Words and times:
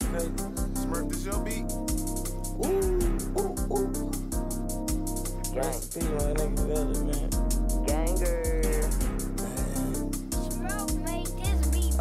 Smurf, 0.00 1.08
this 1.10 1.24
your 1.24 1.40
beat? 1.44 1.88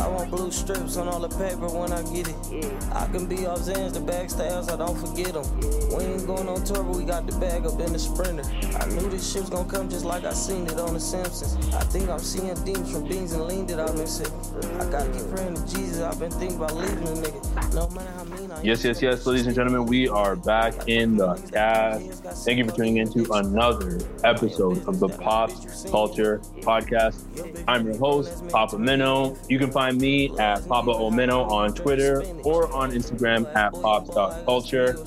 I 0.08 0.09
want 0.09 0.31
blue 0.31 0.52
strips 0.52 0.95
on 0.95 1.09
all 1.09 1.19
the 1.19 1.27
paper 1.27 1.67
when 1.67 1.91
I 1.91 2.02
get 2.13 2.30
it. 2.30 2.73
I 2.94 3.08
can 3.08 3.25
be 3.25 3.45
off 3.45 3.59
Xans, 3.59 3.91
the 3.91 4.00
backstabs, 4.00 4.72
I 4.72 4.77
don't 4.77 4.95
forget 4.95 5.33
them. 5.33 5.44
We 5.91 6.05
ain't 6.05 6.25
going 6.25 6.47
on 6.47 6.64
tour, 6.64 6.81
but 6.81 6.95
we 6.95 7.03
got 7.03 7.27
the 7.27 7.38
bag 7.39 7.66
up 7.66 7.77
in 7.81 7.91
the 7.91 7.99
sprinter. 7.99 8.44
I 8.80 8.86
knew 8.88 9.09
this 9.09 9.30
shit 9.30 9.41
was 9.41 9.49
gonna 9.49 9.69
come 9.69 9.89
just 9.89 10.05
like 10.05 10.23
I 10.23 10.31
seen 10.31 10.66
it 10.67 10.80
on 10.80 10.94
The 10.94 10.99
Simpsons. 11.02 11.58
I 11.75 11.81
think 11.83 12.08
I'm 12.08 12.19
seeing 12.19 12.55
demons 12.64 12.89
from 12.89 13.05
beans 13.09 13.33
and 13.33 13.44
lean 13.47 13.66
that 13.67 13.81
I've 13.81 13.97
been 13.97 14.08
sipping. 14.08 14.39
I 14.80 14.89
gotta 14.89 15.11
keep 15.11 15.30
praying 15.30 15.55
to 15.55 15.75
Jesus, 15.75 16.02
I've 16.02 16.19
been 16.19 16.31
thinking 16.31 16.55
about 16.55 16.77
leaving 16.77 16.99
a 16.99 17.11
nigga. 17.11 17.73
No 17.73 17.89
matter 17.89 18.11
how 18.11 18.23
mean 18.23 18.49
I. 18.49 18.61
Yes, 18.61 18.86
yes, 18.86 19.02
yes, 19.02 19.25
ladies 19.25 19.45
and 19.45 19.55
gentlemen, 19.55 19.86
we 19.88 20.08
are 20.08 20.38
back 20.38 20.88
in 20.88 21.17
the 21.17 21.36
cast. 21.52 22.45
Thank 22.45 22.59
you 22.59 22.66
for 22.66 22.71
tuning 22.71 22.97
in 22.97 23.11
to 23.11 23.33
another 23.33 23.99
episode 24.23 24.88
of 24.88 24.99
the 25.02 25.09
Pop 25.09 25.52
Culture 25.92 26.39
Podcast. 26.61 27.25
I'm 27.67 27.86
your 27.86 27.97
host, 27.97 28.47
Papa 28.47 28.80
Minnow. 28.80 29.36
You 29.49 29.59
can 29.59 29.69
find 29.69 29.97
me 29.98 30.38
at 30.38 30.67
Papa 30.67 30.92
Omino 30.92 31.50
on 31.50 31.73
Twitter 31.73 32.23
or 32.44 32.72
on 32.73 32.92
Instagram 32.92 33.53
at 33.56 33.73
pops.culture. 33.73 34.98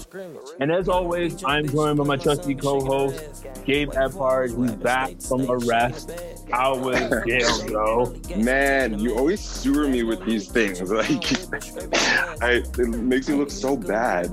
And 0.60 0.70
as 0.70 0.88
always, 0.88 1.42
I'm 1.44 1.69
joined 1.69 1.98
by 1.98 2.05
my 2.05 2.16
trusty 2.16 2.55
co-host, 2.55 3.47
Gabe 3.64 3.91
Epard, 3.91 4.50
who's 4.50 4.72
back 4.72 5.20
from 5.20 5.50
arrest. 5.50 6.12
How 6.50 6.77
was 6.77 6.98
jail, 7.27 7.66
bro? 7.69 8.14
Man, 8.36 8.98
you 8.98 9.16
always 9.16 9.41
sewer 9.41 9.88
me 9.88 10.02
with 10.02 10.24
these 10.24 10.48
things. 10.48 10.80
Like, 11.00 12.42
I, 12.42 12.62
it 12.78 12.78
makes 12.88 13.28
me 13.28 13.36
look 13.36 13.50
so 13.50 13.77
bad. 13.77 14.27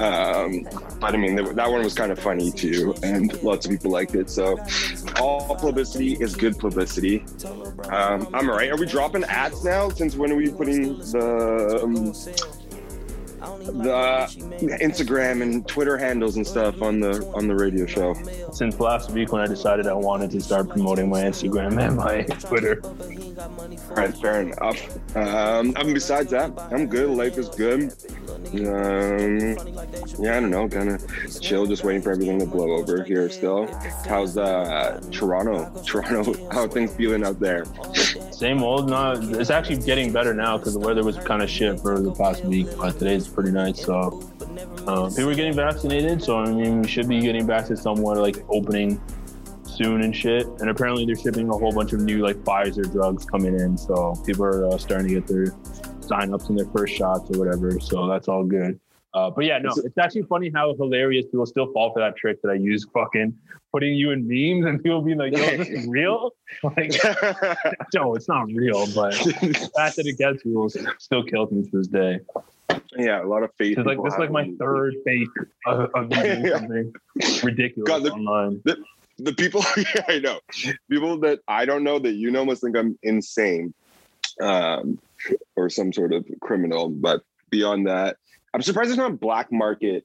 Um, 0.00 0.66
but 0.98 1.14
I 1.14 1.16
mean, 1.16 1.34
that, 1.36 1.56
that 1.56 1.70
one 1.70 1.82
was 1.82 1.94
kind 1.94 2.10
of 2.10 2.18
funny 2.18 2.50
too, 2.50 2.94
and 3.02 3.42
lots 3.42 3.66
of 3.66 3.72
people 3.72 3.90
liked 3.90 4.14
it. 4.14 4.30
So, 4.30 4.58
all 5.20 5.54
publicity 5.56 6.14
is 6.14 6.34
good 6.36 6.58
publicity. 6.58 7.24
Um, 7.90 8.28
I'm 8.32 8.48
all 8.48 8.56
right. 8.56 8.70
Are 8.70 8.76
we 8.78 8.86
dropping 8.86 9.24
ads 9.24 9.64
now? 9.64 9.85
Since 9.90 10.16
when 10.16 10.32
are 10.32 10.36
we 10.36 10.50
putting 10.50 10.98
the 10.98 11.80
um, 11.82 12.12
the 13.64 14.78
Instagram 14.82 15.42
and 15.42 15.66
Twitter 15.66 15.96
handles 15.96 16.36
and 16.36 16.46
stuff 16.46 16.82
on 16.82 17.00
the 17.00 17.24
on 17.34 17.46
the 17.46 17.54
radio 17.54 17.86
show? 17.86 18.14
Since 18.52 18.80
last 18.80 19.10
week 19.10 19.32
when 19.32 19.42
I 19.42 19.46
decided 19.46 19.86
I 19.86 19.94
wanted 19.94 20.30
to 20.32 20.40
start 20.40 20.68
promoting 20.68 21.08
my 21.08 21.22
Instagram 21.22 21.80
and 21.80 21.96
my 21.96 22.22
Twitter. 22.22 22.82
All 23.46 23.96
right, 23.96 24.16
fair 24.16 24.40
enough. 24.42 25.16
Um, 25.16 25.72
and 25.76 25.94
besides 25.94 26.30
that, 26.32 26.52
I'm 26.72 26.86
good. 26.86 27.10
Life 27.10 27.38
is 27.38 27.48
good. 27.48 27.92
Um, 28.54 29.56
yeah, 30.18 30.36
I 30.36 30.40
don't 30.40 30.50
know, 30.50 30.68
kind 30.68 30.90
of 30.90 31.40
chill, 31.40 31.66
just 31.66 31.84
waiting 31.84 32.02
for 32.02 32.12
everything 32.12 32.38
to 32.40 32.46
blow 32.46 32.72
over 32.72 33.04
here. 33.04 33.28
Still, 33.30 33.66
how's 34.08 34.36
uh, 34.36 35.00
Toronto? 35.10 35.72
Toronto, 35.86 36.48
how 36.50 36.62
are 36.64 36.68
things 36.68 36.94
feeling 36.94 37.24
out 37.24 37.38
there? 37.38 37.64
Same 38.32 38.62
old. 38.62 38.90
No, 38.90 39.12
it's 39.12 39.50
actually 39.50 39.78
getting 39.78 40.12
better 40.12 40.34
now 40.34 40.58
because 40.58 40.74
the 40.74 40.80
weather 40.80 41.04
was 41.04 41.16
kind 41.16 41.42
of 41.42 41.48
shit 41.48 41.80
for 41.80 42.00
the 42.00 42.12
past 42.12 42.44
week, 42.44 42.66
but 42.76 42.98
today's 42.98 43.28
pretty 43.28 43.50
nice. 43.52 43.84
So 43.84 44.22
uh, 44.86 45.08
people 45.08 45.30
are 45.30 45.34
getting 45.34 45.54
vaccinated, 45.54 46.22
so 46.22 46.38
I 46.38 46.52
mean, 46.52 46.82
we 46.82 46.88
should 46.88 47.08
be 47.08 47.20
getting 47.20 47.46
back 47.46 47.66
to 47.66 47.76
somewhat 47.76 48.18
like 48.18 48.44
opening 48.48 49.00
soon 49.76 50.02
and 50.02 50.14
shit. 50.14 50.46
And 50.60 50.70
apparently, 50.70 51.04
they're 51.04 51.16
shipping 51.16 51.48
a 51.48 51.52
whole 51.52 51.72
bunch 51.72 51.92
of 51.92 52.00
new 52.00 52.18
like 52.24 52.36
Pfizer 52.36 52.90
drugs 52.90 53.24
coming 53.24 53.58
in, 53.58 53.76
so 53.76 54.14
people 54.26 54.44
are 54.44 54.66
uh, 54.66 54.78
starting 54.78 55.08
to 55.08 55.14
get 55.14 55.26
their 55.26 55.46
sign-ups 56.00 56.48
and 56.48 56.58
their 56.58 56.66
first 56.66 56.94
shots 56.94 57.30
or 57.30 57.38
whatever. 57.38 57.78
So 57.80 58.06
that's 58.08 58.28
all 58.28 58.44
good. 58.44 58.78
Uh, 59.14 59.30
but 59.30 59.46
yeah, 59.46 59.58
no, 59.58 59.70
it's 59.82 59.96
actually 59.96 60.22
funny 60.24 60.50
how 60.54 60.74
hilarious 60.74 61.24
people 61.26 61.46
still 61.46 61.72
fall 61.72 61.90
for 61.92 62.00
that 62.00 62.16
trick 62.16 62.40
that 62.42 62.50
I 62.50 62.54
use 62.54 62.86
fucking 62.92 63.34
putting 63.72 63.94
you 63.94 64.10
in 64.10 64.26
memes 64.28 64.66
and 64.66 64.82
people 64.82 65.00
being 65.00 65.16
like, 65.16 65.34
yo, 65.34 65.42
is 65.42 65.68
this 65.68 65.86
real? 65.88 66.32
Like, 66.62 66.92
no, 67.94 68.14
it's 68.14 68.28
not 68.28 68.46
real, 68.48 68.84
but 68.94 69.12
the 69.14 69.70
fact 69.74 69.96
that 69.96 70.06
it 70.06 70.18
gets 70.18 70.42
people 70.42 70.68
still 70.98 71.22
kills 71.24 71.50
me 71.50 71.62
to 71.62 71.78
this 71.78 71.86
day. 71.86 72.20
Yeah, 72.98 73.22
a 73.22 73.26
lot 73.26 73.42
of 73.42 73.50
faith. 73.56 73.78
It's 73.78 73.86
like 73.86 74.02
this 74.02 74.12
is 74.12 74.18
like 74.18 74.30
my 74.30 74.50
third 74.58 74.94
faith 75.04 75.28
of, 75.66 75.90
of 75.94 76.10
Yeah. 76.12 76.58
something 76.58 76.92
ridiculous 77.42 77.88
God, 77.88 78.02
the- 78.02 78.12
online. 78.12 78.60
the 78.64 78.76
people 79.36 79.62
yeah, 79.76 80.04
I 80.08 80.18
know 80.18 80.40
people 80.90 81.18
that 81.20 81.40
I 81.48 81.64
don't 81.64 81.84
know 81.84 81.98
that 81.98 82.12
you 82.12 82.30
know 82.30 82.44
must 82.44 82.62
think 82.62 82.76
I'm 82.76 82.98
insane 83.02 83.74
um, 84.40 84.98
or 85.56 85.70
some 85.70 85.92
sort 85.92 86.12
of 86.12 86.24
criminal. 86.40 86.88
But 86.88 87.22
beyond 87.50 87.86
that, 87.86 88.16
I'm 88.54 88.62
surprised 88.62 88.90
there's 88.90 88.98
not 88.98 89.20
black 89.20 89.50
market 89.52 90.04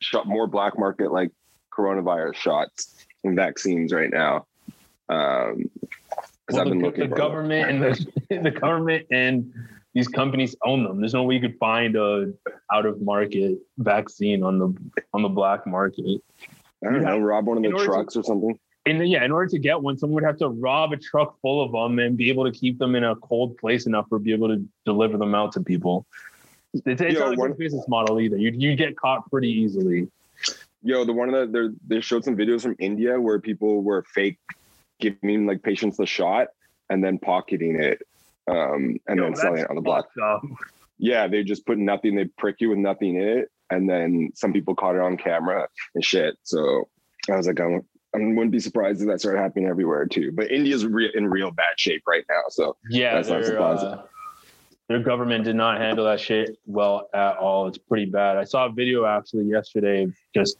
shot 0.00 0.26
more 0.26 0.46
black 0.46 0.78
market 0.78 1.12
like 1.12 1.30
coronavirus 1.72 2.34
shots 2.34 3.06
and 3.24 3.36
vaccines 3.36 3.92
right 3.92 4.10
now. 4.10 4.46
Um, 5.08 5.70
because 6.48 6.64
Well, 6.64 6.72
I've 6.72 6.80
been 6.80 6.92
the, 6.92 7.06
the 7.08 7.14
government 7.14 7.70
and 7.70 7.82
the, 7.82 8.40
the 8.42 8.50
government 8.50 9.06
and 9.10 9.52
these 9.94 10.08
companies 10.08 10.56
own 10.64 10.84
them. 10.84 11.00
There's 11.00 11.14
no 11.14 11.24
way 11.24 11.34
you 11.34 11.40
could 11.40 11.58
find 11.58 11.96
a 11.96 12.32
out 12.72 12.86
of 12.86 13.00
market 13.02 13.58
vaccine 13.78 14.42
on 14.42 14.58
the 14.58 14.74
on 15.12 15.22
the 15.22 15.28
black 15.28 15.66
market. 15.66 16.22
I 16.86 16.92
don't 16.92 17.02
know, 17.02 17.18
rob 17.18 17.46
one 17.46 17.56
of 17.58 17.62
the 17.62 17.72
order 17.72 17.84
to- 17.84 17.90
trucks 17.90 18.16
or 18.16 18.22
something. 18.22 18.58
And 18.86 19.06
yeah, 19.06 19.22
in 19.22 19.32
order 19.32 19.48
to 19.50 19.58
get 19.58 19.82
one, 19.82 19.98
someone 19.98 20.14
would 20.22 20.26
have 20.26 20.38
to 20.38 20.48
rob 20.48 20.92
a 20.92 20.96
truck 20.96 21.38
full 21.42 21.62
of 21.62 21.72
them 21.72 21.98
and 21.98 22.16
be 22.16 22.30
able 22.30 22.50
to 22.50 22.52
keep 22.58 22.78
them 22.78 22.94
in 22.94 23.04
a 23.04 23.14
cold 23.16 23.58
place 23.58 23.86
enough 23.86 24.06
for 24.08 24.18
be 24.18 24.32
able 24.32 24.48
to 24.48 24.64
deliver 24.86 25.18
them 25.18 25.34
out 25.34 25.52
to 25.52 25.60
people. 25.60 26.06
It's, 26.72 27.02
it's 27.02 27.14
Yo, 27.14 27.20
not 27.20 27.34
a 27.34 27.36
one- 27.36 27.50
good 27.50 27.58
business 27.58 27.86
model 27.88 28.18
either. 28.20 28.38
You 28.38 28.50
you 28.56 28.76
get 28.76 28.96
caught 28.96 29.28
pretty 29.30 29.50
easily. 29.50 30.08
Yo, 30.82 31.04
the 31.04 31.12
one 31.12 31.34
of 31.34 31.52
the 31.52 31.76
they 31.86 32.00
showed 32.00 32.24
some 32.24 32.36
videos 32.36 32.62
from 32.62 32.76
India 32.78 33.20
where 33.20 33.38
people 33.40 33.82
were 33.82 34.04
fake 34.04 34.38
giving 35.00 35.46
like 35.46 35.62
patients 35.62 35.96
the 35.98 36.06
shot 36.06 36.48
and 36.88 37.04
then 37.04 37.18
pocketing 37.18 37.76
it 37.78 38.00
um, 38.50 38.96
and 39.06 39.18
Yo, 39.18 39.24
then 39.24 39.36
selling 39.36 39.60
it 39.60 39.68
on 39.68 39.76
the 39.76 39.82
block. 39.82 40.08
up. 40.22 40.40
Yeah, 40.98 41.26
they 41.28 41.44
just 41.44 41.66
put 41.66 41.76
nothing. 41.78 42.14
They 42.16 42.24
prick 42.24 42.56
you 42.60 42.70
with 42.70 42.78
nothing 42.78 43.16
in 43.16 43.28
it, 43.40 43.50
and 43.70 43.88
then 43.88 44.30
some 44.34 44.52
people 44.52 44.74
caught 44.74 44.94
it 44.94 45.00
on 45.00 45.16
camera 45.16 45.68
and 45.94 46.04
shit. 46.04 46.36
So 46.42 46.88
I 47.30 47.36
was 47.36 47.46
like, 47.46 47.60
I'm, 47.60 47.82
I 48.14 48.18
wouldn't 48.18 48.50
be 48.50 48.60
surprised 48.60 49.00
if 49.02 49.08
that 49.08 49.20
started 49.20 49.38
happening 49.38 49.66
everywhere 49.66 50.06
too. 50.06 50.32
But 50.32 50.50
India's 50.50 50.86
re- 50.86 51.12
in 51.14 51.28
real 51.28 51.50
bad 51.50 51.78
shape 51.78 52.02
right 52.08 52.24
now. 52.28 52.40
So 52.48 52.76
Yeah, 52.90 53.14
That's 53.14 53.28
not 53.28 53.44
surprising. 53.44 53.88
uh, 53.88 54.02
their 54.88 55.00
government 55.00 55.44
did 55.44 55.56
not 55.56 55.78
handle 55.78 56.06
that 56.06 56.18
shit 56.18 56.56
well 56.64 57.10
at 57.12 57.36
all. 57.36 57.68
It's 57.68 57.76
pretty 57.76 58.06
bad. 58.06 58.38
I 58.38 58.44
saw 58.44 58.66
a 58.66 58.70
video 58.72 59.04
actually 59.04 59.44
yesterday 59.44 60.06
just 60.34 60.56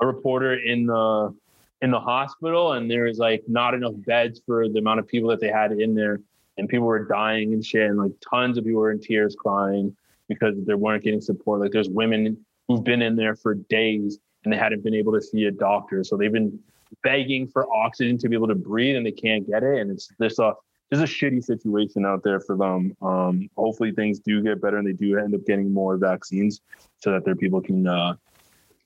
a 0.00 0.06
reporter 0.06 0.54
in 0.54 0.86
the 0.86 1.34
in 1.82 1.90
the 1.90 2.00
hospital, 2.00 2.72
and 2.72 2.90
there 2.90 3.04
was 3.04 3.18
like 3.18 3.42
not 3.48 3.74
enough 3.74 3.92
beds 3.96 4.40
for 4.46 4.68
the 4.68 4.78
amount 4.78 5.00
of 5.00 5.06
people 5.08 5.28
that 5.30 5.40
they 5.40 5.48
had 5.48 5.72
in 5.72 5.94
there, 5.94 6.20
and 6.56 6.66
people 6.68 6.86
were 6.86 7.04
dying 7.06 7.52
and 7.52 7.62
shit, 7.64 7.90
and 7.90 7.98
like 7.98 8.12
tons 8.30 8.56
of 8.56 8.64
people 8.64 8.80
were 8.80 8.90
in 8.92 9.00
tears 9.00 9.36
crying 9.38 9.94
because 10.34 10.54
they 10.64 10.74
weren't 10.74 11.04
getting 11.04 11.20
support. 11.20 11.60
Like 11.60 11.72
there's 11.72 11.88
women 11.88 12.44
who've 12.68 12.84
been 12.84 13.02
in 13.02 13.16
there 13.16 13.34
for 13.34 13.54
days 13.54 14.18
and 14.44 14.52
they 14.52 14.56
hadn't 14.56 14.82
been 14.82 14.94
able 14.94 15.12
to 15.12 15.20
see 15.20 15.44
a 15.44 15.50
doctor, 15.50 16.02
so 16.04 16.16
they've 16.16 16.32
been 16.32 16.58
begging 17.02 17.46
for 17.46 17.72
oxygen 17.72 18.18
to 18.18 18.28
be 18.28 18.36
able 18.36 18.48
to 18.48 18.54
breathe, 18.54 18.96
and 18.96 19.06
they 19.06 19.12
can't 19.12 19.48
get 19.48 19.62
it, 19.62 19.80
and 19.80 19.90
it's 19.90 20.38
uh 20.38 20.52
this 20.92 21.00
is 21.00 21.10
a 21.10 21.14
shitty 21.14 21.42
situation 21.42 22.04
out 22.04 22.22
there 22.22 22.38
for 22.38 22.54
them. 22.54 22.94
Um, 23.00 23.48
hopefully 23.56 23.92
things 23.92 24.18
do 24.18 24.42
get 24.42 24.60
better 24.60 24.76
and 24.76 24.86
they 24.86 24.92
do 24.92 25.18
end 25.18 25.34
up 25.34 25.40
getting 25.46 25.72
more 25.72 25.96
vaccines 25.96 26.60
so 26.98 27.12
that 27.12 27.24
their 27.24 27.34
people 27.34 27.62
can 27.62 27.86
uh, 27.86 28.14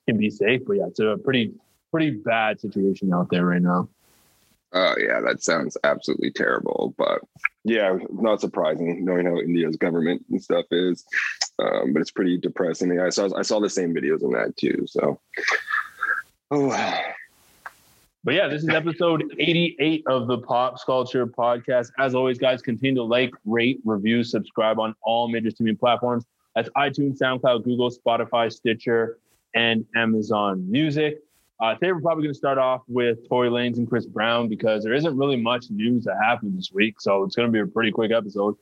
can 0.07 0.17
be 0.17 0.31
safe. 0.31 0.63
But 0.65 0.75
yeah, 0.75 0.87
it's 0.87 1.01
a 1.01 1.19
pretty 1.25 1.53
pretty 1.91 2.13
bad 2.13 2.61
situation 2.61 3.13
out 3.13 3.29
there 3.29 3.45
right 3.45 3.61
now. 3.61 3.89
Oh 4.73 4.95
yeah, 4.99 5.21
that 5.21 5.43
sounds 5.43 5.77
absolutely 5.85 6.31
terrible. 6.31 6.95
But 6.99 7.21
yeah, 7.65 7.97
not 8.11 8.41
surprising 8.41 9.05
knowing 9.05 9.27
how 9.27 9.39
India's 9.39 9.77
government 9.77 10.25
and 10.31 10.43
stuff 10.43 10.67
is. 10.71 11.05
Um, 11.59 11.93
but 11.93 12.03
it's 12.03 12.11
pretty 12.11 12.39
depressing. 12.39 12.99
I 13.01 13.09
saw 13.11 13.29
I 13.37 13.43
saw 13.43 13.61
the 13.61 13.71
same 13.71 13.95
videos 13.95 14.23
on 14.23 14.33
that 14.33 14.57
too. 14.57 14.85
So 14.87 15.21
oh 16.51 17.01
but 18.27 18.35
yeah, 18.35 18.49
this 18.49 18.65
is 18.65 18.69
episode 18.71 19.23
88 19.39 20.03
of 20.09 20.27
the 20.27 20.39
Pop 20.39 20.81
Sculpture 20.81 21.29
Podcast. 21.29 21.93
As 21.97 22.13
always, 22.13 22.39
guys, 22.39 22.61
continue 22.61 22.97
to 22.97 23.05
like, 23.05 23.31
rate, 23.45 23.79
review, 23.85 24.25
subscribe 24.25 24.81
on 24.81 24.97
all 25.05 25.29
major 25.29 25.49
streaming 25.49 25.77
platforms. 25.77 26.25
That's 26.57 26.69
iTunes, 26.71 27.19
SoundCloud, 27.19 27.63
Google, 27.63 27.89
Spotify, 27.89 28.53
Stitcher, 28.53 29.19
and 29.55 29.87
Amazon 29.95 30.69
Music. 30.69 31.21
Uh, 31.59 31.75
today, 31.75 31.91
we're 31.93 32.01
probably 32.01 32.23
going 32.23 32.35
to 32.35 32.39
start 32.39 32.59
off 32.59 32.83
with 32.87 33.27
Tory 33.29 33.49
Lanez 33.49 33.79
and 33.79 33.89
Chris 33.89 34.05
Brown 34.05 34.49
because 34.49 34.85
there 34.85 34.93
isn't 34.93 35.17
really 35.17 35.37
much 35.37 35.71
news 35.71 36.05
that 36.05 36.17
happened 36.23 36.57
this 36.57 36.71
week. 36.73 37.01
So 37.01 37.25
it's 37.25 37.35
going 37.35 37.49
to 37.49 37.53
be 37.53 37.61
a 37.61 37.67
pretty 37.67 37.91
quick 37.91 38.13
episode. 38.13 38.57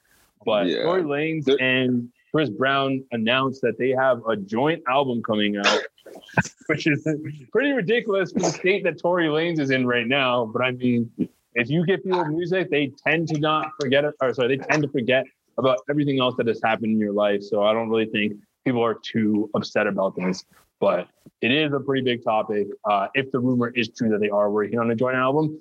But 0.44 0.66
yeah. 0.66 0.84
Tory 0.84 1.02
Lanez 1.02 1.48
and 1.60 2.08
Chris 2.30 2.50
Brown 2.50 3.04
announced 3.10 3.62
that 3.62 3.78
they 3.78 3.90
have 3.90 4.22
a 4.28 4.36
joint 4.36 4.82
album 4.88 5.22
coming 5.22 5.56
out 5.56 5.82
which 6.66 6.86
is 6.86 7.06
pretty 7.52 7.72
ridiculous 7.72 8.32
for 8.32 8.40
the 8.40 8.50
state 8.50 8.84
that 8.84 8.98
Tory 8.98 9.26
Lanez 9.26 9.58
is 9.58 9.70
in 9.70 9.86
right 9.86 10.06
now. 10.06 10.46
But 10.46 10.62
I 10.62 10.70
mean, 10.72 11.10
if 11.54 11.70
you 11.70 11.84
get 11.86 12.04
people 12.04 12.24
music, 12.26 12.70
they 12.70 12.92
tend 13.06 13.28
to 13.28 13.38
not 13.38 13.70
forget 13.80 14.04
it, 14.04 14.14
or 14.20 14.32
sorry, 14.34 14.56
they 14.56 14.64
tend 14.64 14.82
to 14.82 14.88
forget 14.88 15.24
about 15.58 15.78
everything 15.88 16.20
else 16.20 16.34
that 16.36 16.46
has 16.46 16.60
happened 16.62 16.92
in 16.92 16.98
your 16.98 17.12
life. 17.12 17.42
So 17.42 17.62
I 17.62 17.72
don't 17.72 17.88
really 17.88 18.06
think 18.06 18.34
people 18.64 18.84
are 18.84 18.94
too 18.94 19.50
upset 19.54 19.86
about 19.86 20.16
this. 20.16 20.44
But 20.84 21.08
it 21.40 21.50
is 21.50 21.72
a 21.72 21.80
pretty 21.80 22.02
big 22.02 22.22
topic. 22.22 22.66
Uh, 22.84 23.08
if 23.14 23.30
the 23.32 23.40
rumor 23.40 23.68
is 23.74 23.88
true 23.88 24.10
that 24.10 24.20
they 24.20 24.28
are 24.28 24.50
working 24.50 24.78
on 24.78 24.90
a 24.90 24.94
joint 24.94 25.16
album, 25.16 25.58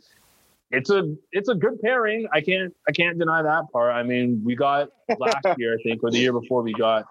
it's 0.71 0.89
a 0.89 1.15
it's 1.31 1.47
a 1.47 1.55
good 1.55 1.79
pairing. 1.81 2.27
I 2.33 2.41
can't 2.41 2.73
I 2.89 2.91
can't 2.91 3.17
deny 3.17 3.41
that 3.41 3.71
part. 3.71 3.93
I 3.93 4.03
mean, 4.03 4.41
we 4.43 4.53
got 4.55 4.89
last 5.17 5.45
year, 5.57 5.77
I 5.79 5.83
think, 5.83 6.03
or 6.03 6.11
the 6.11 6.17
year 6.17 6.33
before, 6.33 6.61
we 6.61 6.73
got 6.73 7.05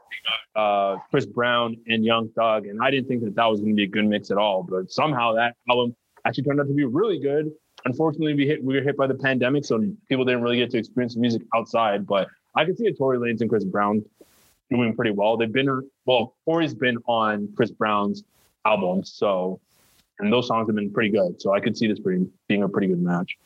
uh, 0.54 0.96
Chris 1.10 1.24
Brown 1.24 1.76
and 1.86 2.04
Young 2.04 2.28
Thug, 2.36 2.66
and 2.66 2.82
I 2.82 2.90
didn't 2.90 3.08
think 3.08 3.24
that 3.24 3.34
that 3.36 3.46
was 3.46 3.60
going 3.60 3.72
to 3.72 3.76
be 3.76 3.84
a 3.84 3.88
good 3.88 4.04
mix 4.04 4.30
at 4.30 4.36
all. 4.36 4.62
But 4.62 4.90
somehow 4.90 5.32
that 5.34 5.56
album 5.70 5.96
actually 6.26 6.44
turned 6.44 6.60
out 6.60 6.66
to 6.66 6.74
be 6.74 6.84
really 6.84 7.18
good. 7.18 7.50
Unfortunately, 7.86 8.34
we 8.34 8.46
hit 8.46 8.62
we 8.62 8.74
were 8.74 8.82
hit 8.82 8.96
by 8.98 9.06
the 9.06 9.14
pandemic, 9.14 9.64
so 9.64 9.82
people 10.08 10.26
didn't 10.26 10.42
really 10.42 10.58
get 10.58 10.70
to 10.72 10.78
experience 10.78 11.14
the 11.14 11.20
music 11.20 11.42
outside. 11.54 12.06
But 12.06 12.28
I 12.54 12.66
could 12.66 12.76
see 12.76 12.86
a 12.88 12.92
Tory 12.92 13.16
Lanez 13.16 13.40
and 13.40 13.48
Chris 13.48 13.64
Brown 13.64 14.04
doing 14.72 14.94
pretty 14.94 15.12
well. 15.12 15.36
They've 15.36 15.52
been 15.52 15.88
well, 16.04 16.34
Tory's 16.44 16.74
been 16.74 16.98
on 17.06 17.48
Chris 17.56 17.70
Brown's 17.70 18.24
album, 18.64 19.04
so 19.04 19.60
and 20.18 20.32
those 20.32 20.46
songs 20.46 20.68
have 20.68 20.76
been 20.76 20.92
pretty 20.92 21.10
good. 21.10 21.40
So 21.40 21.52
I 21.52 21.60
could 21.60 21.76
see 21.76 21.86
this 21.86 21.98
being 22.00 22.62
a 22.62 22.68
pretty 22.68 22.88
good 22.88 23.02
match. 23.02 23.36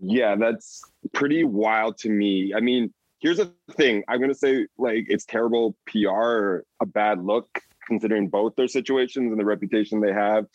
Yeah, 0.00 0.36
that's 0.36 0.82
pretty 1.12 1.44
wild 1.44 1.98
to 1.98 2.10
me. 2.10 2.52
I 2.54 2.60
mean, 2.60 2.92
here's 3.20 3.38
the 3.38 3.52
thing. 3.72 4.04
I'm 4.08 4.20
gonna 4.20 4.34
say 4.34 4.66
like 4.78 5.06
it's 5.08 5.24
terrible 5.24 5.76
PR 5.86 6.64
a 6.80 6.86
bad 6.86 7.24
look 7.24 7.60
considering 7.86 8.28
both 8.28 8.54
their 8.56 8.68
situations 8.68 9.30
and 9.30 9.40
the 9.40 9.44
reputation 9.44 10.00
they 10.00 10.12
have, 10.12 10.46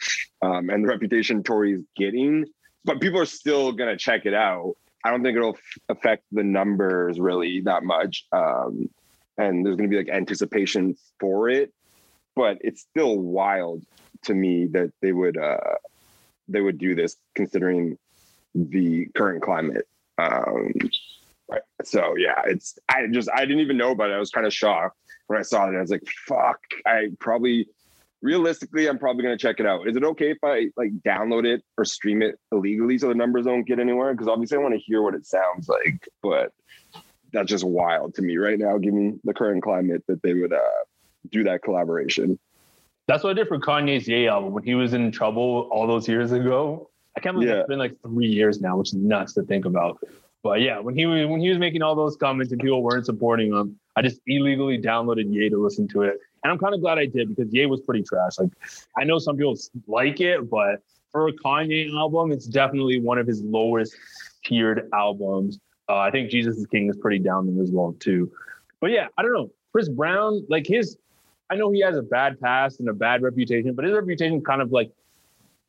um, 0.42 0.70
and 0.70 0.84
the 0.84 0.88
reputation 0.88 1.44
Tory's 1.44 1.82
getting. 1.96 2.46
But 2.86 3.02
people 3.02 3.20
are 3.20 3.26
still 3.26 3.72
gonna 3.72 3.98
check 3.98 4.26
it 4.26 4.34
out. 4.34 4.76
I 5.04 5.12
don't 5.12 5.24
think 5.24 5.38
it'll 5.38 5.58
affect 5.90 6.24
the 6.32 6.44
numbers 6.44 7.20
really 7.20 7.62
that 7.62 7.84
much. 7.84 8.26
Um, 8.32 8.90
and 9.38 9.66
there's 9.66 9.76
gonna 9.76 9.90
be 9.90 9.98
like 9.98 10.10
anticipation 10.10 10.96
for 11.20 11.50
it, 11.50 11.74
but 12.36 12.58
it's 12.62 12.82
still 12.82 13.18
wild 13.18 13.84
to 14.24 14.34
me 14.34 14.68
that 14.68 14.92
they 15.02 15.12
would 15.12 15.38
uh, 15.38 15.76
they 16.48 16.62
would 16.62 16.78
do 16.78 16.96
this 16.96 17.18
considering 17.36 17.98
the 18.56 19.08
current 19.16 19.42
climate. 19.42 19.88
Um. 20.18 20.74
So 21.84 22.16
yeah, 22.18 22.42
it's 22.46 22.78
I 22.90 23.08
just 23.08 23.30
I 23.34 23.42
didn't 23.42 23.62
even 23.62 23.78
know 23.78 23.92
about 23.92 24.10
it. 24.10 24.14
I 24.14 24.20
was 24.20 24.32
kind 24.32 24.46
of 24.46 24.54
shocked 24.54 24.98
when 25.28 25.40
I 25.40 25.44
saw 25.44 25.70
it. 25.70 25.78
I 25.78 25.82
was 25.82 25.92
like, 25.92 26.04
fuck. 26.28 26.60
I 26.86 27.10
probably 27.20 27.68
realistically 28.22 28.88
I'm 28.88 28.98
probably 28.98 29.24
gonna 29.24 29.38
check 29.38 29.60
it 29.60 29.66
out. 29.66 29.88
Is 29.88 29.96
it 29.96 30.04
okay 30.04 30.32
if 30.32 30.40
I 30.44 30.68
like 30.76 30.92
download 31.06 31.46
it 31.46 31.64
or 31.78 31.86
stream 31.86 32.22
it 32.22 32.40
illegally 32.52 32.98
so 32.98 33.08
the 33.08 33.16
numbers 33.16 33.46
don't 33.46 33.64
get 33.64 33.80
anywhere? 33.80 34.14
Because 34.14 34.28
obviously 34.28 34.58
I 34.58 34.62
want 34.62 34.74
to 34.74 34.80
hear 34.80 35.02
what 35.02 35.14
it 35.14 35.26
sounds 35.26 35.70
like, 35.70 36.10
but 36.22 36.52
that's 37.38 37.50
just 37.50 37.64
wild 37.64 38.16
to 38.16 38.24
me 38.24 38.38
right 38.38 38.58
now, 38.58 38.80
given 38.80 39.20
the 39.24 39.34
current 39.34 39.62
climate 39.62 40.04
that 40.08 40.24
they 40.24 40.34
would 40.34 40.54
uh, 40.54 40.60
do 41.30 41.44
that 41.44 41.62
collaboration. 41.62 42.40
That's 43.08 43.24
what 43.24 43.30
I 43.30 43.34
did 43.34 43.48
for 43.48 43.60
Kanye's 43.60 44.08
Ye 44.08 44.28
album 44.28 44.54
when 44.54 44.64
he 44.64 44.74
was 44.74 44.94
in 44.94 45.12
trouble 45.12 45.70
all 45.72 45.86
those 45.86 46.08
years 46.08 46.32
ago. 46.32 46.90
I 47.16 47.20
can't 47.20 47.36
believe 47.36 47.50
yeah. 47.50 47.60
it's 47.60 47.68
been 47.68 47.78
like 47.78 47.96
three 48.02 48.28
years 48.28 48.60
now, 48.60 48.78
which 48.78 48.90
is 48.90 48.96
nuts 48.96 49.34
to 49.34 49.44
think 49.44 49.66
about. 49.66 50.00
But 50.42 50.62
yeah, 50.62 50.80
when 50.80 50.96
he 50.96 51.06
was 51.06 51.28
when 51.28 51.40
he 51.40 51.50
was 51.50 51.60
making 51.60 51.84
all 51.84 51.96
those 51.96 52.16
comments 52.16 52.52
and 52.52 52.62
people 52.62 52.82
weren't 52.82 53.06
supporting 53.06 53.54
him, 53.54 53.80
I 53.96 54.02
just 54.02 54.20
illegally 54.26 54.80
downloaded 54.80 55.32
Ye 55.32 55.50
to 55.50 55.62
listen 55.62 55.88
to 55.90 56.02
it, 56.02 56.18
and 56.44 56.52
I'm 56.52 56.58
kind 56.58 56.74
of 56.74 56.82
glad 56.82 56.98
I 56.98 57.06
did 57.06 57.36
because 57.36 57.54
Ye 57.54 57.68
was 57.68 57.82
pretty 57.82 58.04
trash. 58.04 58.40
Like 58.40 58.50
I 58.98 59.04
know 59.04 59.20
some 59.20 59.38
people 59.38 59.56
like 59.88 60.22
it, 60.22 60.50
but 60.50 60.82
for 61.12 61.28
a 61.28 61.34
Kanye 61.34 61.94
album, 61.94 62.32
it's 62.32 62.46
definitely 62.46 63.00
one 63.00 63.20
of 63.20 63.28
his 63.28 63.42
lowest 63.44 63.96
tiered 64.44 64.90
albums. 64.94 65.60
Uh, 65.90 65.98
I 65.98 66.12
think 66.12 66.30
Jesus 66.30 66.58
is 66.58 66.66
King 66.68 66.90
is 66.90 66.98
pretty 66.98 67.20
down 67.20 67.54
there 67.54 67.64
as 67.64 67.72
well 67.72 67.96
too. 68.00 68.32
But 68.80 68.92
yeah, 68.92 69.08
I 69.18 69.22
don't 69.22 69.34
know. 69.34 69.52
Chris 69.72 69.90
Brown, 69.90 70.46
like 70.50 70.68
his, 70.68 70.98
I 71.50 71.56
know 71.56 71.72
he 71.72 71.82
has 71.82 71.98
a 71.98 72.02
bad 72.02 72.40
past 72.40 72.80
and 72.80 72.90
a 72.90 72.94
bad 72.94 73.22
reputation, 73.22 73.74
but 73.74 73.86
his 73.86 73.94
reputation 73.94 74.44
kind 74.44 74.62
of 74.62 74.72
like 74.72 74.92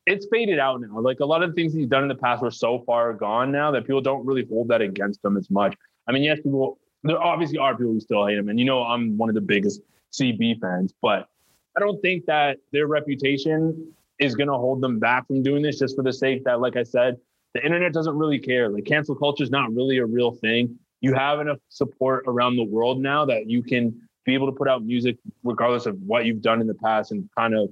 it's 0.07 0.27
faded 0.31 0.59
out 0.59 0.81
now. 0.81 0.99
Like 1.01 1.21
a 1.21 1.27
lot 1.27 1.43
of 1.43 1.51
the 1.51 1.55
things 1.55 1.75
he's 1.75 1.87
done 1.87 2.03
in 2.03 2.09
the 2.09 2.15
past 2.15 2.43
were 2.43 2.51
so 2.51 2.83
far 2.87 3.13
gone 3.13 3.53
now 3.53 3.71
that 3.71 3.87
people 3.87 4.01
don't 4.01 4.25
really 4.25 4.47
hold 4.47 4.69
that 4.69 4.81
against 4.81 5.25
him 5.25 5.37
as 5.37 5.51
much. 5.51 5.77
I 6.07 6.13
mean, 6.13 6.23
yes, 6.23 6.39
people 6.39 6.79
there 7.05 7.23
obviously 7.23 7.59
are 7.59 7.77
people 7.77 7.93
who 7.93 8.01
still 8.01 8.27
hate 8.27 8.39
him, 8.39 8.49
and 8.49 8.59
you 8.59 8.65
know 8.65 8.83
I'm 8.83 9.17
one 9.17 9.29
of 9.29 9.35
the 9.35 9.41
biggest 9.41 9.83
CB 10.13 10.61
fans, 10.61 10.93
but 11.01 11.29
I 11.77 11.81
don't 11.81 12.01
think 12.03 12.27
that 12.27 12.59
their 12.73 12.87
reputation 12.87 13.93
is 14.19 14.35
going 14.35 14.49
to 14.49 14.55
hold 14.55 14.81
them 14.81 14.99
back 14.99 15.27
from 15.27 15.43
doing 15.43 15.63
this 15.63 15.79
just 15.79 15.95
for 15.95 16.03
the 16.03 16.13
sake 16.13 16.45
that, 16.45 16.61
like 16.61 16.77
I 16.77 16.83
said, 16.83 17.19
the 17.59 17.65
internet 17.65 17.93
doesn't 17.93 18.17
really 18.17 18.39
care. 18.39 18.69
Like 18.69 18.85
cancel 18.85 19.15
culture 19.15 19.43
is 19.43 19.51
not 19.51 19.73
really 19.75 19.99
a 19.99 20.07
real 20.07 20.33
thing. 20.33 20.79
You 21.01 21.15
have 21.15 21.41
enough 21.41 21.59
support 21.69 22.25
around 22.27 22.57
the 22.57 22.65
world 22.65 23.01
now 23.01 23.25
that 23.25 23.49
you 23.49 23.63
can 23.63 24.01
be 24.25 24.35
able 24.35 24.47
to 24.47 24.53
put 24.53 24.69
out 24.69 24.85
music 24.85 25.17
regardless 25.43 25.87
of 25.87 25.97
what 26.03 26.25
you've 26.25 26.43
done 26.43 26.61
in 26.61 26.67
the 26.67 26.75
past 26.75 27.13
and 27.13 27.29
kind 27.37 27.55
of 27.55 27.71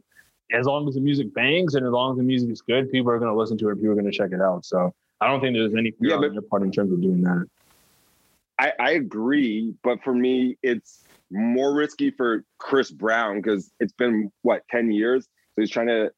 as 0.53 0.67
long 0.67 0.89
as 0.89 0.95
the 0.95 1.01
music 1.01 1.33
bangs 1.35 1.75
and 1.75 1.85
as 1.85 1.93
long 1.93 2.13
as 2.13 2.19
the 2.19 2.23
music 2.23 2.51
is 2.51 2.63
good, 2.63 2.91
people 2.91 3.11
are 3.11 3.19
going 3.19 3.33
to 3.33 3.39
listen 3.39 3.59
to 3.59 3.69
it. 3.69 3.77
People 3.77 3.91
are 3.91 3.95
going 3.95 4.11
to 4.11 4.17
check 4.17 4.31
it 4.33 4.41
out. 4.41 4.65
So 4.65 4.93
I 5.21 5.29
don't 5.29 5.41
think 5.41 5.57
there's 5.57 5.75
any 5.75 5.91
fear 5.93 6.11
yeah, 6.11 6.17
on 6.17 6.33
their 6.33 6.43
part 6.43 6.63
in 6.63 6.71
terms 6.71 6.93
of 6.93 7.01
doing 7.01 7.23
that. 7.23 7.47
I, 8.59 8.73
I 8.79 8.91
agree, 8.93 9.75
but 9.83 10.03
for 10.03 10.15
me, 10.15 10.57
it's 10.63 11.05
more 11.31 11.75
risky 11.75 12.11
for 12.11 12.45
Chris 12.59 12.91
Brown 12.91 13.37
because 13.37 13.71
it's 13.81 13.93
been 13.93 14.33
what 14.43 14.63
ten 14.71 14.91
years, 14.91 15.25
so 15.25 15.63
he's 15.63 15.71
trying 15.71 15.89
to 15.89 16.11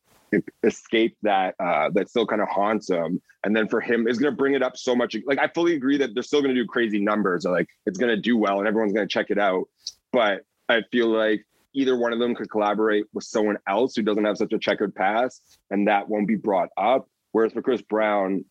escape 0.62 1.16
that 1.22 1.54
uh, 1.60 1.90
that 1.94 2.08
still 2.08 2.26
kind 2.26 2.42
of 2.42 2.48
haunts 2.48 2.88
him. 2.88 3.20
And 3.44 3.54
then 3.54 3.68
for 3.68 3.80
him, 3.80 4.06
it's 4.08 4.18
going 4.18 4.32
to 4.32 4.36
bring 4.36 4.54
it 4.54 4.62
up 4.62 4.76
so 4.76 4.94
much. 4.94 5.16
Like 5.26 5.38
I 5.38 5.48
fully 5.48 5.74
agree 5.74 5.96
that 5.98 6.14
they're 6.14 6.22
still 6.22 6.42
going 6.42 6.54
to 6.54 6.60
do 6.60 6.66
crazy 6.66 7.00
numbers, 7.00 7.46
or 7.46 7.52
like 7.52 7.68
it's 7.86 7.98
going 7.98 8.14
to 8.14 8.20
do 8.20 8.36
well, 8.36 8.58
and 8.58 8.68
everyone's 8.68 8.92
going 8.92 9.06
to 9.06 9.12
check 9.12 9.30
it 9.30 9.38
out. 9.38 9.68
But 10.12 10.44
I 10.68 10.82
feel 10.90 11.08
like 11.08 11.44
either 11.72 11.96
one 11.96 12.12
of 12.12 12.18
them 12.18 12.34
could 12.34 12.50
collaborate 12.50 13.04
with 13.12 13.24
someone 13.24 13.58
else 13.68 13.94
who 13.94 14.02
doesn't 14.02 14.24
have 14.24 14.36
such 14.36 14.52
a 14.52 14.58
checkered 14.58 14.94
past, 14.94 15.58
and 15.70 15.88
that 15.88 16.08
won't 16.08 16.26
be 16.26 16.36
brought 16.36 16.70
up. 16.76 17.08
Whereas 17.32 17.52
for 17.52 17.62
Chris 17.62 17.82
Brown, 17.82 18.44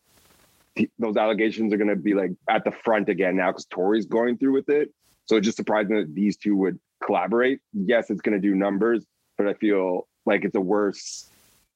those 0.98 1.16
allegations 1.16 1.72
are 1.72 1.76
going 1.76 1.90
to 1.90 1.96
be 1.96 2.14
like 2.14 2.30
at 2.48 2.64
the 2.64 2.70
front 2.70 3.08
again 3.08 3.36
now 3.36 3.50
because 3.50 3.66
Tory's 3.66 4.06
going 4.06 4.38
through 4.38 4.54
with 4.54 4.68
it. 4.68 4.92
So 5.26 5.36
it's 5.36 5.44
just 5.44 5.56
surprising 5.56 5.96
that 5.96 6.14
these 6.14 6.36
two 6.36 6.56
would 6.56 6.78
collaborate. 7.04 7.60
Yes, 7.72 8.10
it's 8.10 8.22
going 8.22 8.40
to 8.40 8.48
do 8.48 8.54
numbers, 8.54 9.04
but 9.36 9.46
I 9.46 9.54
feel 9.54 10.08
like 10.24 10.44
it's 10.44 10.54
a 10.54 10.60
worse 10.60 11.27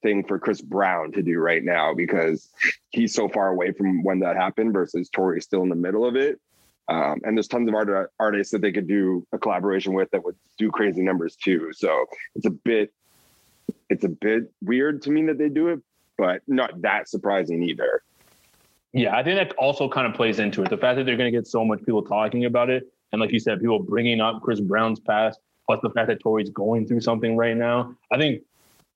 thing 0.03 0.25
for 0.25 0.39
Chris 0.39 0.61
Brown 0.61 1.13
to 1.13 1.23
do 1.23 1.39
right 1.39 1.65
now 1.65 1.95
because 1.95 2.51
he's 2.91 3.15
so 3.15 3.29
far 3.29 3.49
away 3.49 3.73
from 3.73 4.03
when 4.03 4.21
that 4.21 4.37
happened 4.37 4.73
versus 4.73 5.09
Tory's 5.09 5.45
still 5.45 5.63
in 5.63 5.69
the 5.69 5.77
middle 5.77 6.05
of 6.05 6.17
it. 6.17 6.41
Um, 6.89 7.21
and 7.25 7.37
there's 7.37 7.49
tons 7.49 7.69
of 7.69 7.75
art- 7.75 8.11
artists 8.19 8.53
that 8.53 8.61
they 8.61 8.73
could 8.73 8.89
do 8.89 9.27
a 9.33 9.39
collaboration 9.39 9.95
with 9.95 10.11
that 10.11 10.25
would 10.25 10.37
do 10.59 10.71
crazy 10.71 11.03
numbers 11.03 11.37
too. 11.37 11.71
So 11.73 12.07
it's 12.35 12.47
a 12.47 12.51
bit, 12.51 12.93
it's 13.89 14.05
a 14.05 14.09
bit 14.09 14.53
weird 14.61 15.03
to 15.03 15.11
me 15.11 15.25
that 15.27 15.39
they 15.39 15.49
do 15.49 15.69
it, 15.69 15.81
but 16.19 16.43
not 16.47 16.83
that 16.83 17.09
surprising 17.09 17.63
either. 17.63 18.03
Yeah, 18.93 19.17
I 19.17 19.23
think 19.23 19.39
that 19.39 19.57
also 19.57 19.89
kind 19.89 20.07
of 20.07 20.15
plays 20.15 20.39
into 20.39 20.63
it. 20.63 20.69
The 20.69 20.77
fact 20.77 20.99
that 20.99 21.07
they're 21.07 21.17
going 21.17 21.33
to 21.33 21.37
get 21.37 21.47
so 21.47 21.65
much 21.65 21.79
people 21.79 22.03
talking 22.03 22.45
about 22.45 22.69
it, 22.69 22.93
and 23.13 23.21
like 23.21 23.31
you 23.31 23.41
said, 23.41 23.61
people 23.61 23.79
bringing 23.79 24.21
up 24.21 24.43
Chris 24.43 24.61
Brown's 24.61 25.01
past, 25.01 25.41
plus 25.67 25.81
the 25.83 25.91
fact 25.91 26.09
that 26.09 26.21
Tory's 26.21 26.51
going 26.51 26.87
through 26.87 27.01
something 27.01 27.37
right 27.37 27.57
now. 27.57 27.95
I 28.11 28.19
think 28.19 28.43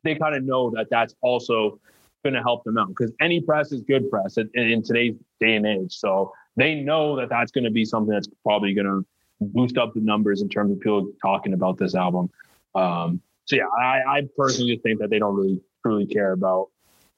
they 0.06 0.14
kind 0.14 0.34
of 0.34 0.44
know 0.44 0.70
that 0.70 0.86
that's 0.90 1.14
also 1.20 1.78
going 2.22 2.34
to 2.34 2.42
help 2.42 2.64
them 2.64 2.78
out 2.78 2.88
because 2.88 3.12
any 3.20 3.40
press 3.40 3.72
is 3.72 3.82
good 3.82 4.10
press 4.10 4.36
in, 4.36 4.50
in, 4.54 4.82
today's 4.82 5.14
day 5.38 5.54
and 5.54 5.66
age. 5.66 5.92
So 5.92 6.32
they 6.56 6.74
know 6.74 7.16
that 7.16 7.28
that's 7.28 7.52
going 7.52 7.64
to 7.64 7.70
be 7.70 7.84
something 7.84 8.12
that's 8.12 8.28
probably 8.42 8.74
going 8.74 8.86
to 8.86 9.06
boost 9.40 9.78
up 9.78 9.94
the 9.94 10.00
numbers 10.00 10.42
in 10.42 10.48
terms 10.48 10.72
of 10.72 10.80
people 10.80 11.08
talking 11.22 11.52
about 11.52 11.78
this 11.78 11.94
album. 11.94 12.30
Um, 12.74 13.20
so 13.44 13.56
yeah, 13.56 13.68
I, 13.78 14.18
I 14.18 14.22
personally 14.36 14.72
just 14.72 14.82
think 14.82 14.98
that 15.00 15.10
they 15.10 15.18
don't 15.18 15.36
really 15.36 15.60
truly 15.84 16.06
care 16.06 16.32
about 16.32 16.68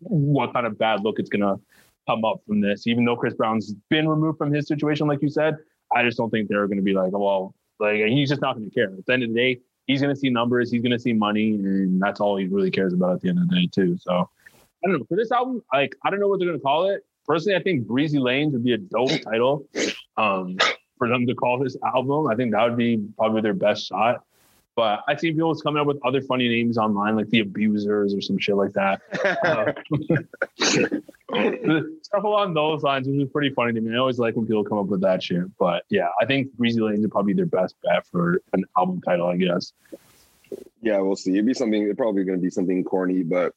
what 0.01 0.53
kind 0.53 0.67
of 0.67 0.79
bad 0.79 1.03
look 1.03 1.19
it's 1.19 1.31
going 1.31 1.43
to 1.43 1.59
come 2.07 2.25
up 2.25 2.43
from 2.47 2.61
this. 2.61 2.87
Even 2.87 3.05
though 3.05 3.17
Chris 3.17 3.35
Brown's 3.35 3.75
been 3.89 4.09
removed 4.09 4.39
from 4.39 4.53
his 4.53 4.67
situation, 4.67 5.07
like 5.07 5.23
you 5.23 5.31
said, 5.31 5.57
I 5.95 6.03
just 6.03 6.19
don't 6.19 6.31
think 6.31 6.49
they're 6.49 6.67
going 6.67 6.79
to 6.79 6.85
be 6.85 6.93
like, 6.93 7.13
well, 7.13 7.55
like 7.81 7.97
he's 8.07 8.29
just 8.29 8.43
not 8.43 8.57
going 8.57 8.69
to 8.69 8.75
care. 8.75 8.93
At 8.93 9.07
the 9.07 9.13
end 9.13 9.23
of 9.23 9.31
the 9.31 9.35
day, 9.35 9.61
he's 9.89 10.01
going 10.01 10.15
to 10.15 10.21
see 10.21 10.31
numbers, 10.31 10.71
he's 10.71 10.83
going 10.83 10.93
to 10.93 10.99
see 10.99 11.13
money, 11.13 11.55
and 11.55 12.01
that's 12.01 12.21
all 12.21 12.37
he 12.37 12.47
really 12.47 12.71
cares 12.71 12.93
about 12.93 13.15
at 13.15 13.21
the 13.23 13.31
end 13.31 13.39
of 13.39 13.49
the 13.49 13.57
day, 13.57 13.69
too. 13.73 13.97
So 14.01 14.31
I 14.85 14.89
don't 14.89 15.01
know. 15.01 15.05
For 15.09 15.17
this 15.17 15.33
album, 15.33 15.63
like 15.73 15.97
I 16.05 16.11
don't 16.11 16.21
know 16.21 16.29
what 16.29 16.39
they're 16.39 16.49
going 16.49 16.61
to 16.61 16.63
call 16.63 16.89
it. 16.89 17.05
Personally, 17.27 17.57
I 17.59 17.63
think 17.63 17.87
Breezy 17.87 18.19
Lanez 18.19 18.53
would 18.53 18.65
be 18.65 18.75
a 18.75 18.79
dope 18.79 19.21
title 19.23 19.67
um, 20.17 20.57
for 20.97 21.09
them 21.09 21.27
to 21.27 21.35
call 21.35 21.59
this 21.59 21.77
album. 21.85 22.29
I 22.29 22.37
think 22.37 22.53
that 22.53 22.63
would 22.63 22.77
be 22.79 23.05
probably 23.19 23.41
their 23.41 23.55
best 23.55 23.87
shot. 23.87 24.23
But 24.79 25.03
I've 25.09 25.19
seen 25.19 25.35
people 25.35 25.53
coming 25.57 25.81
up 25.81 25.89
with 25.89 25.99
other 26.07 26.23
funny 26.23 26.49
names 26.49 26.79
online, 26.79 27.17
like 27.17 27.29
the 27.31 27.41
Abusers 27.41 28.15
or 28.15 28.21
some 28.21 28.39
shit 28.39 28.55
like 28.55 28.75
that. 28.75 29.03
uh, 31.35 31.83
stuff 32.03 32.23
along 32.23 32.55
those 32.55 32.85
lines, 32.85 33.09
which 33.09 33.21
is 33.21 33.29
pretty 33.29 33.51
funny 33.51 33.73
to 33.73 33.81
me. 33.81 33.93
I 33.93 33.99
always 33.99 34.21
like 34.21 34.37
when 34.37 34.47
people 34.47 34.63
come 34.63 34.79
up 34.79 34.87
with 34.87 35.01
that 35.01 35.21
shit. 35.21 35.47
But 35.59 35.83
yeah, 35.91 36.11
I 36.23 36.27
think 36.27 36.53
Breezy 36.53 36.79
Lanez 36.79 37.01
would 37.01 37.11
probably 37.11 37.33
their 37.33 37.45
best 37.45 37.75
bet 37.83 38.07
for 38.07 38.41
an 38.53 38.67
album 38.77 39.01
title, 39.01 39.27
I 39.27 39.37
guess. 39.37 39.73
Yeah, 40.81 41.01
we'll 41.01 41.17
see. 41.17 41.33
It'd 41.33 41.45
be 41.45 41.55
something. 41.55 41.83
It's 41.83 41.97
probably 41.97 42.23
going 42.23 42.39
to 42.39 42.43
be 42.43 42.49
something 42.49 42.85
corny, 42.85 43.25
but 43.25 43.55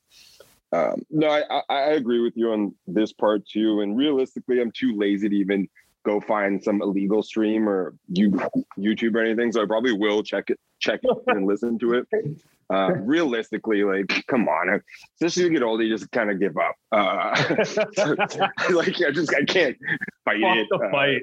um, 0.71 1.03
no, 1.11 1.29
I, 1.29 1.61
I 1.69 1.81
agree 1.91 2.19
with 2.19 2.35
you 2.35 2.51
on 2.51 2.73
this 2.87 3.13
part 3.13 3.45
too. 3.45 3.81
And 3.81 3.95
realistically, 3.95 4.59
I'm 4.59 4.71
too 4.71 4.97
lazy 4.97 5.29
to 5.29 5.35
even 5.35 5.69
go 6.03 6.19
find 6.19 6.63
some 6.63 6.81
illegal 6.81 7.23
stream 7.23 7.67
or 7.67 7.95
YouTube 8.11 9.15
or 9.15 9.19
anything. 9.19 9.51
So 9.51 9.61
I 9.61 9.65
probably 9.65 9.93
will 9.93 10.23
check 10.23 10.49
it, 10.49 10.59
check 10.79 11.01
it 11.03 11.17
and 11.27 11.45
listen 11.45 11.77
to 11.79 11.93
it. 11.93 12.07
Uh, 12.71 12.93
realistically, 13.01 13.83
like, 13.83 14.23
come 14.27 14.47
on, 14.47 14.81
especially 15.15 15.43
as 15.43 15.49
you 15.49 15.49
get 15.49 15.61
older, 15.61 15.83
you 15.83 15.93
just 15.93 16.09
kind 16.11 16.31
of 16.31 16.39
give 16.39 16.55
up. 16.55 16.73
Uh, 16.93 17.35
like, 18.69 18.95
I 19.01 19.11
just, 19.11 19.35
I 19.35 19.43
can't 19.43 19.75
fight 20.23 20.41
Fuck 20.41 20.57
it. 20.57 20.67
The 20.69 20.75
uh, 20.77 20.91
fight. 20.91 21.21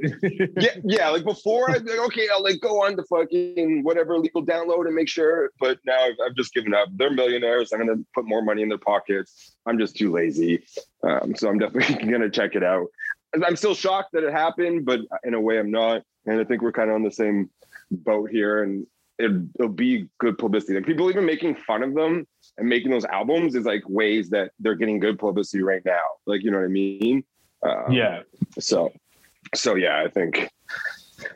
yeah, 0.61 0.81
yeah. 0.85 1.09
Like 1.09 1.25
before, 1.25 1.71
I'd 1.71 1.85
be 1.85 1.93
like, 1.93 2.07
okay, 2.09 2.29
I'll 2.33 2.43
like 2.43 2.61
go 2.61 2.85
on 2.85 2.97
to 2.97 3.03
fucking 3.05 3.83
whatever 3.83 4.15
illegal 4.15 4.45
download 4.45 4.87
and 4.87 4.95
make 4.95 5.09
sure. 5.09 5.51
But 5.59 5.79
now 5.87 5.99
I've, 5.99 6.17
I've 6.25 6.35
just 6.35 6.53
given 6.53 6.75
up. 6.75 6.89
They're 6.97 7.11
millionaires. 7.11 7.73
I'm 7.73 7.79
gonna 7.79 8.03
put 8.15 8.27
more 8.27 8.43
money 8.43 8.63
in 8.63 8.69
their 8.69 8.79
pockets. 8.79 9.57
I'm 9.67 9.79
just 9.79 9.97
too 9.97 10.13
lazy. 10.13 10.65
Um, 11.03 11.35
so 11.35 11.49
I'm 11.49 11.59
definitely 11.59 12.11
gonna 12.11 12.31
check 12.31 12.55
it 12.55 12.63
out. 12.63 12.89
I'm 13.35 13.57
still 13.57 13.75
shocked 13.75 14.11
that 14.13 14.25
it 14.25 14.33
happened, 14.33 14.85
but 14.85 15.01
in 15.25 15.35
a 15.35 15.41
way, 15.41 15.59
I'm 15.59 15.71
not. 15.71 16.03
And 16.27 16.41
I 16.41 16.45
think 16.45 16.63
we're 16.63 16.73
kind 16.73 16.91
of 16.91 16.97
on 16.97 17.03
the 17.03 17.11
same 17.11 17.51
boat 17.91 18.31
here. 18.31 18.63
And 18.63 18.87
it, 19.19 19.33
will 19.59 19.69
be 19.69 20.09
good 20.19 20.39
publicity. 20.39 20.75
Like 20.75 20.87
people 20.87 21.11
even 21.11 21.27
making 21.27 21.57
fun 21.57 21.83
of 21.83 21.95
them 21.95 22.27
and 22.57 22.69
making 22.69 22.91
those 22.91 23.05
albums 23.07 23.55
is 23.55 23.65
like 23.65 23.83
ways 23.89 24.31
that 24.31 24.53
they're 24.61 24.75
getting 24.75 25.01
good 25.01 25.19
publicity 25.19 25.63
right 25.63 25.83
now. 25.85 26.05
Like 26.27 26.43
you 26.43 26.51
know 26.51 26.59
what 26.59 26.65
I 26.65 26.69
mean? 26.69 27.25
Um, 27.63 27.93
yeah. 27.93 28.23
So, 28.59 28.93
so 29.55 29.75
yeah, 29.75 30.03
I 30.05 30.09
think 30.09 30.49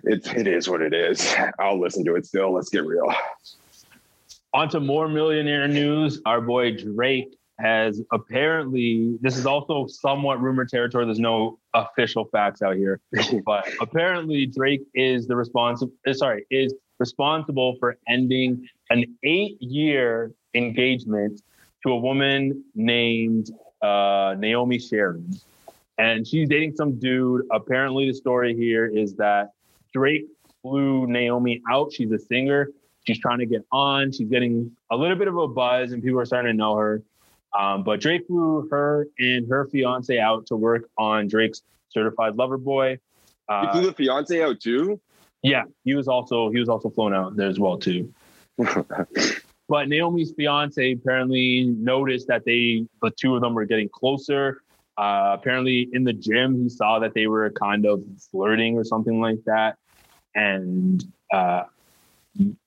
it 0.04 0.26
it 0.34 0.46
is 0.46 0.68
what 0.68 0.82
it 0.82 0.94
is. 0.94 1.34
I'll 1.58 1.80
listen 1.80 2.04
to 2.04 2.14
it 2.14 2.26
still. 2.26 2.52
Let's 2.52 2.68
get 2.68 2.84
real. 2.84 3.12
On 4.54 4.68
to 4.68 4.80
more 4.80 5.08
millionaire 5.08 5.66
news. 5.66 6.20
Our 6.26 6.40
boy 6.40 6.76
Drake 6.76 7.34
has 7.62 8.02
apparently 8.12 9.16
this 9.21 9.37
is 9.37 9.47
also 9.47 9.87
somewhat 9.87 10.40
rumor 10.40 10.64
territory. 10.64 11.04
There's 11.04 11.21
no 11.21 11.59
official 11.75 12.25
facts 12.26 12.61
out 12.61 12.76
here, 12.76 13.00
but 13.47 13.69
apparently 13.81 14.47
Drake 14.47 14.83
is 14.95 15.26
the 15.26 15.37
responsible. 15.37 15.92
Uh, 16.07 16.12
sorry, 16.12 16.45
is 16.50 16.75
responsible 16.99 17.76
for 17.78 17.97
ending 18.09 18.66
an 18.90 19.04
eight-year 19.23 20.33
engagement 20.54 21.40
to 21.85 21.92
a 21.92 21.97
woman 21.97 22.64
named 22.75 23.50
uh, 23.81 24.35
Naomi 24.38 24.78
Sharon, 24.78 25.33
and 25.99 26.26
she's 26.26 26.49
dating 26.49 26.75
some 26.76 26.99
dude. 26.99 27.42
Apparently, 27.52 28.09
the 28.09 28.14
story 28.14 28.57
here 28.57 28.87
is 28.87 29.14
that 29.14 29.50
Drake 29.92 30.26
flew 30.62 31.07
Naomi 31.07 31.62
out. 31.71 31.92
She's 31.92 32.11
a 32.11 32.19
singer. 32.19 32.69
She's 33.04 33.19
trying 33.19 33.38
to 33.38 33.47
get 33.47 33.64
on. 33.73 34.12
She's 34.12 34.28
getting 34.28 34.71
a 34.90 34.97
little 34.97 35.16
bit 35.16 35.28
of 35.28 35.37
a 35.37 35.49
buzz, 35.49 35.92
and 35.92 36.02
people 36.02 36.21
are 36.21 36.25
starting 36.25 36.52
to 36.52 36.57
know 36.57 36.76
her. 36.76 37.02
Um, 37.59 37.82
but 37.82 38.00
Drake 38.00 38.26
flew 38.26 38.66
her 38.71 39.06
and 39.18 39.49
her 39.49 39.66
fiance 39.66 40.18
out 40.18 40.47
to 40.47 40.56
work 40.56 40.88
on 40.97 41.28
Drake's 41.28 41.62
Certified 41.90 42.37
Lover 42.37 42.56
Boy. 42.56 42.99
Uh, 43.49 43.66
he 43.66 43.73
flew 43.73 43.87
the 43.87 43.92
fiance 43.92 44.42
out 44.42 44.61
too. 44.61 45.00
Yeah, 45.42 45.64
he 45.85 45.94
was 45.94 46.09
also 46.09 46.50
he 46.50 46.59
was 46.59 46.68
also 46.68 46.88
flown 46.88 47.12
out 47.14 47.37
there 47.37 47.49
as 47.49 47.59
well 47.59 47.76
too. 47.76 48.12
but 48.56 49.88
Naomi's 49.88 50.32
fiance 50.32 50.92
apparently 50.92 51.64
noticed 51.64 52.28
that 52.28 52.44
they 52.44 52.87
the 53.02 53.11
two 53.11 53.35
of 53.35 53.42
them 53.42 53.54
were 53.54 53.64
getting 53.64 53.88
closer. 53.88 54.62
Uh, 54.97 55.37
apparently, 55.38 55.88
in 55.92 56.04
the 56.04 56.12
gym, 56.12 56.62
he 56.62 56.68
saw 56.68 56.99
that 56.99 57.14
they 57.14 57.26
were 57.26 57.50
kind 57.50 57.87
of 57.87 58.02
flirting 58.30 58.76
or 58.76 58.85
something 58.85 59.21
like 59.21 59.42
that, 59.44 59.76
and 60.35 61.04
uh, 61.32 61.64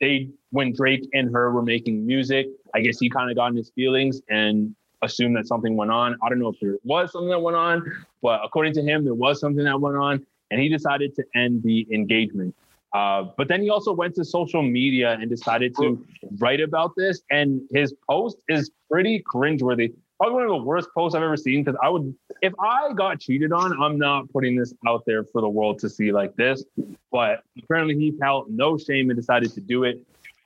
they 0.02 0.30
when 0.56 0.72
Drake 0.72 1.08
and 1.14 1.32
her 1.34 1.52
were 1.52 1.62
making 1.62 2.06
music, 2.06 2.48
I 2.74 2.80
guess 2.80 2.98
he 2.98 3.10
kind 3.10 3.30
of 3.30 3.36
got 3.36 3.48
in 3.48 3.58
his 3.58 3.72
feelings 3.72 4.22
and 4.30 4.74
assumed 5.02 5.36
that 5.36 5.48
something 5.48 5.76
went 5.76 5.92
on. 5.92 6.16
I 6.24 6.30
don't 6.30 6.40
know 6.40 6.48
if 6.48 6.60
there 6.62 6.78
was 6.86 7.12
something 7.12 7.30
that 7.30 7.42
went 7.42 7.58
on, 7.58 8.06
but 8.22 8.40
according 8.42 8.74
to 8.76 8.82
him, 8.82 9.04
there 9.04 9.14
was 9.14 9.42
something 9.42 9.66
that 9.66 9.80
went 9.80 9.98
on, 9.98 10.26
and 10.52 10.62
he 10.62 10.70
decided 10.70 11.14
to 11.16 11.26
end 11.36 11.62
the 11.64 11.86
engagement. 11.92 12.56
Uh, 12.94 13.26
but 13.36 13.50
then 13.50 13.62
he 13.62 13.70
also 13.70 13.92
went 13.92 14.16
to 14.16 14.24
social 14.24 14.62
media 14.62 15.18
and 15.20 15.30
decided 15.30 15.76
to 15.76 16.02
write 16.40 16.62
about 16.62 16.94
this, 16.96 17.22
and 17.30 17.62
his 17.74 17.94
post 18.10 18.38
is 18.48 18.72
pretty 18.90 19.22
cringeworthy. 19.24 19.94
Probably 20.18 20.36
one 20.36 20.44
of 20.44 20.50
the 20.52 20.64
worst 20.64 20.88
posts 20.96 21.14
I've 21.14 21.24
ever 21.24 21.36
seen 21.36 21.66
because 21.66 21.78
I 21.84 21.90
would, 21.90 22.16
if 22.42 22.54
I 22.58 22.94
got 22.94 23.20
cheated 23.20 23.52
on, 23.52 23.78
I'm 23.84 23.98
not 23.98 24.32
putting 24.32 24.56
this 24.56 24.74
out 24.88 25.04
there 25.06 25.26
for 25.26 25.42
the 25.42 25.50
world 25.50 25.80
to 25.80 25.90
see 25.90 26.14
like 26.14 26.34
this. 26.38 26.64
But 27.12 27.44
apparently, 27.62 27.96
he 27.96 28.12
felt 28.12 28.50
no 28.50 28.78
shame 28.78 29.10
and 29.10 29.18
decided 29.18 29.52
to 29.56 29.60
do 29.60 29.84
it. 29.84 30.02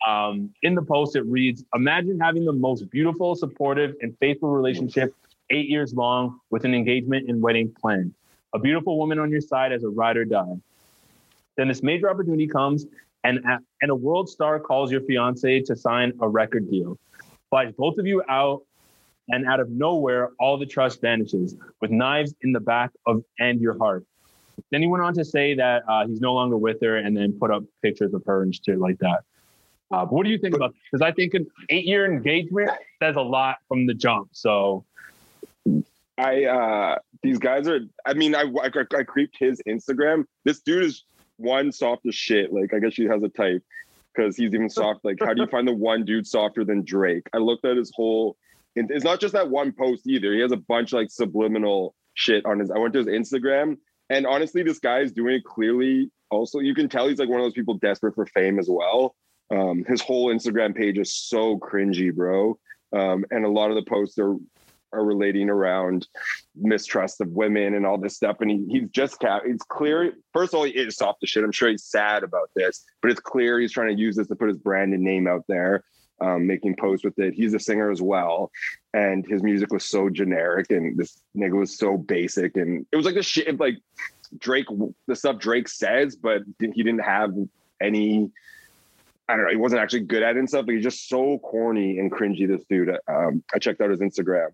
Um, 0.08 0.54
in 0.64 0.76
the 0.76 0.82
post, 0.82 1.16
it 1.16 1.26
reads 1.26 1.64
Imagine 1.74 2.20
having 2.20 2.46
the 2.46 2.54
most 2.54 2.90
beautiful, 2.90 3.36
supportive, 3.36 3.96
and 4.02 4.18
faithful 4.20 4.50
relationship 4.50 5.14
eight 5.50 5.68
years 5.68 5.94
long 5.94 6.40
with 6.50 6.64
an 6.66 6.74
engagement 6.74 7.30
and 7.30 7.42
wedding 7.42 7.74
planned. 7.80 8.14
A 8.54 8.60
beautiful 8.60 8.98
woman 8.98 9.20
on 9.20 9.30
your 9.30 9.42
side 9.42 9.72
as 9.72 9.84
a 9.84 9.90
ride 9.90 10.18
or 10.18 10.26
die. 10.26 10.56
Then 11.58 11.68
this 11.68 11.84
major 11.84 12.10
opportunity 12.10 12.48
comes, 12.48 12.86
and, 13.24 13.40
and 13.82 13.92
a 13.92 13.96
world 13.96 14.30
star 14.30 14.60
calls 14.60 14.92
your 14.92 15.02
fiance 15.02 15.62
to 15.62 15.76
sign 15.76 16.14
a 16.22 16.28
record 16.28 16.70
deal. 16.70 16.98
Flies 17.50 17.74
both 17.78 17.98
of 17.98 18.08
you 18.08 18.24
out, 18.30 18.64
and 19.28 19.46
out 19.46 19.60
of 19.60 19.70
nowhere, 19.70 20.32
all 20.40 20.58
the 20.58 20.66
trust 20.66 21.02
vanishes 21.02 21.56
with 21.82 21.92
knives 21.92 22.34
in 22.42 22.52
the 22.52 22.60
back 22.60 22.92
of 23.06 23.24
and 23.40 23.62
your 23.62 23.78
heart. 23.78 24.06
Then 24.72 24.82
he 24.82 24.88
went 24.88 25.04
on 25.04 25.14
to 25.16 25.26
say 25.26 25.54
that 25.56 25.84
uh, 25.88 26.08
he's 26.08 26.22
no 26.22 26.34
longer 26.34 26.58
with 26.58 26.82
her, 26.82 26.98
and 26.98 27.16
then 27.16 27.34
put 27.34 27.52
up 27.52 27.64
pictures 27.82 28.14
of 28.14 28.24
her 28.26 28.44
and 28.44 28.54
shit 28.54 28.80
like 28.80 28.98
that. 29.00 29.24
Uh, 29.92 30.06
what 30.06 30.24
do 30.24 30.30
you 30.30 30.38
think 30.38 30.56
about? 30.56 30.74
Because 30.92 31.02
I 31.02 31.12
think 31.12 31.34
an 31.34 31.48
eight 31.70 31.86
year 31.86 32.06
engagement 32.06 32.72
says 33.02 33.16
a 33.16 33.22
lot 33.22 33.58
from 33.68 33.88
the 33.88 33.94
jump. 33.94 34.30
So 34.34 34.86
I 36.18 36.46
uh 36.46 36.98
these 37.24 37.40
guys 37.40 37.68
are 37.68 37.80
I 38.06 38.14
mean 38.14 38.36
I, 38.36 38.44
I 38.44 38.70
I 38.98 39.04
creeped 39.04 39.38
his 39.40 39.62
Instagram. 39.68 40.26
This 40.46 40.60
dude 40.62 40.84
is 40.84 41.06
one 41.38 41.72
soft 41.72 42.06
as 42.06 42.16
shit. 42.16 42.54
Like 42.54 42.74
I 42.74 42.80
guess 42.80 42.94
she 42.94 43.06
has 43.06 43.24
a 43.24 43.30
type 43.30 43.64
because 44.14 44.36
he's 44.38 44.54
even 44.54 44.70
soft. 44.70 45.04
Like 45.04 45.18
how 45.22 45.34
do 45.34 45.42
you 45.42 45.48
find 45.48 45.68
the 45.68 45.74
one 45.74 46.06
dude 46.06 46.28
softer 46.28 46.64
than 46.64 46.84
Drake? 46.84 47.28
I 47.34 47.38
looked 47.38 47.66
at 47.66 47.78
his 47.78 47.92
whole. 47.96 48.38
It's 48.76 49.04
not 49.04 49.20
just 49.20 49.34
that 49.34 49.50
one 49.50 49.72
post 49.72 50.08
either. 50.08 50.34
He 50.34 50.40
has 50.42 50.52
a 50.52 50.58
bunch 50.58 50.94
of 50.94 51.00
like 51.00 51.10
subliminal 51.10 51.96
shit 52.14 52.46
on 52.46 52.60
his. 52.60 52.70
I 52.70 52.78
went 52.78 52.94
to 52.94 53.00
his 53.00 53.08
Instagram 53.08 53.78
and 54.10 54.26
honestly, 54.26 54.64
this 54.64 54.80
guy 54.80 55.00
is 55.00 55.12
doing 55.12 55.36
it 55.36 55.44
clearly. 55.44 56.12
Also, 56.32 56.60
you 56.60 56.74
can 56.74 56.90
tell 56.90 57.08
he's 57.08 57.20
like 57.20 57.30
one 57.30 57.40
of 57.40 57.46
those 57.46 57.54
people 57.54 57.76
desperate 57.76 58.16
for 58.16 58.26
fame 58.28 58.60
as 58.60 58.68
well. 58.70 59.16
Um, 59.52 59.84
his 59.88 60.02
whole 60.02 60.34
Instagram 60.34 60.76
page 60.76 60.98
is 60.98 61.14
so 61.14 61.58
cringy, 61.58 62.14
bro. 62.14 62.58
Um, 62.96 63.26
and 63.32 63.46
a 63.46 63.50
lot 63.50 63.70
of 63.70 63.76
the 63.76 63.90
posts 63.90 64.18
are 64.20 64.36
are 64.92 65.04
relating 65.04 65.50
around 65.50 66.08
mistrust 66.56 67.22
of 67.22 67.30
women 67.30 67.76
and 67.76 67.86
all 67.86 67.98
this 67.98 68.16
stuff. 68.16 68.38
And 68.42 68.50
he, 68.50 68.66
he's 68.68 68.90
just 68.90 69.20
cap. 69.20 69.44
It's 69.46 69.64
clear. 69.64 70.14
First 70.34 70.54
of 70.54 70.60
all, 70.60 70.66
he 70.66 70.72
is 70.72 70.96
soft 70.96 71.24
as 71.24 71.30
shit. 71.30 71.44
I'm 71.44 71.52
sure 71.52 71.70
he's 71.70 71.84
sad 71.84 72.24
about 72.24 72.50
this, 72.56 72.84
but 73.02 73.12
it's 73.12 73.20
clear 73.20 73.60
he's 73.60 73.72
trying 73.72 73.96
to 73.96 74.02
use 74.02 74.16
this 74.16 74.28
to 74.28 74.36
put 74.36 74.48
his 74.48 74.58
brand 74.58 74.94
and 74.94 75.04
name 75.04 75.28
out 75.28 75.46
there, 75.48 75.84
um, 76.22 76.48
making 76.48 76.76
posts 76.76 77.06
with 77.06 77.18
it. 77.20 77.34
He's 77.34 77.54
a 77.54 77.60
singer 77.60 77.92
as 77.92 78.02
well, 78.02 78.52
and 78.94 79.26
his 79.28 79.44
music 79.44 79.72
was 79.72 79.86
so 79.86 80.10
generic, 80.10 80.72
and 80.72 80.98
this 80.98 81.22
nigga 81.38 81.58
was 81.60 81.78
so 81.78 81.98
basic, 81.98 82.58
and 82.58 82.86
it 82.92 82.96
was 82.96 83.06
like 83.06 83.16
the 83.16 83.24
shit 83.24 83.60
like 83.60 83.78
Drake, 84.38 84.68
the 85.08 85.16
stuff 85.16 85.38
Drake 85.38 85.68
says, 85.68 86.16
but 86.16 86.42
he 86.60 86.68
didn't 86.84 87.00
have 87.00 87.34
any 87.82 88.32
I 89.30 89.36
don't 89.36 89.46
know, 89.46 89.52
he 89.52 89.58
wasn't 89.58 89.82
actually 89.82 90.02
good 90.02 90.24
at 90.24 90.36
it 90.36 90.40
and 90.40 90.50
stuff, 90.50 90.66
but 90.66 90.74
he's 90.74 90.84
just 90.84 91.08
so 91.08 91.38
corny 91.40 92.00
and 92.00 92.12
cringy. 92.12 92.48
This 92.48 92.66
dude, 92.70 92.90
um, 93.08 93.44
I 93.54 93.60
checked 93.60 93.80
out 93.80 93.92
his 93.92 94.00
Instagram. 94.00 94.50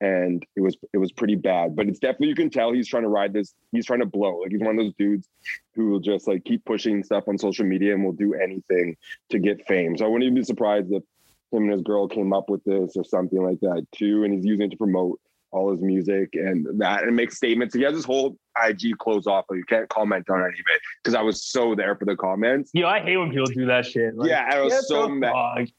and 0.00 0.44
it 0.54 0.60
was 0.60 0.76
it 0.92 0.98
was 0.98 1.12
pretty 1.12 1.34
bad. 1.34 1.74
But 1.74 1.88
it's 1.88 1.98
definitely 1.98 2.28
you 2.28 2.34
can 2.34 2.50
tell 2.50 2.72
he's 2.72 2.88
trying 2.88 3.02
to 3.02 3.08
ride 3.08 3.32
this. 3.32 3.54
He's 3.72 3.86
trying 3.86 4.00
to 4.00 4.06
blow. 4.06 4.38
Like 4.38 4.52
he's 4.52 4.60
one 4.60 4.78
of 4.78 4.84
those 4.84 4.94
dudes 4.98 5.28
who 5.74 5.90
will 5.90 6.00
just 6.00 6.28
like 6.28 6.44
keep 6.44 6.64
pushing 6.64 7.02
stuff 7.02 7.24
on 7.26 7.38
social 7.38 7.66
media 7.66 7.94
and 7.94 8.04
will 8.04 8.12
do 8.12 8.34
anything 8.34 8.96
to 9.30 9.38
get 9.38 9.66
fame. 9.66 9.96
So 9.96 10.04
I 10.04 10.08
wouldn't 10.08 10.24
even 10.24 10.34
be 10.36 10.44
surprised 10.44 10.92
if 10.92 11.02
him 11.50 11.64
and 11.64 11.72
his 11.72 11.82
girl 11.82 12.06
came 12.06 12.32
up 12.32 12.48
with 12.50 12.62
this 12.64 12.96
or 12.96 13.04
something 13.04 13.42
like 13.42 13.60
that 13.60 13.86
too. 13.92 14.24
And 14.24 14.34
he's 14.34 14.44
using 14.44 14.66
it 14.66 14.70
to 14.70 14.76
promote 14.76 15.20
all 15.50 15.70
his 15.70 15.80
music 15.80 16.30
and 16.34 16.66
that 16.80 17.04
and 17.04 17.16
make 17.16 17.32
statements. 17.32 17.74
He 17.74 17.82
has 17.82 17.94
his 17.94 18.04
whole 18.04 18.36
IG 18.62 18.98
closed 18.98 19.26
off, 19.26 19.46
but 19.48 19.56
you 19.56 19.64
can't 19.64 19.88
comment 19.88 20.28
on 20.28 20.40
any 20.40 20.48
of 20.48 20.66
it 20.74 20.80
because 21.02 21.14
I 21.14 21.22
was 21.22 21.44
so 21.44 21.74
there 21.74 21.96
for 21.96 22.04
the 22.04 22.16
comments. 22.16 22.70
Yo, 22.74 22.86
I 22.86 23.00
hate 23.00 23.16
when 23.16 23.30
people 23.30 23.46
do 23.46 23.66
that 23.66 23.86
shit. 23.86 24.16
Like, 24.16 24.28
yeah, 24.28 24.48
I 24.50 24.60
was 24.60 24.88
so 24.88 25.08
mad. 25.08 25.70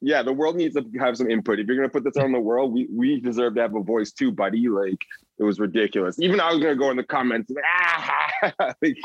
Yeah, 0.00 0.22
the 0.22 0.32
world 0.32 0.56
needs 0.56 0.74
to 0.76 0.84
have 0.98 1.16
some 1.16 1.30
input. 1.30 1.58
If 1.58 1.66
you're 1.66 1.76
gonna 1.76 1.88
put 1.88 2.04
this 2.04 2.16
on 2.16 2.32
the 2.32 2.40
world, 2.40 2.72
we 2.72 2.88
we 2.90 3.20
deserve 3.20 3.54
to 3.56 3.62
have 3.62 3.74
a 3.74 3.82
voice 3.82 4.12
too, 4.12 4.32
buddy. 4.32 4.68
Like 4.68 4.98
it 5.38 5.44
was 5.44 5.60
ridiculous. 5.60 6.18
Even 6.18 6.40
I 6.40 6.50
was 6.52 6.60
gonna 6.60 6.76
go 6.76 6.90
in 6.90 6.96
the 6.96 7.04
comments, 7.04 7.52
ah, 7.64 8.14
like, 8.82 8.98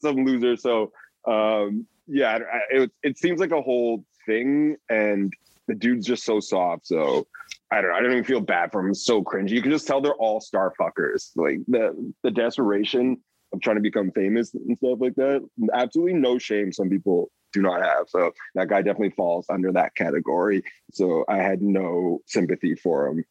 some 0.00 0.24
loser. 0.24 0.56
So 0.56 0.92
um, 1.26 1.86
yeah, 2.06 2.38
it 2.70 2.90
it 3.02 3.18
seems 3.18 3.40
like 3.40 3.50
a 3.50 3.60
whole 3.60 4.04
thing, 4.24 4.76
and 4.88 5.32
the 5.66 5.74
dude's 5.74 6.06
just 6.06 6.24
so 6.24 6.40
soft. 6.40 6.86
So 6.86 7.26
I 7.70 7.80
don't 7.80 7.90
know. 7.90 7.96
I 7.96 8.00
don't 8.00 8.12
even 8.12 8.24
feel 8.24 8.40
bad 8.40 8.70
for 8.70 8.80
him. 8.80 8.90
It's 8.90 9.04
so 9.04 9.22
cringy. 9.22 9.50
You 9.50 9.62
can 9.62 9.72
just 9.72 9.86
tell 9.86 10.00
they're 10.00 10.14
all 10.14 10.40
star 10.40 10.72
fuckers. 10.78 11.30
Like 11.34 11.60
the 11.66 12.12
the 12.22 12.30
desperation 12.30 13.18
of 13.52 13.60
trying 13.60 13.76
to 13.76 13.82
become 13.82 14.10
famous 14.12 14.54
and 14.54 14.76
stuff 14.78 14.98
like 15.00 15.14
that. 15.16 15.46
Absolutely 15.74 16.14
no 16.14 16.38
shame. 16.38 16.72
Some 16.72 16.90
people 16.90 17.30
do 17.52 17.62
not 17.62 17.82
have. 17.82 18.08
So 18.08 18.32
that 18.54 18.68
guy 18.68 18.82
definitely 18.82 19.10
falls 19.10 19.46
under 19.48 19.72
that 19.72 19.94
category. 19.94 20.62
So 20.92 21.24
I 21.28 21.38
had 21.38 21.62
no 21.62 22.20
sympathy 22.26 22.74
for 22.74 23.08
him. 23.08 23.24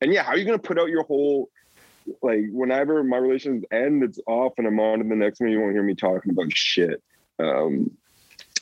And 0.00 0.12
yeah, 0.12 0.22
how 0.22 0.32
are 0.32 0.38
you 0.38 0.44
gonna 0.44 0.58
put 0.58 0.78
out 0.78 0.88
your 0.88 1.04
whole 1.04 1.50
like 2.22 2.44
whenever 2.50 3.04
my 3.04 3.18
relations 3.18 3.64
end, 3.70 4.02
it's 4.02 4.18
off 4.26 4.54
and 4.58 4.66
I'm 4.66 4.80
on 4.80 4.98
to 4.98 5.04
the 5.04 5.14
next 5.14 5.40
one. 5.40 5.50
You 5.50 5.60
won't 5.60 5.72
hear 5.72 5.82
me 5.82 5.94
talking 5.94 6.32
about 6.32 6.56
shit. 6.56 7.02
Um, 7.38 7.90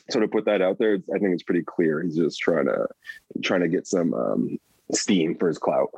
so 0.09 0.19
to 0.19 0.27
put 0.27 0.45
that 0.45 0.61
out 0.61 0.77
there, 0.77 0.95
I 1.13 1.19
think 1.19 1.33
it's 1.33 1.43
pretty 1.43 1.63
clear. 1.63 2.01
He's 2.01 2.17
just 2.17 2.39
trying 2.39 2.65
to 2.65 2.87
trying 3.41 3.61
to 3.61 3.69
get 3.69 3.87
some 3.87 4.13
um, 4.13 4.59
steam 4.93 5.35
for 5.35 5.47
his 5.47 5.57
clout. 5.57 5.89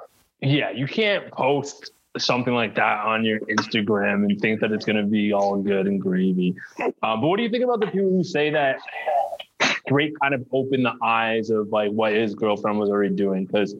Yeah, 0.41 0.71
you 0.71 0.87
can't 0.87 1.31
post 1.31 1.91
something 2.17 2.53
like 2.53 2.75
that 2.75 3.05
on 3.05 3.23
your 3.23 3.39
Instagram 3.41 4.25
and 4.25 4.39
think 4.39 4.59
that 4.61 4.71
it's 4.71 4.85
going 4.85 4.97
to 4.97 5.03
be 5.03 5.33
all 5.33 5.57
good 5.57 5.87
and 5.87 5.99
gravy. 5.99 6.55
Uh, 6.79 6.91
but 7.01 7.21
what 7.21 7.37
do 7.37 7.43
you 7.43 7.49
think 7.49 7.63
about 7.63 7.79
the 7.79 7.87
people 7.87 8.09
who 8.09 8.23
say 8.23 8.49
that 8.51 8.77
Drake 9.87 10.13
kind 10.21 10.33
of 10.33 10.45
opened 10.51 10.85
the 10.85 10.95
eyes 11.01 11.49
of 11.49 11.69
like 11.69 11.91
what 11.91 12.13
his 12.13 12.35
girlfriend 12.35 12.79
was 12.79 12.89
already 12.89 13.15
doing? 13.15 13.45
Because 13.45 13.75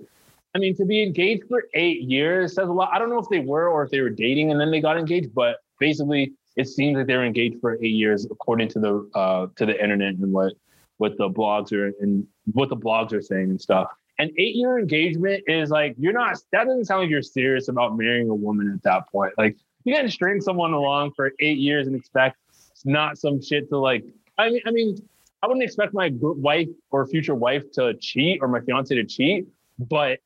I 0.56 0.60
mean, 0.60 0.76
to 0.78 0.86
be 0.86 1.02
engaged 1.04 1.44
for 1.48 1.66
eight 1.74 2.02
years 2.02 2.56
says 2.56 2.70
a 2.70 2.72
lot. 2.72 2.90
I 2.94 3.00
don't 3.00 3.10
know 3.10 3.20
if 3.20 3.30
they 3.30 3.40
were 3.40 3.68
or 3.68 3.84
if 3.84 3.92
they 3.92 4.02
were 4.02 4.10
dating 4.10 4.52
and 4.52 4.60
then 4.60 4.72
they 4.72 4.82
got 4.82 4.98
engaged, 4.98 5.34
but 5.34 5.58
basically, 5.80 6.34
it 6.56 6.68
seems 6.68 6.98
like 6.98 7.08
they 7.08 7.18
were 7.18 7.26
engaged 7.26 7.60
for 7.60 7.76
eight 7.82 7.94
years, 7.94 8.26
according 8.26 8.70
to 8.70 8.80
the 8.80 9.10
uh, 9.16 9.48
to 9.56 9.66
the 9.66 9.82
internet 9.82 10.16
and 10.16 10.32
what 10.32 10.54
what 10.98 11.18
the 11.18 11.30
blogs 11.30 11.72
are 11.74 11.92
and 12.00 12.26
what 12.52 12.70
the 12.70 12.78
blogs 12.78 13.14
are 13.14 13.22
saying 13.22 13.50
and 13.50 13.60
stuff 13.60 13.88
an 14.20 14.32
eight 14.38 14.56
year 14.56 14.78
engagement 14.78 15.44
is 15.48 15.70
like 15.70 15.96
you're 15.98 16.14
not 16.14 16.38
that 16.52 16.66
doesn't 16.66 16.86
sound 16.86 17.02
like 17.02 17.10
you're 17.10 17.22
serious 17.22 17.68
about 17.68 17.98
marrying 17.98 18.30
a 18.30 18.36
woman 18.36 18.72
at 18.74 18.84
that 18.84 19.10
point. 19.12 19.34
Like 19.38 19.58
you 19.84 19.94
can't 19.94 20.12
string 20.12 20.42
someone 20.42 20.74
along 20.74 21.14
for 21.14 21.32
eight 21.40 21.58
years 21.58 21.88
and 21.88 21.96
expect 21.96 22.38
it's 22.72 22.86
not 22.86 23.18
some 23.18 23.42
shit 23.42 23.70
to 23.70 23.78
like 23.78 24.04
i 24.38 24.50
mean 24.50 24.62
i 24.66 24.72
mean 24.72 24.98
i 25.42 25.48
wouldn't 25.48 25.64
expect 25.64 25.94
my 25.94 26.12
wife 26.14 26.68
or 26.92 27.06
future 27.08 27.36
wife 27.36 27.64
to 27.72 27.94
cheat 27.96 28.40
or 28.42 28.48
my 28.48 28.60
fiance 28.62 28.94
to 28.94 29.04
cheat 29.04 29.48
but 29.90 30.20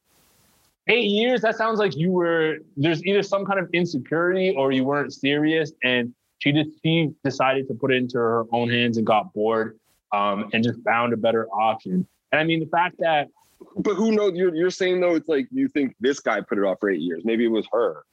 eight 0.88 1.06
years 1.06 1.42
that 1.42 1.56
sounds 1.56 1.80
like 1.80 1.96
you 1.96 2.12
were 2.12 2.58
there's 2.76 3.04
either 3.06 3.24
some 3.24 3.46
kind 3.46 3.60
of 3.60 3.70
insecurity 3.74 4.54
or 4.56 4.72
you 4.72 4.84
weren't 4.84 5.14
serious 5.14 5.72
and 5.84 6.14
she 6.40 6.52
just 6.52 6.70
she 6.84 7.10
decided 7.24 7.68
to 7.68 7.74
put 7.74 7.92
it 7.92 7.98
into 7.98 8.18
her 8.18 8.46
own 8.52 8.70
hands 8.70 8.98
and 8.98 9.08
got 9.08 9.34
bored 9.34 9.80
um, 10.14 10.50
and 10.54 10.64
just 10.64 10.80
found 10.84 11.12
a 11.12 11.18
better 11.18 11.48
option. 11.50 12.08
And 12.32 12.40
i 12.40 12.44
mean 12.44 12.60
the 12.60 12.68
fact 12.68 12.96
that 13.00 13.28
but 13.78 13.96
who 13.96 14.12
knows? 14.12 14.34
You're 14.36 14.56
you're 14.56 14.70
saying 14.70 15.00
though 15.02 15.16
it's 15.16 15.30
like 15.30 15.48
you 15.52 15.68
think 15.68 15.96
this 16.00 16.20
guy 16.20 16.42
put 16.42 16.58
it 16.58 16.64
off 16.64 16.80
for 16.80 16.90
eight 16.90 17.02
years. 17.02 17.24
Maybe 17.26 17.46
it 17.46 17.52
was 17.52 17.66
her. 17.72 18.04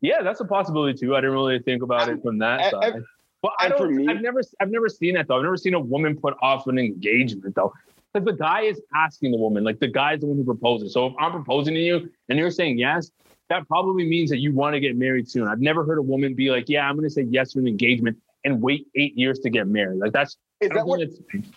Yeah, 0.00 0.22
that's 0.22 0.40
a 0.40 0.44
possibility 0.44 0.98
too. 0.98 1.16
I 1.16 1.20
didn't 1.20 1.32
really 1.32 1.58
think 1.58 1.82
about 1.82 2.08
it 2.08 2.22
from 2.22 2.38
that 2.38 2.70
side. 2.70 3.02
but 3.40 3.52
I 3.58 3.68
don't. 3.68 3.94
Me, 3.94 4.06
I've 4.08 4.20
never 4.20 4.40
I've 4.60 4.70
never 4.70 4.88
seen 4.88 5.14
that 5.14 5.28
though. 5.28 5.36
I've 5.36 5.42
never 5.42 5.56
seen 5.56 5.74
a 5.74 5.80
woman 5.80 6.16
put 6.16 6.34
off 6.42 6.66
an 6.66 6.78
engagement 6.78 7.54
though. 7.54 7.72
Because 8.12 8.26
the 8.26 8.36
guy 8.36 8.62
is 8.62 8.80
asking 8.94 9.32
the 9.32 9.38
woman, 9.38 9.64
like 9.64 9.78
the 9.78 9.88
guy's 9.88 10.20
the 10.20 10.26
one 10.26 10.36
who 10.36 10.44
proposes. 10.44 10.92
So 10.92 11.06
if 11.06 11.14
I'm 11.18 11.32
proposing 11.32 11.72
to 11.74 11.80
you 11.80 12.10
and 12.28 12.38
you're 12.38 12.50
saying 12.50 12.78
yes, 12.78 13.10
that 13.48 13.66
probably 13.66 14.06
means 14.06 14.28
that 14.30 14.38
you 14.38 14.52
want 14.52 14.74
to 14.74 14.80
get 14.80 14.96
married 14.96 15.30
soon. 15.30 15.48
I've 15.48 15.60
never 15.60 15.84
heard 15.84 15.98
a 15.98 16.02
woman 16.02 16.34
be 16.34 16.50
like, 16.50 16.68
"Yeah, 16.68 16.88
I'm 16.88 16.96
going 16.96 17.08
to 17.08 17.10
say 17.10 17.22
yes 17.22 17.52
to 17.52 17.58
an 17.58 17.66
engagement 17.66 18.18
and 18.44 18.60
wait 18.60 18.86
eight 18.94 19.16
years 19.16 19.38
to 19.40 19.50
get 19.50 19.66
married." 19.66 19.98
Like 20.00 20.12
that's 20.12 20.36
is 20.60 20.70
that 20.70 20.86
what, 20.86 21.00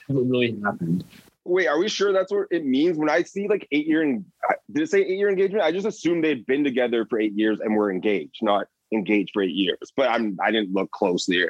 what 0.08 0.26
really 0.26 0.58
happened. 0.64 1.04
Wait, 1.46 1.68
are 1.68 1.78
we 1.78 1.88
sure 1.88 2.12
that's 2.12 2.32
what 2.32 2.48
it 2.52 2.66
means? 2.66 2.98
When 2.98 3.10
I 3.10 3.22
see 3.22 3.48
like 3.48 3.68
eight 3.72 3.86
year 3.86 4.02
and 4.02 4.26
did 4.72 4.84
it 4.84 4.90
say 4.90 5.02
eight 5.02 5.18
year 5.18 5.30
engagement? 5.30 5.64
I 5.64 5.72
just 5.72 5.86
assumed 5.86 6.24
they'd 6.24 6.46
been 6.46 6.64
together 6.64 7.06
for 7.06 7.20
eight 7.20 7.34
years 7.34 7.60
and 7.60 7.76
were 7.76 7.92
engaged, 7.92 8.40
not 8.42 8.68
engaged 8.92 9.32
for 9.34 9.44
eight 9.44 9.54
years. 9.54 9.92
But 9.96 10.10
I'm 10.10 10.38
I 10.44 10.52
didn't 10.52 10.74
look 10.74 10.92
closely. 10.92 11.46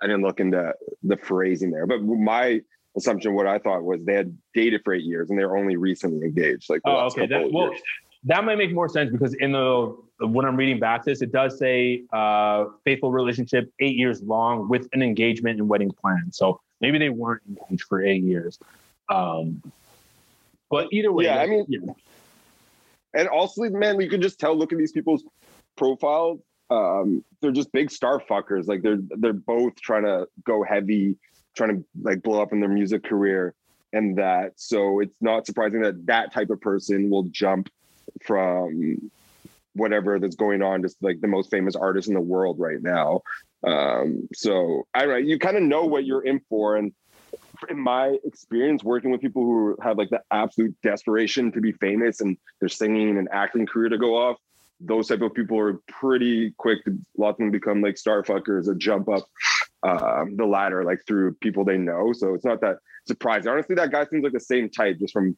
I 0.00 0.06
didn't 0.06 0.22
look 0.22 0.40
into 0.40 0.72
the 1.02 1.16
phrasing 1.16 1.70
there. 1.70 1.86
But 1.86 2.02
my 2.02 2.60
assumption, 2.96 3.34
what 3.34 3.46
I 3.46 3.58
thought 3.58 3.82
was 3.82 4.04
they 4.04 4.14
had 4.14 4.36
dated 4.54 4.82
for 4.84 4.94
eight 4.94 5.04
years 5.04 5.30
and 5.30 5.38
they're 5.38 5.56
only 5.56 5.76
recently 5.76 6.26
engaged. 6.26 6.70
Like 6.70 6.82
oh, 6.84 7.06
okay, 7.06 7.26
that, 7.26 7.50
well, 7.52 7.72
that 8.24 8.44
might 8.44 8.56
make 8.56 8.72
more 8.72 8.88
sense 8.88 9.10
because 9.10 9.34
in 9.34 9.52
the 9.52 9.96
when 10.20 10.44
I'm 10.44 10.56
reading 10.56 10.78
back 10.78 11.04
this, 11.04 11.22
it 11.22 11.32
does 11.32 11.58
say 11.58 12.04
uh, 12.12 12.66
faithful 12.84 13.10
relationship 13.10 13.72
eight 13.80 13.96
years 13.96 14.22
long 14.22 14.68
with 14.68 14.88
an 14.92 15.02
engagement 15.02 15.58
and 15.58 15.68
wedding 15.68 15.90
plan. 15.90 16.30
So 16.30 16.60
maybe 16.80 16.98
they 16.98 17.08
weren't 17.08 17.42
engaged 17.48 17.84
for 17.84 18.04
eight 18.04 18.22
years. 18.22 18.58
Um, 19.10 19.62
but 20.70 20.88
either 20.92 21.12
way, 21.12 21.24
yeah, 21.24 21.40
I 21.40 21.46
mean, 21.46 21.66
yeah. 21.68 21.80
and 23.12 23.28
also, 23.28 23.68
man, 23.68 24.00
you 24.00 24.08
can 24.08 24.22
just 24.22 24.38
tell. 24.38 24.56
Look 24.56 24.72
at 24.72 24.78
these 24.78 24.92
people's 24.92 25.24
profiles. 25.76 26.40
Um, 26.70 27.24
they're 27.40 27.50
just 27.50 27.72
big 27.72 27.90
star 27.90 28.20
fuckers. 28.20 28.68
Like 28.68 28.82
they're 28.82 29.00
they're 29.18 29.32
both 29.32 29.74
trying 29.80 30.04
to 30.04 30.28
go 30.44 30.62
heavy, 30.62 31.16
trying 31.56 31.78
to 31.78 31.84
like 32.00 32.22
blow 32.22 32.40
up 32.40 32.52
in 32.52 32.60
their 32.60 32.68
music 32.68 33.02
career, 33.02 33.54
and 33.92 34.16
that. 34.16 34.52
So 34.56 35.00
it's 35.00 35.20
not 35.20 35.44
surprising 35.44 35.82
that 35.82 36.06
that 36.06 36.32
type 36.32 36.50
of 36.50 36.60
person 36.60 37.10
will 37.10 37.24
jump 37.24 37.68
from 38.22 39.10
whatever 39.74 40.18
that's 40.18 40.36
going 40.36 40.62
on, 40.62 40.82
just 40.82 40.96
like 41.00 41.20
the 41.20 41.28
most 41.28 41.50
famous 41.50 41.74
artist 41.74 42.08
in 42.08 42.14
the 42.14 42.20
world 42.20 42.58
right 42.60 42.80
now. 42.80 43.22
Um, 43.66 44.28
so 44.32 44.86
I 44.94 45.00
don't 45.00 45.10
know, 45.10 45.16
you 45.16 45.38
kind 45.38 45.56
of 45.56 45.62
know 45.64 45.84
what 45.84 46.04
you're 46.04 46.24
in 46.24 46.40
for, 46.48 46.76
and 46.76 46.92
in 47.68 47.78
my 47.78 48.16
experience 48.24 48.82
working 48.82 49.10
with 49.10 49.20
people 49.20 49.42
who 49.42 49.76
have 49.82 49.98
like 49.98 50.10
the 50.10 50.20
absolute 50.30 50.76
desperation 50.82 51.52
to 51.52 51.60
be 51.60 51.72
famous 51.72 52.20
and 52.20 52.36
their 52.60 52.68
singing 52.68 53.18
and 53.18 53.28
acting 53.32 53.66
career 53.66 53.88
to 53.88 53.98
go 53.98 54.16
off, 54.16 54.36
those 54.80 55.08
type 55.08 55.20
of 55.20 55.34
people 55.34 55.58
are 55.58 55.80
pretty 55.88 56.54
quick 56.56 56.84
to 56.84 56.90
a 56.90 57.20
lot 57.20 57.30
of 57.30 57.36
them 57.36 57.50
become 57.50 57.82
like 57.82 57.98
star 57.98 58.22
fuckers 58.22 58.66
or 58.66 58.74
jump 58.74 59.08
up 59.08 59.24
um, 59.82 60.36
the 60.36 60.44
ladder 60.44 60.84
like 60.84 61.00
through 61.06 61.34
people 61.34 61.64
they 61.64 61.78
know. 61.78 62.12
So 62.12 62.34
it's 62.34 62.44
not 62.44 62.60
that 62.62 62.78
surprising. 63.06 63.50
Honestly, 63.50 63.74
that 63.76 63.92
guy 63.92 64.04
seems 64.06 64.24
like 64.24 64.32
the 64.32 64.40
same 64.40 64.70
type 64.70 64.98
just 64.98 65.12
from 65.12 65.36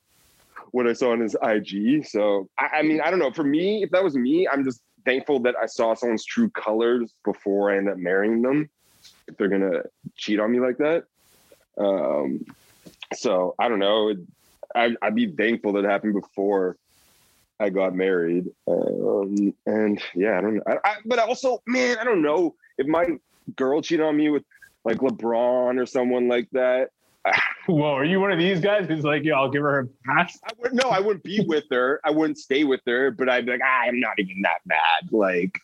what 0.70 0.86
I 0.86 0.92
saw 0.92 1.12
on 1.12 1.20
his 1.20 1.36
IG. 1.42 2.06
So 2.06 2.48
I, 2.58 2.78
I 2.78 2.82
mean, 2.82 3.00
I 3.00 3.10
don't 3.10 3.18
know. 3.18 3.32
For 3.32 3.44
me, 3.44 3.82
if 3.82 3.90
that 3.90 4.04
was 4.04 4.14
me, 4.14 4.48
I'm 4.48 4.64
just 4.64 4.80
thankful 5.04 5.40
that 5.40 5.54
I 5.60 5.66
saw 5.66 5.94
someone's 5.94 6.24
true 6.24 6.50
colors 6.50 7.12
before 7.24 7.72
I 7.72 7.78
end 7.78 7.88
up 7.88 7.98
marrying 7.98 8.42
them. 8.42 8.70
If 9.26 9.36
they're 9.36 9.48
gonna 9.48 9.82
cheat 10.16 10.38
on 10.38 10.52
me 10.52 10.60
like 10.60 10.78
that, 10.78 11.04
um, 11.78 12.44
so 13.14 13.54
I 13.58 13.68
don't 13.68 13.78
know. 13.78 14.14
I, 14.74 14.94
would 15.02 15.14
be 15.14 15.26
thankful 15.26 15.72
that 15.74 15.84
happened 15.84 16.14
before 16.14 16.76
I 17.60 17.70
got 17.70 17.94
married. 17.94 18.48
Um, 18.66 19.54
and 19.66 20.02
yeah, 20.14 20.38
I 20.38 20.40
don't 20.40 20.56
know. 20.56 20.62
I, 20.66 20.76
I, 20.84 20.94
but 21.04 21.18
also, 21.18 21.62
man, 21.66 21.98
I 21.98 22.04
don't 22.04 22.22
know 22.22 22.54
if 22.78 22.86
my 22.86 23.06
girl 23.56 23.82
cheated 23.82 24.04
on 24.04 24.16
me 24.16 24.30
with 24.30 24.44
like 24.84 24.98
LeBron 24.98 25.80
or 25.80 25.86
someone 25.86 26.28
like 26.28 26.48
that. 26.52 26.90
Whoa, 27.66 27.94
are 27.94 28.04
you 28.04 28.20
one 28.20 28.32
of 28.32 28.38
these 28.38 28.60
guys 28.60 28.88
who's 28.88 29.04
like, 29.04 29.22
yeah, 29.24 29.34
I'll 29.34 29.50
give 29.50 29.62
her 29.62 29.80
a 29.80 29.86
pass? 30.04 30.38
I 30.44 30.50
would, 30.58 30.74
no, 30.74 30.90
I 30.90 30.98
wouldn't 30.98 31.22
be 31.22 31.44
with 31.46 31.64
her. 31.70 32.00
I 32.04 32.10
wouldn't 32.10 32.38
stay 32.38 32.64
with 32.64 32.80
her, 32.86 33.10
but 33.10 33.28
I'd 33.28 33.46
be 33.46 33.52
like, 33.52 33.60
ah, 33.64 33.82
I'm 33.82 34.00
not 34.00 34.18
even 34.18 34.42
that 34.42 34.58
bad. 34.66 35.12
Like, 35.12 35.60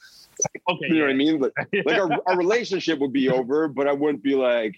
okay, 0.68 0.86
you 0.88 0.98
know 0.98 1.06
what 1.06 1.10
I 1.10 1.14
mean? 1.14 1.40
Like, 1.40 1.52
like 1.84 1.98
our, 1.98 2.10
our 2.26 2.36
relationship 2.36 3.00
would 3.00 3.12
be 3.12 3.28
over, 3.28 3.66
but 3.66 3.88
I 3.88 3.92
wouldn't 3.92 4.22
be 4.22 4.36
like, 4.36 4.76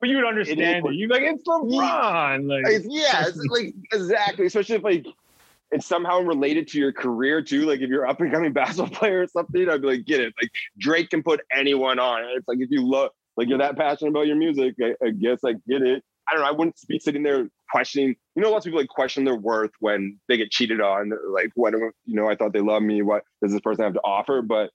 but 0.00 0.08
you 0.08 0.16
would 0.16 0.26
understand 0.26 0.86
it. 0.86 0.94
You 0.94 1.08
like 1.08 1.22
it's 1.22 1.44
LeBron. 1.44 2.48
Like 2.48 2.72
it's, 2.72 2.86
yeah, 2.88 3.26
it's 3.26 3.38
like 3.46 3.74
exactly. 3.92 4.46
Especially 4.46 4.76
if 4.76 4.84
like 4.84 5.06
it's 5.72 5.86
somehow 5.86 6.20
related 6.20 6.68
to 6.68 6.78
your 6.78 6.92
career 6.92 7.42
too. 7.42 7.66
Like 7.66 7.80
if 7.80 7.88
you're 7.88 8.06
up 8.06 8.20
and 8.20 8.32
coming 8.32 8.52
basketball 8.54 8.88
player 8.88 9.22
or 9.22 9.26
something, 9.26 9.68
I'd 9.68 9.82
be 9.82 9.88
like, 9.88 10.04
get 10.04 10.20
it. 10.20 10.34
Like 10.40 10.50
Drake 10.78 11.10
can 11.10 11.22
put 11.22 11.40
anyone 11.54 11.98
on. 11.98 12.24
It's 12.36 12.46
like 12.46 12.58
if 12.60 12.70
you 12.70 12.82
look 12.86 13.14
like 13.36 13.48
you're 13.48 13.58
that 13.58 13.76
passionate 13.76 14.10
about 14.10 14.26
your 14.26 14.36
music, 14.36 14.74
I, 14.82 14.94
I 15.04 15.10
guess 15.10 15.40
I 15.44 15.52
get 15.68 15.82
it. 15.82 16.02
I 16.28 16.34
don't 16.34 16.42
know. 16.42 16.48
I 16.48 16.52
wouldn't 16.52 16.76
be 16.88 16.98
sitting 16.98 17.22
there 17.22 17.48
questioning. 17.70 18.16
You 18.34 18.42
know, 18.42 18.50
lots 18.50 18.66
of 18.66 18.70
people 18.70 18.80
like 18.80 18.88
question 18.88 19.24
their 19.24 19.36
worth 19.36 19.70
when 19.80 20.18
they 20.28 20.36
get 20.36 20.50
cheated 20.50 20.80
on. 20.80 21.12
Like, 21.28 21.50
what 21.54 21.72
you 21.72 21.92
know, 22.06 22.28
I 22.28 22.34
thought 22.34 22.52
they 22.52 22.60
loved 22.60 22.84
me. 22.84 23.02
What 23.02 23.22
does 23.40 23.52
this 23.52 23.60
person 23.60 23.84
have 23.84 23.94
to 23.94 24.00
offer? 24.00 24.42
But 24.42 24.70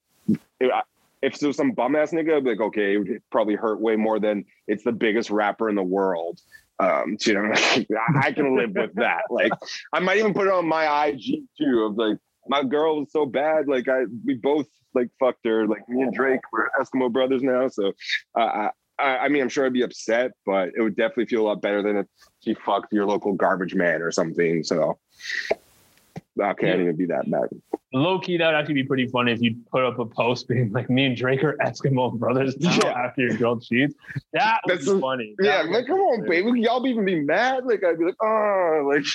if, 1.22 1.34
if 1.34 1.38
so, 1.38 1.52
some 1.52 1.72
bum 1.72 1.96
ass 1.96 2.12
nigga, 2.12 2.38
I'd 2.38 2.44
be 2.44 2.52
like, 2.52 2.62
okay, 2.62 2.96
it 2.96 2.98
would 2.98 3.22
probably 3.32 3.56
hurt 3.56 3.80
way 3.80 3.96
more 3.96 4.20
than 4.20 4.46
it's 4.68 4.84
the 4.84 4.92
biggest 4.92 5.30
rapper 5.30 5.70
in 5.70 5.76
the 5.76 5.84
world. 5.84 6.40
Um, 6.80 7.18
you 7.26 7.34
know, 7.34 7.52
I 8.22 8.32
can 8.32 8.58
live 8.58 8.72
with 8.74 8.96
that. 8.96 9.24
Like, 9.30 9.52
I 9.94 10.00
might 10.00 10.18
even 10.18 10.34
put 10.34 10.48
it 10.48 10.54
on 10.54 10.68
my 10.68 11.08
IG 11.08 11.44
too. 11.58 11.84
Of 11.84 11.98
like, 11.98 12.18
my 12.48 12.64
girl 12.64 13.00
was 13.00 13.12
so 13.12 13.26
bad. 13.26 13.68
Like, 13.68 13.88
I 13.88 14.06
we 14.26 14.36
both 14.36 14.68
like 14.94 15.10
fucked 15.20 15.46
her. 15.46 15.68
Like 15.68 15.88
me 15.88 16.02
and 16.02 16.14
Drake, 16.14 16.42
we're 16.52 16.70
Eskimo 16.80 17.12
brothers 17.12 17.44
now. 17.44 17.68
So, 17.68 17.94
uh, 18.40 18.70
I, 18.98 19.18
I 19.18 19.28
mean, 19.30 19.42
I'm 19.42 19.50
sure 19.50 19.66
I'd 19.66 19.74
be 19.74 19.84
upset, 19.84 20.32
but 20.46 20.70
it 20.76 20.82
would 20.82 20.96
definitely 20.96 21.26
feel 21.26 21.42
a 21.42 21.48
lot 21.48 21.62
better 21.62 21.82
than 21.82 21.98
if 21.98 22.08
she 22.44 22.54
fucked 22.54 22.94
your 22.94 23.06
local 23.06 23.34
garbage 23.34 23.76
man 23.76 24.02
or 24.02 24.12
something. 24.12 24.64
So, 24.64 24.98
I 26.40 26.54
can't 26.54 26.78
yeah. 26.78 26.84
even 26.84 26.96
be 26.96 27.06
that 27.08 27.28
mad. 27.28 27.50
Low 27.94 28.20
key, 28.20 28.38
that'd 28.38 28.56
actually 28.56 28.76
be 28.76 28.84
pretty 28.84 29.08
funny 29.08 29.34
if 29.34 29.42
you 29.42 29.56
put 29.70 29.84
up 29.84 30.00
a 30.00 30.06
post 30.06 30.48
being 30.48 30.72
like, 30.72 30.90
"Me 30.90 31.06
and 31.06 31.18
Drake 31.18 31.44
are 31.44 31.58
Eskimo 31.58 32.18
brothers 32.18 32.58
now 32.60 32.78
yeah. 32.84 32.92
after 32.92 33.22
your 33.22 33.36
girl 33.36 33.60
cheats." 33.60 33.96
That 34.32 34.62
would 34.66 34.78
That's 34.78 34.90
be 34.90 35.00
funny. 35.02 35.36
yeah, 35.42 35.64
like, 35.64 35.88
come 35.88 36.00
on, 36.00 36.28
baby, 36.28 36.62
y'all 36.62 36.80
be 36.80 36.92
even 36.92 37.04
be 37.04 37.20
mad? 37.20 37.66
Like, 37.66 37.84
I'd 37.84 38.00
be 38.00 38.06
like, 38.06 38.16
"Oh, 38.22 38.90
like, 38.94 39.06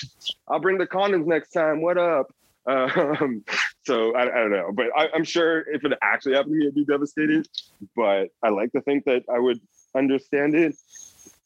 I'll 0.49 0.61
bring 0.61 0.77
the 0.77 0.87
condoms 0.87 1.27
next 1.27 1.51
time. 1.51 1.81
What 1.81 1.97
up?" 1.97 2.31
Um, 2.67 3.45
so 3.87 4.15
I, 4.15 4.23
I, 4.23 4.25
don't 4.27 4.51
know, 4.51 4.73
but 4.75 4.87
I, 4.97 5.09
am 5.15 5.25
sure 5.25 5.61
if 5.73 5.85
it 5.85 5.93
actually 6.03 6.35
happened 6.35 6.55
to 6.55 6.59
me, 6.59 6.67
I'd 6.67 6.75
be 6.75 6.85
devastated. 6.85 7.49
But 7.95 8.29
I 8.43 8.51
like 8.51 8.73
to 8.73 8.83
think 8.83 9.05
that 9.05 9.25
I 9.33 9.39
would 9.39 9.61
understand 9.95 10.55
it. 10.55 10.77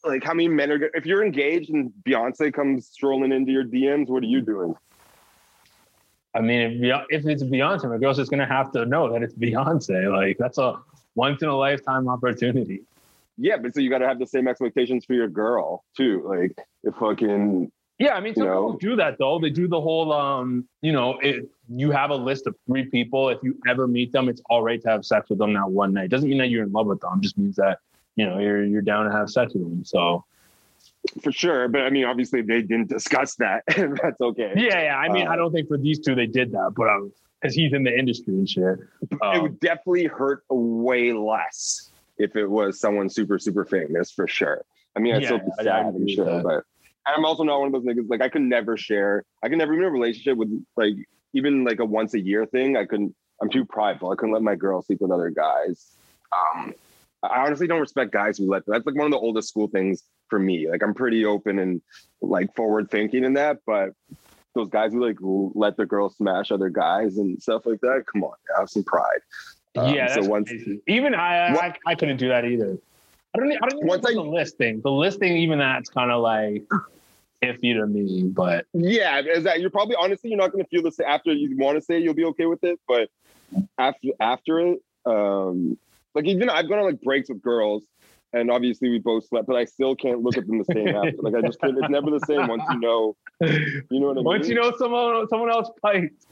Like, 0.02 0.24
how 0.24 0.34
many 0.34 0.48
men 0.48 0.72
are 0.72 0.90
if 0.94 1.06
you're 1.06 1.24
engaged 1.24 1.70
and 1.70 1.92
Beyonce 2.04 2.52
comes 2.52 2.88
strolling 2.88 3.32
into 3.32 3.52
your 3.52 3.64
DMs, 3.64 4.08
what 4.08 4.22
are 4.22 4.26
you 4.26 4.40
doing? 4.40 4.74
I 6.34 6.40
mean, 6.40 6.84
if, 6.84 7.00
if 7.08 7.26
it's 7.26 7.42
Beyonce, 7.42 7.88
my 7.88 7.98
girl's 7.98 8.16
just 8.16 8.30
gonna 8.30 8.46
have 8.46 8.72
to 8.72 8.86
know 8.86 9.12
that 9.12 9.22
it's 9.22 9.34
Beyonce. 9.34 10.10
Like, 10.20 10.38
that's 10.38 10.58
a 10.58 10.74
once 11.14 11.42
in 11.42 11.48
a 11.48 11.56
lifetime 11.56 12.08
opportunity. 12.08 12.82
Yeah, 13.36 13.56
but 13.56 13.74
so 13.74 13.80
you 13.80 13.88
got 13.88 13.98
to 13.98 14.06
have 14.06 14.18
the 14.18 14.26
same 14.26 14.46
expectations 14.46 15.04
for 15.06 15.14
your 15.14 15.28
girl 15.28 15.82
too. 15.96 16.22
Like, 16.26 16.58
if 16.82 16.94
fucking 16.96 17.72
yeah, 18.00 18.14
I 18.14 18.20
mean, 18.20 18.34
some 18.34 18.46
people 18.46 18.78
do 18.78 18.96
that 18.96 19.18
though. 19.18 19.38
They 19.38 19.50
do 19.50 19.68
the 19.68 19.78
whole, 19.78 20.10
um, 20.10 20.66
you 20.80 20.90
know, 20.90 21.18
it, 21.18 21.46
you 21.68 21.90
have 21.90 22.08
a 22.08 22.14
list 22.14 22.46
of 22.46 22.56
three 22.66 22.86
people. 22.86 23.28
If 23.28 23.40
you 23.42 23.58
ever 23.68 23.86
meet 23.86 24.10
them, 24.10 24.30
it's 24.30 24.40
all 24.48 24.62
right 24.62 24.80
to 24.80 24.88
have 24.88 25.04
sex 25.04 25.28
with 25.28 25.38
them 25.38 25.52
that 25.52 25.70
one 25.70 25.92
night. 25.92 26.08
Doesn't 26.08 26.26
mean 26.26 26.38
that 26.38 26.48
you're 26.48 26.62
in 26.62 26.72
love 26.72 26.86
with 26.86 27.00
them. 27.00 27.20
Just 27.20 27.36
means 27.36 27.56
that 27.56 27.80
you 28.16 28.26
know 28.26 28.38
you're 28.38 28.64
you're 28.64 28.80
down 28.80 29.04
to 29.04 29.12
have 29.12 29.28
sex 29.28 29.52
with 29.52 29.64
them. 29.64 29.84
So 29.84 30.24
for 31.22 31.32
sure, 31.32 31.68
but 31.68 31.82
I 31.82 31.90
mean, 31.90 32.04
obviously 32.04 32.42
they 32.42 32.62
didn't 32.62 32.88
discuss 32.88 33.34
that. 33.36 33.64
that's 33.68 34.20
okay. 34.20 34.52
Yeah, 34.56 34.82
yeah. 34.82 34.96
I 34.96 35.08
mean, 35.08 35.26
uh, 35.26 35.32
I 35.32 35.36
don't 35.36 35.52
think 35.52 35.68
for 35.68 35.78
these 35.78 35.98
two 35.98 36.14
they 36.14 36.26
did 36.26 36.52
that, 36.52 36.72
but 36.76 36.88
um, 36.88 37.12
because 37.40 37.54
he's 37.54 37.72
in 37.72 37.84
the 37.84 37.96
industry 37.96 38.34
and 38.34 38.48
shit, 38.48 38.78
um, 39.22 39.36
it 39.36 39.42
would 39.42 39.60
definitely 39.60 40.06
hurt 40.06 40.44
way 40.50 41.12
less 41.12 41.90
if 42.18 42.36
it 42.36 42.46
was 42.46 42.78
someone 42.78 43.08
super 43.08 43.38
super 43.38 43.64
famous 43.64 44.10
for 44.10 44.28
sure. 44.28 44.62
I 44.96 45.00
mean, 45.00 45.14
I'd 45.14 45.22
yeah, 45.22 45.28
still 45.28 45.38
be 45.38 45.50
sad, 45.62 45.86
I'm 45.86 46.08
sure, 46.08 46.42
but 46.42 46.64
I'm 47.06 47.24
also 47.24 47.44
not 47.44 47.60
one 47.60 47.68
of 47.68 47.72
those 47.72 47.84
niggas. 47.84 48.08
Like 48.10 48.20
I 48.20 48.28
could 48.28 48.42
never 48.42 48.76
share. 48.76 49.24
I 49.42 49.48
could 49.48 49.58
never 49.58 49.72
be 49.72 49.78
in 49.78 49.84
a 49.84 49.90
relationship 49.90 50.36
with 50.36 50.50
like 50.76 50.94
even 51.32 51.64
like 51.64 51.80
a 51.80 51.84
once 51.84 52.14
a 52.14 52.20
year 52.20 52.46
thing. 52.46 52.76
I 52.76 52.84
couldn't. 52.84 53.14
I'm 53.40 53.48
too 53.48 53.64
prideful. 53.64 54.10
I 54.10 54.16
couldn't 54.16 54.34
let 54.34 54.42
my 54.42 54.54
girl 54.54 54.82
sleep 54.82 55.00
with 55.00 55.10
other 55.10 55.30
guys. 55.30 55.96
Um, 56.32 56.74
I 57.22 57.44
honestly 57.44 57.66
don't 57.66 57.80
respect 57.80 58.12
guys 58.12 58.38
who 58.38 58.50
let. 58.50 58.62
That's 58.66 58.86
like 58.86 58.94
one 58.94 59.06
of 59.06 59.12
the 59.12 59.18
oldest 59.18 59.48
school 59.48 59.68
things 59.68 60.04
for 60.28 60.38
me. 60.38 60.70
Like 60.70 60.82
I'm 60.82 60.94
pretty 60.94 61.24
open 61.24 61.58
and 61.58 61.82
like 62.20 62.54
forward 62.54 62.90
thinking 62.90 63.24
in 63.24 63.34
that, 63.34 63.58
but 63.66 63.90
those 64.54 64.68
guys 64.68 64.92
who 64.92 65.06
like 65.06 65.18
let 65.54 65.76
the 65.76 65.86
girls 65.86 66.16
smash 66.16 66.50
other 66.50 66.70
guys 66.70 67.18
and 67.18 67.40
stuff 67.42 67.66
like 67.66 67.80
that. 67.80 68.04
Come 68.10 68.24
on, 68.24 68.34
have 68.56 68.70
some 68.70 68.84
pride. 68.84 69.20
Um, 69.76 69.94
yeah, 69.94 70.14
so 70.14 70.24
once 70.24 70.48
crazy. 70.48 70.80
even 70.88 71.14
I, 71.14 71.54
I, 71.54 71.74
I 71.86 71.94
couldn't 71.94 72.16
do 72.16 72.28
that 72.28 72.44
either. 72.44 72.78
I 73.34 73.38
don't. 73.38 73.52
I 73.52 73.68
don't 73.68 73.76
even 73.76 73.86
Once 73.86 74.06
I, 74.06 74.14
the 74.14 74.22
listing. 74.22 74.80
The 74.82 74.90
listing, 74.90 75.36
even 75.36 75.58
that's 75.58 75.90
kind 75.90 76.10
of 76.10 76.22
like 76.22 76.64
iffy 77.42 77.74
to 77.74 77.86
me. 77.86 78.24
But 78.24 78.66
yeah, 78.72 79.20
is 79.20 79.44
that 79.44 79.60
you're 79.60 79.70
probably 79.70 79.96
honestly 79.96 80.30
you're 80.30 80.38
not 80.38 80.52
going 80.52 80.64
to 80.64 80.68
feel 80.68 80.82
this 80.82 80.98
after 81.00 81.32
you 81.32 81.56
want 81.56 81.76
to 81.76 81.82
say 81.82 81.98
you'll 81.98 82.14
be 82.14 82.24
okay 82.26 82.46
with 82.46 82.64
it, 82.64 82.80
but 82.88 83.08
after 83.78 84.08
after 84.18 84.58
it, 84.60 84.82
um, 85.06 85.78
like 86.14 86.26
even 86.26 86.48
I've 86.48 86.68
gone 86.68 86.78
on 86.78 86.84
like 86.84 87.00
breaks 87.00 87.28
with 87.28 87.42
girls, 87.42 87.84
and 88.32 88.50
obviously 88.50 88.90
we 88.90 88.98
both 88.98 89.26
slept, 89.26 89.46
but 89.46 89.56
I 89.56 89.64
still 89.64 89.94
can't 89.94 90.20
look 90.20 90.36
at 90.36 90.46
them 90.46 90.58
the 90.58 90.64
same 90.64 90.88
after. 90.88 91.16
Like 91.18 91.34
I 91.34 91.42
just 91.42 91.60
can't. 91.60 91.76
It's 91.78 91.88
never 91.88 92.10
the 92.10 92.20
same 92.20 92.46
once 92.46 92.62
you 92.70 92.78
know. 92.78 93.16
You 93.40 94.00
know 94.00 94.08
what 94.08 94.12
I 94.12 94.14
mean? 94.16 94.24
Once 94.24 94.48
you 94.48 94.54
know 94.54 94.72
someone 94.76 95.28
someone 95.28 95.50
else 95.50 95.70
fights. 95.80 96.26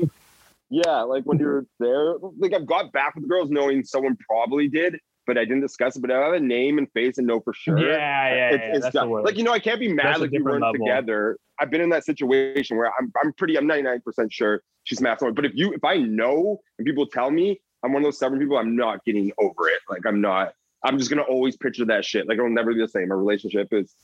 Yeah, 0.70 1.00
like 1.02 1.24
when 1.24 1.38
you're 1.38 1.66
there, 1.80 2.16
like 2.38 2.52
I've 2.52 2.66
got 2.66 2.92
back 2.92 3.14
with 3.14 3.28
girls 3.28 3.50
knowing 3.50 3.84
someone 3.84 4.16
probably 4.16 4.68
did, 4.68 4.98
but 5.26 5.38
I 5.38 5.44
didn't 5.44 5.62
discuss 5.62 5.96
it. 5.96 6.00
But 6.00 6.10
I 6.10 6.18
have 6.18 6.34
a 6.34 6.40
name 6.40 6.78
and 6.78 6.90
face 6.92 7.18
and 7.18 7.26
know 7.26 7.40
for 7.40 7.54
sure. 7.54 7.78
Yeah, 7.78 7.96
yeah, 8.34 8.50
it's, 8.50 8.94
yeah. 8.94 9.04
It's 9.04 9.24
like 9.24 9.36
you 9.36 9.44
know, 9.44 9.52
I 9.52 9.60
can't 9.60 9.80
be 9.80 9.92
mad 9.92 10.06
that's 10.06 10.20
like 10.20 10.30
we 10.30 10.42
weren't 10.42 10.62
level. 10.62 10.74
together. 10.74 11.38
I've 11.58 11.70
been 11.70 11.80
in 11.80 11.88
that 11.90 12.04
situation 12.04 12.76
where 12.76 12.92
I'm 12.98 13.10
I'm 13.22 13.32
pretty 13.32 13.56
I'm 13.56 13.66
99 13.66 14.00
percent 14.02 14.32
sure 14.32 14.62
she's 14.84 14.98
smashed 14.98 15.20
someone. 15.20 15.34
But 15.34 15.46
if 15.46 15.52
you 15.54 15.72
if 15.72 15.84
I 15.84 15.96
know 15.96 16.60
and 16.78 16.86
people 16.86 17.06
tell 17.06 17.30
me 17.30 17.60
I'm 17.82 17.92
one 17.92 18.02
of 18.02 18.06
those 18.06 18.16
stubborn 18.16 18.38
people, 18.38 18.58
I'm 18.58 18.76
not 18.76 19.04
getting 19.04 19.32
over 19.38 19.68
it. 19.68 19.80
Like 19.88 20.06
I'm 20.06 20.20
not. 20.20 20.54
I'm 20.82 20.98
just 20.98 21.10
gonna 21.10 21.22
always 21.22 21.56
picture 21.56 21.84
that 21.86 22.04
shit. 22.04 22.28
Like 22.28 22.38
it'll 22.38 22.50
never 22.50 22.72
be 22.72 22.80
the 22.80 22.88
same. 22.88 23.10
A 23.10 23.16
relationship 23.16 23.72
is 23.72 23.94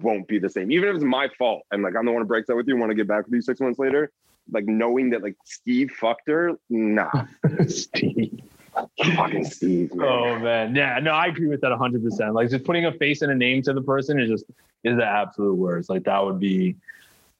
won't 0.00 0.26
be 0.26 0.38
the 0.38 0.50
same. 0.50 0.70
Even 0.72 0.88
if 0.88 0.96
it's 0.96 1.04
my 1.04 1.28
fault 1.38 1.62
and 1.70 1.82
like 1.82 1.94
I'm 1.96 2.04
the 2.04 2.12
one 2.12 2.22
who 2.22 2.28
breaks 2.28 2.50
up 2.50 2.56
with 2.56 2.66
you 2.68 2.76
want 2.76 2.90
to 2.90 2.94
get 2.96 3.06
back 3.06 3.26
with 3.26 3.34
you 3.34 3.42
six 3.42 3.60
months 3.60 3.78
later, 3.78 4.10
like 4.50 4.66
knowing 4.66 5.10
that 5.10 5.22
like 5.22 5.36
Steve 5.44 5.90
fucked 5.92 6.28
her, 6.28 6.52
nah. 6.68 7.10
Steve. 7.68 8.40
Fucking 9.14 9.44
Steve. 9.44 9.94
Man. 9.94 10.06
Oh 10.06 10.38
man, 10.38 10.74
yeah, 10.74 10.98
no, 10.98 11.12
I 11.12 11.26
agree 11.26 11.46
with 11.48 11.60
that 11.62 11.70
100. 11.70 12.02
percent 12.02 12.34
Like 12.34 12.50
just 12.50 12.64
putting 12.64 12.86
a 12.86 12.92
face 12.92 13.22
and 13.22 13.32
a 13.32 13.34
name 13.34 13.62
to 13.62 13.72
the 13.72 13.82
person 13.82 14.20
is 14.20 14.28
just 14.28 14.44
is 14.84 14.96
the 14.96 15.04
absolute 15.04 15.54
worst. 15.54 15.88
Like 15.88 16.04
that 16.04 16.24
would 16.24 16.38
be 16.38 16.76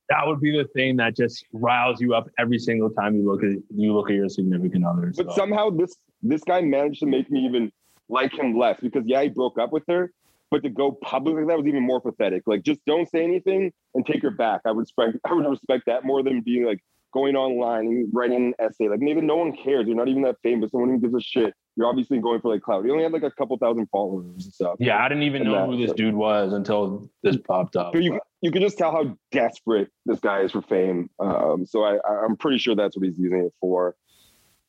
that 0.08 0.26
would 0.26 0.40
be 0.40 0.56
the 0.56 0.68
thing 0.68 0.96
that 0.96 1.16
just 1.16 1.44
riles 1.52 2.00
you 2.00 2.14
up 2.14 2.28
every 2.38 2.58
single 2.58 2.90
time 2.90 3.16
you 3.16 3.24
look 3.24 3.42
at 3.42 3.56
you 3.74 3.92
look 3.92 4.10
at 4.10 4.16
your 4.16 4.28
significant 4.28 4.84
other. 4.84 5.12
But 5.16 5.30
so. 5.30 5.36
somehow 5.36 5.70
this 5.70 5.96
this 6.22 6.42
guy 6.44 6.60
managed 6.60 7.00
to 7.00 7.06
make 7.06 7.30
me 7.30 7.44
even 7.44 7.72
like 8.08 8.32
him 8.32 8.56
less 8.56 8.78
because 8.80 9.04
yeah, 9.06 9.22
he 9.22 9.28
broke 9.28 9.58
up 9.58 9.72
with 9.72 9.82
her, 9.88 10.12
but 10.50 10.62
to 10.62 10.70
go 10.70 10.92
public 10.92 11.36
like 11.36 11.46
that 11.48 11.58
was 11.58 11.66
even 11.66 11.82
more 11.82 12.00
pathetic. 12.00 12.44
Like 12.46 12.62
just 12.62 12.80
don't 12.86 13.08
say 13.10 13.24
anything 13.24 13.72
and 13.94 14.06
take 14.06 14.22
her 14.22 14.30
back. 14.30 14.60
I 14.64 14.70
would 14.70 14.80
respect 14.80 15.18
I 15.24 15.32
would 15.32 15.46
respect 15.46 15.84
that 15.86 16.04
more 16.04 16.22
than 16.22 16.40
being 16.40 16.64
like 16.64 16.80
going 17.12 17.34
online 17.34 17.86
and 17.86 18.08
writing 18.12 18.36
an 18.36 18.54
essay. 18.58 18.88
Like 18.88 19.00
maybe 19.00 19.20
no 19.20 19.36
one 19.36 19.56
cares. 19.56 19.86
You're 19.86 19.96
not 19.96 20.08
even 20.08 20.22
that 20.22 20.36
famous. 20.42 20.72
No 20.72 20.80
one 20.80 20.90
even 20.90 21.00
gives 21.00 21.14
a 21.14 21.20
shit. 21.20 21.54
You're 21.76 21.86
obviously 21.86 22.18
going 22.18 22.40
for 22.40 22.52
like 22.52 22.62
cloud. 22.62 22.86
You 22.86 22.92
only 22.92 23.04
had 23.04 23.12
like 23.12 23.22
a 23.22 23.30
couple 23.30 23.56
thousand 23.58 23.86
followers 23.86 24.44
and 24.44 24.54
stuff. 24.54 24.76
Yeah, 24.78 25.02
I 25.02 25.08
didn't 25.08 25.24
even 25.24 25.44
know 25.44 25.52
that, 25.52 25.66
who 25.66 25.76
this 25.76 25.90
so. 25.90 25.94
dude 25.94 26.14
was 26.14 26.52
until 26.52 27.10
this 27.22 27.36
popped 27.36 27.76
up. 27.76 27.92
But 27.92 28.02
you 28.02 28.18
you 28.40 28.50
can 28.50 28.62
just 28.62 28.78
tell 28.78 28.92
how 28.92 29.16
desperate 29.30 29.90
this 30.06 30.18
guy 30.20 30.40
is 30.40 30.52
for 30.52 30.62
fame. 30.62 31.10
Um, 31.18 31.66
so 31.66 31.84
I 31.84 31.98
I'm 32.24 32.36
pretty 32.36 32.58
sure 32.58 32.74
that's 32.74 32.96
what 32.96 33.04
he's 33.04 33.18
using 33.18 33.40
it 33.40 33.52
for. 33.60 33.94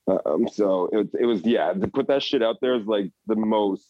Um, 0.08 0.48
so 0.52 0.90
it, 0.92 1.10
it 1.20 1.26
was 1.26 1.46
yeah 1.46 1.74
to 1.74 1.88
put 1.88 2.08
that 2.08 2.24
shit 2.24 2.44
out 2.44 2.58
there 2.62 2.76
is 2.76 2.86
like 2.86 3.12
the 3.26 3.36
most 3.36 3.88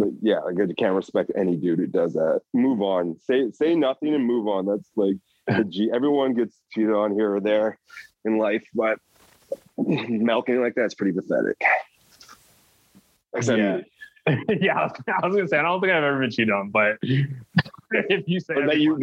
but 0.00 0.08
yeah, 0.22 0.38
like 0.38 0.56
I 0.58 0.72
can't 0.72 0.94
respect 0.94 1.30
any 1.36 1.56
dude 1.56 1.78
who 1.78 1.86
does 1.86 2.14
that. 2.14 2.40
Move 2.54 2.80
on. 2.80 3.18
Say 3.20 3.50
say 3.52 3.74
nothing 3.74 4.14
and 4.14 4.24
move 4.24 4.48
on. 4.48 4.66
That's 4.66 4.90
like 4.96 5.16
G. 5.68 5.90
Everyone 5.94 6.34
gets 6.34 6.56
cheated 6.72 6.94
on 6.94 7.12
here 7.12 7.34
or 7.34 7.40
there 7.40 7.78
in 8.24 8.38
life, 8.38 8.64
but 8.74 8.98
milking 10.08 10.60
like 10.60 10.74
that's 10.74 10.94
pretty 10.94 11.12
pathetic. 11.12 11.62
Except 13.34 13.58
yeah. 13.58 13.80
yeah, 14.48 14.78
I 14.78 15.26
was, 15.26 15.34
gonna 15.34 15.48
say 15.48 15.58
I 15.58 15.62
don't 15.62 15.80
think 15.80 15.92
I've 15.92 16.04
ever 16.04 16.20
been 16.20 16.30
cheated 16.30 16.52
on, 16.52 16.70
but 16.70 16.98
if 17.02 18.28
you 18.28 18.38
say 18.38 18.54
that 18.66 18.78
you 18.78 19.00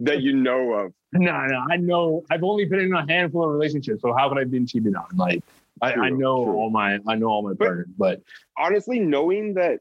that 0.00 0.20
you 0.20 0.34
know 0.34 0.74
of, 0.74 0.92
no, 1.12 1.46
no, 1.46 1.64
I 1.70 1.76
know 1.76 2.24
I've 2.30 2.44
only 2.44 2.66
been 2.66 2.80
in 2.80 2.92
a 2.92 3.10
handful 3.10 3.44
of 3.44 3.50
relationships, 3.50 4.02
so 4.02 4.12
how 4.12 4.28
could 4.28 4.36
I 4.36 4.42
have 4.42 4.50
been 4.50 4.66
cheated 4.66 4.94
on? 4.94 5.06
Like 5.16 5.42
I, 5.80 5.92
I, 5.92 6.10
know 6.10 6.44
true. 6.44 6.54
all 6.54 6.70
my 6.70 6.98
I 7.08 7.14
know 7.14 7.28
all 7.28 7.42
my 7.42 7.54
partners, 7.54 7.88
but 7.96 8.20
honestly, 8.58 8.98
knowing 8.98 9.54
that 9.54 9.80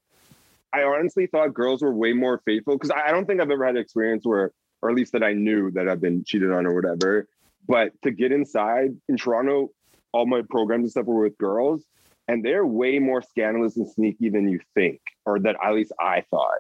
I 0.71 0.83
honestly 0.83 1.27
thought 1.27 1.53
girls 1.53 1.81
were 1.81 1.93
way 1.93 2.13
more 2.13 2.41
faithful 2.45 2.75
because 2.75 2.91
I, 2.91 3.09
I 3.09 3.11
don't 3.11 3.25
think 3.25 3.41
I've 3.41 3.51
ever 3.51 3.65
had 3.65 3.75
an 3.75 3.81
experience 3.81 4.25
where 4.25 4.53
or 4.81 4.89
at 4.89 4.95
least 4.95 5.11
that 5.13 5.23
I 5.23 5.33
knew 5.33 5.71
that 5.71 5.87
I've 5.87 6.01
been 6.01 6.23
cheated 6.23 6.51
on 6.51 6.65
or 6.65 6.73
whatever. 6.73 7.27
But 7.67 7.91
to 8.03 8.11
get 8.11 8.31
inside 8.31 8.95
in 9.07 9.17
Toronto, 9.17 9.71
all 10.11 10.25
my 10.25 10.41
programs 10.49 10.83
and 10.83 10.91
stuff 10.91 11.05
were 11.05 11.23
with 11.23 11.37
girls, 11.37 11.83
and 12.27 12.43
they're 12.43 12.65
way 12.65 12.99
more 12.99 13.21
scandalous 13.21 13.77
and 13.77 13.89
sneaky 13.89 14.29
than 14.29 14.49
you 14.49 14.59
think, 14.75 15.01
or 15.25 15.39
that 15.39 15.55
at 15.63 15.73
least 15.73 15.91
I 15.99 16.23
thought. 16.29 16.59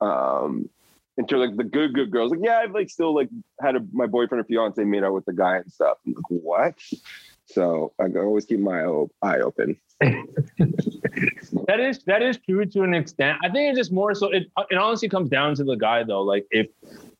Um, 0.00 0.70
into 1.18 1.36
like 1.36 1.56
the 1.56 1.64
good, 1.64 1.92
good 1.92 2.10
girls, 2.10 2.30
like 2.30 2.40
yeah, 2.42 2.58
I've 2.58 2.72
like 2.72 2.88
still 2.88 3.14
like 3.14 3.28
had 3.60 3.76
a, 3.76 3.80
my 3.92 4.06
boyfriend 4.06 4.40
or 4.40 4.44
fiance 4.44 4.82
made 4.82 5.04
out 5.04 5.12
with 5.12 5.26
the 5.26 5.32
guy 5.32 5.56
and 5.56 5.70
stuff. 5.70 5.98
I'm 6.06 6.14
like, 6.14 6.24
what? 6.28 6.74
So 7.46 7.92
I 7.98 8.04
always 8.16 8.46
keep 8.46 8.60
my 8.60 8.80
eye 9.22 9.40
open. 9.40 9.76
that 10.00 11.78
is 11.78 12.02
that 12.04 12.22
is 12.22 12.38
true 12.38 12.64
to 12.64 12.82
an 12.82 12.94
extent. 12.94 13.38
I 13.44 13.50
think 13.50 13.70
it's 13.70 13.78
just 13.78 13.92
more 13.92 14.14
so. 14.14 14.30
It 14.30 14.50
it 14.70 14.78
honestly 14.78 15.08
comes 15.08 15.28
down 15.28 15.54
to 15.56 15.64
the 15.64 15.74
guy 15.74 16.04
though. 16.04 16.22
Like 16.22 16.46
if 16.50 16.68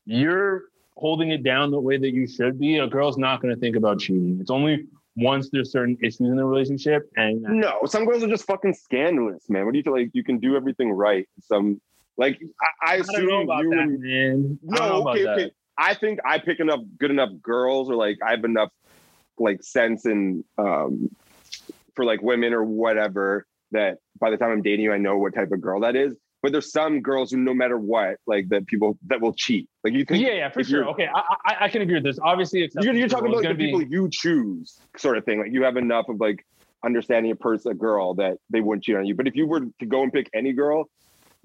you're 0.06 0.64
holding 0.96 1.30
it 1.30 1.42
down 1.42 1.70
the 1.70 1.80
way 1.80 1.98
that 1.98 2.10
you 2.10 2.26
should 2.26 2.58
be, 2.58 2.78
a 2.78 2.86
girl's 2.86 3.18
not 3.18 3.42
going 3.42 3.54
to 3.54 3.60
think 3.60 3.76
about 3.76 3.98
cheating. 3.98 4.38
It's 4.40 4.50
only 4.50 4.86
once 5.20 5.48
there's 5.52 5.72
certain 5.72 5.96
issues 6.02 6.20
in 6.20 6.36
the 6.36 6.44
relationship. 6.44 7.10
And 7.16 7.42
no, 7.42 7.80
some 7.86 8.04
girls 8.04 8.22
are 8.22 8.28
just 8.28 8.46
fucking 8.46 8.74
scandalous, 8.74 9.48
man. 9.48 9.64
What 9.64 9.72
do 9.72 9.78
you 9.78 9.84
feel 9.84 9.92
like? 9.92 10.10
You 10.12 10.24
can 10.24 10.38
do 10.38 10.56
everything 10.56 10.90
right. 10.92 11.28
Some 11.40 11.80
like 12.16 12.40
I, 12.82 12.94
I 12.94 12.96
assume 12.96 13.28
you 13.28 13.46
that, 13.46 13.78
and, 13.78 14.00
man. 14.00 14.58
no, 14.62 15.08
okay, 15.08 15.26
okay. 15.26 15.50
I 15.78 15.94
think 15.94 16.20
I 16.24 16.38
pick 16.38 16.60
enough 16.60 16.80
good 16.98 17.10
enough 17.10 17.30
girls, 17.42 17.90
or 17.90 17.94
like 17.94 18.18
I 18.26 18.30
have 18.32 18.44
enough 18.44 18.70
like 19.38 19.62
sense 19.62 20.04
and 20.04 20.44
um 20.58 21.08
for 21.94 22.04
like 22.04 22.20
women 22.22 22.52
or 22.52 22.62
whatever 22.64 23.46
that 23.72 23.98
by 24.18 24.30
the 24.30 24.36
time 24.36 24.50
I'm 24.50 24.62
dating 24.62 24.84
you, 24.84 24.92
I 24.92 24.98
know 24.98 25.16
what 25.16 25.34
type 25.34 25.50
of 25.52 25.60
girl 25.60 25.80
that 25.80 25.96
is. 25.96 26.14
But 26.42 26.52
there's 26.52 26.72
some 26.72 27.00
girls 27.02 27.30
who, 27.30 27.36
no 27.36 27.52
matter 27.52 27.78
what, 27.78 28.16
like 28.26 28.48
that 28.48 28.66
people 28.66 28.98
that 29.08 29.20
will 29.20 29.34
cheat. 29.34 29.68
Like 29.84 29.92
you 29.92 30.04
think, 30.04 30.24
yeah, 30.24 30.32
yeah, 30.32 30.48
for 30.50 30.64
sure. 30.64 30.86
Okay, 30.88 31.06
I, 31.06 31.20
I, 31.44 31.56
I 31.64 31.68
can 31.68 31.82
agree 31.82 31.94
with 31.94 32.04
this. 32.04 32.18
Obviously, 32.22 32.70
you're, 32.80 32.94
you're 32.94 33.08
talking 33.08 33.28
about 33.28 33.44
like, 33.44 33.48
the 33.48 33.54
be... 33.54 33.66
people 33.66 33.82
you 33.82 34.08
choose, 34.10 34.78
sort 34.96 35.18
of 35.18 35.24
thing. 35.24 35.40
Like 35.40 35.52
you 35.52 35.64
have 35.64 35.76
enough 35.76 36.08
of 36.08 36.18
like 36.18 36.46
understanding 36.82 37.30
a 37.32 37.36
person, 37.36 37.72
a 37.72 37.74
girl 37.74 38.14
that 38.14 38.38
they 38.48 38.60
wouldn't 38.60 38.84
cheat 38.84 38.96
on 38.96 39.04
you. 39.04 39.14
But 39.14 39.28
if 39.28 39.36
you 39.36 39.46
were 39.46 39.60
to 39.60 39.86
go 39.86 40.02
and 40.02 40.12
pick 40.12 40.30
any 40.32 40.52
girl, 40.52 40.88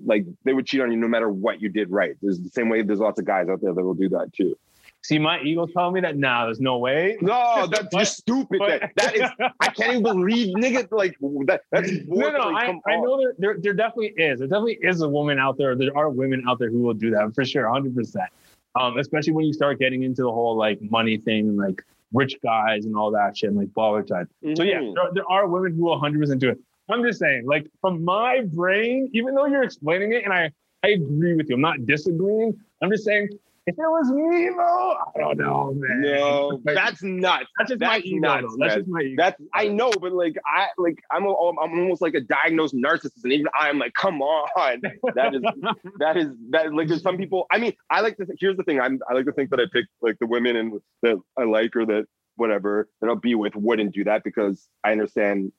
like 0.03 0.25
they 0.43 0.53
would 0.53 0.65
cheat 0.65 0.81
on 0.81 0.91
you 0.91 0.97
no 0.97 1.07
matter 1.07 1.29
what 1.29 1.61
you 1.61 1.69
did 1.69 1.91
right. 1.91 2.15
There's 2.21 2.39
the 2.39 2.49
same 2.49 2.69
way 2.69 2.81
there's 2.81 2.99
lots 2.99 3.19
of 3.19 3.25
guys 3.25 3.49
out 3.49 3.61
there 3.61 3.73
that 3.73 3.83
will 3.83 3.93
do 3.93 4.09
that 4.09 4.31
too. 4.33 4.57
See, 5.05 5.19
my 5.19 5.39
ego 5.41 5.67
telling 5.67 5.93
me 5.93 6.01
that 6.01 6.17
nah, 6.17 6.45
there's 6.45 6.59
no 6.59 6.79
way. 6.79 7.15
No, 7.21 7.67
that's 7.69 7.83
but, 7.91 7.99
just 7.99 8.17
stupid. 8.17 8.57
But, 8.57 8.81
that, 8.81 8.91
that 8.95 9.15
is, 9.15 9.51
I 9.59 9.67
can't 9.67 9.91
even 9.91 10.01
believe 10.01 10.55
nigga 10.55 10.91
like 10.91 11.15
that. 11.45 11.61
That's 11.71 11.91
no, 12.07 12.31
no. 12.31 12.39
I, 12.39 12.73
I 12.87 12.95
know 12.95 13.19
there, 13.19 13.33
there, 13.37 13.55
there 13.59 13.73
definitely 13.75 14.15
is. 14.17 14.39
There 14.39 14.47
definitely 14.47 14.79
is 14.81 15.01
a 15.01 15.07
woman 15.07 15.37
out 15.37 15.59
there. 15.59 15.75
There 15.75 15.95
are 15.95 16.09
women 16.09 16.43
out 16.47 16.57
there 16.57 16.71
who 16.71 16.81
will 16.81 16.95
do 16.95 17.11
that 17.11 17.35
for 17.35 17.45
sure, 17.45 17.69
hundred 17.69 17.93
percent. 17.95 18.31
Um, 18.73 18.97
especially 18.97 19.33
when 19.33 19.45
you 19.45 19.53
start 19.53 19.77
getting 19.77 20.01
into 20.01 20.23
the 20.23 20.31
whole 20.31 20.57
like 20.57 20.79
money 20.81 21.17
thing, 21.17 21.55
like 21.55 21.83
rich 22.11 22.37
guys 22.41 22.85
and 22.85 22.95
all 22.95 23.11
that 23.11 23.37
shit, 23.37 23.51
and 23.51 23.59
like 23.59 23.67
baller 23.67 24.05
type. 24.05 24.27
Mm-hmm. 24.43 24.55
So 24.55 24.63
yeah, 24.63 24.79
mm-hmm. 24.79 24.95
there, 24.95 25.11
there 25.13 25.29
are 25.29 25.47
women 25.47 25.75
who 25.75 25.83
will 25.83 25.99
hundred 25.99 26.19
percent 26.21 26.41
do 26.41 26.49
it. 26.49 26.59
I'm 26.89 27.03
just 27.03 27.19
saying, 27.19 27.45
like 27.45 27.67
from 27.79 28.03
my 28.03 28.41
brain, 28.41 29.11
even 29.13 29.35
though 29.35 29.45
you're 29.45 29.63
explaining 29.63 30.13
it, 30.13 30.23
and 30.23 30.33
I 30.33 30.49
I 30.83 30.89
agree 30.89 31.35
with 31.35 31.47
you, 31.47 31.55
I'm 31.55 31.61
not 31.61 31.85
disagreeing. 31.85 32.59
I'm 32.81 32.89
just 32.89 33.05
saying 33.05 33.29
if 33.67 33.73
it 33.73 33.79
was 33.79 34.11
me 34.11 34.49
though, 34.55 34.97
I 35.15 35.19
don't 35.19 35.37
know, 35.37 35.73
man. 35.75 36.01
No, 36.01 36.61
that's 36.65 37.01
nuts. 37.01 37.45
That's 37.57 37.69
just 37.69 37.79
that's 37.79 37.89
my 37.89 37.97
ego. 37.99 38.19
Nuts, 38.19 38.55
that's 38.59 38.75
just 38.75 38.87
my 38.87 39.01
ego. 39.01 39.15
That's 39.17 39.41
I 39.53 39.67
know, 39.69 39.91
but 39.99 40.13
like 40.13 40.35
I 40.45 40.67
like 40.77 40.99
I'm 41.11 41.25
a, 41.25 41.29
I'm 41.29 41.57
almost 41.57 42.01
like 42.01 42.13
a 42.13 42.21
diagnosed 42.21 42.75
narcissist, 42.75 43.23
and 43.23 43.33
even 43.33 43.47
I'm 43.59 43.79
like, 43.79 43.93
come 43.93 44.21
on, 44.21 44.81
that 45.15 45.33
is 45.33 45.41
that 45.99 46.17
is 46.17 46.27
that 46.51 46.73
like 46.73 46.87
there's 46.87 47.01
some 47.01 47.17
people. 47.17 47.47
I 47.51 47.57
mean, 47.57 47.73
I 47.89 48.01
like 48.01 48.17
to. 48.17 48.27
Here's 48.39 48.57
the 48.57 48.63
thing. 48.63 48.79
I'm 48.79 48.99
I 49.09 49.13
like 49.13 49.25
to 49.25 49.31
think 49.31 49.49
that 49.49 49.59
I 49.59 49.65
pick 49.71 49.85
like 50.01 50.19
the 50.19 50.27
women 50.27 50.55
and 50.55 50.79
that 51.01 51.19
I 51.37 51.45
like 51.45 51.75
or 51.75 51.85
that 51.87 52.05
whatever 52.35 52.87
that 53.01 53.07
I'll 53.07 53.15
be 53.15 53.33
with 53.33 53.55
wouldn't 53.55 53.93
do 53.93 54.03
that 54.03 54.23
because 54.23 54.67
I 54.83 54.91
understand 54.91 55.51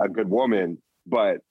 a 0.00 0.08
good 0.08 0.28
woman, 0.28 0.78
but 1.06 1.42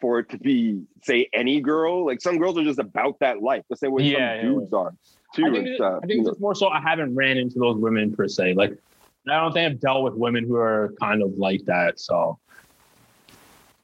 for 0.00 0.20
it 0.20 0.28
to 0.30 0.38
be 0.38 0.82
say 1.02 1.28
any 1.32 1.60
girl, 1.60 2.06
like 2.06 2.20
some 2.20 2.38
girls 2.38 2.58
are 2.58 2.64
just 2.64 2.78
about 2.78 3.18
that 3.20 3.42
life, 3.42 3.64
the 3.68 3.76
same 3.76 3.92
way 3.92 4.04
yeah, 4.04 4.12
some 4.12 4.22
yeah, 4.22 4.42
dudes 4.42 4.68
yeah. 4.72 4.78
are 4.78 4.94
too. 5.34 5.46
I 5.46 5.50
think, 5.50 5.80
uh, 5.80 6.00
I 6.02 6.06
think 6.06 6.26
it's 6.26 6.40
more 6.40 6.54
so 6.54 6.68
I 6.68 6.80
haven't 6.80 7.14
ran 7.14 7.36
into 7.36 7.58
those 7.58 7.76
women 7.76 8.14
per 8.14 8.28
se. 8.28 8.54
Like 8.54 8.78
I 9.28 9.40
don't 9.40 9.52
think 9.52 9.70
I've 9.70 9.80
dealt 9.80 10.04
with 10.04 10.14
women 10.14 10.44
who 10.44 10.56
are 10.56 10.94
kind 11.00 11.22
of 11.22 11.38
like 11.38 11.64
that. 11.66 12.00
So 12.00 12.38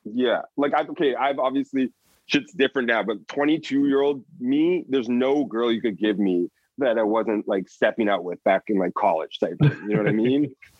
yeah, 0.04 0.42
like 0.56 0.74
I 0.74 0.82
okay, 0.82 1.14
I've 1.14 1.38
obviously 1.38 1.92
shit's 2.26 2.52
different 2.52 2.88
now, 2.88 3.02
but 3.02 3.26
22 3.28 3.86
year 3.86 4.00
old 4.00 4.24
me, 4.40 4.84
there's 4.88 5.08
no 5.08 5.44
girl 5.44 5.70
you 5.70 5.80
could 5.80 5.98
give 5.98 6.18
me 6.18 6.50
that 6.78 6.98
I 6.98 7.02
wasn't 7.02 7.46
like 7.46 7.68
stepping 7.68 8.08
out 8.08 8.24
with 8.24 8.42
back 8.44 8.64
in 8.68 8.78
like 8.78 8.94
college 8.94 9.38
type. 9.38 9.56
Thing, 9.60 9.76
you 9.82 9.94
know 9.94 9.98
what 9.98 10.08
I 10.08 10.12
mean? 10.12 10.54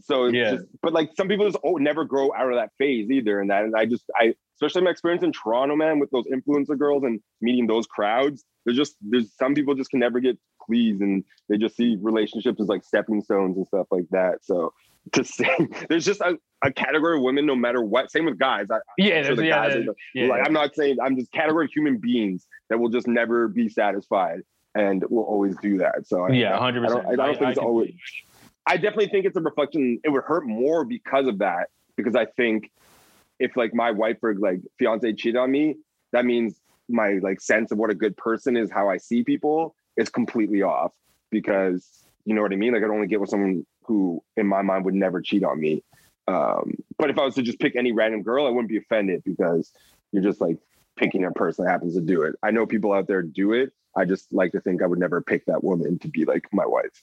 So 0.00 0.26
yeah, 0.26 0.52
just, 0.52 0.64
but 0.82 0.92
like 0.92 1.10
some 1.16 1.28
people 1.28 1.46
just 1.46 1.62
oh, 1.64 1.76
never 1.76 2.04
grow 2.04 2.32
out 2.34 2.48
of 2.48 2.54
that 2.54 2.70
phase 2.78 3.10
either, 3.10 3.40
and 3.40 3.50
that 3.50 3.64
and 3.64 3.76
I 3.76 3.84
just 3.84 4.04
I 4.16 4.34
especially 4.56 4.82
my 4.82 4.90
experience 4.90 5.22
in 5.22 5.32
Toronto, 5.32 5.76
man, 5.76 5.98
with 5.98 6.10
those 6.10 6.24
influencer 6.26 6.78
girls 6.78 7.04
and 7.04 7.20
meeting 7.40 7.66
those 7.66 7.86
crowds. 7.86 8.44
There's 8.64 8.76
just 8.76 8.96
there's 9.02 9.32
some 9.34 9.54
people 9.54 9.74
just 9.74 9.90
can 9.90 10.00
never 10.00 10.20
get 10.20 10.38
pleased, 10.64 11.02
and 11.02 11.24
they 11.48 11.58
just 11.58 11.76
see 11.76 11.98
relationships 12.00 12.60
as 12.60 12.68
like 12.68 12.84
stepping 12.84 13.22
stones 13.22 13.56
and 13.56 13.66
stuff 13.66 13.86
like 13.90 14.06
that. 14.10 14.44
So 14.44 14.72
to 15.12 15.24
say 15.24 15.56
there's 15.88 16.04
just 16.04 16.20
a, 16.20 16.38
a 16.64 16.72
category 16.72 17.16
of 17.16 17.22
women, 17.22 17.44
no 17.44 17.56
matter 17.56 17.82
what. 17.82 18.10
Same 18.10 18.24
with 18.24 18.38
guys. 18.38 18.68
I, 18.70 18.78
yeah, 18.98 19.22
sure 19.24 19.36
the 19.36 19.46
yeah, 19.46 19.68
guys 19.68 19.74
the, 19.74 19.94
yeah, 20.14 20.28
like 20.28 20.42
I'm 20.46 20.52
not 20.52 20.74
saying 20.74 20.98
I'm 21.02 21.16
just 21.16 21.32
category 21.32 21.66
of 21.66 21.72
human 21.72 21.98
beings 21.98 22.46
that 22.70 22.78
will 22.78 22.90
just 22.90 23.06
never 23.06 23.48
be 23.48 23.68
satisfied 23.68 24.40
and 24.74 25.04
will 25.10 25.24
always 25.24 25.56
do 25.58 25.78
that. 25.78 26.06
So 26.06 26.30
yeah, 26.30 26.56
hundred 26.56 26.86
percent. 26.86 27.06
I 27.06 27.12
I 27.12 27.16
don't 27.16 27.38
think 27.38 27.50
it's 27.50 27.58
always. 27.58 27.94
I 28.66 28.76
definitely 28.76 29.08
think 29.08 29.26
it's 29.26 29.36
a 29.36 29.40
reflection. 29.40 30.00
It 30.04 30.10
would 30.10 30.24
hurt 30.24 30.46
more 30.46 30.84
because 30.84 31.26
of 31.26 31.38
that. 31.38 31.68
Because 31.96 32.16
I 32.16 32.26
think 32.26 32.70
if 33.38 33.56
like 33.56 33.74
my 33.74 33.90
wife 33.90 34.18
or 34.22 34.34
like 34.34 34.60
fiance 34.78 35.12
cheated 35.14 35.36
on 35.36 35.50
me, 35.50 35.76
that 36.12 36.24
means 36.24 36.60
my 36.88 37.18
like 37.22 37.40
sense 37.40 37.72
of 37.72 37.78
what 37.78 37.90
a 37.90 37.94
good 37.94 38.16
person 38.16 38.56
is, 38.56 38.70
how 38.70 38.88
I 38.88 38.96
see 38.96 39.24
people, 39.24 39.74
is 39.96 40.08
completely 40.08 40.62
off. 40.62 40.92
Because 41.30 42.04
you 42.24 42.34
know 42.34 42.42
what 42.42 42.52
I 42.52 42.56
mean. 42.56 42.72
Like 42.72 42.82
I'd 42.82 42.90
only 42.90 43.06
get 43.06 43.20
with 43.20 43.30
someone 43.30 43.66
who, 43.84 44.22
in 44.36 44.46
my 44.46 44.62
mind, 44.62 44.84
would 44.84 44.94
never 44.94 45.20
cheat 45.20 45.44
on 45.44 45.60
me. 45.60 45.82
Um, 46.28 46.74
but 46.98 47.10
if 47.10 47.18
I 47.18 47.24
was 47.24 47.34
to 47.34 47.42
just 47.42 47.58
pick 47.58 47.74
any 47.74 47.92
random 47.92 48.22
girl, 48.22 48.46
I 48.46 48.50
wouldn't 48.50 48.68
be 48.68 48.76
offended 48.76 49.24
because 49.24 49.72
you're 50.12 50.22
just 50.22 50.40
like 50.40 50.58
picking 50.96 51.24
a 51.24 51.32
person 51.32 51.64
that 51.64 51.70
happens 51.70 51.94
to 51.94 52.00
do 52.00 52.22
it. 52.22 52.36
I 52.42 52.52
know 52.52 52.66
people 52.66 52.92
out 52.92 53.08
there 53.08 53.22
do 53.22 53.52
it. 53.52 53.72
I 53.96 54.04
just 54.04 54.32
like 54.32 54.52
to 54.52 54.60
think 54.60 54.82
I 54.82 54.86
would 54.86 54.98
never 54.98 55.20
pick 55.20 55.46
that 55.46 55.64
woman 55.64 55.98
to 55.98 56.08
be 56.08 56.24
like 56.24 56.46
my 56.52 56.64
wife. 56.64 57.02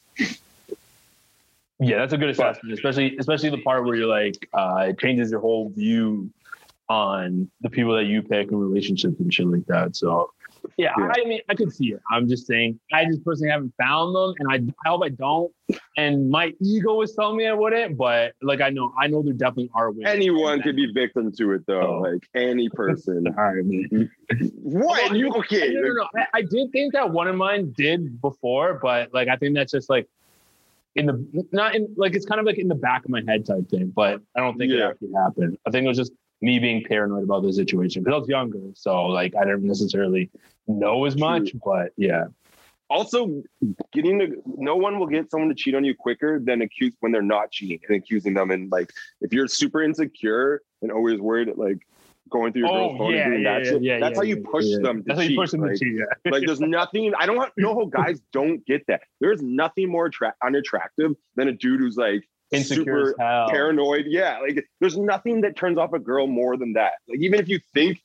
Yeah, 1.79 1.97
that's 1.97 2.13
a 2.13 2.17
good 2.17 2.29
assessment, 2.29 2.73
especially 2.73 3.15
especially 3.17 3.49
the 3.49 3.61
part 3.61 3.85
where 3.85 3.95
you're 3.95 4.07
like, 4.07 4.49
uh, 4.53 4.87
it 4.89 4.99
changes 4.99 5.31
your 5.31 5.39
whole 5.39 5.69
view 5.69 6.29
on 6.89 7.49
the 7.61 7.69
people 7.69 7.95
that 7.95 8.05
you 8.05 8.21
pick 8.21 8.51
and 8.51 8.59
relationships 8.59 9.19
and 9.19 9.33
shit 9.33 9.47
like 9.47 9.65
that. 9.67 9.95
So, 9.95 10.31
yeah, 10.75 10.91
yeah, 10.97 11.11
I 11.15 11.25
mean, 11.25 11.39
I 11.47 11.55
could 11.55 11.71
see 11.71 11.93
it. 11.93 12.01
I'm 12.11 12.27
just 12.27 12.47
saying, 12.47 12.79
I 12.91 13.05
just 13.05 13.23
personally 13.23 13.51
haven't 13.51 13.73
found 13.79 14.13
them, 14.13 14.33
and 14.39 14.51
I, 14.51 14.55
I 14.85 14.89
hope 14.91 15.03
I 15.05 15.09
don't. 15.09 15.53
And 15.95 16.29
my 16.29 16.51
ego 16.59 17.01
is 17.01 17.13
telling 17.13 17.37
me 17.37 17.47
I 17.47 17.53
wouldn't, 17.53 17.95
but 17.95 18.33
like 18.41 18.59
I 18.59 18.69
know, 18.69 18.91
I 18.99 19.07
know 19.07 19.21
there 19.21 19.33
definitely 19.33 19.69
are 19.73 19.91
ways. 19.91 20.03
Anyone 20.05 20.61
could 20.61 20.75
be 20.75 20.91
victim 20.91 21.31
to 21.31 21.53
it, 21.53 21.65
though. 21.65 22.01
Oh. 22.03 22.11
Like 22.11 22.27
any 22.35 22.67
person. 22.73 23.23
Right, 23.23 23.63
man. 23.63 24.11
what? 24.55 25.15
You 25.15 25.31
okay? 25.35 25.69
No, 25.69 25.81
no, 25.81 25.93
no. 25.93 26.07
I, 26.17 26.39
I 26.39 26.41
did 26.41 26.71
think 26.71 26.91
that 26.93 27.09
one 27.09 27.27
of 27.27 27.35
mine 27.35 27.73
did 27.77 28.19
before, 28.19 28.79
but 28.81 29.13
like 29.13 29.29
I 29.29 29.37
think 29.37 29.55
that's 29.55 29.71
just 29.71 29.89
like 29.89 30.09
in 30.95 31.06
the 31.06 31.47
not 31.52 31.75
in 31.75 31.93
like 31.97 32.15
it's 32.15 32.25
kind 32.25 32.39
of 32.39 32.45
like 32.45 32.58
in 32.58 32.67
the 32.67 32.75
back 32.75 33.06
of 33.06 33.12
my 33.12 33.21
head 33.28 33.45
type 33.45 33.69
thing, 33.69 33.91
but 33.95 34.21
I 34.36 34.39
don't 34.39 34.58
think 34.58 34.71
yeah. 34.71 34.80
it 34.80 34.89
actually 34.91 35.12
happened. 35.13 35.58
I 35.65 35.71
think 35.71 35.86
it 35.86 35.88
was 35.88 35.97
just 35.97 36.12
me 36.41 36.60
being 36.60 36.84
paranoid 36.84 37.23
about 37.23 37.43
the 37.43 37.54
situation 37.54 38.04
because 38.04 38.15
I 38.15 38.19
was 38.19 38.30
younger, 38.30 38.60
so 38.73 39.06
like 39.06 39.36
I 39.36 39.43
didn't 39.43 39.63
necessarily 39.63 40.30
know 40.67 41.06
as 41.06 41.17
much. 41.17 41.52
True. 41.52 41.62
But 41.63 41.91
yeah. 41.97 42.25
Also, 42.91 43.43
getting 43.93 44.17
to 44.17 44.41
no 44.58 44.75
one 44.75 44.97
will 44.97 45.06
get 45.06 45.30
someone 45.30 45.49
to 45.49 45.56
cheat 45.56 45.75
on 45.75 45.84
you 45.84 45.93
quicker 45.93 46.39
than 46.39 46.63
accuse 46.63 46.95
when 47.02 47.12
they're 47.12 47.21
not 47.21 47.52
cheating 47.52 47.80
and 47.88 47.95
accusing 47.95 48.34
them. 48.34 48.49
And 48.49 48.71
like, 48.71 48.91
if 49.21 49.32
you're 49.32 49.47
super 49.47 49.84
insecure 49.84 50.63
and 50.82 50.91
always 50.91 51.19
worried, 51.19 51.49
like 51.56 51.86
going 52.29 52.53
through 52.53 52.61
your 52.61 52.71
oh, 52.71 52.87
girl's 52.89 52.97
phone 52.97 53.13
yeah, 53.13 53.21
and 53.21 53.31
doing 53.31 53.43
yeah, 53.43 53.59
that 53.59 53.65
shit. 53.65 53.83
Yeah, 53.83 53.99
that's 53.99 54.17
how 54.17 54.23
you 54.23 54.37
push 54.37 54.65
them 54.81 54.97
to 54.97 55.03
that's. 55.05 55.19
How 55.19 55.25
you 55.25 55.37
push 55.37 55.51
them 55.51 55.61
like, 55.61 55.73
to 55.73 55.77
cheat 55.77 55.95
yeah. 55.97 56.31
like 56.31 56.45
there's 56.45 56.59
nothing. 56.59 57.13
I 57.17 57.25
don't 57.25 57.51
know 57.57 57.75
how 57.75 57.85
guys 57.85 58.21
don't 58.31 58.65
get 58.65 58.85
that. 58.87 59.01
There's 59.19 59.41
nothing 59.41 59.89
more 59.89 60.09
tra- 60.09 60.35
unattractive 60.43 61.15
than 61.35 61.47
a 61.47 61.53
dude 61.53 61.79
who's 61.79 61.97
like 61.97 62.27
Insecure 62.51 63.07
super 63.07 63.45
paranoid. 63.49 64.05
Yeah, 64.07 64.39
like 64.39 64.65
there's 64.79 64.97
nothing 64.97 65.41
that 65.41 65.55
turns 65.55 65.77
off 65.77 65.93
a 65.93 65.99
girl 65.99 66.27
more 66.27 66.57
than 66.57 66.73
that. 66.73 66.93
Like 67.07 67.19
even 67.19 67.39
if 67.39 67.47
you 67.47 67.59
think, 67.73 68.01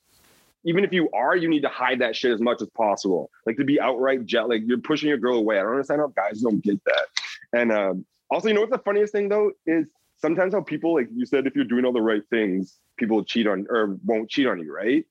even 0.64 0.84
if 0.84 0.92
you 0.92 1.08
are, 1.12 1.34
you 1.34 1.48
need 1.48 1.62
to 1.62 1.68
hide 1.68 2.00
that 2.00 2.14
shit 2.14 2.32
as 2.32 2.40
much 2.40 2.60
as 2.60 2.68
possible. 2.70 3.30
Like 3.46 3.56
to 3.56 3.64
be 3.64 3.80
outright 3.80 4.26
jet, 4.26 4.48
like 4.48 4.62
you're 4.66 4.78
pushing 4.78 5.08
your 5.08 5.18
girl 5.18 5.38
away. 5.38 5.58
I 5.58 5.62
don't 5.62 5.72
understand 5.72 6.00
how 6.00 6.08
guys 6.08 6.40
don't 6.40 6.62
get 6.62 6.82
that. 6.84 7.06
And 7.54 7.72
um, 7.72 8.06
also, 8.30 8.48
you 8.48 8.54
know 8.54 8.60
what's 8.60 8.72
the 8.72 8.78
funniest 8.78 9.12
thing 9.12 9.28
though 9.28 9.52
is 9.66 9.86
sometimes 10.24 10.54
how 10.54 10.62
people 10.62 10.94
like 10.94 11.08
you 11.14 11.26
said 11.26 11.46
if 11.46 11.54
you're 11.54 11.66
doing 11.66 11.84
all 11.84 11.92
the 11.92 12.00
right 12.00 12.22
things 12.30 12.78
people 12.96 13.22
cheat 13.22 13.46
on 13.46 13.66
or 13.68 13.98
won't 14.04 14.30
cheat 14.30 14.46
on 14.46 14.58
you, 14.58 14.74
right? 14.74 15.04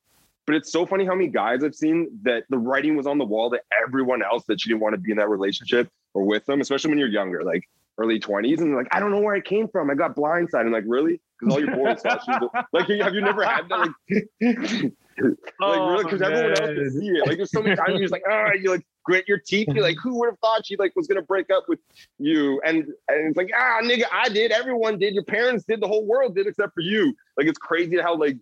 But 0.47 0.55
it's 0.55 0.71
so 0.71 0.85
funny 0.85 1.05
how 1.05 1.13
many 1.13 1.29
guys 1.29 1.63
I've 1.63 1.75
seen 1.75 2.19
that 2.23 2.43
the 2.49 2.57
writing 2.57 2.97
was 2.97 3.05
on 3.05 3.17
the 3.17 3.25
wall 3.25 3.49
that 3.51 3.61
everyone 3.85 4.23
else 4.23 4.43
that 4.47 4.59
she 4.59 4.69
didn't 4.69 4.81
want 4.81 4.93
to 4.93 4.99
be 4.99 5.11
in 5.11 5.17
that 5.17 5.29
relationship 5.29 5.89
or 6.13 6.23
with 6.23 6.45
them, 6.45 6.61
especially 6.61 6.89
when 6.89 6.97
you're 6.97 7.07
younger, 7.07 7.43
like 7.43 7.69
early 7.97 8.19
20s. 8.19 8.59
And 8.59 8.75
like, 8.75 8.87
I 8.91 8.99
don't 8.99 9.11
know 9.11 9.21
where 9.21 9.35
I 9.35 9.39
came 9.39 9.67
from. 9.67 9.89
I 9.89 9.95
got 9.95 10.15
blindsided. 10.15 10.65
I'm 10.65 10.71
like, 10.71 10.83
really? 10.87 11.21
Because 11.39 11.53
all 11.53 11.63
your 11.63 11.75
boys 11.75 12.03
like, 12.73 12.87
have 12.89 13.13
you 13.13 13.21
never 13.21 13.45
had 13.45 13.69
that? 13.69 13.93
Like, 14.09 14.93
like 15.21 15.33
oh, 15.61 15.89
really? 15.91 16.03
Because 16.03 16.21
everyone 16.21 16.51
else 16.51 16.59
can 16.59 16.91
see 16.91 17.07
it. 17.07 17.27
Like, 17.27 17.37
there's 17.37 17.51
so 17.51 17.61
many 17.61 17.75
times 17.75 17.89
you're 17.89 17.99
just 18.01 18.11
like, 18.11 18.23
ah, 18.29 18.49
oh, 18.49 18.53
you 18.53 18.69
like, 18.69 18.85
grit 19.03 19.27
your 19.27 19.37
teeth. 19.37 19.67
You're 19.73 19.83
like, 19.83 19.97
who 20.01 20.17
would 20.19 20.27
have 20.29 20.39
thought 20.39 20.65
she 20.65 20.75
like 20.77 20.95
was 20.95 21.07
gonna 21.07 21.21
break 21.21 21.49
up 21.51 21.65
with 21.67 21.79
you? 22.19 22.61
And 22.65 22.77
and 23.07 23.27
it's 23.27 23.37
like, 23.37 23.51
ah, 23.55 23.79
nigga, 23.83 24.03
I 24.11 24.29
did. 24.29 24.51
Everyone 24.51 24.97
did. 24.97 25.13
Your 25.13 25.23
parents 25.23 25.65
did. 25.65 25.81
The 25.81 25.87
whole 25.87 26.05
world 26.05 26.35
did, 26.35 26.47
except 26.47 26.73
for 26.73 26.81
you. 26.81 27.13
Like 27.37 27.47
it's 27.47 27.59
crazy 27.59 27.97
how 27.99 28.15
like 28.15 28.37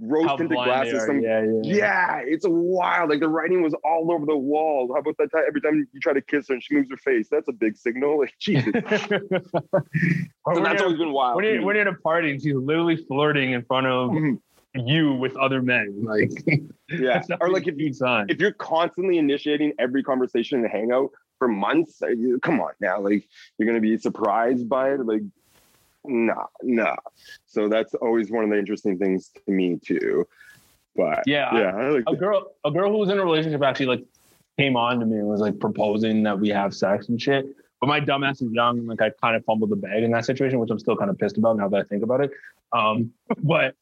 rose 0.00 0.28
tinted 0.36 0.50
glasses. 0.50 1.04
Some, 1.06 1.20
yeah, 1.20 1.42
yeah. 1.42 1.60
yeah, 1.62 2.20
it's 2.24 2.44
wild. 2.48 3.10
Like 3.10 3.20
the 3.20 3.28
writing 3.28 3.62
was 3.62 3.74
all 3.84 4.10
over 4.12 4.26
the 4.26 4.36
wall. 4.36 4.90
How 4.92 5.00
about 5.00 5.16
that 5.18 5.30
time 5.32 5.44
every 5.46 5.60
time 5.60 5.86
you 5.92 6.00
try 6.00 6.12
to 6.12 6.20
kiss 6.20 6.48
her 6.48 6.54
and 6.54 6.62
she 6.62 6.74
moves 6.74 6.90
her 6.90 6.96
face? 6.96 7.28
That's 7.30 7.48
a 7.48 7.52
big 7.52 7.76
signal. 7.76 8.18
Like 8.22 8.34
Jesus. 8.38 8.72
so 9.00 10.60
that's 10.62 10.82
always 10.82 10.98
been 10.98 11.12
wild. 11.12 11.36
when, 11.36 11.44
you're, 11.44 11.62
when 11.64 11.76
you're 11.76 11.88
at 11.88 11.92
a 11.92 11.98
party 11.98 12.30
and 12.30 12.40
she's 12.40 12.54
literally 12.54 12.96
flirting 12.96 13.52
in 13.52 13.64
front 13.64 13.86
of 13.86 14.10
Mhm. 14.10 14.38
You 14.74 15.12
with 15.12 15.36
other 15.36 15.62
men, 15.62 16.02
like 16.02 16.30
yeah. 16.90 17.22
Or 17.40 17.50
like 17.50 17.68
if 17.68 17.78
you 17.78 17.92
sign. 17.92 18.26
if 18.28 18.40
you're 18.40 18.52
constantly 18.52 19.18
initiating 19.18 19.72
every 19.78 20.02
conversation 20.02 20.58
in 20.60 20.64
a 20.64 20.68
hangout 20.68 21.10
for 21.38 21.48
months, 21.48 22.00
you- 22.00 22.38
come 22.40 22.60
on 22.60 22.72
now. 22.80 23.00
Like 23.00 23.28
you're 23.58 23.66
gonna 23.66 23.80
be 23.80 23.96
surprised 23.98 24.68
by 24.68 24.94
it. 24.94 25.04
Like, 25.04 25.22
nah, 26.04 26.46
nah. 26.62 26.96
So 27.46 27.68
that's 27.68 27.94
always 27.94 28.30
one 28.30 28.44
of 28.44 28.50
the 28.50 28.58
interesting 28.58 28.98
things 28.98 29.30
to 29.44 29.52
me 29.52 29.78
too. 29.84 30.26
But 30.96 31.24
Yeah, 31.26 31.54
yeah, 31.58 31.76
I 31.76 31.88
like 31.88 32.04
a 32.06 32.16
girl 32.16 32.52
a 32.64 32.70
girl 32.70 32.90
who 32.90 32.98
was 32.98 33.10
in 33.10 33.18
a 33.18 33.24
relationship 33.24 33.62
actually 33.62 33.86
like 33.86 34.04
came 34.58 34.76
on 34.76 35.00
to 35.00 35.06
me 35.06 35.18
and 35.18 35.26
was 35.26 35.40
like 35.40 35.58
proposing 35.58 36.22
that 36.24 36.38
we 36.38 36.48
have 36.50 36.74
sex 36.74 37.08
and 37.08 37.20
shit. 37.20 37.46
But 37.80 37.88
my 37.88 38.00
dumbass 38.00 38.42
is 38.42 38.52
young 38.52 38.78
and 38.78 38.86
like 38.86 39.02
I 39.02 39.10
kind 39.20 39.34
of 39.34 39.44
fumbled 39.44 39.70
the 39.70 39.76
bag 39.76 40.02
in 40.02 40.12
that 40.12 40.24
situation, 40.24 40.58
which 40.60 40.70
I'm 40.70 40.78
still 40.78 40.96
kind 40.96 41.10
of 41.10 41.18
pissed 41.18 41.36
about 41.36 41.56
now 41.56 41.68
that 41.68 41.80
I 41.80 41.82
think 41.84 42.02
about 42.02 42.20
it. 42.20 42.30
Um, 42.72 43.12
but 43.42 43.74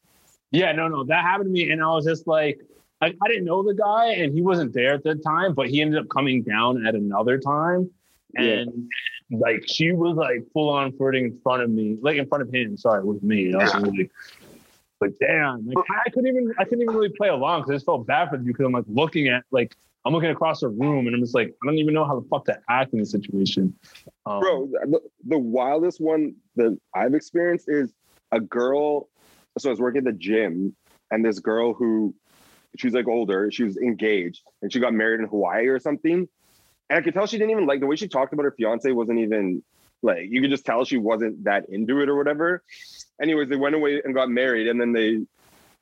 yeah, 0.51 0.71
no, 0.73 0.87
no, 0.87 1.03
that 1.05 1.21
happened 1.23 1.47
to 1.47 1.51
me, 1.51 1.71
and 1.71 1.81
I 1.81 1.87
was 1.87 2.05
just 2.05 2.27
like, 2.27 2.59
like 3.01 3.15
I 3.23 3.27
didn't 3.27 3.45
know 3.45 3.63
the 3.63 3.73
guy, 3.73 4.07
and 4.13 4.33
he 4.33 4.41
wasn't 4.41 4.73
there 4.73 4.93
at 4.93 5.03
the 5.03 5.15
time, 5.15 5.53
but 5.53 5.69
he 5.69 5.81
ended 5.81 5.99
up 5.99 6.07
coming 6.09 6.43
down 6.43 6.85
at 6.85 6.93
another 6.95 7.37
time, 7.39 7.89
Yeah. 8.33 8.41
and 8.41 8.89
like 9.31 9.63
she 9.65 9.91
was 9.93 10.15
like 10.17 10.43
full 10.53 10.69
on 10.69 10.91
flirting 10.97 11.25
in 11.25 11.39
front 11.41 11.63
of 11.63 11.69
me, 11.69 11.97
like 12.01 12.17
in 12.17 12.27
front 12.27 12.41
of 12.43 12.53
him. 12.53 12.75
Sorry, 12.77 13.03
with 13.03 13.23
me. 13.23 13.53
I 13.53 13.57
was 13.63 13.73
like, 13.75 14.11
like 14.99 15.13
damn, 15.19 15.65
like 15.65 15.83
I 16.05 16.09
couldn't 16.09 16.27
even 16.27 16.53
I 16.59 16.63
couldn't 16.65 16.81
even 16.83 16.93
really 16.95 17.09
play 17.17 17.29
along 17.29 17.61
because 17.61 17.71
I 17.71 17.75
just 17.75 17.85
felt 17.85 18.05
bad 18.05 18.29
for 18.29 18.35
you 18.35 18.43
because 18.43 18.65
I'm 18.65 18.73
like 18.73 18.83
looking 18.87 19.29
at 19.29 19.43
like 19.51 19.75
I'm 20.03 20.13
looking 20.13 20.29
across 20.31 20.59
the 20.59 20.67
room 20.67 21.07
and 21.07 21.15
I'm 21.15 21.21
just 21.21 21.33
like 21.33 21.47
I 21.63 21.65
don't 21.65 21.77
even 21.77 21.93
know 21.93 22.03
how 22.05 22.19
the 22.19 22.27
fuck 22.27 22.45
to 22.45 22.59
act 22.69 22.91
in 22.93 22.99
this 22.99 23.11
situation. 23.11 23.73
Um, 24.25 24.41
bro 24.41 24.67
the, 24.67 24.99
the 25.25 25.37
wildest 25.39 25.99
one 25.99 26.35
that 26.55 26.77
i've 26.93 27.15
experienced 27.15 27.67
is 27.67 27.91
a 28.31 28.39
girl 28.39 29.07
so 29.57 29.69
i 29.69 29.71
was 29.71 29.79
working 29.79 29.99
at 29.99 30.05
the 30.05 30.13
gym 30.13 30.75
and 31.09 31.23
this 31.23 31.39
girl 31.39 31.73
who 31.73 32.13
she's 32.77 32.93
like 32.93 33.07
older 33.07 33.51
she 33.51 33.63
was 33.63 33.77
engaged 33.77 34.41
and 34.61 34.71
she 34.71 34.79
got 34.79 34.93
married 34.93 35.19
in 35.19 35.27
hawaii 35.27 35.67
or 35.67 35.79
something 35.79 36.27
and 36.89 36.99
i 36.99 37.01
could 37.01 37.13
tell 37.13 37.27
she 37.27 37.37
didn't 37.37 37.51
even 37.51 37.65
like 37.65 37.79
the 37.79 37.85
way 37.85 37.95
she 37.95 38.07
talked 38.07 38.33
about 38.33 38.43
her 38.43 38.51
fiance 38.57 38.91
wasn't 38.91 39.19
even 39.19 39.63
like 40.01 40.27
you 40.29 40.41
could 40.41 40.49
just 40.49 40.65
tell 40.65 40.83
she 40.85 40.97
wasn't 40.97 41.43
that 41.43 41.65
into 41.69 42.01
it 42.01 42.09
or 42.09 42.15
whatever 42.15 42.63
anyways 43.21 43.49
they 43.49 43.55
went 43.55 43.75
away 43.75 44.01
and 44.03 44.15
got 44.15 44.29
married 44.29 44.67
and 44.67 44.79
then 44.79 44.93
they 44.93 45.19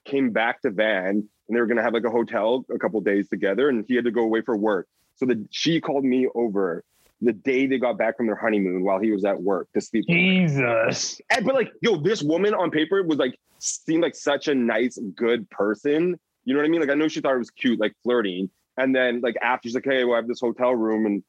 came 0.06 0.32
back 0.32 0.62
to 0.62 0.72
van 0.72 1.28
and 1.50 1.56
they 1.56 1.60
were 1.60 1.68
going 1.68 1.78
to 1.78 1.84
have 1.84 1.94
like 1.94 2.06
a 2.06 2.10
hotel 2.10 2.66
a 2.74 2.80
couple 2.80 3.00
days 3.02 3.28
together 3.30 3.70
and 3.70 3.86
he 3.88 3.96
had 3.96 4.06
to 4.06 4.12
go 4.12 4.22
away 4.22 4.42
for 4.42 4.56
work 4.58 4.88
so 5.16 5.26
that 5.26 5.38
she 5.52 5.82
called 5.82 6.04
me 6.04 6.28
over 6.34 6.84
the 7.22 7.34
day 7.34 7.68
they 7.68 7.78
got 7.78 7.98
back 7.98 8.18
from 8.18 8.28
their 8.28 8.36
honeymoon 8.36 8.84
while 8.84 9.00
he 9.00 9.12
was 9.12 9.26
at 9.26 9.42
work 9.42 9.68
to 9.74 9.82
sleep. 9.82 10.06
Jesus. 10.08 11.20
And, 11.30 11.46
but 11.46 11.54
like, 11.54 11.72
yo, 11.82 11.98
this 11.98 12.24
woman 12.24 12.54
on 12.54 12.72
paper 12.72 13.04
was 13.04 13.18
like 13.18 13.38
seemed 13.60 14.04
like 14.04 14.15
such 14.15 14.48
a 14.48 14.56
nice, 14.56 14.98
good 15.15 15.50
person. 15.50 16.19
You 16.45 16.54
know 16.54 16.62
what 16.62 16.65
I 16.65 16.69
mean? 16.69 16.82
Like, 16.82 16.89
I 16.89 16.95
know 16.95 17.08
she 17.08 17.22
thought 17.22 17.36
it 17.36 17.39
was 17.39 17.52
cute, 17.52 17.80
like 17.80 17.93
flirting. 18.04 18.50
And 18.78 18.95
then 18.95 19.22
like 19.22 19.36
after 19.41 19.67
she's 19.67 19.76
like, 19.76 19.86
hey, 19.86 20.06
well, 20.06 20.13
I 20.13 20.17
have 20.17 20.28
this 20.28 20.39
hotel 20.39 20.74
room 20.74 21.06
and 21.06 21.24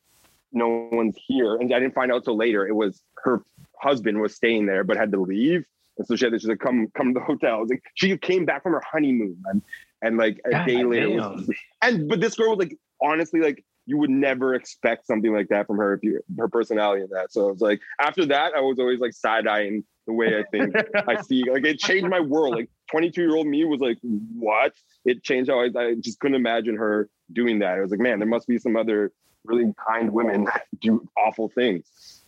no 0.52 0.88
one's 0.92 1.16
here. 1.26 1.56
And 1.56 1.72
I 1.74 1.80
didn't 1.80 1.94
find 1.94 2.12
out 2.12 2.24
till 2.24 2.36
later. 2.36 2.66
It 2.66 2.74
was 2.74 3.02
her 3.24 3.42
husband 3.78 4.20
was 4.20 4.34
staying 4.34 4.66
there 4.66 4.84
but 4.84 4.96
had 4.96 5.12
to 5.12 5.20
leave. 5.20 5.64
And 5.98 6.06
so 6.06 6.16
she 6.16 6.24
had 6.24 6.32
to 6.32 6.38
she's 6.38 6.48
like, 6.48 6.60
come, 6.60 6.88
come 6.94 7.12
to 7.12 7.20
the 7.20 7.24
hotel. 7.24 7.66
Like, 7.68 7.82
she 7.94 8.16
came 8.16 8.44
back 8.44 8.62
from 8.62 8.72
her 8.72 8.82
honeymoon, 8.90 9.36
man. 9.42 9.62
And 10.02 10.16
like 10.16 10.40
a 10.46 10.50
God 10.50 10.66
day 10.66 10.82
later, 10.84 11.10
was, 11.10 11.50
and 11.82 12.08
but 12.08 12.20
this 12.20 12.34
girl 12.34 12.50
was 12.50 12.58
like, 12.58 12.78
honestly, 13.02 13.40
like 13.40 13.64
you 13.86 13.98
would 13.98 14.10
never 14.10 14.54
expect 14.54 15.06
something 15.06 15.32
like 15.32 15.48
that 15.48 15.66
from 15.66 15.76
her 15.76 15.94
if 15.94 16.02
you 16.02 16.20
her 16.38 16.48
personality 16.48 17.02
and 17.02 17.10
that. 17.10 17.32
So 17.32 17.48
it 17.48 17.52
was 17.52 17.60
like 17.60 17.80
after 18.00 18.24
that, 18.26 18.54
I 18.56 18.60
was 18.60 18.78
always 18.78 19.00
like 19.00 19.12
side 19.12 19.46
eyeing 19.46 19.84
the 20.10 20.16
way 20.16 20.38
I 20.38 20.42
think 20.50 20.74
I 21.08 21.22
see. 21.22 21.44
Like 21.50 21.64
it 21.64 21.78
changed 21.78 22.08
my 22.08 22.20
world. 22.20 22.54
Like 22.54 22.68
22 22.90 23.20
year 23.20 23.36
old 23.36 23.46
me 23.46 23.64
was 23.64 23.80
like, 23.80 23.98
what? 24.02 24.72
It 25.04 25.22
changed 25.22 25.50
how 25.50 25.60
I, 25.60 25.68
I 25.76 25.94
just 25.94 26.18
couldn't 26.18 26.34
imagine 26.34 26.76
her 26.76 27.08
doing 27.32 27.60
that. 27.60 27.78
I 27.78 27.80
was 27.80 27.90
like, 27.90 28.00
man, 28.00 28.18
there 28.18 28.28
must 28.28 28.48
be 28.48 28.58
some 28.58 28.76
other 28.76 29.12
really 29.44 29.72
kind 29.88 30.12
women 30.12 30.44
that 30.44 30.66
do 30.80 31.08
awful 31.16 31.48
things. 31.48 32.22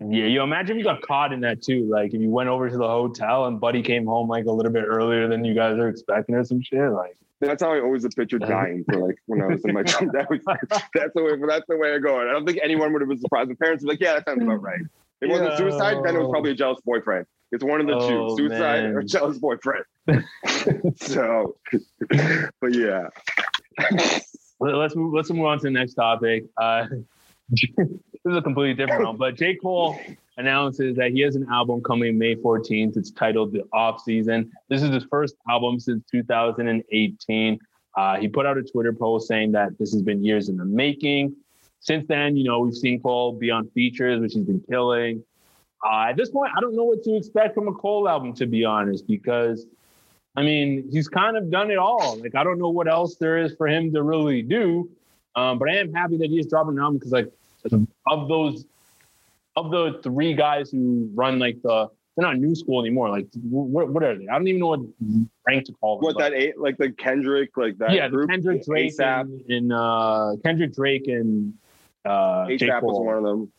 Yeah, 0.00 0.26
you 0.26 0.42
imagine 0.42 0.76
if 0.76 0.78
you 0.78 0.84
got 0.84 1.00
caught 1.02 1.32
in 1.32 1.40
that 1.40 1.62
too. 1.62 1.88
Like 1.90 2.12
if 2.12 2.20
you 2.20 2.28
went 2.28 2.50
over 2.50 2.68
to 2.68 2.76
the 2.76 2.86
hotel 2.86 3.46
and 3.46 3.58
Buddy 3.58 3.82
came 3.82 4.04
home 4.04 4.28
like 4.28 4.44
a 4.44 4.50
little 4.50 4.72
bit 4.72 4.84
earlier 4.86 5.28
than 5.28 5.44
you 5.44 5.54
guys 5.54 5.78
are 5.78 5.88
expecting 5.88 6.34
or 6.34 6.44
some 6.44 6.60
shit. 6.60 6.90
Like 6.90 7.16
That's 7.40 7.62
how 7.62 7.72
I 7.72 7.80
always 7.80 8.06
pictured 8.14 8.42
uh-huh. 8.42 8.52
dying 8.52 8.84
for 8.84 9.06
like 9.06 9.16
when 9.26 9.40
I 9.40 9.46
was 9.46 9.64
in 9.64 9.72
my 9.72 9.82
that 10.12 10.26
was 10.28 10.40
that's 10.94 11.14
the 11.14 11.22
way 11.22 11.32
that's 11.48 11.66
the 11.66 11.78
way 11.78 11.94
I 11.94 11.98
go. 11.98 12.20
I 12.20 12.24
don't 12.24 12.44
think 12.44 12.58
anyone 12.62 12.92
would 12.92 13.00
have 13.00 13.08
been 13.08 13.18
surprised. 13.18 13.48
The 13.48 13.54
parents 13.54 13.82
were 13.82 13.90
like, 13.90 14.00
yeah, 14.00 14.14
that 14.14 14.26
sounds 14.26 14.42
about 14.42 14.60
right. 14.60 14.80
It 15.20 15.28
wasn't 15.28 15.56
suicide, 15.56 15.98
then 16.04 16.16
it 16.16 16.18
was 16.18 16.28
probably 16.30 16.50
a 16.50 16.54
jealous 16.54 16.80
boyfriend. 16.84 17.26
It's 17.52 17.62
one 17.64 17.80
of 17.80 17.86
the 17.86 17.94
Oh, 17.94 18.28
two, 18.30 18.36
suicide 18.36 18.84
man. 18.84 18.94
or 18.96 19.02
jealous 19.02 19.38
boyfriend. 19.38 19.84
so, 20.96 21.56
but 22.60 22.74
yeah, 22.74 23.08
Let- 24.60 24.74
let's 24.76 24.96
move, 24.96 25.14
let's 25.14 25.30
move 25.30 25.46
on 25.46 25.58
to 25.58 25.64
the 25.64 25.70
next 25.70 25.94
topic. 25.94 26.44
Uh, 26.60 26.86
this 27.50 27.70
is 28.24 28.36
a 28.36 28.42
completely 28.42 28.74
different 28.74 29.04
one, 29.06 29.16
but 29.16 29.36
J. 29.36 29.56
Cole 29.56 29.98
announces 30.36 30.96
that 30.96 31.12
he 31.12 31.20
has 31.20 31.36
an 31.36 31.46
album 31.50 31.82
coming 31.82 32.18
May 32.18 32.34
14th. 32.34 32.96
It's 32.96 33.10
titled 33.12 33.52
The 33.52 33.62
Off 33.72 34.00
Season. 34.02 34.50
This 34.68 34.82
is 34.82 34.90
his 34.90 35.04
first 35.10 35.36
album 35.48 35.78
since 35.78 36.02
2018. 36.10 37.58
Uh, 37.96 38.16
he 38.16 38.26
put 38.26 38.44
out 38.46 38.58
a 38.58 38.62
Twitter 38.62 38.92
post 38.92 39.28
saying 39.28 39.52
that 39.52 39.78
this 39.78 39.92
has 39.92 40.02
been 40.02 40.24
years 40.24 40.48
in 40.48 40.56
the 40.56 40.64
making. 40.64 41.36
Since 41.84 42.06
then, 42.08 42.34
you 42.36 42.44
know, 42.44 42.60
we've 42.60 42.74
seen 42.74 43.00
Cole 43.00 43.32
be 43.32 43.50
on 43.50 43.68
features, 43.68 44.18
which 44.18 44.32
he's 44.32 44.44
been 44.44 44.64
killing. 44.68 45.22
Uh, 45.84 46.06
at 46.08 46.16
this 46.16 46.30
point, 46.30 46.50
I 46.56 46.60
don't 46.60 46.74
know 46.74 46.84
what 46.84 47.02
to 47.04 47.14
expect 47.14 47.54
from 47.54 47.68
a 47.68 47.72
Cole 47.72 48.08
album, 48.08 48.32
to 48.34 48.46
be 48.46 48.64
honest, 48.64 49.06
because 49.06 49.66
I 50.34 50.42
mean, 50.42 50.88
he's 50.90 51.08
kind 51.08 51.36
of 51.36 51.50
done 51.50 51.70
it 51.70 51.78
all. 51.78 52.18
Like, 52.18 52.34
I 52.34 52.42
don't 52.42 52.58
know 52.58 52.70
what 52.70 52.88
else 52.88 53.16
there 53.16 53.36
is 53.36 53.54
for 53.54 53.68
him 53.68 53.92
to 53.92 54.02
really 54.02 54.42
do. 54.42 54.88
Um, 55.36 55.58
but 55.58 55.68
I 55.68 55.76
am 55.76 55.92
happy 55.92 56.16
that 56.18 56.30
he's 56.30 56.46
dropping 56.46 56.78
an 56.78 56.80
album 56.80 56.98
because, 56.98 57.12
like, 57.12 57.30
of 58.06 58.28
those, 58.28 58.64
of 59.56 59.70
the 59.70 60.00
three 60.02 60.34
guys 60.34 60.70
who 60.70 61.10
run 61.14 61.38
like 61.38 61.60
the, 61.62 61.88
they're 62.16 62.26
not 62.26 62.38
new 62.38 62.54
school 62.54 62.80
anymore. 62.80 63.10
Like, 63.10 63.26
what, 63.42 63.88
what 63.90 64.02
are 64.02 64.16
they? 64.16 64.26
I 64.26 64.38
don't 64.38 64.46
even 64.46 64.60
know 64.60 64.68
what 64.68 64.80
rank 65.46 65.66
to 65.66 65.72
call 65.72 65.98
them. 65.98 66.04
what 66.04 66.18
that 66.18 66.32
eight 66.32 66.58
like 66.58 66.78
the 66.78 66.92
Kendrick 66.92 67.56
like 67.56 67.76
that 67.78 67.92
yeah, 67.92 68.08
group, 68.08 68.30
Kendrick 68.30 68.64
Drake 68.64 68.96
ASAP, 68.96 69.22
and, 69.22 69.50
and 69.50 69.72
uh, 69.72 70.32
Kendrick 70.44 70.72
Drake 70.72 71.08
and 71.08 71.52
uh. 72.04 72.46
ASAP 72.46 72.82
was 72.82 73.04
one 73.04 73.16
of 73.16 73.22
them. 73.22 73.52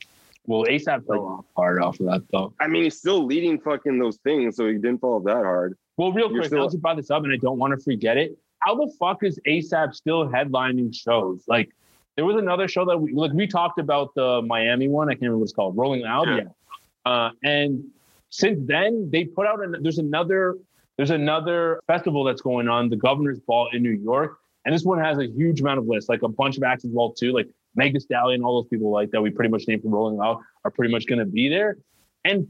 Well, 0.48 0.64
ASAP 0.66 1.08
fell 1.08 1.26
off 1.26 1.46
hard 1.56 1.82
off 1.82 2.00
of 2.00 2.06
that 2.08 2.24
though. 2.32 2.54
I 2.60 2.68
mean, 2.68 2.84
he's 2.84 2.98
still 2.98 3.26
leading 3.26 3.60
fucking 3.60 3.98
those 3.98 4.18
things, 4.18 4.56
so 4.56 4.68
he 4.68 4.74
didn't 4.74 5.00
fall 5.00 5.20
that 5.22 5.34
hard. 5.38 5.78
Well, 5.98 6.12
real 6.12 6.30
You're 6.30 6.42
quick, 6.42 6.48
still- 6.48 6.68
that 6.68 6.74
you 6.74 6.80
brought 6.80 6.98
this 6.98 7.10
up, 7.10 7.24
and 7.24 7.34
I 7.34 7.38
don't 7.38 7.58
want 7.58 7.78
to 7.78 7.84
forget 7.84 8.18
it. 8.18 8.38
How 8.60 8.76
the 8.76 8.92
fuck 9.00 9.24
is 9.24 9.40
ASAP 9.48 9.94
still 9.94 10.28
headlining 10.28 10.94
shows? 10.96 11.44
Like, 11.48 11.70
there 12.16 12.26
was 12.26 12.38
another 12.38 12.68
show 12.68 12.86
that 12.86 12.98
we 12.98 13.14
like. 13.14 13.32
We 13.34 13.48
talked 13.48 13.80
about 13.80 14.14
the 14.16 14.42
Miami 14.42 14.88
one. 14.88 15.10
I 15.10 15.14
can't 15.14 15.24
remember 15.24 15.40
what 15.40 15.44
it's 15.46 15.54
called, 15.54 15.78
Rolling 15.78 16.02
Loud. 16.02 16.28
Yeah. 16.28 16.38
Yeah. 16.38 17.12
Uh, 17.12 17.32
and 17.44 17.84
since 18.30 18.60
then, 18.66 19.10
they 19.12 19.26
put 19.26 19.46
out 19.46 19.64
an, 19.64 19.76
there's 19.82 20.00
another 20.00 20.56
there's 20.98 21.12
another 21.12 21.82
festival 21.88 22.24
that's 22.24 22.42
going 22.42 22.68
on, 22.70 22.90
the 22.90 22.96
Governor's 22.96 23.40
Ball 23.40 23.70
in 23.74 23.84
New 23.84 23.92
York, 23.92 24.38
and 24.64 24.74
this 24.74 24.84
one 24.84 25.00
has 25.00 25.18
a 25.18 25.28
huge 25.28 25.62
amount 25.62 25.80
of 25.80 25.88
lists, 25.88 26.10
like 26.10 26.22
a 26.24 26.28
bunch 26.28 26.58
of 26.58 26.64
acts 26.64 26.86
as 26.86 26.92
well 26.92 27.12
too, 27.12 27.34
like 27.34 27.48
Meg 27.76 28.00
Stallion, 28.00 28.44
all 28.44 28.62
those 28.62 28.70
people 28.70 28.92
like 28.92 29.12
that 29.12 29.22
we 29.22 29.30
pretty 29.30 29.50
much 29.50 29.64
named 29.68 29.82
from 29.82 29.92
Rolling 29.92 30.18
Loud 30.18 30.40
are 30.64 30.72
pretty 30.72 30.94
much 30.94 31.08
going 31.08 31.20
to 31.20 31.26
be 31.26 31.50
there, 31.50 31.78
and 32.24 32.48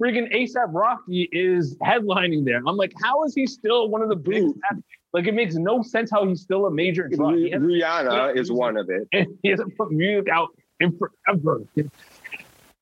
friggin' 0.00 0.32
ASAP 0.34 0.68
Rocky 0.72 1.28
is 1.32 1.76
headlining 1.78 2.44
there. 2.44 2.60
I'm 2.66 2.76
like, 2.76 2.92
how 3.02 3.24
is 3.24 3.34
he 3.34 3.46
still 3.46 3.88
one 3.88 4.02
of 4.02 4.08
the 4.08 4.16
big? 4.16 4.44
Like, 5.12 5.26
it 5.28 5.34
makes 5.34 5.54
no 5.54 5.80
sense 5.82 6.10
how 6.10 6.26
he's 6.26 6.40
still 6.40 6.66
a 6.66 6.70
major 6.70 7.08
draw. 7.08 7.32
He 7.32 7.52
Rihanna 7.52 8.36
is 8.36 8.50
one 8.50 8.76
of 8.76 8.90
it. 8.90 9.06
And 9.12 9.38
he 9.42 9.50
hasn't 9.50 9.76
put 9.76 9.92
music 9.92 10.28
out 10.28 10.48
in 10.80 10.98
forever. 10.98 11.62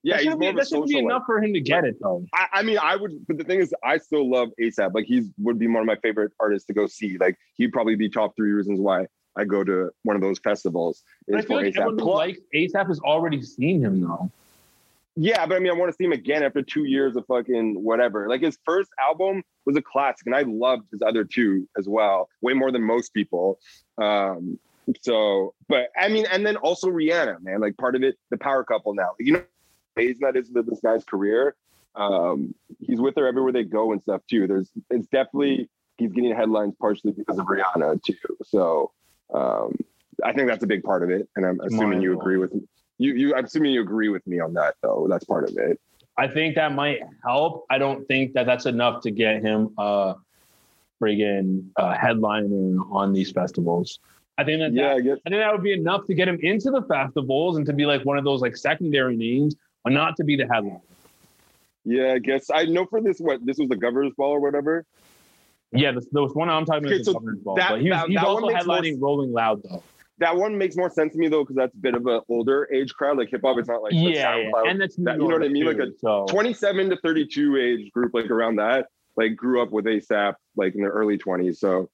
Yeah, 0.04 0.16
that 0.16 0.22
he's 0.22 0.30
should 0.30 0.40
be, 0.40 0.50
that 0.50 0.66
should 0.66 0.86
be 0.86 0.98
enough 0.98 1.24
for 1.26 1.42
him 1.42 1.52
to 1.52 1.60
get 1.60 1.84
it 1.84 1.96
though. 2.00 2.24
I, 2.34 2.46
I 2.54 2.62
mean, 2.62 2.78
I 2.78 2.96
would, 2.96 3.24
but 3.28 3.38
the 3.38 3.44
thing 3.44 3.60
is, 3.60 3.72
I 3.84 3.98
still 3.98 4.28
love 4.28 4.48
ASAP. 4.60 4.94
Like, 4.94 5.04
he's 5.04 5.28
would 5.38 5.58
be 5.58 5.68
one 5.68 5.80
of 5.80 5.86
my 5.86 5.96
favorite 5.96 6.32
artists 6.40 6.66
to 6.68 6.72
go 6.72 6.86
see. 6.86 7.18
Like, 7.18 7.36
he'd 7.54 7.72
probably 7.72 7.94
be 7.94 8.08
top 8.08 8.34
three 8.34 8.50
reasons 8.50 8.80
why 8.80 9.06
I 9.36 9.44
go 9.44 9.64
to 9.64 9.90
one 10.02 10.16
of 10.16 10.22
those 10.22 10.38
festivals. 10.38 11.04
But 11.26 11.36
I 11.36 11.38
Is 11.40 11.44
feel 11.46 11.58
for 11.58 11.64
like 11.64 11.76
everyone 11.76 11.94
ASAP. 11.96 12.00
who 12.00 12.04
Plus- 12.06 12.18
likes 12.18 12.40
ASAP 12.54 12.86
has 12.88 13.00
already 13.00 13.42
seen 13.42 13.80
him 13.84 14.00
though. 14.00 14.30
Yeah, 15.14 15.44
but 15.44 15.56
I 15.56 15.58
mean, 15.58 15.70
I 15.70 15.74
want 15.74 15.90
to 15.92 15.96
see 15.96 16.04
him 16.04 16.12
again 16.12 16.42
after 16.42 16.62
two 16.62 16.84
years 16.84 17.16
of 17.16 17.26
fucking 17.26 17.82
whatever. 17.82 18.28
Like 18.28 18.40
his 18.40 18.58
first 18.64 18.90
album 18.98 19.42
was 19.66 19.76
a 19.76 19.82
classic, 19.82 20.26
and 20.26 20.34
I 20.34 20.42
loved 20.42 20.86
his 20.90 21.02
other 21.02 21.22
two 21.24 21.68
as 21.76 21.86
well, 21.86 22.30
way 22.40 22.54
more 22.54 22.72
than 22.72 22.82
most 22.82 23.12
people. 23.12 23.58
Um, 23.98 24.58
So, 25.02 25.54
but 25.68 25.90
I 26.00 26.08
mean, 26.08 26.26
and 26.32 26.44
then 26.44 26.56
also 26.56 26.88
Rihanna, 26.88 27.40
man, 27.42 27.60
like 27.60 27.76
part 27.76 27.94
of 27.94 28.02
it, 28.02 28.16
the 28.30 28.36
power 28.38 28.64
couple 28.64 28.94
now. 28.94 29.10
You 29.20 29.34
know, 29.34 29.42
amazing 29.96 30.20
that 30.22 30.34
is 30.36 30.48
this 30.50 30.80
guy's 30.80 31.04
career. 31.04 31.54
Um, 31.94 32.54
he's 32.80 33.00
with 33.00 33.14
her 33.16 33.26
everywhere 33.26 33.52
they 33.52 33.64
go 33.64 33.92
and 33.92 34.02
stuff 34.02 34.22
too. 34.28 34.46
There's, 34.46 34.70
it's 34.90 35.06
definitely 35.08 35.68
he's 35.98 36.10
getting 36.12 36.34
headlines 36.34 36.74
partially 36.80 37.12
because 37.12 37.38
of 37.38 37.46
Rihanna 37.46 38.02
too. 38.02 38.14
So, 38.46 38.90
um, 39.34 39.76
I 40.24 40.32
think 40.32 40.48
that's 40.48 40.62
a 40.62 40.66
big 40.66 40.82
part 40.82 41.02
of 41.02 41.10
it, 41.10 41.28
and 41.36 41.46
I'm 41.46 41.60
assuming 41.60 42.00
you 42.00 42.18
agree 42.18 42.36
with 42.36 42.54
me. 42.54 42.62
You, 42.98 43.14
you, 43.14 43.34
I'm 43.34 43.44
assuming 43.44 43.72
you 43.72 43.80
agree 43.80 44.08
with 44.08 44.26
me 44.26 44.38
on 44.40 44.54
that, 44.54 44.74
though. 44.82 45.06
That's 45.08 45.24
part 45.24 45.48
of 45.48 45.56
it. 45.56 45.80
I 46.16 46.28
think 46.28 46.54
that 46.56 46.72
might 46.72 47.00
help. 47.24 47.64
I 47.70 47.78
don't 47.78 48.06
think 48.06 48.34
that 48.34 48.46
that's 48.46 48.66
enough 48.66 49.02
to 49.02 49.10
get 49.10 49.42
him 49.42 49.74
uh 49.78 50.14
friggin' 51.02 51.64
uh, 51.76 51.94
headliner 51.94 52.78
on 52.92 53.12
these 53.12 53.32
festivals. 53.32 53.98
I 54.38 54.44
think 54.44 54.60
that, 54.60 54.72
Yeah, 54.72 54.88
that 54.88 54.96
I 54.96 55.00
guess. 55.00 55.18
I 55.26 55.30
think 55.30 55.40
that 55.40 55.52
would 55.52 55.62
be 55.62 55.72
enough 55.72 56.06
to 56.06 56.14
get 56.14 56.28
him 56.28 56.38
into 56.40 56.70
the 56.70 56.82
festivals 56.82 57.56
and 57.56 57.66
to 57.66 57.72
be 57.72 57.86
like 57.86 58.04
one 58.04 58.18
of 58.18 58.24
those 58.24 58.40
like 58.40 58.56
secondary 58.56 59.16
names, 59.16 59.56
but 59.84 59.92
not 59.92 60.16
to 60.16 60.24
be 60.24 60.36
the 60.36 60.46
headline. 60.46 60.80
Yeah, 61.84 62.12
I 62.12 62.18
guess 62.18 62.50
I 62.52 62.64
know 62.64 62.86
for 62.86 63.00
this 63.00 63.18
what 63.18 63.44
this 63.44 63.58
was 63.58 63.68
the 63.68 63.76
governor's 63.76 64.12
ball 64.16 64.30
or 64.30 64.40
whatever. 64.40 64.84
Yeah, 65.72 65.92
the, 65.92 66.06
the 66.12 66.26
one 66.26 66.48
I'm 66.50 66.64
talking 66.64 66.84
about 66.84 66.92
Okay, 66.92 67.00
is 67.00 67.06
so 67.06 67.12
the 67.14 67.40
ball, 67.42 67.56
that- 67.56 67.70
but 67.70 67.80
he's, 67.80 67.90
that- 67.90 68.08
he's 68.08 68.16
that 68.16 68.24
also 68.24 68.46
makes 68.46 68.66
more 68.66 68.76
headlining 68.76 69.00
Rolling 69.00 69.32
Loud 69.32 69.62
though. 69.62 69.82
That 70.18 70.36
one 70.36 70.56
makes 70.56 70.76
more 70.76 70.90
sense 70.90 71.14
to 71.14 71.18
me 71.18 71.28
though, 71.28 71.42
because 71.42 71.56
that's 71.56 71.74
a 71.74 71.78
bit 71.78 71.94
of 71.94 72.06
an 72.06 72.20
older 72.28 72.68
age 72.72 72.92
crowd. 72.94 73.16
Like 73.18 73.30
hip 73.30 73.40
hop, 73.44 73.58
it's 73.58 73.68
not 73.68 73.82
like 73.82 73.92
yeah, 73.94 74.36
yeah, 74.36 74.50
and 74.66 74.80
that's 74.80 74.96
that- 74.96 75.16
you 75.16 75.26
know 75.28 75.34
what 75.34 75.42
I 75.42 75.48
mean? 75.48 75.64
Like 75.66 75.78
a 75.78 75.88
so. 75.98 76.26
27 76.28 76.90
to 76.90 76.96
32 76.96 77.56
age 77.56 77.90
group, 77.92 78.12
like 78.14 78.30
around 78.30 78.56
that, 78.56 78.86
like 79.16 79.34
grew 79.34 79.62
up 79.62 79.70
with 79.70 79.86
ASAP, 79.86 80.34
like 80.56 80.74
in 80.74 80.82
their 80.82 80.90
early 80.90 81.18
20s. 81.18 81.56
So 81.56 81.88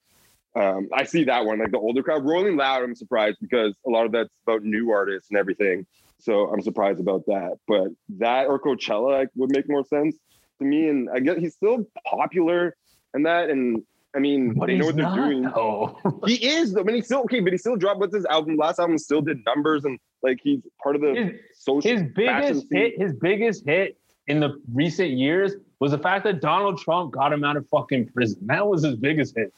um, 0.55 0.89
I 0.93 1.05
see 1.05 1.23
that 1.25 1.45
one, 1.45 1.59
like 1.59 1.71
the 1.71 1.77
older 1.79 2.03
crowd. 2.03 2.25
Rolling 2.25 2.57
Loud, 2.57 2.83
I'm 2.83 2.95
surprised 2.95 3.37
because 3.41 3.73
a 3.87 3.89
lot 3.89 4.05
of 4.05 4.11
that's 4.11 4.29
about 4.45 4.63
new 4.63 4.91
artists 4.91 5.29
and 5.29 5.37
everything. 5.39 5.85
So 6.19 6.51
I'm 6.51 6.61
surprised 6.61 6.99
about 6.99 7.25
that. 7.27 7.57
But 7.67 7.87
that 8.17 8.47
or 8.47 8.59
Coachella 8.59 9.19
like, 9.19 9.29
would 9.35 9.51
make 9.51 9.69
more 9.69 9.85
sense 9.85 10.17
to 10.59 10.65
me. 10.65 10.89
And 10.89 11.09
I 11.09 11.19
guess 11.19 11.37
he's 11.37 11.53
still 11.53 11.87
popular 12.05 12.75
and 13.13 13.25
that. 13.25 13.49
And 13.49 13.83
I 14.15 14.19
mean, 14.19 14.53
But 14.53 14.67
they 14.67 14.77
know 14.77 14.87
what 14.87 14.95
they're 14.95 15.03
not, 15.05 15.15
doing. 15.15 15.41
though. 15.43 15.97
Oh. 16.05 16.19
He 16.25 16.35
is, 16.47 16.73
though. 16.73 16.81
I 16.81 16.83
mean, 16.83 16.95
he's 16.95 17.05
still 17.05 17.21
okay, 17.21 17.39
but 17.41 17.51
he 17.53 17.57
still 17.57 17.75
dropped 17.75 17.99
what's 17.99 18.15
his 18.15 18.25
album. 18.25 18.55
Last 18.57 18.79
album 18.79 18.97
still 18.97 19.21
did 19.21 19.43
numbers 19.45 19.85
and 19.85 19.99
like 20.23 20.39
he's 20.43 20.59
part 20.83 20.95
of 20.95 21.01
the 21.01 21.13
His- 21.15 21.39
social 21.53 21.91
his 21.91 22.03
biggest 22.15 22.65
hit, 22.71 22.99
his 22.99 23.13
biggest 23.13 23.65
hit 23.65 23.97
in 24.27 24.39
the 24.39 24.61
recent 24.73 25.11
years 25.11 25.53
was 25.79 25.91
the 25.91 25.97
fact 25.97 26.23
that 26.25 26.41
Donald 26.41 26.77
Trump 26.79 27.11
got 27.13 27.31
him 27.31 27.43
out 27.43 27.55
of 27.55 27.67
fucking 27.69 28.07
prison. 28.09 28.39
That 28.47 28.67
was 28.67 28.83
his 28.83 28.95
biggest 28.95 29.35
hit. 29.37 29.53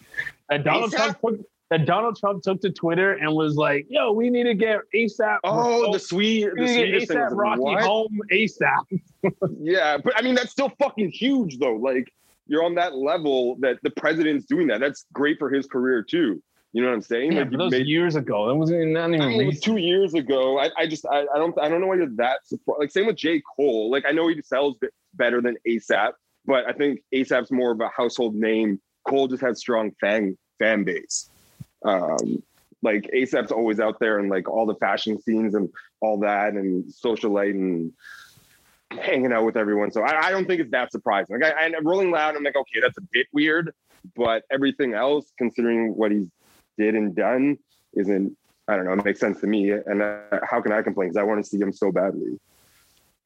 That 0.49 0.63
Donald 0.63 0.91
ASAP? 0.91 0.97
Trump 0.97 1.21
took 1.21 1.45
that 1.71 1.85
Donald 1.85 2.17
Trump 2.17 2.43
took 2.43 2.59
to 2.61 2.69
Twitter 2.69 3.13
and 3.13 3.33
was 3.33 3.55
like, 3.55 3.87
"Yo, 3.89 4.11
we 4.11 4.29
need 4.29 4.43
to 4.43 4.53
get 4.53 4.79
ASAP. 4.93 5.37
Oh, 5.45 5.91
the 5.93 5.99
sweet, 5.99 6.43
the 6.55 6.67
sweetest 6.67 7.07
get 7.07 7.07
thing. 7.07 7.17
I 7.17 7.21
ASAP 7.21 7.29
Rocky 7.37 7.61
what? 7.61 7.81
home 7.83 8.19
ASAP." 8.31 9.01
Yeah, 9.59 9.97
but 9.97 10.13
I 10.17 10.21
mean 10.21 10.35
that's 10.35 10.51
still 10.51 10.69
fucking 10.79 11.09
huge 11.11 11.57
though. 11.59 11.75
Like 11.75 12.11
you're 12.51 12.65
on 12.65 12.75
that 12.75 12.93
level 12.95 13.55
that 13.61 13.79
the 13.81 13.89
president's 13.91 14.45
doing 14.45 14.67
that. 14.67 14.81
That's 14.81 15.05
great 15.13 15.39
for 15.39 15.49
his 15.49 15.67
career 15.67 16.03
too. 16.03 16.43
You 16.73 16.81
know 16.81 16.89
what 16.89 16.95
I'm 16.95 17.01
saying? 17.01 17.31
Yeah, 17.31 17.39
like 17.43 17.51
those 17.51 17.71
made- 17.71 17.87
years 17.87 18.17
ago, 18.17 18.47
that 18.49 18.55
wasn't 18.55 18.81
even 18.81 18.97
I 18.97 19.07
mean, 19.07 19.39
it 19.39 19.45
was 19.45 19.61
two 19.61 19.77
years 19.77 20.13
ago. 20.15 20.59
I, 20.59 20.69
I 20.77 20.85
just 20.85 21.05
I, 21.05 21.21
I 21.33 21.37
don't 21.37 21.57
I 21.57 21.69
don't 21.69 21.79
know 21.79 21.87
why 21.87 21.95
you're 21.95 22.13
that 22.17 22.45
surprised. 22.45 22.79
Like 22.81 22.91
same 22.91 23.05
with 23.07 23.15
J. 23.15 23.41
Cole. 23.55 23.89
Like 23.89 24.03
I 24.05 24.11
know 24.11 24.27
he 24.27 24.41
sells 24.41 24.75
better 25.13 25.41
than 25.41 25.55
ASAP, 25.65 26.11
but 26.45 26.65
I 26.67 26.73
think 26.73 26.99
ASAP's 27.15 27.51
more 27.51 27.71
of 27.71 27.79
a 27.79 27.87
household 27.87 28.35
name. 28.35 28.81
Cole 29.07 29.29
just 29.29 29.41
has 29.41 29.57
strong 29.59 29.91
fan 30.01 30.37
fan 30.59 30.83
base. 30.83 31.29
Um, 31.85 32.43
like 32.81 33.09
ASAP's 33.15 33.53
always 33.53 33.79
out 33.79 33.97
there 34.01 34.19
and 34.19 34.29
like 34.29 34.49
all 34.49 34.65
the 34.65 34.75
fashion 34.75 35.21
scenes 35.21 35.55
and 35.55 35.69
all 36.01 36.19
that 36.19 36.53
and 36.53 36.83
socialite 36.85 37.51
and 37.51 37.93
hanging 38.99 39.31
out 39.31 39.45
with 39.45 39.57
everyone. 39.57 39.91
So 39.91 40.01
I, 40.01 40.27
I 40.27 40.31
don't 40.31 40.45
think 40.45 40.61
it's 40.61 40.71
that 40.71 40.91
surprising. 40.91 41.39
Like 41.39 41.53
I, 41.53 41.65
I'm 41.65 41.85
rolling 41.85 42.11
loud. 42.11 42.35
I'm 42.35 42.43
like, 42.43 42.55
okay, 42.55 42.79
that's 42.81 42.97
a 42.97 43.03
bit 43.11 43.27
weird, 43.33 43.73
but 44.15 44.43
everything 44.51 44.93
else, 44.93 45.31
considering 45.37 45.95
what 45.95 46.11
he's 46.11 46.27
did 46.77 46.95
and 46.95 47.15
done, 47.15 47.57
isn't. 47.93 48.37
I 48.67 48.75
don't 48.75 48.85
know. 48.85 48.93
It 48.93 49.03
makes 49.03 49.19
sense 49.19 49.41
to 49.41 49.47
me. 49.47 49.71
And 49.71 50.01
uh, 50.01 50.19
how 50.49 50.61
can 50.61 50.71
I 50.71 50.81
complain? 50.81 51.09
Because 51.09 51.17
I 51.17 51.23
want 51.23 51.43
to 51.43 51.49
see 51.49 51.59
him 51.59 51.73
so 51.73 51.91
badly. 51.91 52.39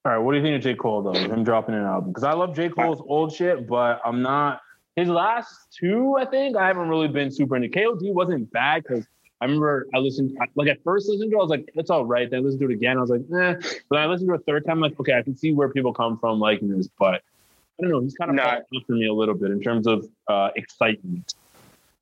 All 0.04 0.12
right, 0.12 0.18
what 0.18 0.32
do 0.32 0.38
you 0.38 0.44
think 0.44 0.56
of 0.56 0.62
J. 0.62 0.76
Cole 0.76 1.02
though? 1.02 1.14
Him 1.14 1.44
dropping 1.44 1.76
an 1.76 1.84
album 1.84 2.12
because 2.12 2.24
I 2.24 2.34
love 2.34 2.56
J. 2.56 2.70
Cole's 2.70 3.02
old 3.08 3.34
shit, 3.34 3.68
but 3.68 4.02
I'm 4.06 4.22
not. 4.22 4.62
His 4.96 5.10
last 5.10 5.52
two, 5.78 6.16
I 6.18 6.26
think, 6.26 6.56
I 6.56 6.68
haven't 6.68 6.88
really 6.88 7.10
been 7.10 7.32
super 7.32 7.56
into. 7.56 7.68
KOD 7.68 8.14
wasn't 8.14 8.52
bad 8.52 8.84
because 8.84 9.06
I 9.42 9.46
remember 9.46 9.88
I 9.94 9.98
listened, 9.98 10.38
like 10.56 10.70
at 10.70 10.82
first 10.84 11.10
listened 11.10 11.32
to 11.32 11.38
it, 11.38 11.40
I 11.40 11.44
was 11.44 11.50
like, 11.50 11.70
it's 11.76 11.90
all 11.90 12.06
right. 12.06 12.30
Then 12.30 12.40
I 12.40 12.44
listened 12.44 12.62
to 12.62 12.70
it 12.70 12.74
again, 12.74 12.98
I 12.98 13.02
was 13.02 13.10
like, 13.10 13.22
eh. 13.22 13.56
But 13.90 14.00
I 14.00 14.06
listened 14.06 14.30
to 14.30 14.36
it 14.36 14.42
a 14.42 14.44
third 14.44 14.66
time, 14.66 14.78
I'm 14.78 14.82
like, 14.82 15.00
okay, 15.00 15.14
I 15.14 15.22
can 15.22 15.36
see 15.36 15.52
where 15.52 15.70
people 15.70 15.94
come 15.94 16.18
from 16.18 16.40
liking 16.40 16.70
this, 16.70 16.88
but 17.00 17.16
I 17.78 17.82
don't 17.82 17.92
know. 17.92 18.00
He's 18.00 18.16
kind 18.16 18.32
of 18.32 18.36
Nah. 18.38 18.60
for 18.88 18.94
me 18.94 19.08
a 19.08 19.14
little 19.14 19.36
bit 19.36 19.52
in 19.52 19.62
terms 19.62 19.88
of 19.88 20.06
uh, 20.30 20.50
excitement. 20.56 21.34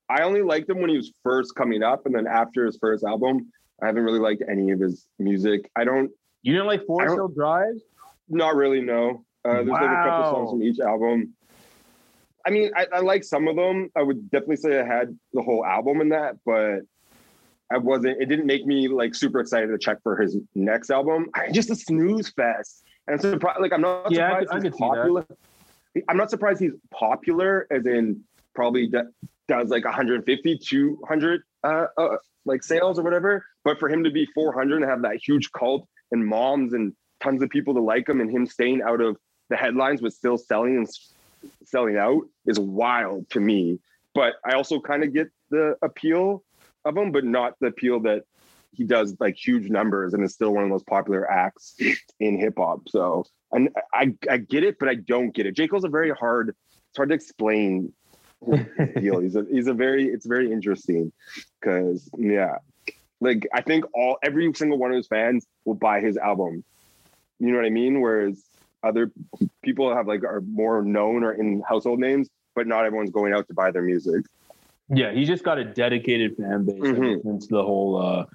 I 0.08 0.22
only 0.22 0.42
liked 0.42 0.68
him 0.68 0.80
when 0.80 0.90
he 0.90 0.96
was 0.96 1.12
first 1.22 1.54
coming 1.54 1.82
up, 1.82 2.06
and 2.06 2.14
then 2.14 2.26
after 2.26 2.66
his 2.66 2.78
first 2.78 3.04
album, 3.04 3.50
I 3.82 3.86
haven't 3.86 4.04
really 4.04 4.20
liked 4.20 4.42
any 4.48 4.70
of 4.70 4.78
his 4.78 5.06
music. 5.18 5.70
I 5.74 5.84
don't, 5.84 6.10
You 6.42 6.52
didn't 6.52 6.68
like 6.68 6.84
Forest 6.86 7.14
Hill 7.14 7.28
Drive? 7.28 7.74
not 8.28 8.54
really 8.54 8.80
No. 8.80 9.24
Uh, 9.44 9.56
there's 9.56 9.68
like 9.68 9.82
a 9.82 10.08
couple 10.08 10.30
songs 10.30 10.50
from 10.52 10.62
each 10.62 10.80
album. 10.80 11.34
I 12.46 12.50
mean, 12.50 12.70
I, 12.74 12.86
I 12.94 13.00
like 13.00 13.24
some 13.24 13.46
of 13.48 13.56
them. 13.56 13.90
I 13.94 14.02
would 14.02 14.30
definitely 14.30 14.56
say 14.56 14.80
I 14.80 14.84
had 14.84 15.18
the 15.34 15.42
whole 15.42 15.64
album 15.64 16.00
in 16.00 16.10
that, 16.10 16.36
but 16.46 16.80
I 17.72 17.78
wasn't. 17.78 18.20
It 18.20 18.26
didn't 18.26 18.46
make 18.46 18.66
me 18.66 18.88
like 18.88 19.14
super 19.14 19.40
excited 19.40 19.68
to 19.68 19.78
check 19.78 20.02
for 20.02 20.16
his 20.16 20.36
next 20.54 20.90
album. 20.90 21.26
I 21.34 21.50
just 21.50 21.70
a 21.70 21.76
snooze 21.76 22.28
fest, 22.30 22.84
and 23.06 23.14
I'm 23.14 23.20
surprised. 23.20 23.60
Like 23.60 23.72
I'm 23.72 23.80
not 23.80 24.10
Yeah, 24.10 24.26
I 24.32 24.44
surprised 24.44 24.48
could- 24.48 24.54
I 24.54 24.56
he's 24.56 24.62
could 24.64 24.74
see 24.74 24.78
that. 24.80 24.88
popular. 24.96 25.26
I'm 26.08 26.16
not 26.16 26.30
surprised 26.30 26.60
he's 26.60 26.72
popular, 26.90 27.66
as 27.70 27.86
in 27.86 28.20
probably 28.54 28.88
d- 28.88 28.98
does 29.48 29.68
like 29.70 29.84
150, 29.84 30.58
200 30.58 31.42
uh, 31.62 31.86
uh, 31.96 32.16
like 32.44 32.62
sales 32.62 32.98
or 32.98 33.02
whatever. 33.02 33.44
But 33.64 33.78
for 33.78 33.88
him 33.88 34.04
to 34.04 34.10
be 34.10 34.26
400 34.26 34.82
and 34.82 34.90
have 34.90 35.02
that 35.02 35.16
huge 35.24 35.50
cult 35.52 35.88
and 36.12 36.24
moms 36.26 36.72
and 36.72 36.92
tons 37.20 37.42
of 37.42 37.48
people 37.50 37.74
to 37.74 37.80
like 37.80 38.08
him, 38.08 38.20
and 38.20 38.30
him 38.30 38.46
staying 38.46 38.82
out 38.82 39.00
of 39.00 39.16
the 39.48 39.56
headlines 39.56 40.00
but 40.00 40.12
still 40.12 40.36
selling 40.36 40.76
and 40.76 40.88
selling 41.64 41.96
out 41.96 42.22
is 42.46 42.58
wild 42.58 43.28
to 43.30 43.40
me. 43.40 43.78
But 44.14 44.34
I 44.44 44.54
also 44.54 44.80
kind 44.80 45.02
of 45.04 45.12
get 45.12 45.28
the 45.50 45.76
appeal 45.82 46.42
of 46.84 46.96
him, 46.96 47.12
but 47.12 47.24
not 47.24 47.54
the 47.60 47.68
appeal 47.68 48.00
that 48.00 48.24
he 48.72 48.84
does 48.84 49.16
like 49.20 49.36
huge 49.36 49.70
numbers 49.70 50.14
and 50.14 50.24
is 50.24 50.34
still 50.34 50.52
one 50.52 50.64
of 50.64 50.68
the 50.68 50.72
most 50.72 50.86
popular 50.86 51.30
acts 51.30 51.76
in 52.20 52.38
hip 52.38 52.54
hop. 52.56 52.88
So 52.88 53.24
and 53.52 53.70
I 53.92 54.14
I 54.28 54.38
get 54.38 54.64
it, 54.64 54.78
but 54.78 54.88
I 54.88 54.96
don't 54.96 55.34
get 55.34 55.46
it. 55.46 55.54
J. 55.54 55.68
Cole's 55.68 55.84
a 55.84 55.88
very 55.88 56.10
hard, 56.10 56.50
it's 56.50 56.96
hard 56.96 57.10
to 57.10 57.14
explain 57.14 57.92
deal. 59.00 59.20
He's 59.20 59.36
a 59.36 59.46
he's 59.50 59.68
a 59.68 59.74
very 59.74 60.06
it's 60.06 60.26
very 60.26 60.52
interesting 60.52 61.12
because 61.60 62.08
yeah. 62.18 62.56
Like 63.20 63.46
I 63.54 63.62
think 63.62 63.84
all 63.94 64.18
every 64.22 64.52
single 64.54 64.78
one 64.78 64.90
of 64.90 64.96
his 64.96 65.06
fans 65.06 65.46
will 65.64 65.74
buy 65.74 66.00
his 66.00 66.16
album. 66.16 66.64
You 67.38 67.50
know 67.50 67.56
what 67.56 67.64
I 67.64 67.70
mean? 67.70 68.00
Whereas 68.00 68.42
other 68.82 69.10
people 69.62 69.94
have 69.94 70.06
like 70.06 70.24
are 70.24 70.42
more 70.42 70.82
known 70.82 71.24
or 71.24 71.32
in 71.32 71.62
household 71.66 72.00
names, 72.00 72.28
but 72.54 72.66
not 72.66 72.84
everyone's 72.84 73.10
going 73.10 73.32
out 73.32 73.46
to 73.48 73.54
buy 73.54 73.70
their 73.70 73.82
music. 73.82 74.26
Yeah, 74.88 75.12
he 75.12 75.24
just 75.24 75.44
got 75.44 75.58
a 75.58 75.64
dedicated 75.64 76.36
fan 76.36 76.64
base 76.64 76.76
Mhm. 76.78 77.22
since 77.22 77.46
the 77.46 77.62
whole. 77.62 77.96
Uh, 77.96 78.26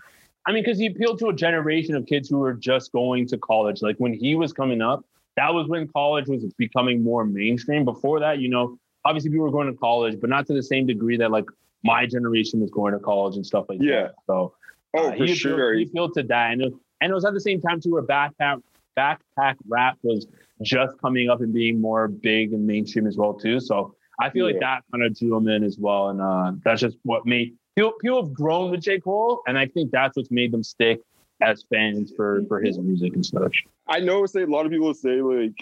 I 0.48 0.52
mean, 0.52 0.64
because 0.64 0.80
he 0.80 0.88
appealed 0.88 1.20
to 1.20 1.28
a 1.28 1.34
generation 1.34 1.96
of 1.96 2.06
kids 2.06 2.30
who 2.30 2.40
were 2.40 2.54
just 2.54 2.92
going 2.92 3.28
to 3.28 3.38
college. 3.38 3.82
Like 3.82 3.98
when 3.98 4.14
he 4.14 4.36
was 4.36 4.52
coming 4.52 4.82
up, 4.82 5.06
that 5.36 5.54
was 5.54 5.68
when 5.68 5.88
college 5.90 6.28
was 6.28 6.44
becoming 6.58 7.04
more 7.04 7.24
mainstream. 7.24 7.86
Before 7.86 8.20
that, 8.20 8.40
you 8.40 8.50
know, 8.50 8.78
obviously 9.06 9.30
people 9.30 9.46
were 9.46 9.52
going 9.52 9.68
to 9.72 9.78
college, 9.78 10.20
but 10.20 10.30
not 10.30 10.48
to 10.48 10.54
the 10.54 10.64
same 10.64 10.88
degree 10.88 11.18
that 11.18 11.30
like 11.30 11.46
my 11.84 12.06
generation 12.06 12.60
was 12.60 12.72
going 12.72 12.94
to 12.94 13.00
college 13.00 13.36
and 13.36 13.46
stuff 13.46 13.66
like 13.70 13.80
Yeah. 13.82 14.04
that. 14.04 14.16
So 14.26 14.54
Oh, 14.96 15.08
uh, 15.08 15.10
for 15.12 15.16
he 15.18 15.24
appealed, 15.26 15.38
sure. 15.38 15.74
He 15.76 15.84
appealed 15.84 16.16
to 16.16 16.24
that, 16.24 16.52
and 16.54 16.62
it, 16.64 16.74
and 17.00 17.12
it 17.12 17.14
was 17.14 17.24
at 17.26 17.34
the 17.36 17.40
same 17.40 17.62
time 17.62 17.80
too 17.80 17.92
where 17.92 18.02
backpack 18.04 18.62
backpack 18.98 19.56
rap 19.68 19.98
was 20.02 20.28
just 20.64 20.98
coming 20.98 21.30
up 21.30 21.42
and 21.42 21.54
being 21.54 21.80
more 21.80 22.08
big 22.08 22.54
and 22.54 22.66
mainstream 22.66 23.06
as 23.06 23.16
well 23.16 23.34
too. 23.36 23.60
So 23.60 23.94
I 24.20 24.30
feel 24.30 24.46
like 24.46 24.56
Yeah. 24.56 24.76
that 24.78 24.84
kind 24.92 25.04
of 25.04 25.18
drew 25.18 25.36
him 25.38 25.48
in 25.48 25.64
as 25.64 25.78
well, 25.78 26.10
and 26.10 26.22
uh, 26.22 26.52
that's 26.64 26.82
just 26.82 26.98
what 27.04 27.26
made 27.26 27.56
people 27.76 27.94
people 28.02 28.22
have 28.24 28.34
grown 28.34 28.72
with 28.72 28.82
J 28.82 29.00
Cole, 29.00 29.42
and 29.48 29.58
I 29.58 29.66
think 29.68 29.92
that's 29.92 30.18
what's 30.18 30.32
made 30.32 30.52
them 30.52 30.64
stick 30.64 31.02
as 31.42 31.64
fans 31.72 32.12
for 32.16 32.44
for 32.48 32.60
his 32.62 32.78
music 32.78 33.14
and 33.14 33.26
such. 33.26 33.64
I 33.88 34.00
know 34.00 34.26
say 34.26 34.44
a 34.44 34.48
lot 34.48 34.66
of 34.66 34.72
people 34.72 34.94
say 34.94 35.22
like 35.22 35.54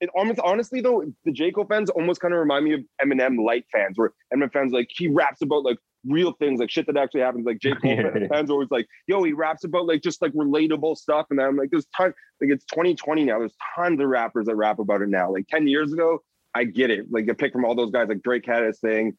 it 0.00 0.08
almost 0.14 0.38
honestly 0.40 0.80
though, 0.80 1.04
the 1.24 1.32
J. 1.32 1.50
Cole 1.50 1.64
fans 1.66 1.90
almost 1.90 2.20
kind 2.20 2.32
of 2.32 2.38
remind 2.40 2.64
me 2.64 2.72
of 2.74 2.80
Eminem 3.04 3.44
light 3.44 3.64
fans, 3.72 3.98
where 3.98 4.12
Eminem 4.32 4.52
fans 4.52 4.72
like 4.72 4.88
he 4.90 5.08
raps 5.08 5.42
about 5.42 5.64
like 5.64 5.76
real 6.06 6.32
things, 6.32 6.60
like 6.60 6.70
shit 6.70 6.86
that 6.86 6.96
actually 6.96 7.20
happens. 7.20 7.44
Like 7.44 7.58
J. 7.58 7.72
Cole 7.74 7.90
Yeah. 7.96 8.28
fans 8.28 8.48
are 8.48 8.52
always 8.52 8.70
like, 8.70 8.86
yo, 9.08 9.22
he 9.24 9.32
raps 9.32 9.64
about 9.64 9.86
like 9.86 10.00
just 10.02 10.22
like 10.22 10.32
relatable 10.34 10.96
stuff. 10.96 11.26
And 11.30 11.40
I'm 11.40 11.56
like, 11.56 11.70
there's 11.70 11.86
ton 11.96 12.14
like 12.40 12.50
it's 12.50 12.64
2020 12.66 13.24
now. 13.24 13.40
There's 13.40 13.54
tons 13.74 14.00
of 14.00 14.06
rappers 14.06 14.46
that 14.46 14.54
rap 14.54 14.78
about 14.78 15.02
it 15.02 15.08
now. 15.08 15.32
Like 15.32 15.48
10 15.48 15.66
years 15.66 15.92
ago, 15.92 16.22
I 16.58 16.64
get 16.64 16.90
it. 16.90 17.06
Like 17.10 17.28
a 17.28 17.34
pick 17.34 17.52
from 17.52 17.64
all 17.64 17.76
those 17.76 17.92
guys, 17.92 18.08
like 18.08 18.22
Drake 18.22 18.44
had 18.44 18.64
his 18.64 18.80
thing. 18.80 19.16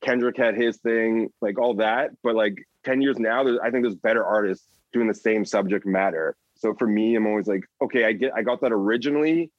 Kendrick 0.00 0.36
had 0.36 0.56
his 0.56 0.78
thing, 0.78 1.30
like 1.40 1.58
all 1.58 1.74
that. 1.74 2.10
But 2.22 2.34
like 2.34 2.66
10 2.84 3.00
years 3.00 3.18
now, 3.18 3.42
I 3.62 3.70
think 3.70 3.84
there's 3.84 3.94
better 3.94 4.24
artists 4.24 4.66
doing 4.92 5.06
the 5.06 5.14
same 5.14 5.44
subject 5.44 5.86
matter. 5.86 6.36
So 6.56 6.74
for 6.74 6.88
me, 6.88 7.14
I'm 7.14 7.26
always 7.26 7.46
like, 7.46 7.64
okay, 7.80 8.04
I 8.04 8.12
get, 8.12 8.32
I 8.34 8.42
got 8.42 8.60
that 8.62 8.72
originally, 8.72 9.50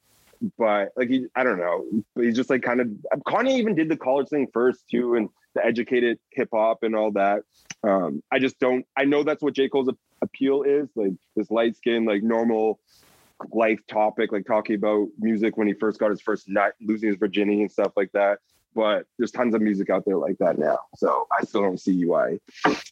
but 0.58 0.90
like 0.96 1.08
he, 1.08 1.26
I 1.34 1.42
don't 1.42 1.58
know, 1.58 1.84
but 2.14 2.24
he's 2.24 2.36
just 2.36 2.50
like 2.50 2.62
kind 2.62 2.80
of. 2.80 2.88
Kanye 3.26 3.52
even 3.58 3.74
did 3.74 3.88
the 3.88 3.96
college 3.96 4.28
thing 4.28 4.46
first 4.52 4.84
too, 4.90 5.14
and 5.14 5.28
the 5.54 5.64
educated 5.64 6.18
hip 6.30 6.48
hop 6.52 6.82
and 6.82 6.94
all 6.94 7.12
that. 7.12 7.42
Um, 7.82 8.22
I 8.30 8.38
just 8.38 8.58
don't. 8.58 8.84
I 8.96 9.04
know 9.04 9.24
that's 9.24 9.42
what 9.42 9.54
J 9.54 9.68
Cole's 9.68 9.88
appeal 10.20 10.62
is, 10.62 10.88
like 10.94 11.12
this 11.34 11.50
light 11.50 11.76
skin, 11.76 12.04
like 12.04 12.22
normal 12.22 12.78
life 13.52 13.80
topic, 13.88 14.32
like 14.32 14.46
talking 14.46 14.76
about 14.76 15.08
music 15.18 15.56
when 15.56 15.66
he 15.66 15.74
first 15.74 15.98
got 15.98 16.10
his 16.10 16.20
first 16.20 16.48
nut, 16.48 16.74
losing 16.80 17.08
his 17.08 17.18
virginity 17.18 17.62
and 17.62 17.70
stuff 17.70 17.92
like 17.96 18.12
that. 18.12 18.38
But 18.74 19.06
there's 19.18 19.30
tons 19.30 19.54
of 19.54 19.60
music 19.60 19.90
out 19.90 20.04
there 20.06 20.16
like 20.16 20.38
that 20.38 20.58
now, 20.58 20.78
so 20.96 21.26
I 21.38 21.44
still 21.44 21.62
don't 21.62 21.80
see 21.80 22.04
why 22.06 22.38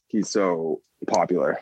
he's 0.09 0.29
so 0.29 0.83
popular. 1.07 1.59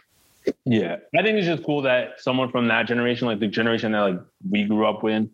Yeah, 0.65 0.97
I 1.17 1.23
think 1.23 1.39
it's 1.39 1.47
just 1.47 1.65
cool 1.65 1.83
that 1.83 2.21
someone 2.21 2.51
from 2.51 2.69
that 2.69 2.87
generation, 2.87 3.27
like 3.29 3.39
the 3.39 3.47
generation 3.47 3.93
that 3.93 4.01
like 4.01 4.21
we 4.49 4.65
grew 4.65 4.87
up 4.87 5.03
with, 5.03 5.29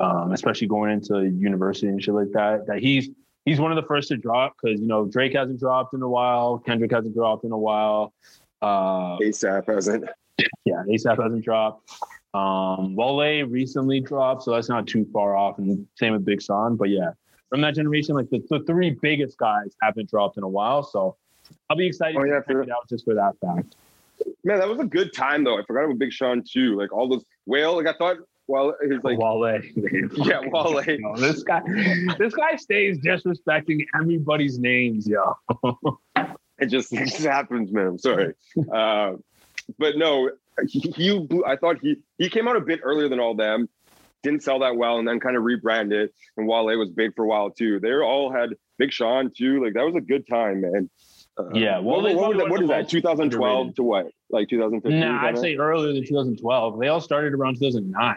um, 0.00 0.32
especially 0.32 0.66
going 0.66 0.90
into 0.90 1.24
university 1.24 1.88
and 1.88 2.02
shit 2.02 2.14
like 2.14 2.32
that, 2.32 2.66
that 2.66 2.78
he's 2.78 3.08
he's 3.44 3.60
one 3.60 3.70
of 3.70 3.76
the 3.76 3.86
first 3.86 4.08
to 4.08 4.16
drop 4.16 4.56
because 4.60 4.80
you 4.80 4.86
know 4.86 5.04
Drake 5.06 5.34
hasn't 5.34 5.60
dropped 5.60 5.94
in 5.94 6.02
a 6.02 6.08
while, 6.08 6.58
Kendrick 6.58 6.90
hasn't 6.90 7.14
dropped 7.14 7.44
in 7.44 7.52
a 7.52 7.58
while, 7.58 8.12
uh, 8.62 9.18
ASAP 9.18 9.66
hasn't. 9.72 10.04
Yeah, 10.64 10.82
ASAP 10.88 11.22
hasn't 11.22 11.44
dropped. 11.44 11.90
Um, 12.34 12.96
Wale 12.96 13.44
recently 13.44 14.00
dropped, 14.00 14.42
so 14.42 14.50
that's 14.50 14.68
not 14.68 14.88
too 14.88 15.06
far 15.12 15.36
off, 15.36 15.58
and 15.58 15.86
same 15.94 16.12
with 16.12 16.24
Big 16.24 16.42
Sean. 16.42 16.76
But 16.76 16.90
yeah, 16.90 17.10
from 17.48 17.60
that 17.60 17.76
generation, 17.76 18.16
like 18.16 18.28
the, 18.30 18.44
the 18.50 18.60
three 18.64 18.90
biggest 18.90 19.38
guys 19.38 19.76
haven't 19.80 20.10
dropped 20.10 20.36
in 20.36 20.42
a 20.42 20.48
while, 20.48 20.82
so 20.82 21.16
I'll 21.70 21.76
be 21.76 21.86
excited 21.86 22.16
oh, 22.18 22.24
yeah, 22.24 22.40
to 22.40 22.44
check 22.46 22.66
it 22.66 22.70
out 22.70 22.88
just 22.88 23.04
for 23.04 23.14
that 23.14 23.34
fact. 23.40 23.76
Man, 24.42 24.58
that 24.58 24.68
was 24.68 24.80
a 24.80 24.84
good 24.84 25.12
time 25.12 25.44
though. 25.44 25.58
I 25.58 25.62
forgot 25.64 25.84
about 25.84 25.98
Big 25.98 26.12
Sean 26.12 26.42
too. 26.42 26.76
Like 26.76 26.92
all 26.92 27.08
those 27.08 27.24
whale. 27.46 27.76
Like 27.76 27.86
I 27.86 27.96
thought. 27.96 28.16
Well, 28.46 28.74
he's 28.82 29.02
like 29.02 29.16
Wale. 29.18 29.62
yeah, 30.16 30.40
Wale. 30.40 30.82
This 31.16 31.42
guy, 31.44 31.62
this 32.18 32.34
guy 32.34 32.56
stays 32.56 32.98
disrespecting 32.98 33.86
everybody's 33.98 34.58
names, 34.58 35.08
yo. 35.08 35.34
it 36.58 36.66
just, 36.66 36.92
it 36.92 37.06
just 37.06 37.24
happens, 37.24 37.72
man. 37.72 37.86
I'm 37.86 37.98
sorry. 37.98 38.34
Uh, 38.70 39.14
but 39.78 39.96
no, 39.96 40.30
he, 40.68 40.80
he 40.80 41.28
I 41.46 41.56
thought 41.56 41.78
he 41.80 41.96
he 42.18 42.28
came 42.28 42.48
out 42.48 42.56
a 42.56 42.60
bit 42.60 42.80
earlier 42.82 43.08
than 43.08 43.20
all 43.20 43.34
them. 43.34 43.68
Didn't 44.22 44.42
sell 44.42 44.60
that 44.60 44.76
well, 44.76 44.98
and 44.98 45.06
then 45.06 45.20
kind 45.20 45.36
of 45.36 45.42
rebranded. 45.42 46.10
And 46.36 46.48
Wale 46.48 46.78
was 46.78 46.90
big 46.90 47.14
for 47.14 47.24
a 47.24 47.28
while 47.28 47.50
too. 47.50 47.78
They 47.78 47.92
all 47.92 48.32
had 48.32 48.50
Big 48.78 48.92
Sean 48.92 49.30
too. 49.36 49.62
Like 49.62 49.74
that 49.74 49.84
was 49.84 49.94
a 49.96 50.00
good 50.00 50.26
time, 50.26 50.62
man. 50.62 50.90
Uh, 51.36 51.50
yeah. 51.52 51.78
Well, 51.78 52.00
what, 52.02 52.14
what, 52.14 52.36
that, 52.38 52.48
what 52.48 52.62
is 52.62 52.68
that? 52.68 52.88
2012 52.88 53.52
underrated. 53.52 53.76
to 53.76 53.82
what? 53.82 54.06
Like 54.30 54.48
2015? 54.48 55.00
Nah, 55.00 55.26
I'd 55.26 55.38
say 55.38 55.56
earlier 55.56 55.92
than 55.92 56.06
2012. 56.06 56.78
They 56.78 56.88
all 56.88 57.00
started 57.00 57.34
around 57.34 57.54
2009. 57.54 58.16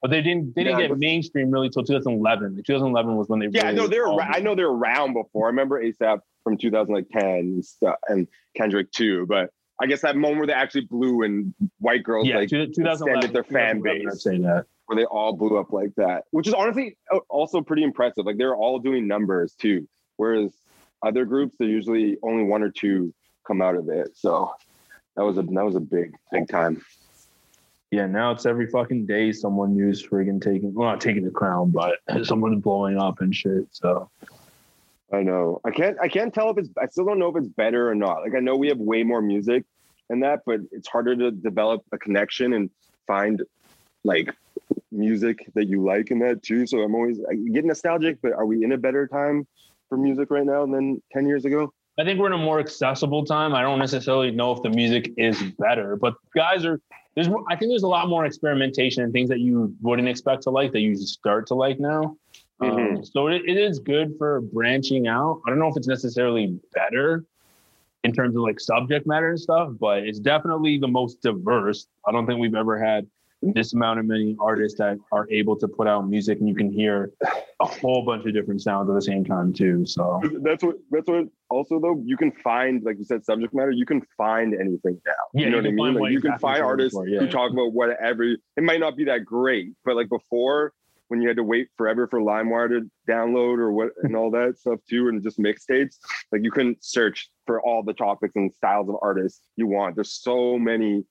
But 0.00 0.10
they 0.10 0.20
didn't. 0.20 0.54
They 0.54 0.64
didn't 0.64 0.80
yeah, 0.80 0.88
get 0.88 0.98
mainstream 0.98 1.50
really 1.50 1.70
till 1.70 1.82
2011. 1.82 2.56
2011 2.56 3.16
was 3.16 3.28
when 3.28 3.40
they. 3.40 3.48
Yeah, 3.50 3.62
really 3.62 3.68
I 3.68 3.72
know 3.72 3.86
they're. 3.86 4.08
I 4.08 4.40
know 4.40 4.54
they're 4.54 4.68
around 4.68 5.14
before. 5.14 5.46
I 5.46 5.48
remember 5.48 5.82
ASAP 5.82 6.20
from 6.42 6.58
2010 6.58 7.24
and 7.24 7.64
stuff, 7.64 7.96
and 8.08 8.28
Kendrick 8.54 8.92
too. 8.92 9.24
But 9.26 9.50
I 9.80 9.86
guess 9.86 10.02
that 10.02 10.16
moment 10.16 10.38
where 10.38 10.46
they 10.46 10.52
actually 10.52 10.82
blew 10.82 11.22
and 11.22 11.52
white 11.78 12.04
girls 12.04 12.28
yeah, 12.28 12.38
like 12.38 12.48
2011, 12.48 13.32
their 13.32 13.42
fan 13.44 13.82
base. 13.82 14.06
I'd 14.10 14.20
say 14.20 14.38
that 14.38 14.66
where 14.86 14.96
they 14.96 15.04
all 15.04 15.32
blew 15.34 15.58
up 15.58 15.72
like 15.72 15.94
that, 15.96 16.24
which 16.30 16.46
is 16.46 16.54
honestly 16.54 16.96
uh, 17.12 17.18
also 17.28 17.60
pretty 17.60 17.82
impressive. 17.82 18.26
Like 18.26 18.36
they're 18.36 18.54
all 18.54 18.78
doing 18.78 19.06
numbers 19.06 19.54
too, 19.54 19.88
whereas 20.16 20.52
other 21.02 21.24
groups, 21.24 21.56
they're 21.58 21.68
usually 21.68 22.18
only 22.22 22.44
one 22.44 22.62
or 22.62 22.70
two 22.70 23.12
come 23.46 23.62
out 23.62 23.76
of 23.76 23.88
it. 23.88 24.16
So 24.16 24.52
that 25.16 25.22
was 25.22 25.38
a 25.38 25.42
that 25.42 25.64
was 25.64 25.76
a 25.76 25.80
big 25.80 26.14
big 26.32 26.48
time. 26.48 26.82
Yeah, 27.90 28.06
now 28.06 28.32
it's 28.32 28.44
every 28.44 28.66
fucking 28.66 29.06
day 29.06 29.30
someone 29.32 29.76
new's 29.76 30.06
friggin' 30.06 30.42
taking 30.42 30.74
well 30.74 30.88
not 30.88 31.00
taking 31.00 31.24
the 31.24 31.30
crown, 31.30 31.70
but 31.70 31.98
someone's 32.24 32.62
blowing 32.62 32.98
up 32.98 33.20
and 33.20 33.34
shit. 33.34 33.66
So 33.70 34.10
I 35.12 35.22
know. 35.22 35.60
I 35.64 35.70
can't 35.70 35.96
I 36.00 36.08
can't 36.08 36.32
tell 36.32 36.50
if 36.50 36.58
it's 36.58 36.70
I 36.80 36.86
still 36.86 37.04
don't 37.04 37.18
know 37.18 37.28
if 37.28 37.36
it's 37.36 37.48
better 37.48 37.88
or 37.88 37.94
not. 37.94 38.22
Like 38.22 38.34
I 38.34 38.40
know 38.40 38.56
we 38.56 38.68
have 38.68 38.78
way 38.78 39.02
more 39.02 39.20
music 39.20 39.64
and 40.10 40.22
that, 40.22 40.40
but 40.46 40.60
it's 40.72 40.88
harder 40.88 41.16
to 41.16 41.30
develop 41.30 41.82
a 41.92 41.98
connection 41.98 42.54
and 42.54 42.70
find 43.06 43.42
like 44.02 44.34
music 44.90 45.46
that 45.54 45.68
you 45.68 45.84
like 45.84 46.10
in 46.10 46.18
that 46.20 46.42
too. 46.42 46.66
So 46.66 46.80
I'm 46.80 46.94
always 46.94 47.20
I 47.30 47.34
get 47.34 47.64
nostalgic, 47.64 48.18
but 48.22 48.32
are 48.32 48.46
we 48.46 48.64
in 48.64 48.72
a 48.72 48.78
better 48.78 49.06
time 49.06 49.46
for 49.88 49.98
music 49.98 50.30
right 50.30 50.44
now 50.44 50.66
than 50.66 51.02
10 51.12 51.26
years 51.26 51.44
ago? 51.44 51.72
I 51.98 52.04
think 52.04 52.18
we're 52.18 52.26
in 52.26 52.32
a 52.32 52.38
more 52.38 52.58
accessible 52.58 53.24
time. 53.24 53.54
I 53.54 53.62
don't 53.62 53.78
necessarily 53.78 54.32
know 54.32 54.52
if 54.52 54.62
the 54.62 54.70
music 54.70 55.12
is 55.16 55.40
better, 55.58 55.96
but 55.96 56.14
guys 56.34 56.64
are 56.64 56.80
there's 57.14 57.28
I 57.48 57.56
think 57.56 57.70
there's 57.70 57.84
a 57.84 57.88
lot 57.88 58.08
more 58.08 58.24
experimentation 58.24 59.04
and 59.04 59.12
things 59.12 59.28
that 59.28 59.40
you 59.40 59.74
wouldn't 59.80 60.08
expect 60.08 60.42
to 60.44 60.50
like 60.50 60.72
that 60.72 60.80
you 60.80 60.96
start 60.96 61.46
to 61.48 61.54
like 61.54 61.78
now. 61.78 62.16
Mm-hmm. 62.62 62.96
Um, 62.96 63.04
so 63.04 63.28
it, 63.28 63.42
it 63.46 63.56
is 63.56 63.78
good 63.78 64.14
for 64.18 64.40
branching 64.40 65.06
out. 65.08 65.40
I 65.46 65.50
don't 65.50 65.58
know 65.58 65.68
if 65.68 65.76
it's 65.76 65.88
necessarily 65.88 66.58
better 66.72 67.24
in 68.04 68.12
terms 68.12 68.36
of 68.36 68.42
like 68.42 68.60
subject 68.60 69.06
matter 69.06 69.30
and 69.30 69.40
stuff, 69.40 69.70
but 69.80 69.98
it's 70.04 70.18
definitely 70.18 70.78
the 70.78 70.88
most 70.88 71.20
diverse. 71.22 71.86
I 72.06 72.12
don't 72.12 72.26
think 72.26 72.38
we've 72.38 72.54
ever 72.54 72.78
had 72.78 73.06
this 73.52 73.74
amount 73.74 73.98
of 73.98 74.06
many 74.06 74.36
artists 74.40 74.78
that 74.78 74.98
are 75.12 75.28
able 75.30 75.56
to 75.56 75.68
put 75.68 75.86
out 75.86 76.08
music 76.08 76.38
and 76.38 76.48
you 76.48 76.54
can 76.54 76.70
hear 76.70 77.12
a 77.60 77.66
whole 77.66 78.04
bunch 78.04 78.24
of 78.26 78.32
different 78.32 78.62
sounds 78.62 78.88
at 78.88 78.94
the 78.94 79.02
same 79.02 79.24
time 79.24 79.52
too 79.52 79.84
so 79.84 80.20
that's 80.42 80.64
what 80.64 80.76
that's 80.90 81.08
what 81.08 81.26
also 81.50 81.78
though 81.78 82.02
you 82.04 82.16
can 82.16 82.32
find 82.32 82.82
like 82.84 82.96
you 82.98 83.04
said 83.04 83.24
subject 83.24 83.52
matter 83.54 83.70
you 83.70 83.84
can 83.84 84.00
find 84.16 84.54
anything 84.54 85.00
now 85.06 85.12
yeah, 85.34 85.44
you 85.44 85.50
know 85.50 85.60
you 85.60 85.76
what 85.76 85.88
i 85.88 85.90
mean 85.92 86.02
like 86.02 86.12
you 86.12 86.20
can 86.20 86.38
find 86.38 86.62
artists 86.62 86.98
yeah. 87.06 87.20
who 87.20 87.28
talk 87.28 87.52
about 87.52 87.72
whatever 87.72 88.22
it 88.24 88.38
might 88.62 88.80
not 88.80 88.96
be 88.96 89.04
that 89.04 89.24
great 89.24 89.72
but 89.84 89.94
like 89.94 90.08
before 90.08 90.72
when 91.08 91.20
you 91.20 91.28
had 91.28 91.36
to 91.36 91.44
wait 91.44 91.68
forever 91.76 92.06
for 92.06 92.20
LimeWire 92.20 92.68
to 92.68 92.90
download 93.08 93.58
or 93.58 93.72
what 93.72 93.90
and 94.02 94.16
all 94.16 94.30
that 94.30 94.58
stuff 94.58 94.80
too, 94.88 95.08
and 95.08 95.22
just 95.22 95.38
mixtapes. 95.38 95.98
Like 96.32 96.42
you 96.42 96.50
couldn't 96.50 96.84
search 96.84 97.30
for 97.46 97.60
all 97.62 97.82
the 97.82 97.92
topics 97.92 98.36
and 98.36 98.52
styles 98.52 98.88
of 98.88 98.96
artists 99.02 99.42
you 99.56 99.66
want. 99.66 99.96
There's 99.96 100.12
so 100.12 100.58
many 100.58 101.04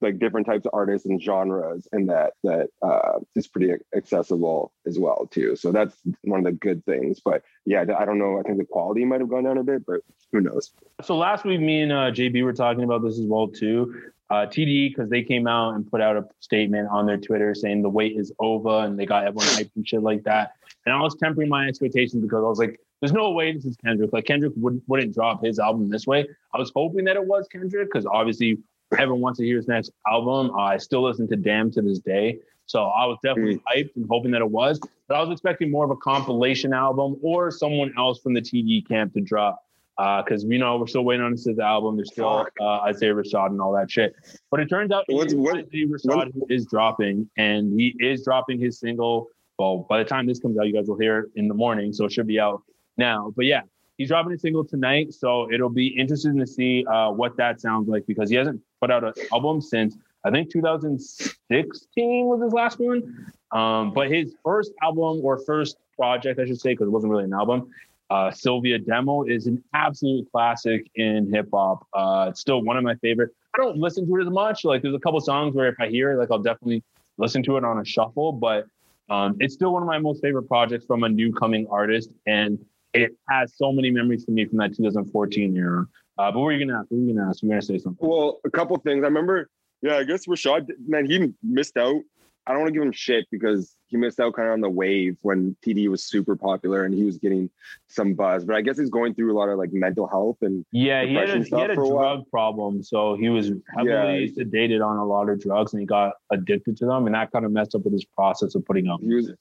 like 0.00 0.18
different 0.18 0.46
types 0.46 0.66
of 0.66 0.70
artists 0.74 1.06
and 1.06 1.22
genres 1.22 1.88
and 1.92 2.08
that 2.08 2.34
that 2.44 2.68
uh, 2.82 3.18
is 3.34 3.46
pretty 3.46 3.72
accessible 3.94 4.72
as 4.86 4.98
well 4.98 5.26
too 5.30 5.56
so 5.56 5.72
that's 5.72 5.96
one 6.22 6.40
of 6.40 6.44
the 6.44 6.52
good 6.52 6.84
things 6.84 7.20
but 7.24 7.42
yeah 7.64 7.84
i 7.98 8.04
don't 8.04 8.18
know 8.18 8.38
i 8.38 8.42
think 8.42 8.58
the 8.58 8.64
quality 8.64 9.04
might 9.04 9.20
have 9.20 9.30
gone 9.30 9.44
down 9.44 9.58
a 9.58 9.62
bit 9.62 9.84
but 9.86 10.00
who 10.32 10.40
knows 10.40 10.72
so 11.02 11.16
last 11.16 11.44
week 11.44 11.60
me 11.60 11.82
and 11.82 11.92
uh, 11.92 12.10
jb 12.10 12.42
were 12.44 12.52
talking 12.52 12.84
about 12.84 13.02
this 13.02 13.18
as 13.18 13.26
well 13.26 13.48
too 13.48 14.10
uh, 14.30 14.46
TDE 14.46 14.90
because 14.90 15.08
they 15.08 15.22
came 15.22 15.46
out 15.46 15.74
and 15.74 15.88
put 15.88 16.00
out 16.00 16.16
a 16.16 16.26
statement 16.40 16.88
on 16.90 17.06
their 17.06 17.16
Twitter 17.16 17.54
saying 17.54 17.82
the 17.82 17.88
wait 17.88 18.16
is 18.16 18.32
over 18.38 18.84
and 18.84 18.98
they 18.98 19.06
got 19.06 19.24
everyone 19.24 19.46
hyped 19.46 19.70
and 19.76 19.86
shit 19.86 20.02
like 20.02 20.24
that. 20.24 20.52
And 20.84 20.94
I 20.94 21.00
was 21.00 21.14
tempering 21.16 21.48
my 21.48 21.66
expectations 21.66 22.22
because 22.22 22.42
I 22.44 22.48
was 22.48 22.58
like, 22.58 22.80
there's 23.00 23.12
no 23.12 23.30
way 23.30 23.52
this 23.52 23.64
is 23.64 23.76
Kendrick. 23.76 24.12
Like 24.12 24.24
Kendrick 24.24 24.52
would, 24.56 24.80
wouldn't 24.86 25.14
drop 25.14 25.44
his 25.44 25.58
album 25.58 25.90
this 25.90 26.06
way. 26.06 26.26
I 26.54 26.58
was 26.58 26.72
hoping 26.74 27.04
that 27.04 27.16
it 27.16 27.24
was 27.24 27.46
Kendrick 27.48 27.88
because 27.92 28.06
obviously 28.06 28.58
everyone 28.92 29.20
wants 29.20 29.38
to 29.38 29.44
hear 29.44 29.56
his 29.56 29.68
next 29.68 29.90
album. 30.08 30.50
Uh, 30.50 30.62
I 30.62 30.76
still 30.78 31.02
listen 31.02 31.28
to 31.28 31.36
Damn 31.36 31.70
to 31.72 31.82
this 31.82 31.98
day. 31.98 32.40
So 32.66 32.84
I 32.84 33.06
was 33.06 33.18
definitely 33.22 33.56
mm. 33.56 33.62
hyped 33.72 33.96
and 33.96 34.06
hoping 34.10 34.32
that 34.32 34.40
it 34.40 34.50
was. 34.50 34.80
But 35.08 35.16
I 35.16 35.20
was 35.20 35.30
expecting 35.30 35.70
more 35.70 35.84
of 35.84 35.90
a 35.90 35.96
compilation 35.96 36.72
album 36.72 37.16
or 37.22 37.50
someone 37.50 37.92
else 37.96 38.20
from 38.20 38.34
the 38.34 38.40
TD 38.40 38.88
camp 38.88 39.14
to 39.14 39.20
drop. 39.20 39.62
Because 39.96 40.44
uh, 40.44 40.48
we 40.48 40.58
know 40.58 40.76
we're 40.76 40.86
still 40.86 41.04
waiting 41.04 41.24
on 41.24 41.32
his 41.32 41.58
album. 41.58 41.96
There's 41.96 42.12
still 42.12 42.46
uh, 42.60 42.64
Isaiah 42.80 43.14
Rashad 43.14 43.46
and 43.46 43.60
all 43.60 43.72
that 43.72 43.90
shit. 43.90 44.14
But 44.50 44.60
it 44.60 44.68
turns 44.68 44.92
out 44.92 45.04
what's, 45.08 45.34
what, 45.34 45.56
Isaiah 45.56 45.86
Rashad 45.86 46.32
what? 46.34 46.50
is 46.50 46.66
dropping, 46.66 47.30
and 47.38 47.78
he 47.78 47.94
is 47.98 48.24
dropping 48.24 48.60
his 48.60 48.78
single. 48.78 49.28
Well, 49.58 49.86
by 49.88 49.98
the 49.98 50.04
time 50.04 50.26
this 50.26 50.38
comes 50.38 50.58
out, 50.58 50.66
you 50.66 50.74
guys 50.74 50.86
will 50.86 50.98
hear 50.98 51.20
it 51.20 51.30
in 51.36 51.48
the 51.48 51.54
morning, 51.54 51.92
so 51.92 52.04
it 52.04 52.12
should 52.12 52.26
be 52.26 52.38
out 52.38 52.62
now. 52.98 53.32
But 53.34 53.46
yeah, 53.46 53.62
he's 53.96 54.08
dropping 54.08 54.32
a 54.32 54.38
single 54.38 54.64
tonight, 54.64 55.14
so 55.14 55.50
it'll 55.50 55.70
be 55.70 55.86
interesting 55.86 56.36
to 56.38 56.46
see 56.46 56.84
uh, 56.86 57.10
what 57.10 57.36
that 57.38 57.60
sounds 57.60 57.88
like 57.88 58.06
because 58.06 58.28
he 58.28 58.36
hasn't 58.36 58.60
put 58.80 58.90
out 58.90 59.04
an 59.04 59.14
album 59.32 59.60
since 59.60 59.96
I 60.24 60.30
think 60.30 60.50
2016 60.50 62.26
was 62.26 62.42
his 62.42 62.52
last 62.52 62.78
one. 62.80 63.32
Um, 63.52 63.92
but 63.94 64.10
his 64.10 64.34
first 64.44 64.72
album 64.82 65.20
or 65.22 65.38
first 65.38 65.76
project, 65.96 66.40
I 66.40 66.46
should 66.46 66.60
say, 66.60 66.72
because 66.72 66.88
it 66.88 66.90
wasn't 66.90 67.12
really 67.12 67.24
an 67.24 67.32
album, 67.32 67.70
uh, 68.10 68.30
Cilvia 68.30 68.84
Demo 68.84 69.24
is 69.24 69.46
an 69.46 69.62
absolute 69.74 70.30
classic 70.30 70.88
in 70.94 71.32
hip 71.32 71.48
hop. 71.52 71.86
Uh, 71.92 72.26
it's 72.30 72.40
still 72.40 72.62
one 72.62 72.76
of 72.76 72.84
my 72.84 72.94
favorite. 72.96 73.30
I 73.54 73.62
don't 73.62 73.76
listen 73.78 74.06
to 74.06 74.16
it 74.16 74.22
as 74.22 74.30
much. 74.30 74.64
Like 74.64 74.82
there's 74.82 74.94
a 74.94 75.00
couple 75.00 75.20
songs 75.20 75.54
where 75.54 75.68
if 75.68 75.76
I 75.80 75.88
hear 75.88 76.12
it, 76.12 76.18
like 76.18 76.30
I'll 76.30 76.38
definitely 76.38 76.82
listen 77.18 77.42
to 77.44 77.56
it 77.56 77.64
on 77.64 77.78
a 77.78 77.84
shuffle. 77.84 78.32
But 78.32 78.66
um, 79.08 79.36
it's 79.40 79.54
still 79.54 79.72
one 79.72 79.82
of 79.82 79.88
my 79.88 79.98
most 79.98 80.22
favorite 80.22 80.44
projects 80.44 80.84
from 80.84 81.04
a 81.04 81.08
new 81.08 81.32
coming 81.32 81.66
artist, 81.70 82.10
and 82.26 82.58
it 82.92 83.12
has 83.28 83.54
so 83.56 83.72
many 83.72 83.90
memories 83.90 84.24
for 84.24 84.30
me 84.30 84.44
from 84.44 84.58
that 84.58 84.76
2014 84.76 85.56
era. 85.56 85.86
Uh, 86.18 86.30
but 86.30 86.40
what 86.40 86.48
are 86.48 86.52
you 86.52 86.66
gonna 86.66 86.78
ask? 86.78 86.90
What 86.90 86.98
are 86.98 87.00
you 87.00 87.14
gonna 87.14 87.28
ask? 87.28 87.42
You're 87.42 87.50
gonna 87.50 87.62
say 87.62 87.78
something. 87.78 88.08
Well, 88.08 88.40
a 88.44 88.50
couple 88.50 88.76
things. 88.78 89.02
I 89.02 89.08
remember. 89.08 89.48
Yeah, 89.82 89.96
I 89.96 90.04
guess 90.04 90.26
Rashad. 90.26 90.68
Man, 90.86 91.06
he 91.06 91.32
missed 91.42 91.76
out 91.76 92.00
I 92.46 92.52
don't 92.52 92.60
want 92.60 92.68
to 92.68 92.72
give 92.74 92.82
him 92.82 92.92
shit 92.92 93.26
because 93.32 93.74
he 93.88 93.96
missed 93.96 94.20
out 94.20 94.34
kind 94.34 94.48
of 94.48 94.52
on 94.52 94.60
the 94.60 94.70
wave 94.70 95.16
when 95.22 95.56
TD 95.64 95.88
was 95.88 96.04
super 96.04 96.36
popular 96.36 96.84
and 96.84 96.94
he 96.94 97.02
was 97.04 97.18
getting 97.18 97.50
some 97.88 98.14
buzz. 98.14 98.44
But 98.44 98.54
I 98.54 98.60
guess 98.60 98.78
he's 98.78 98.90
going 98.90 99.14
through 99.14 99.32
a 99.32 99.36
lot 99.36 99.48
of 99.48 99.58
like 99.58 99.72
mental 99.72 100.06
health 100.06 100.38
and 100.42 100.64
Yeah, 100.70 101.04
he 101.04 101.14
had 101.14 101.30
a, 101.30 101.42
he 101.42 101.50
had 101.60 101.70
a 101.72 101.74
for 101.74 101.92
while. 101.92 102.16
drug 102.16 102.30
problem, 102.30 102.82
so 102.84 103.16
he 103.16 103.28
was 103.30 103.50
heavily 103.76 104.32
sedated 104.36 104.84
on 104.86 104.96
a 104.96 105.04
lot 105.04 105.28
of 105.28 105.40
drugs, 105.40 105.72
and 105.72 105.80
he 105.80 105.86
got 105.86 106.12
addicted 106.30 106.76
to 106.78 106.86
them, 106.86 107.06
and 107.06 107.14
that 107.16 107.32
kind 107.32 107.44
of 107.44 107.50
messed 107.50 107.74
up 107.74 107.82
with 107.82 107.92
his 107.92 108.04
process 108.04 108.54
of 108.54 108.64
putting 108.64 108.86
out 108.88 109.00
he 109.00 109.06
was 109.06 109.24
music. 109.26 109.36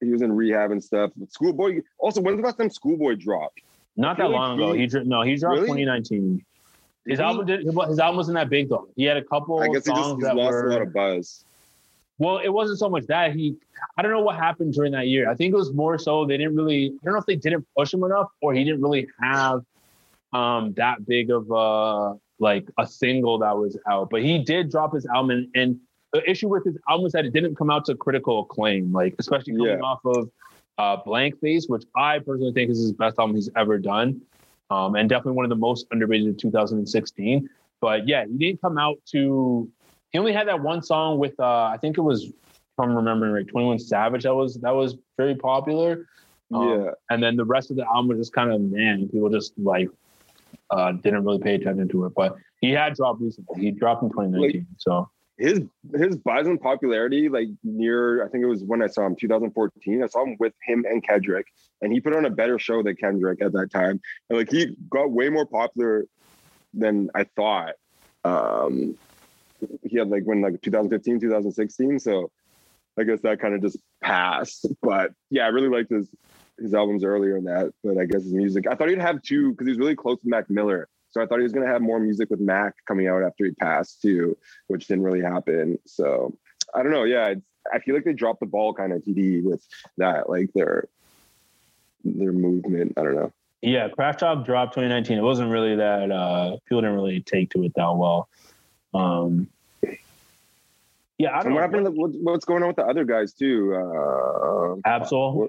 he 0.00 0.10
was 0.10 0.22
in 0.22 0.32
rehab 0.32 0.72
and 0.72 0.82
stuff. 0.82 1.10
Schoolboy 1.28 1.80
also 1.98 2.20
when's 2.20 2.38
the 2.38 2.42
last 2.44 2.58
time 2.58 2.70
Schoolboy 2.70 3.14
dropped? 3.16 3.60
Not 3.96 4.16
that 4.18 4.30
long 4.30 4.58
ago. 4.58 4.72
he- 4.72 4.86
He 4.86 4.98
no, 5.04 5.22
he 5.22 5.36
dropped 5.36 5.60
Really? 5.60 5.84
2019. 5.84 6.44
His 7.06 7.18
album 7.20 7.46
did 7.46 7.60
his 7.66 7.98
album 8.00 8.16
wasn't 8.16 8.36
that 8.36 8.48
big 8.48 8.68
though. 8.68 8.88
He 8.96 9.04
had 9.04 9.16
a 9.16 9.24
couple 9.24 9.60
I 9.60 9.66
guess 9.68 9.84
he 9.86 9.92
just 9.92 10.02
songs 10.02 10.16
he's 10.18 10.24
that 10.24 10.36
lost 10.36 10.52
were 10.52 10.68
a 10.68 10.72
lot 10.72 10.82
of 10.82 10.92
buzz. 10.92 11.44
Well, 12.18 12.38
it 12.38 12.50
wasn't 12.50 12.78
so 12.78 12.88
much 12.88 13.06
that 13.06 13.34
he. 13.34 13.56
I 13.96 14.02
don't 14.02 14.12
know 14.12 14.20
what 14.20 14.36
happened 14.36 14.74
during 14.74 14.92
that 14.92 15.08
year. 15.08 15.30
I 15.30 15.34
think 15.34 15.52
it 15.52 15.56
was 15.56 15.72
more 15.72 15.98
so 15.98 16.24
they 16.24 16.36
didn't 16.36 16.56
really. 16.56 16.86
I 16.86 17.04
don't 17.04 17.14
know 17.14 17.20
if 17.20 17.26
they 17.26 17.36
didn't 17.36 17.66
push 17.76 17.92
him 17.92 18.04
enough, 18.04 18.28
or 18.40 18.54
he 18.54 18.64
didn't 18.64 18.82
really 18.82 19.06
have 19.20 19.60
um 20.32 20.72
that 20.76 21.04
big 21.06 21.30
of 21.30 21.50
a 21.50 22.14
like 22.38 22.66
a 22.78 22.86
single 22.86 23.38
that 23.38 23.56
was 23.56 23.78
out. 23.90 24.10
But 24.10 24.22
he 24.22 24.38
did 24.38 24.70
drop 24.70 24.94
his 24.94 25.06
album, 25.06 25.30
and, 25.30 25.48
and 25.54 25.80
the 26.12 26.28
issue 26.30 26.48
with 26.48 26.64
his 26.64 26.76
album 26.88 27.04
was 27.04 27.12
that 27.12 27.24
it 27.24 27.32
didn't 27.32 27.56
come 27.56 27.70
out 27.70 27.86
to 27.86 27.94
critical 27.94 28.40
acclaim. 28.40 28.92
Like 28.92 29.14
especially 29.18 29.54
coming 29.54 29.78
Yeah. 29.78 29.80
off 29.80 30.00
of 30.04 30.30
uh, 30.78 30.96
Blank 31.04 31.40
Face, 31.40 31.66
which 31.68 31.84
I 31.96 32.18
personally 32.18 32.52
think 32.52 32.70
is 32.70 32.78
his 32.78 32.92
best 32.92 33.18
album 33.18 33.36
he's 33.36 33.50
ever 33.56 33.78
done, 33.78 34.20
um, 34.70 34.94
and 34.96 35.08
definitely 35.08 35.32
one 35.32 35.44
of 35.44 35.50
the 35.50 35.56
most 35.56 35.86
underrated 35.90 36.28
of 36.28 36.36
2016. 36.38 37.48
But 37.80 38.06
yeah, 38.06 38.26
he 38.26 38.36
didn't 38.36 38.60
come 38.60 38.78
out 38.78 38.98
to. 39.12 39.68
He 40.12 40.18
only 40.18 40.32
had 40.32 40.48
that 40.48 40.60
one 40.60 40.82
song 40.82 41.18
with 41.18 41.38
uh, 41.40 41.64
I 41.64 41.78
think 41.80 41.98
it 41.98 42.02
was, 42.02 42.24
if 42.24 42.34
I'm 42.78 42.94
remembering 42.94 43.32
right, 43.32 43.46
21 43.46 43.78
Savage. 43.78 44.24
That 44.24 44.34
was 44.34 44.56
that 44.56 44.74
was 44.74 44.96
very 45.16 45.34
popular. 45.34 46.06
Um, 46.52 46.68
yeah. 46.68 46.90
And 47.10 47.22
then 47.22 47.36
the 47.36 47.44
rest 47.44 47.70
of 47.70 47.76
the 47.76 47.86
album 47.86 48.08
was 48.08 48.18
just 48.18 48.32
kind 48.32 48.52
of 48.52 48.60
man, 48.60 49.08
people 49.08 49.30
just 49.30 49.54
like 49.56 49.88
uh, 50.70 50.92
didn't 50.92 51.24
really 51.24 51.38
pay 51.38 51.54
attention 51.54 51.88
to 51.88 52.06
it. 52.06 52.12
But 52.14 52.36
he 52.60 52.70
had 52.70 52.94
dropped 52.94 53.20
recently. 53.20 53.60
He 53.60 53.70
dropped 53.70 54.02
in 54.02 54.10
2019. 54.10 54.66
so 54.76 55.08
his 55.38 55.62
his 55.94 56.16
buzz 56.16 56.46
and 56.46 56.60
popularity, 56.60 57.28
like 57.28 57.48
near, 57.64 58.24
I 58.24 58.28
think 58.28 58.44
it 58.44 58.46
was 58.46 58.62
when 58.62 58.82
I 58.82 58.86
saw 58.86 59.06
him, 59.06 59.16
2014. 59.16 60.02
I 60.02 60.06
saw 60.06 60.24
him 60.24 60.36
with 60.38 60.52
him 60.62 60.84
and 60.88 61.02
Kendrick, 61.02 61.46
and 61.80 61.92
he 61.92 62.00
put 62.00 62.14
on 62.14 62.26
a 62.26 62.30
better 62.30 62.58
show 62.58 62.82
than 62.82 62.96
Kendrick 62.96 63.42
at 63.42 63.52
that 63.52 63.70
time. 63.72 64.00
And 64.28 64.38
like 64.38 64.50
he 64.50 64.76
got 64.90 65.10
way 65.10 65.30
more 65.30 65.46
popular 65.46 66.04
than 66.74 67.10
I 67.14 67.24
thought. 67.24 67.74
Um, 68.24 68.96
he 69.82 69.98
had 69.98 70.08
like 70.08 70.24
when 70.24 70.40
like 70.40 70.60
2015, 70.62 71.20
2016. 71.20 71.98
So 71.98 72.30
I 72.98 73.04
guess 73.04 73.20
that 73.22 73.40
kind 73.40 73.54
of 73.54 73.62
just 73.62 73.78
passed. 74.02 74.66
But 74.82 75.12
yeah, 75.30 75.44
I 75.44 75.48
really 75.48 75.68
liked 75.68 75.90
his 75.90 76.08
his 76.60 76.74
albums 76.74 77.04
earlier 77.04 77.34
than 77.34 77.44
that. 77.44 77.72
But 77.82 77.98
I 77.98 78.04
guess 78.04 78.22
his 78.22 78.34
music, 78.34 78.66
I 78.70 78.74
thought 78.74 78.88
he'd 78.88 78.98
have 78.98 79.22
two 79.22 79.52
because 79.52 79.66
he 79.66 79.72
was 79.72 79.78
really 79.78 79.96
close 79.96 80.20
to 80.20 80.28
Mac 80.28 80.50
Miller. 80.50 80.88
So 81.10 81.20
I 81.20 81.26
thought 81.26 81.38
he 81.38 81.42
was 81.42 81.52
gonna 81.52 81.66
have 81.66 81.82
more 81.82 82.00
music 82.00 82.30
with 82.30 82.40
Mac 82.40 82.74
coming 82.86 83.08
out 83.08 83.22
after 83.22 83.44
he 83.44 83.52
passed 83.52 84.02
too, 84.02 84.36
which 84.68 84.86
didn't 84.86 85.04
really 85.04 85.22
happen. 85.22 85.78
So 85.86 86.36
I 86.74 86.82
don't 86.82 86.92
know. 86.92 87.04
Yeah, 87.04 87.34
I 87.72 87.78
feel 87.78 87.94
like 87.94 88.04
they 88.04 88.12
dropped 88.12 88.40
the 88.40 88.46
ball 88.46 88.74
kind 88.74 88.92
of 88.92 89.02
TD 89.02 89.42
with 89.44 89.66
that, 89.98 90.28
like 90.28 90.52
their 90.54 90.88
their 92.04 92.32
movement. 92.32 92.94
I 92.96 93.02
don't 93.02 93.14
know. 93.14 93.32
yeah, 93.62 93.88
CrasH 93.88 94.18
Talk 94.18 94.44
dropped 94.44 94.74
2019. 94.74 95.18
It 95.18 95.22
wasn't 95.22 95.50
really 95.50 95.76
that 95.76 96.10
uh, 96.10 96.56
people 96.66 96.80
didn't 96.80 96.96
really 96.96 97.20
take 97.20 97.50
to 97.50 97.62
it 97.64 97.72
that 97.76 97.96
well. 97.96 98.28
Um, 98.94 99.48
yeah, 101.18 101.38
I 101.38 101.42
don't 101.42 101.54
what 101.54 101.70
know. 101.70 101.80
happened? 101.80 102.14
What's 102.22 102.44
going 102.44 102.62
on 102.62 102.68
with 102.68 102.76
the 102.76 102.86
other 102.86 103.04
guys 103.04 103.32
too? 103.32 103.74
Uh, 103.74 104.88
Ab-Soul. 104.88 105.48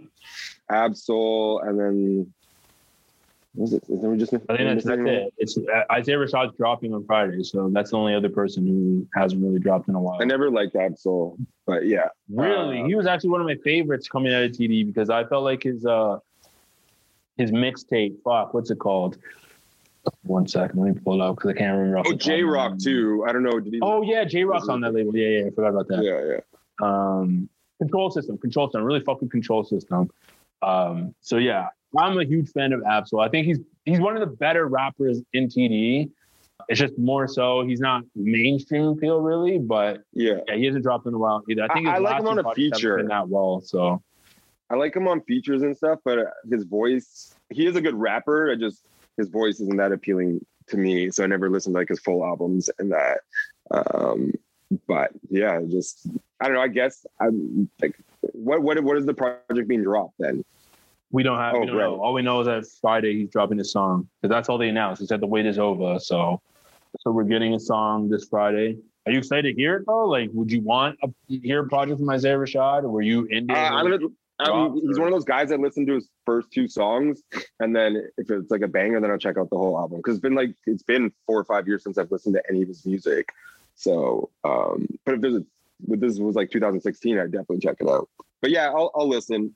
Ab-Soul, 0.69 1.61
and 1.61 1.79
then 1.79 2.33
was 3.55 3.73
it? 3.73 3.83
Is 3.87 4.01
there 4.01 4.15
just 4.15 4.33
I 4.33 4.37
think 4.37 4.49
that's, 4.49 4.83
that's 4.85 5.01
it. 5.03 5.33
It's 5.37 5.57
uh, 5.57 5.83
Isaiah 5.91 6.17
Rashad's 6.17 6.55
dropping 6.57 6.93
on 6.93 7.05
Friday, 7.05 7.43
so 7.43 7.69
that's 7.71 7.91
the 7.91 7.97
only 7.97 8.15
other 8.15 8.29
person 8.29 8.65
who 8.65 9.07
hasn't 9.19 9.43
really 9.43 9.59
dropped 9.59 9.87
in 9.89 9.95
a 9.95 9.99
while. 9.99 10.19
I 10.21 10.25
never 10.25 10.49
liked 10.49 10.75
Ab-Soul, 10.75 11.37
but 11.65 11.85
yeah, 11.87 12.07
Really, 12.29 12.81
Uh, 12.81 12.85
he 12.85 12.95
was 12.95 13.05
actually 13.05 13.29
one 13.31 13.41
of 13.41 13.47
my 13.47 13.57
favorites 13.63 14.07
coming 14.07 14.33
out 14.33 14.43
of 14.43 14.51
TD 14.51 14.85
because 14.85 15.09
I 15.09 15.23
felt 15.25 15.43
like 15.43 15.63
his 15.63 15.85
uh 15.85 16.17
his 17.37 17.51
mixtape. 17.51 18.15
Fuck, 18.23 18.53
what's 18.53 18.69
it 18.71 18.79
called? 18.79 19.17
One 20.23 20.47
second, 20.47 20.81
let 20.81 20.95
me 20.95 21.01
pull 21.03 21.21
it 21.21 21.23
up 21.23 21.35
because 21.35 21.51
I 21.51 21.53
can't 21.53 21.77
remember. 21.77 21.99
Oh, 21.99 22.03
the 22.03 22.09
top 22.09 22.13
of 22.15 22.19
Jay 22.19 22.43
Rock 22.43 22.77
too. 22.79 23.25
I 23.27 23.31
don't 23.31 23.43
know. 23.43 23.59
Did 23.59 23.73
he? 23.73 23.79
Oh 23.81 24.01
yeah, 24.01 24.23
Jay 24.25 24.43
Rock's 24.43 24.67
on 24.67 24.81
that 24.81 24.93
label. 24.93 25.15
Yeah, 25.15 25.39
yeah, 25.39 25.45
I 25.47 25.49
forgot 25.51 25.69
about 25.69 25.87
that. 25.89 26.03
yeah, 26.03 26.35
yeah. 26.35 26.39
Um, 26.81 27.49
control 27.79 28.09
system, 28.11 28.37
control 28.37 28.67
system. 28.67 28.83
Really 28.83 28.99
fucking 29.01 29.29
control 29.29 29.63
system. 29.63 30.09
Um, 30.61 31.13
so 31.21 31.37
yeah, 31.37 31.67
I'm 31.97 32.17
a 32.19 32.25
huge 32.25 32.49
fan 32.51 32.73
of 32.73 32.83
Ab-Soul. 32.83 33.19
I 33.21 33.29
think 33.29 33.45
he's 33.47 33.59
he's 33.85 33.99
one 33.99 34.15
of 34.15 34.21
the 34.21 34.35
better 34.35 34.67
rappers 34.67 35.21
in 35.33 35.47
TD. 35.47 36.09
It's 36.69 36.79
just 36.79 36.97
more 36.97 37.27
so 37.27 37.65
he's 37.65 37.79
not 37.81 38.03
mainstream 38.15 38.87
appeal 38.87 39.19
really, 39.21 39.57
but 39.57 40.03
Yeah, 40.13 40.35
yeah, 40.47 40.55
he 40.55 40.65
hasn't 40.65 40.83
dropped 40.83 41.05
in 41.07 41.13
a 41.13 41.17
while 41.17 41.43
either. 41.49 41.63
I 41.63 41.73
think 41.73 41.87
I- 41.87 41.95
I 41.95 41.97
like 41.99 42.19
him 42.19 42.27
on 42.27 42.39
a 42.39 42.53
feature. 42.53 42.97
been 42.97 43.07
that 43.07 43.27
well. 43.27 43.59
So 43.61 44.01
I 44.69 44.75
like 44.75 44.95
him 44.95 45.07
on 45.07 45.21
features 45.21 45.61
and 45.61 45.75
stuff, 45.75 45.99
but 46.05 46.19
his 46.49 46.63
voice, 46.63 47.35
he 47.49 47.65
is 47.67 47.75
a 47.75 47.81
good 47.81 47.95
rapper. 47.95 48.49
I 48.51 48.55
just 48.55 48.85
his 49.17 49.29
voice 49.29 49.59
isn't 49.59 49.77
that 49.77 49.91
appealing 49.91 50.45
to 50.67 50.77
me, 50.77 51.11
so 51.11 51.23
I 51.23 51.27
never 51.27 51.49
listened 51.49 51.75
to 51.75 51.79
like 51.79 51.89
his 51.89 51.99
full 51.99 52.25
albums 52.25 52.69
and 52.79 52.91
that. 52.91 53.19
Um, 53.71 54.33
but 54.87 55.11
yeah, 55.29 55.61
just 55.69 56.07
I 56.39 56.45
don't 56.45 56.55
know. 56.55 56.61
I 56.61 56.67
guess 56.67 57.05
I'm 57.19 57.69
like, 57.81 57.97
what 58.21 58.61
what 58.61 58.83
what 58.83 58.97
is 58.97 59.05
the 59.05 59.13
project 59.13 59.67
being 59.67 59.83
dropped 59.83 60.15
then? 60.19 60.43
we 61.13 61.21
don't 61.21 61.37
have. 61.37 61.53
Oh, 61.55 61.59
we 61.61 61.67
don't 61.67 61.75
right. 61.77 61.83
know. 61.83 62.01
All 62.01 62.13
we 62.13 62.23
know 62.23 62.41
is 62.41 62.47
that 62.47 62.65
Friday 62.81 63.19
he's 63.19 63.29
dropping 63.29 63.59
a 63.59 63.63
song 63.63 64.09
because 64.19 64.33
that's 64.33 64.49
all 64.49 64.57
they 64.57 64.67
announced. 64.67 64.99
He 64.99 65.05
said 65.05 65.21
the 65.21 65.27
wait 65.27 65.45
is 65.45 65.59
over. 65.59 65.99
So 65.99 66.41
so 66.99 67.11
we're 67.11 67.23
getting 67.23 67.53
a 67.53 67.59
song 67.59 68.09
this 68.09 68.25
Friday. 68.25 68.77
Are 69.05 69.11
you 69.11 69.19
excited 69.19 69.55
to 69.55 69.61
hear 69.61 69.77
it 69.77 69.85
though? 69.85 70.05
Like, 70.05 70.31
would 70.33 70.51
you 70.51 70.61
want 70.61 70.97
a 71.03 71.09
hear 71.27 71.63
a 71.63 71.69
project 71.69 71.99
from 71.99 72.09
Isaiah 72.09 72.35
Rashad, 72.35 72.83
or 72.83 72.89
were 72.89 73.03
you 73.03 73.25
into? 73.25 73.53
Uh. 73.53 73.57
I 73.57 73.83
I 74.43 74.69
mean, 74.69 74.87
he's 74.87 74.99
one 74.99 75.07
of 75.07 75.13
those 75.13 75.25
guys 75.25 75.49
that 75.49 75.59
listen 75.59 75.85
to 75.87 75.95
his 75.95 76.09
first 76.25 76.51
two 76.51 76.67
songs, 76.67 77.21
and 77.59 77.75
then 77.75 78.09
if 78.17 78.29
it's 78.29 78.51
like 78.51 78.61
a 78.61 78.67
banger, 78.67 78.99
then 78.99 79.11
I'll 79.11 79.17
check 79.17 79.37
out 79.37 79.49
the 79.49 79.57
whole 79.57 79.77
album. 79.77 79.97
Because 79.97 80.15
it's 80.15 80.21
been 80.21 80.35
like 80.35 80.55
it's 80.65 80.83
been 80.83 81.11
four 81.25 81.39
or 81.39 81.43
five 81.43 81.67
years 81.67 81.83
since 81.83 81.97
I've 81.97 82.11
listened 82.11 82.35
to 82.35 82.43
any 82.49 82.61
of 82.61 82.67
his 82.67 82.85
music. 82.85 83.29
So, 83.75 84.29
um, 84.43 84.87
but 85.05 85.15
if 85.15 85.21
there's 85.21 85.35
a, 85.35 85.45
if 85.89 85.99
this 85.99 86.19
was 86.19 86.35
like 86.35 86.51
2016, 86.51 87.17
I'd 87.17 87.31
definitely 87.31 87.59
check 87.59 87.77
it 87.79 87.87
out. 87.87 88.09
But 88.41 88.51
yeah, 88.51 88.69
I'll, 88.69 88.91
I'll 88.95 89.07
listen. 89.07 89.55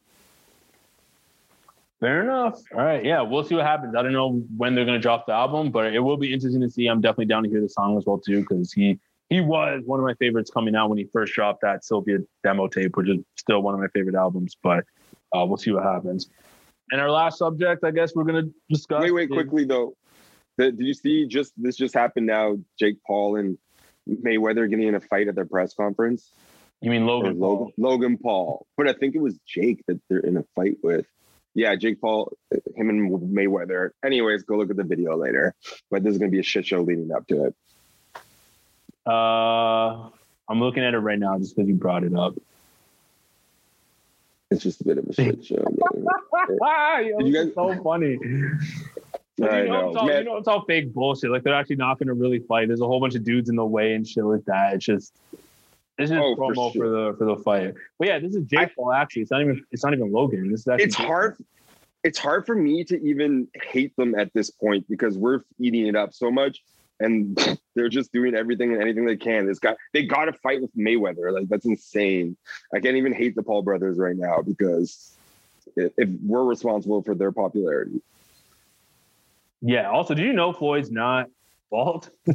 Fair 1.99 2.21
enough. 2.21 2.61
All 2.73 2.83
right. 2.83 3.03
Yeah, 3.03 3.21
we'll 3.21 3.43
see 3.43 3.55
what 3.55 3.65
happens. 3.65 3.95
I 3.95 4.03
don't 4.03 4.13
know 4.13 4.43
when 4.55 4.75
they're 4.75 4.85
going 4.85 4.97
to 4.97 5.01
drop 5.01 5.25
the 5.25 5.33
album, 5.33 5.71
but 5.71 5.93
it 5.93 5.99
will 5.99 6.17
be 6.17 6.31
interesting 6.31 6.61
to 6.61 6.69
see. 6.69 6.87
I'm 6.87 7.01
definitely 7.01 7.25
down 7.25 7.43
to 7.43 7.49
hear 7.49 7.61
the 7.61 7.69
song 7.69 7.97
as 7.97 8.05
well 8.05 8.19
too, 8.19 8.41
because 8.41 8.71
he 8.71 8.99
he 9.29 9.41
was 9.41 9.83
one 9.85 9.99
of 9.99 10.05
my 10.05 10.13
favorites 10.15 10.49
coming 10.51 10.75
out 10.75 10.89
when 10.89 10.97
he 10.97 11.05
first 11.11 11.33
dropped 11.33 11.61
that 11.61 11.81
Cilvia 11.83 12.25
demo 12.43 12.67
tape, 12.67 12.95
which 12.95 13.09
is 13.09 13.17
still 13.35 13.61
one 13.61 13.73
of 13.73 13.79
my 13.79 13.87
favorite 13.89 14.15
albums. 14.15 14.55
But 14.61 14.85
uh, 15.35 15.45
we'll 15.45 15.57
see 15.57 15.71
what 15.71 15.83
happens. 15.83 16.29
And 16.91 17.01
our 17.01 17.11
last 17.11 17.37
subject, 17.37 17.83
I 17.83 17.91
guess 17.91 18.15
we're 18.15 18.23
going 18.23 18.45
to 18.45 18.53
discuss. 18.69 19.01
Wait, 19.01 19.11
wait, 19.11 19.29
is- 19.29 19.35
quickly 19.35 19.65
though. 19.65 19.93
Did 20.57 20.79
you 20.79 20.95
see 20.95 21.27
just 21.27 21.53
this 21.55 21.75
just 21.75 21.93
happened 21.93 22.25
now? 22.25 22.57
Jake 22.79 22.97
Paul 23.05 23.35
and 23.35 23.59
Mayweather 24.09 24.67
getting 24.67 24.87
in 24.87 24.95
a 24.95 24.99
fight 24.99 25.27
at 25.27 25.35
their 25.35 25.45
press 25.45 25.75
conference. 25.75 26.31
You 26.81 26.89
mean 26.89 27.05
Logan? 27.05 27.39
Logan, 27.39 27.73
Paul? 27.77 27.89
Logan 27.91 28.17
Paul, 28.17 28.67
but 28.75 28.87
I 28.87 28.93
think 28.93 29.15
it 29.15 29.21
was 29.21 29.37
Jake 29.45 29.83
that 29.87 29.99
they're 30.09 30.19
in 30.19 30.37
a 30.37 30.43
fight 30.55 30.77
with. 30.81 31.05
Yeah, 31.53 31.75
Jake 31.75 31.99
Paul, 32.01 32.31
him 32.75 32.89
and 32.89 33.11
Mayweather. 33.35 33.89
Anyways, 34.03 34.43
go 34.43 34.57
look 34.57 34.69
at 34.69 34.77
the 34.77 34.83
video 34.83 35.15
later. 35.17 35.53
But 35.91 36.03
this 36.03 36.13
is 36.13 36.17
gonna 36.17 36.31
be 36.31 36.39
a 36.39 36.43
shit 36.43 36.65
show 36.65 36.81
leading 36.81 37.11
up 37.11 37.27
to 37.27 37.45
it. 37.45 37.55
Uh, 39.07 40.09
I'm 40.49 40.59
looking 40.59 40.83
at 40.83 40.93
it 40.93 40.99
right 40.99 41.19
now 41.19 41.37
just 41.37 41.55
because 41.55 41.67
you 41.67 41.75
brought 41.75 42.03
it 42.03 42.13
up. 42.15 42.35
It's 44.49 44.63
just 44.63 44.81
a 44.81 44.83
bit 44.85 44.97
of 44.97 45.05
a 45.07 45.13
shit 45.13 45.45
show. 45.45 45.55
man. 45.55 46.05
Yo, 47.05 47.19
you 47.19 47.31
this 47.31 47.47
is 47.47 47.53
so 47.53 47.81
funny. 47.83 48.17
I 49.39 49.61
you 49.61 49.67
know, 49.67 49.81
know, 49.81 49.89
It's 49.89 49.97
all, 49.97 50.11
you 50.11 50.23
know, 50.23 50.37
it's 50.37 50.47
all 50.47 50.65
fake 50.65 50.93
bullshit. 50.93 51.29
Like 51.29 51.43
they're 51.43 51.53
actually 51.53 51.75
not 51.75 51.99
going 51.99 52.07
to 52.07 52.13
really 52.13 52.39
fight. 52.39 52.67
There's 52.69 52.81
a 52.81 52.87
whole 52.87 52.99
bunch 52.99 53.13
of 53.15 53.23
dudes 53.23 53.49
in 53.49 53.55
the 53.55 53.65
way 53.65 53.93
and 53.93 54.07
shit 54.07 54.23
like 54.23 54.45
that. 54.45 54.73
It's 54.75 54.85
just, 54.85 55.13
it's 55.97 56.09
just 56.09 56.13
Oh, 56.13 56.35
for 56.35 56.53
promo 56.53 56.71
for, 56.71 56.77
sure. 56.77 57.11
the 57.11 57.17
for 57.17 57.25
the 57.25 57.35
fight. 57.43 57.73
But 57.99 58.07
yeah, 58.07 58.19
this 58.19 58.33
is 58.35 58.45
Jake 58.45 58.75
Paul. 58.75 58.93
Actually, 58.93 59.23
it's 59.23 59.31
not 59.31 59.41
even 59.41 59.63
it's 59.71 59.83
not 59.83 59.93
even 59.93 60.11
Logan. 60.11 60.49
This 60.49 60.61
is 60.61 60.67
actually 60.67 60.85
It's 60.85 60.95
hard. 60.95 61.37
It's 62.03 62.17
hard 62.17 62.45
for 62.45 62.55
me 62.55 62.83
to 62.85 62.99
even 63.03 63.47
hate 63.53 63.95
them 63.95 64.15
at 64.17 64.33
this 64.33 64.49
point 64.49 64.87
because 64.89 65.17
we're 65.17 65.41
eating 65.59 65.85
it 65.87 65.95
up 65.95 66.13
so 66.13 66.31
much, 66.31 66.63
and 66.99 67.59
they're 67.75 67.89
just 67.89 68.11
doing 68.11 68.35
everything 68.35 68.73
and 68.73 68.81
anything 68.81 69.05
they 69.05 69.17
can. 69.17 69.45
This 69.45 69.59
guy, 69.59 69.75
they 69.93 70.03
got 70.03 70.25
to 70.25 70.33
fight 70.33 70.61
with 70.61 70.75
Mayweather. 70.75 71.31
Like 71.31 71.49
that's 71.49 71.65
insane. 71.65 72.37
I 72.73 72.79
can't 72.79 72.97
even 72.97 73.13
hate 73.13 73.35
the 73.35 73.43
Paul 73.43 73.61
brothers 73.61 73.97
right 73.97 74.15
now 74.15 74.41
because 74.41 75.15
if 75.75 75.91
if 75.97 76.09
we're 76.23 76.43
responsible 76.43 77.01
for 77.03 77.15
their 77.15 77.31
popularity. 77.31 78.01
Yeah. 79.61 79.89
Also, 79.89 80.13
do 80.13 80.23
you 80.23 80.33
know 80.33 80.53
Floyd's 80.53 80.91
not 80.91 81.27
bald? 81.69 82.09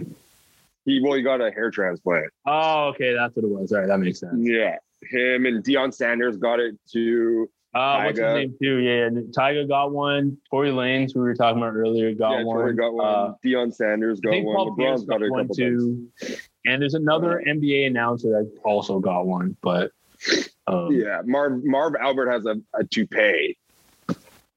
He 0.84 1.00
well, 1.00 1.14
he 1.14 1.22
got 1.22 1.40
a 1.40 1.50
hair 1.50 1.70
transplant. 1.70 2.32
Oh, 2.46 2.88
okay, 2.88 3.14
that's 3.14 3.36
what 3.36 3.44
it 3.44 3.48
was. 3.48 3.72
All 3.72 3.78
right, 3.78 3.86
that 3.86 3.98
makes 3.98 4.20
sense. 4.20 4.34
Yeah, 4.36 4.78
him 5.02 5.46
and 5.46 5.62
Deion 5.64 5.94
Sanders 5.94 6.36
got 6.36 6.58
it 6.58 6.76
too. 6.90 7.48
Uh, 7.74 8.02
what's 8.02 8.18
his 8.18 8.34
name 8.34 8.54
too? 8.60 8.76
Yeah. 8.78 9.08
Tyga 9.08 9.66
got 9.66 9.92
one. 9.92 10.36
Tory 10.50 10.70
Lanez, 10.70 11.14
who 11.14 11.20
we 11.20 11.26
were 11.26 11.34
talking 11.34 11.56
about 11.62 11.74
earlier, 11.74 12.12
got 12.14 12.38
yeah, 12.38 12.44
one. 12.44 12.56
Tory 12.56 12.74
got 12.74 12.92
one. 12.92 13.06
Uh, 13.06 13.34
Deion 13.44 13.74
Sanders 13.74 14.20
got 14.20 14.42
one. 14.42 14.56
Paul 14.56 14.76
Pierce 14.76 15.00
LeBron's 15.00 15.04
got 15.06 15.20
got 15.20 15.30
one 15.30 15.48
too. 15.54 16.08
And 16.66 16.82
there's 16.82 16.94
another 16.94 17.42
NBA 17.46 17.86
announcer 17.86 18.28
that 18.30 18.52
also 18.62 18.98
got 19.00 19.26
one, 19.26 19.56
but 19.62 19.90
um, 20.66 20.92
Yeah, 20.92 21.22
Marv 21.24 21.64
Marv 21.64 21.94
Albert 22.00 22.30
has 22.30 22.44
a, 22.46 22.56
a 22.74 22.84
toupee. 22.84 23.56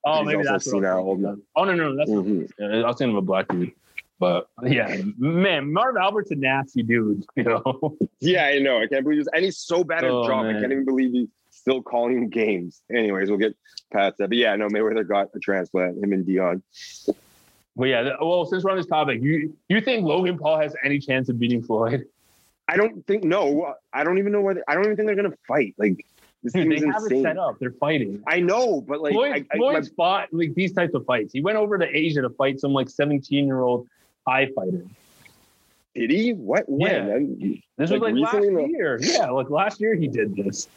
oh, 0.05 0.17
He's 0.17 0.25
maybe 0.27 0.43
that's 0.43 0.65
what 0.67 0.83
senile, 0.83 1.11
I'm. 1.13 1.41
Oh 1.55 1.63
no, 1.63 1.73
no, 1.73 1.95
that's 1.95 2.09
Mhm. 2.11 2.49
yeah, 2.59 2.67
I 2.67 2.87
was 2.87 2.97
thinking 2.97 3.15
of 3.15 3.23
a 3.23 3.25
black 3.25 3.47
dude. 3.47 3.71
But 4.19 4.47
yeah, 4.63 4.97
man, 5.17 5.71
Marv 5.73 5.95
Albert's 5.97 6.31
a 6.31 6.35
nasty 6.35 6.83
dude, 6.83 7.25
you 7.35 7.43
know. 7.43 7.97
Yeah, 8.19 8.45
I 8.45 8.59
know. 8.59 8.81
I 8.81 8.87
can't 8.87 9.03
believe 9.03 9.19
this. 9.19 9.27
And 9.33 9.43
he's 9.43 9.57
so 9.57 9.83
bad 9.83 10.03
at 10.03 10.11
Oh, 10.11 10.27
job. 10.27 10.45
I 10.45 10.53
can't 10.53 10.71
even 10.71 10.85
believe 10.85 11.11
he's 11.11 11.27
still 11.65 11.81
calling 11.81 12.29
games. 12.41 12.81
Anyways, 12.91 13.29
we'll 13.29 13.39
get 13.39 13.55
past 13.91 14.17
that. 14.19 14.29
But 14.29 14.37
yeah, 14.37 14.55
no, 14.55 14.67
Mayweather 14.67 15.07
got 15.07 15.29
a 15.35 15.39
transplant. 15.39 15.97
Him 16.03 16.13
and 16.13 16.25
Deion. 16.25 16.61
But 17.75 17.85
yeah, 17.85 18.09
well, 18.21 18.45
since 18.45 18.63
we're 18.63 18.71
on 18.71 18.77
this 18.77 18.85
topic, 18.85 19.21
you 19.21 19.53
you 19.67 19.81
think 19.81 20.05
Logan 20.05 20.37
Paul 20.37 20.59
has 20.59 20.75
any 20.83 20.99
chance 20.99 21.27
of 21.27 21.39
beating 21.39 21.61
Floyd? 21.63 22.05
I 22.67 22.77
don't 22.77 23.05
think. 23.05 23.23
No, 23.23 23.73
I 23.93 24.03
don't 24.03 24.17
even 24.17 24.31
know 24.31 24.41
whether. 24.41 24.63
I 24.67 24.75
don't 24.75 24.85
even 24.85 24.95
think 24.95 25.07
they're 25.07 25.15
gonna 25.15 25.35
fight. 25.47 25.73
Like 25.77 26.05
this 26.41 26.53
Dude, 26.53 26.71
they 26.71 26.85
have 26.85 26.95
it 27.01 27.11
insane. 27.11 27.23
set 27.23 27.37
up. 27.37 27.57
They're 27.59 27.71
fighting. 27.71 28.23
I 28.27 28.39
know, 28.39 28.79
but 28.81 29.01
like, 29.01 29.13
Floyd, 29.13 29.45
I, 29.51 29.55
I, 29.55 29.57
my- 29.57 29.81
fought 29.97 30.29
like 30.31 30.53
these 30.53 30.71
types 30.73 30.93
of 30.93 31.05
fights. 31.05 31.33
He 31.33 31.41
went 31.41 31.57
over 31.57 31.77
to 31.77 31.85
Asia 31.85 32.21
to 32.21 32.29
fight 32.29 32.59
some 32.59 32.71
like 32.71 32.89
17 32.89 33.45
year 33.45 33.59
old 33.61 33.87
Thai 34.27 34.47
fighter. 34.55 34.85
did 35.95 36.11
he? 36.11 36.33
What? 36.33 36.63
When? 36.69 37.37
Yeah. 37.39 37.55
This 37.77 37.91
Like 37.91 38.01
was 38.01 38.13
like 38.13 38.33
last 38.33 38.43
year. 38.69 38.99
Yeah, 39.01 39.29
like 39.31 39.49
last 39.49 39.81
year 39.81 39.95
he 39.95 40.07
did 40.07 40.35
this. 40.35 40.67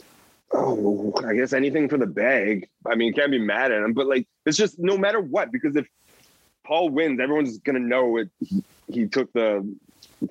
Oh, 0.52 1.12
I 1.26 1.34
guess 1.34 1.52
anything 1.52 1.88
for 1.88 1.98
the 1.98 2.06
bag. 2.06 2.68
I 2.86 2.94
mean, 2.94 3.12
can't 3.12 3.30
be 3.30 3.38
mad 3.38 3.70
at 3.70 3.82
him, 3.82 3.92
but 3.92 4.06
like, 4.06 4.26
it's 4.46 4.56
just 4.56 4.78
no 4.78 4.96
matter 4.96 5.20
what, 5.20 5.52
because 5.52 5.76
if 5.76 5.86
Paul 6.66 6.88
wins, 6.90 7.20
everyone's 7.20 7.58
gonna 7.58 7.78
know 7.80 8.16
it. 8.16 8.30
He, 8.40 8.62
he 8.90 9.06
took 9.06 9.32
the 9.32 9.76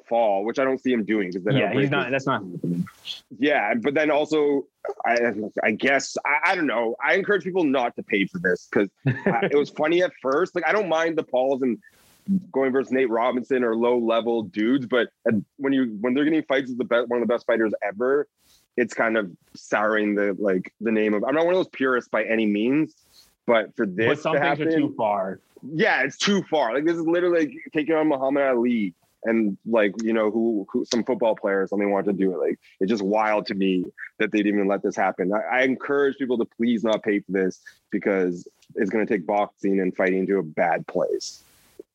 fall, 0.09 0.43
which 0.43 0.59
I 0.59 0.63
don't 0.63 0.81
see 0.81 0.91
him 0.91 1.05
doing 1.05 1.29
because 1.29 1.43
then 1.43 1.55
Yeah, 1.55 1.71
he's 1.73 1.91
not. 1.91 2.11
his- 2.11 2.11
That's 2.11 2.25
not. 2.25 2.43
Yeah, 3.39 3.73
but 3.75 3.93
then 3.93 4.09
also, 4.11 4.65
I, 5.05 5.33
I 5.63 5.71
guess 5.71 6.17
I, 6.25 6.51
I 6.51 6.55
don't 6.55 6.67
know. 6.67 6.95
I 7.03 7.13
encourage 7.15 7.43
people 7.43 7.63
not 7.63 7.95
to 7.97 8.03
pay 8.03 8.25
for 8.25 8.39
this 8.39 8.67
because 8.71 8.89
it 9.05 9.55
was 9.55 9.69
funny 9.69 10.01
at 10.01 10.11
first. 10.21 10.55
Like 10.55 10.65
I 10.67 10.71
don't 10.71 10.89
mind 10.89 11.17
the 11.17 11.23
Pauls 11.23 11.61
and 11.61 11.77
going 12.51 12.71
versus 12.71 12.91
Nate 12.91 13.09
Robinson 13.09 13.63
or 13.63 13.75
low 13.75 13.97
level 13.97 14.43
dudes, 14.43 14.85
but 14.85 15.09
uh, 15.29 15.37
when 15.57 15.73
you 15.73 15.97
when 16.01 16.13
they're 16.13 16.25
getting 16.25 16.43
fights 16.43 16.69
as 16.71 16.77
the 16.77 16.83
best 16.83 17.07
one 17.07 17.21
of 17.21 17.27
the 17.27 17.31
best 17.33 17.45
fighters 17.45 17.73
ever, 17.87 18.27
it's 18.77 18.93
kind 18.93 19.17
of 19.17 19.31
souring 19.55 20.15
the 20.15 20.35
like 20.39 20.71
the 20.79 20.91
name 20.91 21.13
of. 21.13 21.23
I'm 21.23 21.35
not 21.35 21.45
one 21.45 21.55
of 21.55 21.59
those 21.59 21.69
purists 21.69 22.09
by 22.09 22.23
any 22.23 22.45
means, 22.45 22.93
but 23.45 23.75
for 23.75 23.85
this 23.85 24.07
But 24.07 24.19
some 24.19 24.33
to 24.33 24.39
things 24.39 24.59
happen, 24.59 24.67
are 24.69 24.77
too 24.77 24.93
far. 24.95 25.39
yeah, 25.73 26.03
it's 26.03 26.17
too 26.17 26.43
far. 26.43 26.73
Like 26.73 26.85
this 26.85 26.95
is 26.95 27.05
literally 27.05 27.47
like 27.47 27.53
taking 27.73 27.95
on 27.95 28.07
Muhammad 28.07 28.43
Ali 28.43 28.93
and 29.23 29.57
like 29.65 29.93
you 30.03 30.13
know 30.13 30.29
who, 30.29 30.67
who 30.71 30.85
some 30.85 31.03
football 31.03 31.35
players 31.35 31.73
only 31.73 31.87
want 31.87 32.05
to 32.05 32.13
do 32.13 32.31
it. 32.33 32.37
Like 32.37 32.59
it's 32.79 32.89
just 32.89 33.01
wild 33.03 33.47
to 33.47 33.55
me 33.55 33.83
that 34.19 34.31
they'd 34.31 34.45
even 34.47 34.67
let 34.67 34.83
this 34.83 34.95
happen. 34.95 35.33
I, 35.33 35.59
I 35.59 35.61
encourage 35.63 36.17
people 36.17 36.37
to 36.37 36.45
please 36.45 36.83
not 36.83 37.01
pay 37.03 37.19
for 37.19 37.31
this 37.31 37.59
because 37.89 38.47
it's 38.75 38.89
going 38.91 39.05
to 39.05 39.11
take 39.11 39.25
boxing 39.25 39.79
and 39.79 39.95
fighting 39.95 40.27
to 40.27 40.37
a 40.37 40.43
bad 40.43 40.85
place. 40.87 41.41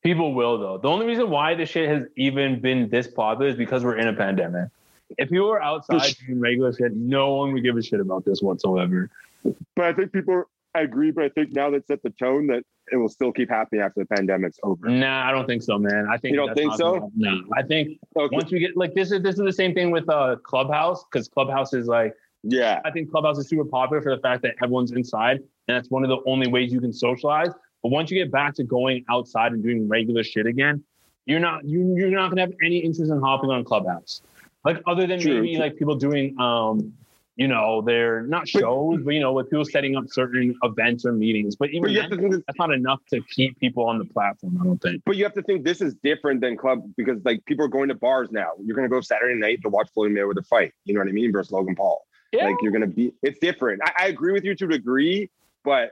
People 0.03 0.33
will 0.33 0.57
though. 0.57 0.77
The 0.77 0.89
only 0.89 1.05
reason 1.05 1.29
why 1.29 1.55
this 1.55 1.69
shit 1.69 1.87
has 1.87 2.03
even 2.17 2.59
been 2.59 2.89
this 2.89 3.07
popular 3.07 3.49
is 3.49 3.55
because 3.55 3.85
we're 3.85 3.97
in 3.97 4.09
a 4.09 4.13
pandemic. 4.13 4.69
If 5.17 5.31
you 5.31 5.43
were 5.43 5.61
outside 5.61 6.15
doing 6.25 6.39
regular 6.39 6.73
shit, 6.73 6.95
no 6.95 7.35
one 7.35 7.53
would 7.53 7.63
give 7.63 7.77
a 7.77 7.81
shit 7.83 7.99
about 7.99 8.25
this 8.25 8.41
whatsoever. 8.41 9.09
But 9.75 9.85
I 9.85 9.93
think 9.93 10.11
people 10.11 10.43
I 10.75 10.81
agree. 10.81 11.11
But 11.11 11.25
I 11.25 11.29
think 11.29 11.51
now 11.53 11.69
that 11.71 11.85
set 11.87 12.01
the 12.03 12.09
tone 12.11 12.47
that 12.47 12.63
it 12.91 12.97
will 12.97 13.09
still 13.09 13.31
keep 13.31 13.49
happening 13.49 13.81
after 13.81 14.01
the 14.01 14.05
pandemic's 14.07 14.59
over. 14.63 14.89
Nah, 14.89 15.27
I 15.27 15.31
don't 15.31 15.45
think 15.45 15.61
so, 15.63 15.77
man. 15.77 16.07
I 16.11 16.17
think 16.17 16.33
You 16.33 16.37
don't 16.45 16.53
think 16.53 16.73
so? 16.73 17.11
No, 17.15 17.41
I 17.55 17.63
think 17.63 17.99
Okay. 18.17 18.35
once 18.35 18.51
we 18.51 18.59
get 18.59 18.75
like 18.75 18.93
this 18.93 19.11
is 19.11 19.21
this 19.21 19.35
is 19.35 19.41
the 19.41 19.53
same 19.53 19.73
thing 19.73 19.91
with 19.91 20.07
uh 20.09 20.37
Clubhouse 20.43 21.03
because 21.11 21.27
Clubhouse 21.27 21.73
is 21.73 21.87
like 21.87 22.15
Yeah. 22.43 22.81
I 22.85 22.91
think 22.91 23.11
Clubhouse 23.11 23.37
is 23.37 23.47
super 23.47 23.65
popular 23.65 24.01
for 24.01 24.15
the 24.15 24.21
fact 24.21 24.41
that 24.43 24.55
everyone's 24.61 24.91
inside, 24.91 25.37
and 25.37 25.77
that's 25.77 25.89
one 25.89 26.03
of 26.03 26.09
the 26.09 26.19
only 26.29 26.47
ways 26.47 26.73
you 26.73 26.81
can 26.81 26.93
socialize. 26.93 27.51
But 27.83 27.89
once 27.89 28.09
you 28.09 28.17
get 28.17 28.31
back 28.31 28.55
to 28.55 28.63
going 28.63 29.03
outside 29.09 29.51
and 29.51 29.61
doing 29.61 29.87
regular 29.87 30.23
shit 30.23 30.45
again, 30.45 30.83
you're 31.25 31.39
not 31.39 31.65
you 31.65 31.95
you're 31.95 32.09
not 32.09 32.29
gonna 32.29 32.41
have 32.41 32.53
any 32.63 32.79
interest 32.79 33.11
in 33.11 33.19
hopping 33.21 33.49
on 33.49 33.63
Clubhouse, 33.63 34.21
like 34.65 34.81
other 34.87 35.07
than 35.07 35.19
True, 35.19 35.35
maybe 35.35 35.55
true. 35.55 35.63
like 35.63 35.77
people 35.77 35.95
doing 35.95 36.39
um, 36.39 36.93
you 37.35 37.47
know, 37.47 37.81
they're 37.81 38.21
not 38.21 38.47
shows, 38.47 39.01
but 39.03 39.13
you 39.15 39.19
know, 39.19 39.33
with 39.33 39.49
people 39.49 39.65
setting 39.65 39.95
up 39.95 40.03
certain 40.07 40.55
events 40.63 41.03
or 41.03 41.11
meetings. 41.13 41.55
But 41.55 41.71
But 41.81 41.89
even 41.89 42.09
to 42.09 42.15
then, 42.15 42.31
think 42.31 42.45
that's 42.45 42.59
not 42.59 42.71
enough 42.71 42.99
to 43.09 43.21
keep 43.21 43.59
people 43.59 43.85
on 43.85 43.97
the 43.97 44.05
platform. 44.05 44.59
I 44.61 44.65
don't 44.65 44.79
think. 44.81 45.01
but 45.05 45.15
you 45.17 45.23
have 45.23 45.33
to 45.33 45.41
think 45.41 45.63
this 45.63 45.81
is 45.81 45.95
different 46.03 46.41
than 46.41 46.57
club 46.57 46.83
because 46.95 47.23
like 47.25 47.43
people 47.45 47.65
are 47.65 47.69
going 47.69 47.89
to 47.89 47.95
bars 47.95 48.29
now. 48.31 48.51
You're 48.63 48.75
going 48.75 48.87
to 48.87 48.93
go 48.95 49.01
Saturday 49.01 49.39
night 49.39 49.61
to 49.63 49.69
watch 49.69 49.89
Floyd 49.93 50.11
Mayweather 50.11 50.45
fight. 50.45 50.73
You 50.85 50.93
know 50.93 50.99
what 50.99 51.09
I 51.09 51.11
mean? 51.11 51.31
Versus 51.31 51.51
Logan 51.51 51.75
Paul. 51.75 52.05
Yeah. 52.31 52.45
Like 52.45 52.55
you're 52.61 52.71
gonna 52.71 52.87
be 52.87 53.13
it's 53.21 53.37
different. 53.39 53.81
I, 53.85 54.05
I 54.05 54.07
agree 54.07 54.31
with 54.31 54.43
you 54.43 54.55
to 54.55 54.65
a 54.65 54.69
degree, 54.69 55.29
but 55.63 55.91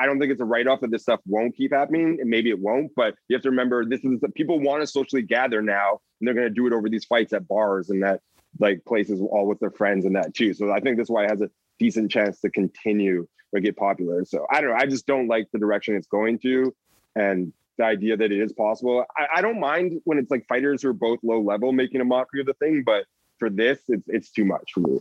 I 0.00 0.06
don't 0.06 0.18
think 0.18 0.32
it's 0.32 0.40
a 0.40 0.46
write-off 0.46 0.80
that 0.80 0.90
this 0.90 1.02
stuff 1.02 1.20
won't 1.26 1.54
keep 1.54 1.72
happening, 1.72 2.18
and 2.20 2.30
maybe 2.30 2.48
it 2.48 2.58
won't. 2.58 2.90
But 2.96 3.14
you 3.28 3.36
have 3.36 3.42
to 3.42 3.50
remember 3.50 3.84
this 3.84 4.02
is 4.02 4.18
people 4.34 4.58
want 4.58 4.82
to 4.82 4.86
socially 4.86 5.22
gather 5.22 5.60
now, 5.60 6.00
and 6.20 6.26
they're 6.26 6.34
gonna 6.34 6.50
do 6.50 6.66
it 6.66 6.72
over 6.72 6.88
these 6.88 7.04
fights 7.04 7.32
at 7.34 7.46
bars 7.46 7.90
and 7.90 8.02
that 8.02 8.20
like 8.58 8.84
places 8.86 9.20
all 9.20 9.46
with 9.46 9.60
their 9.60 9.70
friends 9.70 10.04
and 10.06 10.16
that 10.16 10.34
too. 10.34 10.54
So 10.54 10.72
I 10.72 10.80
think 10.80 10.96
this 10.96 11.04
is 11.06 11.10
why 11.10 11.24
it 11.24 11.30
has 11.30 11.42
a 11.42 11.50
decent 11.78 12.10
chance 12.10 12.40
to 12.40 12.50
continue 12.50 13.28
or 13.52 13.60
get 13.60 13.76
popular. 13.76 14.24
So 14.24 14.46
I 14.50 14.60
don't 14.60 14.70
know. 14.70 14.76
I 14.76 14.86
just 14.86 15.06
don't 15.06 15.28
like 15.28 15.48
the 15.52 15.58
direction 15.58 15.94
it's 15.94 16.08
going 16.08 16.38
to, 16.40 16.74
and 17.14 17.52
the 17.78 17.84
idea 17.84 18.16
that 18.16 18.32
it 18.32 18.40
is 18.40 18.52
possible. 18.52 19.04
I, 19.16 19.38
I 19.38 19.40
don't 19.42 19.60
mind 19.60 20.00
when 20.04 20.18
it's 20.18 20.30
like 20.30 20.46
fighters 20.48 20.82
who 20.82 20.88
are 20.88 20.94
both 20.94 21.18
low 21.22 21.40
level 21.40 21.72
making 21.72 22.00
a 22.00 22.04
mockery 22.04 22.40
of 22.40 22.46
the 22.46 22.54
thing, 22.54 22.82
but 22.84 23.04
for 23.38 23.50
this, 23.50 23.78
it's 23.88 24.08
it's 24.08 24.30
too 24.30 24.44
much 24.44 24.72
for 24.72 24.80
me. 24.80 25.00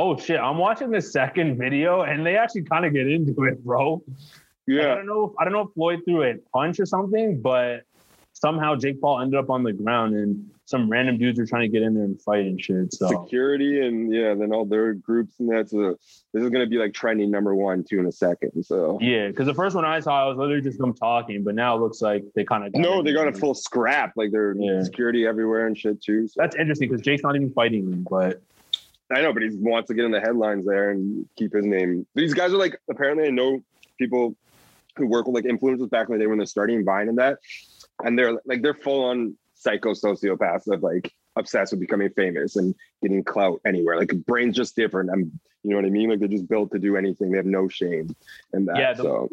Oh 0.00 0.16
shit! 0.16 0.40
I'm 0.40 0.56
watching 0.56 0.90
the 0.90 1.02
second 1.02 1.58
video, 1.58 2.02
and 2.02 2.24
they 2.24 2.34
actually 2.38 2.62
kind 2.62 2.86
of 2.86 2.94
get 2.94 3.06
into 3.06 3.44
it, 3.44 3.62
bro. 3.62 4.02
Like, 4.66 4.80
I 4.86 4.94
don't 4.94 5.06
know. 5.06 5.24
If, 5.26 5.32
I 5.38 5.44
don't 5.44 5.52
know 5.52 5.60
if 5.60 5.74
Floyd 5.74 6.00
threw 6.06 6.22
a 6.22 6.36
punch 6.54 6.80
or 6.80 6.86
something, 6.86 7.42
but 7.42 7.82
somehow 8.32 8.76
Jake 8.76 8.98
Paul 8.98 9.20
ended 9.20 9.38
up 9.38 9.50
on 9.50 9.62
the 9.62 9.74
ground, 9.74 10.14
and 10.14 10.48
some 10.64 10.88
random 10.88 11.18
dudes 11.18 11.38
were 11.38 11.44
trying 11.44 11.62
to 11.62 11.68
get 11.68 11.82
in 11.82 11.92
there 11.92 12.04
and 12.04 12.18
fight 12.22 12.46
and 12.46 12.58
shit. 12.58 12.94
So 12.94 13.08
security 13.24 13.84
and 13.86 14.10
yeah, 14.10 14.32
then 14.32 14.52
all 14.54 14.64
their 14.64 14.94
groups 14.94 15.34
and 15.40 15.50
that's 15.50 15.74
a 15.74 15.96
this 16.32 16.44
is 16.44 16.48
gonna 16.48 16.68
be 16.68 16.78
like 16.78 16.94
trending 16.94 17.30
number 17.30 17.54
one 17.54 17.84
too 17.84 17.98
in 17.98 18.06
a 18.06 18.12
second. 18.12 18.62
So 18.62 18.96
yeah, 19.02 19.26
because 19.26 19.46
the 19.46 19.54
first 19.54 19.74
one 19.74 19.84
I 19.84 19.98
saw, 20.00 20.24
I 20.24 20.28
was 20.28 20.38
literally 20.38 20.62
just 20.62 20.78
them 20.78 20.94
talking, 20.94 21.42
but 21.44 21.54
now 21.56 21.76
it 21.76 21.80
looks 21.80 22.00
like 22.00 22.24
they 22.36 22.44
kind 22.44 22.64
of 22.64 22.72
no, 22.74 23.02
they 23.02 23.12
got 23.12 23.28
a 23.28 23.32
full 23.32 23.54
scrap. 23.54 24.12
Like 24.16 24.30
they're 24.30 24.54
Yeah. 24.56 24.82
security 24.82 25.26
everywhere 25.26 25.66
and 25.66 25.76
shit 25.76 26.00
too. 26.00 26.26
So 26.28 26.40
That's 26.40 26.56
interesting 26.56 26.88
because 26.88 27.02
Jake's 27.02 27.22
not 27.24 27.34
even 27.34 27.50
fighting 27.52 27.90
them, 27.90 28.06
but 28.08 28.40
I 29.12 29.22
know, 29.22 29.32
but 29.32 29.42
he 29.42 29.50
wants 29.52 29.88
to 29.88 29.94
get 29.94 30.04
in 30.04 30.10
the 30.12 30.20
headlines 30.20 30.64
there 30.66 30.90
and 30.90 31.26
keep 31.36 31.52
his 31.52 31.64
name. 31.66 32.06
These 32.14 32.34
guys 32.34 32.52
are 32.52 32.56
like 32.58 32.78
apparently 32.88 33.26
I 33.26 33.30
know 33.30 33.60
people 33.98 34.36
who 34.96 35.06
work 35.06 35.26
with 35.26 35.34
like 35.34 35.44
influencers 35.44 35.90
back 35.90 36.08
in 36.08 36.14
the 36.14 36.18
day 36.20 36.26
when 36.26 36.38
they're 36.38 36.46
starting 36.46 36.84
Vine 36.84 37.08
and 37.08 37.18
that, 37.18 37.38
and 38.04 38.18
they're 38.18 38.38
like 38.44 38.62
they're 38.62 38.74
full 38.74 39.04
on 39.04 39.36
psycho 39.54 39.92
sociopaths 39.92 40.72
of 40.72 40.82
like 40.82 41.12
obsessed 41.36 41.72
with 41.72 41.80
becoming 41.80 42.10
famous 42.10 42.56
and 42.56 42.74
getting 43.02 43.22
clout 43.24 43.60
anywhere. 43.66 43.96
Like 43.98 44.12
brain's 44.26 44.56
just 44.56 44.76
different. 44.76 45.10
I'm 45.10 45.38
you 45.62 45.70
know 45.70 45.76
what 45.76 45.84
I 45.84 45.90
mean? 45.90 46.08
Like 46.08 46.20
they're 46.20 46.28
just 46.28 46.48
built 46.48 46.70
to 46.72 46.78
do 46.78 46.96
anything. 46.96 47.30
They 47.30 47.36
have 47.36 47.46
no 47.46 47.68
shame 47.68 48.14
in 48.54 48.64
that. 48.66 48.78
Yeah, 48.78 48.92
the- 48.94 49.02
so 49.02 49.30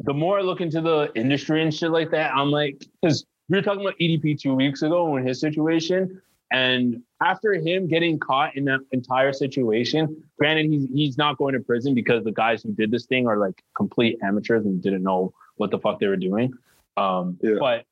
the 0.00 0.14
more 0.14 0.38
I 0.38 0.42
look 0.42 0.60
into 0.60 0.80
the 0.80 1.10
industry 1.14 1.62
and 1.62 1.72
shit 1.72 1.90
like 1.90 2.10
that, 2.10 2.34
I'm 2.34 2.50
like, 2.50 2.84
because 3.00 3.24
we 3.48 3.56
were 3.58 3.62
talking 3.62 3.80
about 3.82 3.94
EDP 4.00 4.40
two 4.40 4.54
weeks 4.54 4.82
ago 4.82 5.16
in 5.16 5.26
his 5.26 5.40
situation, 5.40 6.20
and 6.50 7.02
after 7.22 7.54
him 7.54 7.88
getting 7.88 8.18
caught 8.18 8.56
in 8.56 8.64
that 8.66 8.80
entire 8.92 9.32
situation, 9.32 10.22
granted 10.38 10.66
he's 10.66 10.86
he's 10.92 11.18
not 11.18 11.38
going 11.38 11.54
to 11.54 11.60
prison 11.60 11.94
because 11.94 12.24
the 12.24 12.32
guys 12.32 12.62
who 12.62 12.72
did 12.72 12.90
this 12.90 13.06
thing 13.06 13.26
are 13.26 13.36
like 13.36 13.62
complete 13.76 14.18
amateurs 14.22 14.64
and 14.66 14.82
didn't 14.82 15.02
know 15.02 15.32
what 15.56 15.70
the 15.70 15.78
fuck 15.78 15.98
they 16.00 16.06
were 16.06 16.16
doing. 16.16 16.52
Um, 16.96 17.38
Yeah. 17.42 17.54
but 17.58 17.84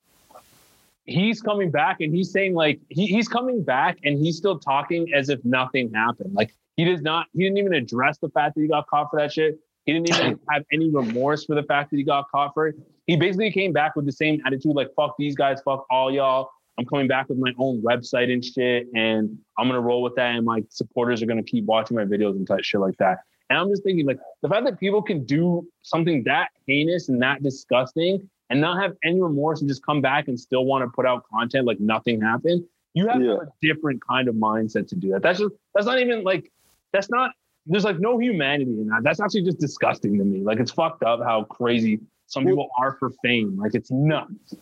he's 1.05 1.41
coming 1.41 1.69
back 1.71 1.99
and 1.99 2.13
he's 2.15 2.31
saying 2.31 2.53
like 2.53 2.79
he, 2.89 3.07
he's 3.07 3.27
coming 3.27 3.63
back 3.63 3.97
and 4.03 4.17
he's 4.17 4.37
still 4.37 4.57
talking 4.59 5.13
as 5.13 5.29
if 5.29 5.43
nothing 5.43 5.91
happened. 5.93 6.33
Like 6.33 6.53
he 6.77 6.85
does 6.85 7.01
not 7.01 7.27
he 7.33 7.43
didn't 7.43 7.57
even 7.57 7.73
address 7.73 8.17
the 8.19 8.29
fact 8.29 8.55
that 8.55 8.61
he 8.61 8.67
got 8.67 8.87
caught 8.87 9.09
for 9.11 9.19
that 9.19 9.33
shit. 9.33 9.59
He 9.85 9.91
didn't 9.93 10.09
even 10.09 10.39
have 10.49 10.63
any 10.71 10.89
remorse 10.89 11.45
for 11.45 11.55
the 11.55 11.63
fact 11.63 11.91
that 11.91 11.97
he 11.97 12.03
got 12.03 12.29
caught 12.31 12.53
for 12.53 12.67
it. 12.67 12.75
He 13.07 13.17
basically 13.17 13.51
came 13.51 13.73
back 13.73 13.95
with 13.97 14.05
the 14.05 14.13
same 14.13 14.41
attitude, 14.45 14.73
like 14.75 14.89
fuck 14.95 15.15
these 15.17 15.35
guys, 15.35 15.61
fuck 15.65 15.85
all 15.89 16.11
y'all. 16.11 16.49
I'm 16.77 16.85
coming 16.85 17.07
back 17.07 17.29
with 17.29 17.37
my 17.37 17.51
own 17.59 17.81
website 17.81 18.31
and 18.31 18.43
shit, 18.43 18.87
and 18.95 19.37
I'm 19.57 19.67
gonna 19.67 19.79
roll 19.81 20.01
with 20.01 20.15
that. 20.15 20.35
And 20.35 20.45
my 20.45 20.63
supporters 20.69 21.21
are 21.21 21.25
gonna 21.25 21.43
keep 21.43 21.65
watching 21.65 21.95
my 21.95 22.05
videos 22.05 22.31
and 22.31 22.47
type 22.47 22.63
shit 22.63 22.81
like 22.81 22.97
that. 22.97 23.19
And 23.49 23.59
I'm 23.59 23.69
just 23.69 23.83
thinking, 23.83 24.05
like 24.07 24.19
the 24.41 24.49
fact 24.49 24.65
that 24.65 24.79
people 24.79 25.01
can 25.01 25.25
do 25.25 25.67
something 25.83 26.23
that 26.23 26.49
heinous 26.67 27.09
and 27.09 27.21
that 27.21 27.43
disgusting 27.43 28.27
and 28.49 28.59
not 28.59 28.81
have 28.81 28.95
any 29.03 29.21
remorse 29.21 29.61
and 29.61 29.69
just 29.69 29.85
come 29.85 30.01
back 30.01 30.27
and 30.27 30.39
still 30.39 30.65
want 30.65 30.83
to 30.83 30.89
put 30.89 31.05
out 31.05 31.23
content 31.29 31.65
like 31.67 31.79
nothing 31.79 32.21
happened. 32.21 32.63
You 32.95 33.07
have 33.07 33.21
Yeah. 33.21 33.31
have 33.31 33.39
a 33.41 33.51
different 33.61 34.01
kind 34.07 34.27
of 34.27 34.35
mindset 34.35 34.87
to 34.89 34.95
do 34.95 35.09
that. 35.11 35.21
That's 35.21 35.39
just 35.39 35.53
that's 35.75 35.85
not 35.85 35.99
even 35.99 36.23
like 36.23 36.51
that's 36.91 37.09
not. 37.09 37.31
There's 37.65 37.85
like 37.85 37.99
no 37.99 38.17
humanity 38.17 38.71
in 38.71 38.87
that. 38.87 39.03
That's 39.03 39.19
actually 39.21 39.43
just 39.43 39.59
disgusting 39.59 40.17
to 40.17 40.23
me. 40.25 40.41
Like 40.41 40.59
it's 40.59 40.71
fucked 40.71 41.03
up 41.03 41.21
how 41.23 41.43
crazy 41.43 41.99
some 42.27 42.45
people 42.45 42.69
are 42.79 42.93
for 42.99 43.11
fame. 43.23 43.57
Like 43.59 43.73
it's 43.75 43.89
nuts. 43.91 44.55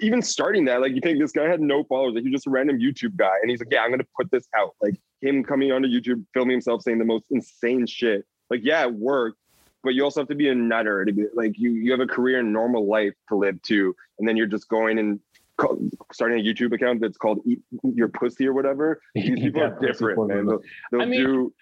Even 0.00 0.22
starting 0.22 0.64
that, 0.64 0.80
like 0.80 0.92
you 0.92 1.00
think 1.00 1.20
this 1.20 1.32
guy 1.32 1.48
had 1.48 1.60
no 1.60 1.84
followers, 1.84 2.14
like 2.14 2.24
he's 2.24 2.32
just 2.32 2.46
a 2.46 2.50
random 2.50 2.78
YouTube 2.78 3.16
guy, 3.16 3.34
and 3.40 3.50
he's 3.50 3.60
like, 3.60 3.68
"Yeah, 3.70 3.82
I'm 3.82 3.90
gonna 3.90 4.04
put 4.16 4.30
this 4.30 4.48
out." 4.56 4.74
Like 4.82 5.00
him 5.20 5.44
coming 5.44 5.70
onto 5.70 5.88
YouTube, 5.88 6.24
filming 6.34 6.52
himself 6.52 6.82
saying 6.82 6.98
the 6.98 7.04
most 7.04 7.26
insane 7.30 7.86
shit. 7.86 8.24
Like, 8.50 8.60
yeah, 8.64 8.82
it 8.82 8.92
worked, 8.92 9.38
but 9.84 9.94
you 9.94 10.02
also 10.02 10.20
have 10.20 10.28
to 10.28 10.34
be 10.34 10.48
a 10.48 10.54
nutter 10.54 11.04
to 11.04 11.12
be 11.12 11.26
like 11.34 11.58
you. 11.58 11.70
You 11.72 11.92
have 11.92 12.00
a 12.00 12.06
career 12.06 12.40
and 12.40 12.52
normal 12.52 12.88
life 12.88 13.14
to 13.28 13.36
live 13.36 13.60
too, 13.62 13.94
and 14.18 14.26
then 14.28 14.36
you're 14.36 14.46
just 14.46 14.68
going 14.68 14.98
and 14.98 15.20
call, 15.58 15.78
starting 16.12 16.40
a 16.40 16.42
YouTube 16.42 16.72
account 16.72 17.00
that's 17.00 17.18
called 17.18 17.40
Eat 17.46 17.60
Your 17.82 18.08
Pussy 18.08 18.46
or 18.46 18.54
whatever. 18.54 19.00
These 19.14 19.40
people 19.40 19.60
Yeah, 19.60 19.68
are 19.68 19.80
different, 19.80 20.26
man. 20.28 20.46
They'll, 20.46 20.60
they'll 20.90 21.02
I 21.02 21.04
mean, 21.04 21.20
do. 21.20 21.54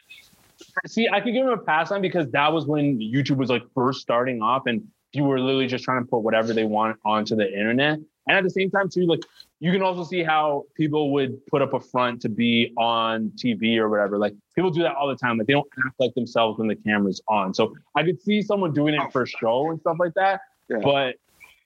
See, 0.86 1.08
I 1.08 1.20
could 1.20 1.34
give 1.34 1.44
him 1.44 1.52
a 1.52 1.58
pass 1.58 1.90
on 1.90 2.00
because 2.00 2.30
that 2.30 2.52
was 2.52 2.66
when 2.66 2.98
YouTube 2.98 3.36
was 3.36 3.50
like 3.50 3.62
first 3.74 4.00
starting 4.00 4.40
off 4.40 4.62
and 4.66 4.86
people 5.16 5.28
were 5.28 5.40
literally 5.40 5.66
just 5.66 5.84
trying 5.84 6.02
to 6.02 6.08
put 6.08 6.18
whatever 6.18 6.52
they 6.52 6.64
want 6.64 6.98
onto 7.04 7.34
the 7.34 7.46
internet. 7.46 7.98
And 8.28 8.36
at 8.36 8.44
the 8.44 8.50
same 8.50 8.70
time, 8.70 8.88
too, 8.88 9.06
like 9.06 9.20
you 9.60 9.72
can 9.72 9.82
also 9.82 10.04
see 10.04 10.22
how 10.22 10.64
people 10.76 11.12
would 11.12 11.44
put 11.46 11.62
up 11.62 11.72
a 11.72 11.80
front 11.80 12.20
to 12.22 12.28
be 12.28 12.72
on 12.76 13.30
TV 13.36 13.78
or 13.78 13.88
whatever. 13.88 14.18
Like 14.18 14.34
people 14.54 14.70
do 14.70 14.82
that 14.82 14.94
all 14.94 15.08
the 15.08 15.16
time. 15.16 15.38
Like 15.38 15.46
they 15.46 15.52
don't 15.52 15.68
act 15.86 15.94
like 15.98 16.14
themselves 16.14 16.58
when 16.58 16.68
the 16.68 16.76
camera's 16.76 17.20
on. 17.28 17.54
So 17.54 17.74
I 17.94 18.02
could 18.02 18.20
see 18.20 18.42
someone 18.42 18.72
doing 18.72 18.94
it 18.94 19.12
for 19.12 19.26
show 19.26 19.70
and 19.70 19.80
stuff 19.80 19.96
like 19.98 20.14
that. 20.14 20.40
Yeah. 20.68 20.78
But 20.82 21.16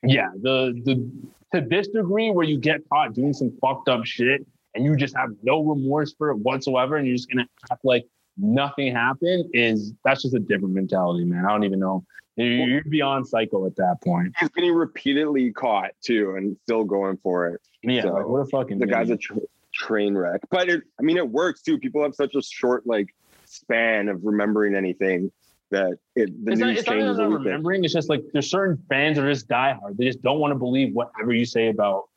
yeah, 0.03 0.28
the 0.40 0.80
the 0.84 1.11
to 1.53 1.66
this 1.66 1.88
degree 1.88 2.30
where 2.30 2.44
you 2.44 2.59
get 2.59 2.80
caught 2.88 3.14
doing 3.14 3.32
some 3.32 3.53
fucked 3.61 3.88
up 3.88 4.05
shit 4.05 4.46
and 4.74 4.84
you 4.84 4.94
just 4.96 5.16
have 5.16 5.30
no 5.42 5.62
remorse 5.62 6.14
for 6.16 6.30
it 6.30 6.36
whatsoever 6.36 6.96
and 6.96 7.07
you're 7.07 7.16
just 7.16 7.28
gonna 7.28 7.48
act 7.72 7.84
like 7.84 8.07
nothing 8.36 8.94
happened 8.94 9.46
is 9.53 9.92
that's 10.05 10.22
just 10.22 10.34
a 10.34 10.38
different 10.38 10.74
mentality, 10.74 11.24
man. 11.24 11.44
I 11.44 11.48
don't 11.48 11.64
even 11.64 11.80
know. 11.80 12.05
You- 12.45 12.64
You're 12.66 12.84
beyond 12.84 13.26
psycho 13.26 13.66
at 13.66 13.76
that 13.76 13.99
point. 14.05 14.34
He's 14.38 14.49
getting 14.51 14.72
repeatedly 14.72 15.53
caught 15.53 15.91
too, 16.03 16.34
and 16.36 16.57
still 16.64 16.84
going 16.84 17.16
for 17.22 17.49
it. 17.49 17.61
Yeah, 17.82 18.03
So, 18.03 18.12
like 18.12 18.26
what 18.26 18.38
a 18.41 18.47
fucking 18.47 18.78
the 18.78 18.86
guy's 18.86 19.11
a 19.11 19.16
tra- 19.16 19.36
train 19.72 20.14
wreck. 20.16 20.41
But 20.51 20.68
it, 20.68 20.82
I 20.99 21.03
mean, 21.03 21.16
it 21.16 21.28
works 21.28 21.62
too. 21.62 21.78
People 21.78 22.03
have 22.03 22.14
such 22.14 22.34
a 22.34 22.43
short 22.43 22.86
like 22.86 23.14
span 23.45 24.09
of 24.09 24.24
remembering 24.24 24.74
anything 24.74 25.30
that 25.70 25.99
it 26.16 26.45
the 26.45 26.53
it's 26.53 26.61
not, 26.61 26.66
news 26.68 26.78
it's 26.80 26.86
not 26.88 26.93
changes 26.95 27.18
even 27.18 27.32
a 27.32 27.36
remembering. 27.36 27.84
It's 27.84 27.93
just 27.95 28.09
like 28.09 28.22
there's 28.32 28.51
certain 28.51 28.76
fans 28.88 29.16
that 29.16 29.24
are 29.24 29.32
just 29.32 29.49
diehard. 29.49 29.97
They 29.97 30.05
just 30.07 30.22
don't 30.22 30.38
want 30.41 30.53
to 30.53 30.59
believe 30.59 30.95
whatever 30.95 31.32
you 31.32 31.45
say 31.45 31.68
about 31.68 32.09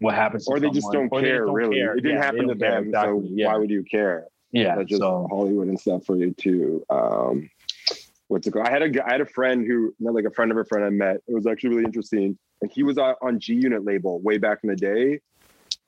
what 0.00 0.14
happens. 0.14 0.44
to 0.44 0.52
Or 0.52 0.60
they 0.60 0.70
just 0.70 0.92
don't 0.92 1.08
or 1.10 1.20
care. 1.20 1.44
don't 1.46 1.54
really, 1.54 1.76
care. 1.78 1.92
it 1.96 2.02
didn't 2.02 2.18
Yeah, 2.18 2.22
happen 2.24 2.48
to 2.48 2.54
them, 2.54 2.90
so. 2.92 3.22
Yeah, 3.26 3.46
why 3.48 3.56
would 3.56 3.70
you 3.70 3.82
care? 3.82 4.26
yeah. 4.52 4.76
That's 4.76 4.88
just 4.90 5.00
so 5.02 5.26
Hollywood 5.30 5.68
and 5.68 5.78
stuff 5.80 6.04
for 6.04 6.16
you 6.16 6.32
too. 6.34 6.84
Um, 6.90 7.50
what's 8.28 8.46
it 8.46 8.52
called? 8.52 8.66
I 8.66 8.70
had 8.70 8.82
a 8.82 9.06
I 9.06 9.12
had 9.12 9.20
a 9.20 9.26
friend 9.26 9.66
who, 9.66 9.94
like 10.00 10.24
a 10.24 10.30
friend 10.30 10.50
of 10.50 10.56
a 10.56 10.64
friend 10.64 10.84
I 10.84 10.90
met. 10.90 11.16
It 11.26 11.34
was 11.34 11.46
actually 11.46 11.70
really 11.70 11.84
interesting, 11.84 12.38
and 12.62 12.70
he 12.70 12.82
was 12.82 12.98
on, 12.98 13.14
on 13.20 13.40
G 13.40 13.54
Unit 13.54 13.84
label 13.84 14.20
way 14.20 14.38
back 14.38 14.60
in 14.62 14.70
the 14.70 14.76
day, 14.76 15.20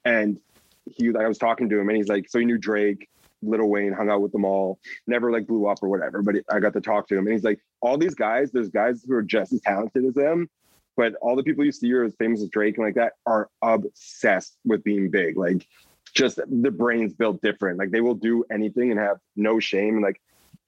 and 0.05 0.38
he 0.86 1.11
like, 1.11 1.24
I 1.24 1.28
was 1.28 1.38
talking 1.38 1.68
to 1.68 1.78
him, 1.78 1.88
and 1.88 1.97
he's 1.97 2.09
like, 2.09 2.28
so 2.28 2.38
he 2.38 2.45
knew 2.45 2.59
Drake. 2.59 3.09
Lil 3.43 3.70
Wayne 3.70 3.95
hung 3.95 4.11
out 4.11 4.20
with 4.20 4.32
them 4.32 4.45
all, 4.45 4.78
never 5.07 5.32
like 5.32 5.47
blew 5.47 5.66
up 5.66 5.82
or 5.82 5.88
whatever. 5.88 6.20
But 6.20 6.36
I 6.51 6.61
got 6.61 6.74
to 6.74 6.80
talk 6.82 7.09
to 7.09 7.16
him, 7.16 7.26
and 7.26 7.32
he's 7.32 7.45
like, 7.45 7.59
all 7.80 7.97
these 7.97 8.14
guys, 8.14 8.51
there's 8.53 8.68
guys 8.68 9.03
who 9.07 9.14
are 9.14 9.22
just 9.22 9.55
as 9.55 9.62
talented 9.62 10.05
as 10.05 10.12
them, 10.12 10.51
but 10.95 11.14
all 11.22 11.36
the 11.36 11.43
people 11.43 11.64
you 11.64 11.72
see 11.72 11.91
are 11.95 12.05
as 12.05 12.14
famous 12.16 12.43
as 12.43 12.51
Drake 12.51 12.76
and 12.76 12.84
like 12.84 12.97
that 12.97 13.14
are 13.24 13.49
obsessed 13.62 14.59
with 14.66 14.84
being 14.84 15.11
big. 15.11 15.38
Like 15.38 15.66
just 16.12 16.36
the 16.36 16.70
brains 16.70 17.14
built 17.14 17.41
different. 17.41 17.78
Like 17.78 17.91
they 17.91 18.03
will 18.03 18.14
do 18.14 18.45
anything 18.53 18.91
and 18.91 19.01
have 19.01 19.16
no 19.36 19.61
shame 19.61 19.95
and 19.95 20.03
like 20.03 20.20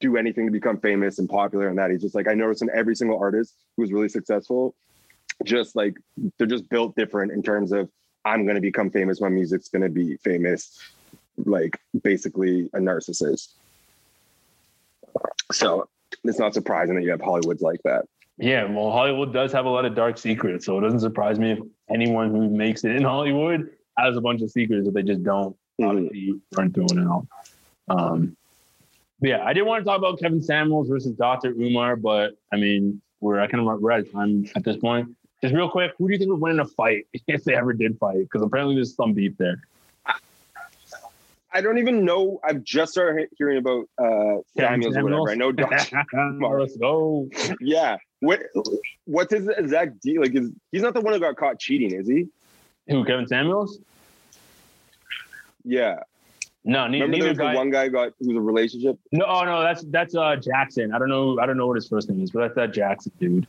do 0.03 0.17
anything 0.17 0.45
to 0.45 0.51
become 0.51 0.77
famous 0.77 1.17
and 1.17 1.29
popular 1.29 1.69
and 1.69 1.77
that. 1.77 1.89
He's 1.89 2.01
just 2.01 2.13
like 2.13 2.27
I 2.27 2.33
noticed 2.33 2.61
in 2.61 2.69
every 2.75 2.95
single 2.95 3.17
artist 3.17 3.55
who's 3.77 3.91
really 3.91 4.09
successful, 4.09 4.75
just 5.43 5.75
like 5.75 5.95
they're 6.37 6.45
just 6.45 6.69
built 6.69 6.95
different 6.95 7.31
in 7.31 7.41
terms 7.41 7.71
of 7.71 7.89
I'm 8.25 8.45
gonna 8.45 8.61
become 8.61 8.91
famous, 8.91 9.21
my 9.21 9.29
music's 9.29 9.69
gonna 9.69 9.89
be 9.89 10.17
famous, 10.17 10.77
like 11.45 11.79
basically 12.03 12.69
a 12.73 12.79
narcissist. 12.79 13.53
So 15.51 15.87
it's 16.23 16.39
not 16.39 16.53
surprising 16.53 16.95
that 16.95 17.03
you 17.03 17.11
have 17.11 17.21
Hollywoods 17.21 17.61
like 17.61 17.81
that. 17.83 18.05
Yeah, 18.37 18.65
well, 18.65 18.91
Hollywood 18.91 19.31
does 19.31 19.51
have 19.53 19.65
a 19.65 19.69
lot 19.69 19.85
of 19.85 19.95
dark 19.95 20.17
secrets, 20.17 20.65
so 20.65 20.77
it 20.77 20.81
doesn't 20.81 20.99
surprise 20.99 21.39
me 21.39 21.51
if 21.51 21.59
anyone 21.89 22.31
who 22.31 22.49
makes 22.49 22.83
it 22.83 22.95
in 22.95 23.03
Hollywood 23.03 23.69
has 23.97 24.17
a 24.17 24.21
bunch 24.21 24.41
of 24.41 24.51
secrets 24.51 24.85
that 24.85 24.93
they 24.93 25.03
just 25.03 25.23
don't 25.23 25.55
Mhm. 25.79 25.89
obviously 25.89 26.41
aren't 26.57 26.73
doing 26.73 26.97
it 26.97 27.07
all. 27.07 27.27
Um, 27.87 28.35
but 29.23 29.29
yeah, 29.29 29.45
I 29.45 29.53
did 29.53 29.61
want 29.61 29.79
to 29.79 29.85
talk 29.85 29.97
about 29.97 30.19
Kevin 30.19 30.41
Samuels 30.41 30.89
versus 30.89 31.13
Dr. 31.13 31.51
Umar, 31.51 31.95
but 31.95 32.31
I 32.51 32.57
mean, 32.57 33.01
we're 33.21 33.39
I 33.39 33.47
kind 33.47 33.65
of 33.65 33.79
we're 33.79 33.93
out 33.93 34.01
of 34.01 34.11
time 34.11 34.45
at 34.57 34.65
this 34.65 34.75
point. 34.75 35.15
Just 35.41 35.55
real 35.55 35.69
quick, 35.69 35.93
who 35.97 36.07
do 36.07 36.11
you 36.11 36.19
think 36.19 36.29
would 36.29 36.41
win 36.41 36.51
in 36.51 36.59
a 36.59 36.65
fight 36.65 37.07
if 37.29 37.45
they 37.45 37.55
ever 37.55 37.71
did 37.71 37.97
fight? 37.97 38.17
Because 38.17 38.41
apparently 38.41 38.75
there's 38.75 38.93
some 38.93 39.13
beef 39.13 39.37
there. 39.37 39.61
I 41.53 41.61
don't 41.61 41.77
even 41.77 42.03
know. 42.03 42.41
I've 42.43 42.65
just 42.65 42.91
started 42.91 43.29
hearing 43.37 43.59
about 43.59 43.85
uh, 43.97 44.41
Samuels 44.57 44.97
or 44.97 45.03
whatever. 45.03 45.29
I 45.29 45.35
know 45.35 45.53
Dr. 45.53 46.03
Let's 46.59 46.75
go. 46.75 47.29
yeah. 47.61 47.95
What 48.19 48.41
what's 49.05 49.33
his 49.33 49.47
exact 49.47 50.01
deal? 50.01 50.21
Like, 50.21 50.35
is 50.35 50.51
he's 50.73 50.81
not 50.81 50.93
the 50.95 50.99
one 50.99 51.13
who 51.13 51.21
got 51.21 51.37
caught 51.37 51.59
cheating, 51.59 51.93
is 51.93 52.09
he? 52.09 52.27
Who? 52.89 53.05
Kevin 53.05 53.27
Samuels? 53.27 53.79
Yeah. 55.63 55.99
No, 56.65 56.87
neither, 56.87 57.05
Remember 57.05 57.25
neither 57.27 57.43
guy. 57.43 57.55
one 57.55 57.69
guy 57.71 57.89
got 57.89 58.13
who 58.19 58.27
was 58.29 58.37
a 58.37 58.41
relationship. 58.41 58.97
No, 59.11 59.25
oh 59.27 59.43
no, 59.43 59.61
that's 59.61 59.83
that's 59.83 60.15
uh 60.15 60.35
Jackson. 60.37 60.93
I 60.93 60.99
don't 60.99 61.09
know. 61.09 61.37
I 61.39 61.45
don't 61.45 61.57
know 61.57 61.67
what 61.67 61.75
his 61.75 61.87
first 61.87 62.09
name 62.09 62.21
is, 62.23 62.31
but 62.31 62.39
that's 62.41 62.55
that 62.55 62.73
Jackson 62.73 63.11
dude. 63.19 63.47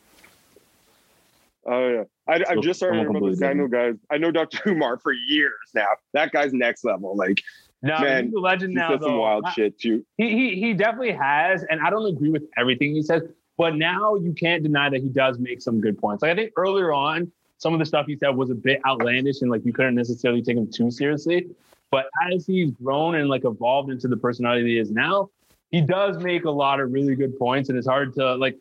Oh 1.66 1.88
yeah. 1.88 2.04
I, 2.26 2.42
I've 2.48 2.60
just 2.62 2.78
started 2.80 2.96
hearing 2.98 3.10
about 3.10 3.20
the 3.20 3.30
completely 3.30 3.36
Samuel 3.36 3.68
guys. 3.68 3.94
I 4.10 4.18
know 4.18 4.30
Dr. 4.30 4.60
Umar 4.70 4.98
for 4.98 5.12
years 5.12 5.52
now. 5.74 5.86
That 6.12 6.32
guy's 6.32 6.52
next 6.52 6.84
level. 6.84 7.16
Like 7.16 7.40
No, 7.82 7.98
Man, 8.00 8.26
he's 8.26 8.34
a 8.34 8.38
legend 8.38 8.70
he 8.72 8.76
now. 8.76 8.90
said 8.90 9.02
some 9.02 9.16
wild 9.18 9.44
I- 9.46 9.52
shit 9.52 9.78
too. 9.78 10.04
He, 10.16 10.30
he 10.30 10.60
he 10.60 10.74
definitely 10.74 11.12
has, 11.12 11.64
and 11.64 11.80
I 11.80 11.90
don't 11.90 12.06
agree 12.06 12.30
with 12.30 12.42
everything 12.56 12.94
he 12.94 13.02
says, 13.02 13.22
but 13.56 13.76
now 13.76 14.14
you 14.16 14.32
can't 14.32 14.62
deny 14.62 14.90
that 14.90 15.00
he 15.00 15.08
does 15.08 15.38
make 15.38 15.62
some 15.62 15.80
good 15.80 15.98
points. 15.98 16.22
Like 16.22 16.32
I 16.32 16.34
think 16.34 16.52
earlier 16.56 16.92
on, 16.92 17.30
some 17.58 17.72
of 17.72 17.78
the 17.78 17.86
stuff 17.86 18.06
he 18.06 18.16
said 18.16 18.30
was 18.30 18.50
a 18.50 18.54
bit 18.54 18.80
outlandish, 18.86 19.40
and 19.42 19.50
like 19.50 19.64
you 19.64 19.72
couldn't 19.72 19.94
necessarily 19.94 20.42
take 20.42 20.56
him 20.56 20.70
too 20.70 20.90
seriously. 20.90 21.46
But 21.90 22.06
as 22.32 22.46
he's 22.46 22.70
grown 22.72 23.14
and 23.14 23.28
like 23.28 23.44
evolved 23.44 23.90
into 23.90 24.08
the 24.08 24.16
personality 24.16 24.66
he 24.66 24.78
is 24.78 24.90
now, 24.90 25.30
he 25.70 25.80
does 25.80 26.18
make 26.18 26.44
a 26.44 26.50
lot 26.50 26.80
of 26.80 26.92
really 26.92 27.14
good 27.14 27.38
points, 27.38 27.68
and 27.68 27.78
it's 27.78 27.86
hard 27.86 28.14
to 28.14 28.34
like. 28.36 28.58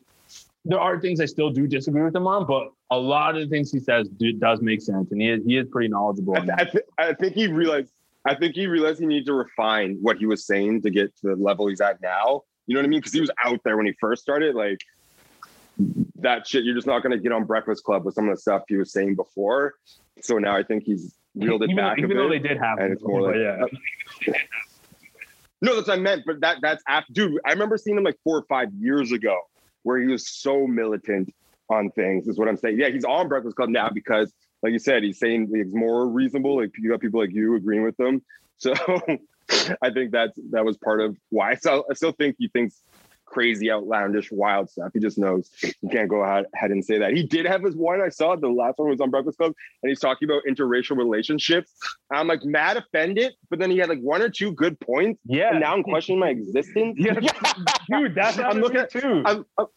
There 0.66 0.80
are 0.80 0.98
things 0.98 1.20
I 1.20 1.26
still 1.26 1.50
do 1.50 1.66
disagree 1.66 2.02
with 2.02 2.16
him 2.16 2.26
on, 2.26 2.46
but 2.46 2.70
a 2.90 2.98
lot 2.98 3.36
of 3.36 3.42
the 3.42 3.48
things 3.48 3.70
he 3.70 3.78
says 3.78 4.08
do, 4.08 4.32
does 4.32 4.62
make 4.62 4.80
sense, 4.80 5.12
and 5.12 5.20
he 5.20 5.28
is 5.30 5.44
he 5.44 5.56
is 5.58 5.68
pretty 5.68 5.88
knowledgeable. 5.88 6.36
I, 6.36 6.40
th- 6.40 6.52
I, 6.56 6.64
th- 6.64 6.84
I 6.98 7.12
think 7.12 7.34
he 7.34 7.48
realized. 7.48 7.92
I 8.26 8.34
think 8.34 8.54
he 8.54 8.66
realized 8.66 9.00
he 9.00 9.06
needed 9.06 9.26
to 9.26 9.34
refine 9.34 9.98
what 10.00 10.16
he 10.16 10.24
was 10.24 10.46
saying 10.46 10.80
to 10.82 10.90
get 10.90 11.14
to 11.18 11.28
the 11.28 11.36
level 11.36 11.66
he's 11.66 11.82
at 11.82 12.00
now. 12.00 12.42
You 12.66 12.74
know 12.74 12.80
what 12.80 12.86
I 12.86 12.88
mean? 12.88 13.00
Because 13.00 13.12
he 13.12 13.20
was 13.20 13.30
out 13.44 13.60
there 13.64 13.76
when 13.76 13.84
he 13.84 13.92
first 14.00 14.22
started. 14.22 14.54
Like 14.54 14.78
that 16.20 16.46
shit, 16.46 16.64
you're 16.64 16.74
just 16.74 16.86
not 16.86 17.02
going 17.02 17.12
to 17.12 17.18
get 17.18 17.32
on 17.32 17.44
Breakfast 17.44 17.84
Club 17.84 18.04
with 18.04 18.14
some 18.14 18.28
of 18.28 18.34
the 18.34 18.40
stuff 18.40 18.62
he 18.66 18.76
was 18.76 18.92
saying 18.92 19.16
before. 19.16 19.74
So 20.22 20.38
now 20.38 20.56
I 20.56 20.62
think 20.62 20.84
he's 20.84 21.14
reeled 21.34 21.62
it 21.62 21.70
even, 21.70 21.76
back. 21.76 21.98
even 21.98 22.16
though 22.16 22.28
bit. 22.28 22.42
they 22.42 22.48
did 22.48 22.58
have, 22.58 22.78
and 22.78 22.92
it's 22.92 23.02
more 23.02 23.22
like 23.22 23.36
yeah. 23.36 24.34
No, 25.60 25.76
that's 25.76 25.88
what 25.88 25.98
I 25.98 26.00
meant. 26.00 26.24
But 26.26 26.40
that 26.40 26.58
that's 26.60 26.82
after, 26.86 27.12
dude. 27.12 27.40
I 27.46 27.52
remember 27.52 27.78
seeing 27.78 27.96
him 27.96 28.04
like 28.04 28.18
four 28.22 28.36
or 28.36 28.44
five 28.48 28.68
years 28.78 29.12
ago, 29.12 29.40
where 29.82 29.98
he 29.98 30.06
was 30.06 30.28
so 30.28 30.66
militant 30.66 31.34
on 31.70 31.90
things. 31.92 32.28
Is 32.28 32.38
what 32.38 32.48
I'm 32.48 32.56
saying. 32.58 32.78
Yeah, 32.78 32.90
he's 32.90 33.04
on 33.04 33.28
Breakfast 33.28 33.56
Club 33.56 33.70
now 33.70 33.88
because, 33.88 34.30
like 34.62 34.72
you 34.72 34.78
said, 34.78 35.02
he's 35.02 35.18
saying 35.18 35.50
it's 35.52 35.74
more 35.74 36.06
reasonable. 36.06 36.58
Like 36.58 36.72
you 36.76 36.90
got 36.90 37.00
people 37.00 37.18
like 37.18 37.32
you 37.32 37.56
agreeing 37.56 37.84
with 37.84 37.96
them. 37.96 38.22
So 38.56 38.72
I 39.82 39.90
think 39.90 40.12
that's 40.12 40.38
that 40.52 40.64
was 40.64 40.76
part 40.76 41.00
of 41.00 41.16
why. 41.30 41.50
I 41.50 41.54
still, 41.56 41.84
I 41.90 41.94
still 41.94 42.12
think 42.12 42.36
he 42.38 42.46
thinks 42.46 42.80
crazy, 43.34 43.70
outlandish, 43.70 44.30
wild 44.30 44.70
stuff. 44.70 44.90
He 44.94 45.00
just 45.00 45.18
knows 45.18 45.50
you 45.62 45.88
can't 45.90 46.08
go 46.08 46.22
ahead 46.22 46.70
and 46.70 46.84
say 46.84 46.98
that. 46.98 47.12
He 47.12 47.24
did 47.24 47.46
have 47.46 47.62
his 47.64 47.74
one. 47.74 48.00
I 48.00 48.08
saw 48.08 48.36
the 48.36 48.48
last 48.48 48.78
one 48.78 48.88
was 48.88 49.00
on 49.00 49.10
Breakfast 49.10 49.38
Club, 49.38 49.52
and 49.82 49.90
he's 49.90 49.98
talking 49.98 50.28
about 50.30 50.42
interracial 50.48 50.96
relationships. 50.96 51.72
I'm 52.12 52.28
like 52.28 52.44
mad 52.44 52.76
offended, 52.76 53.32
but 53.50 53.58
then 53.58 53.70
he 53.72 53.78
had 53.78 53.88
like 53.88 54.00
one 54.00 54.22
or 54.22 54.28
two 54.28 54.52
good 54.52 54.78
points. 54.78 55.20
Yeah. 55.26 55.50
And 55.50 55.60
now 55.60 55.74
I'm 55.74 55.82
questioning 55.82 56.20
my 56.20 56.28
existence. 56.28 56.96
Yeah, 56.98 57.14
dude, 57.90 58.14
that's 58.14 58.38
I'm 58.38 58.60
looking 58.60 58.78
at- 58.80 58.90
too. 58.90 59.22
I'm, 59.26 59.44
I'm- 59.58 59.68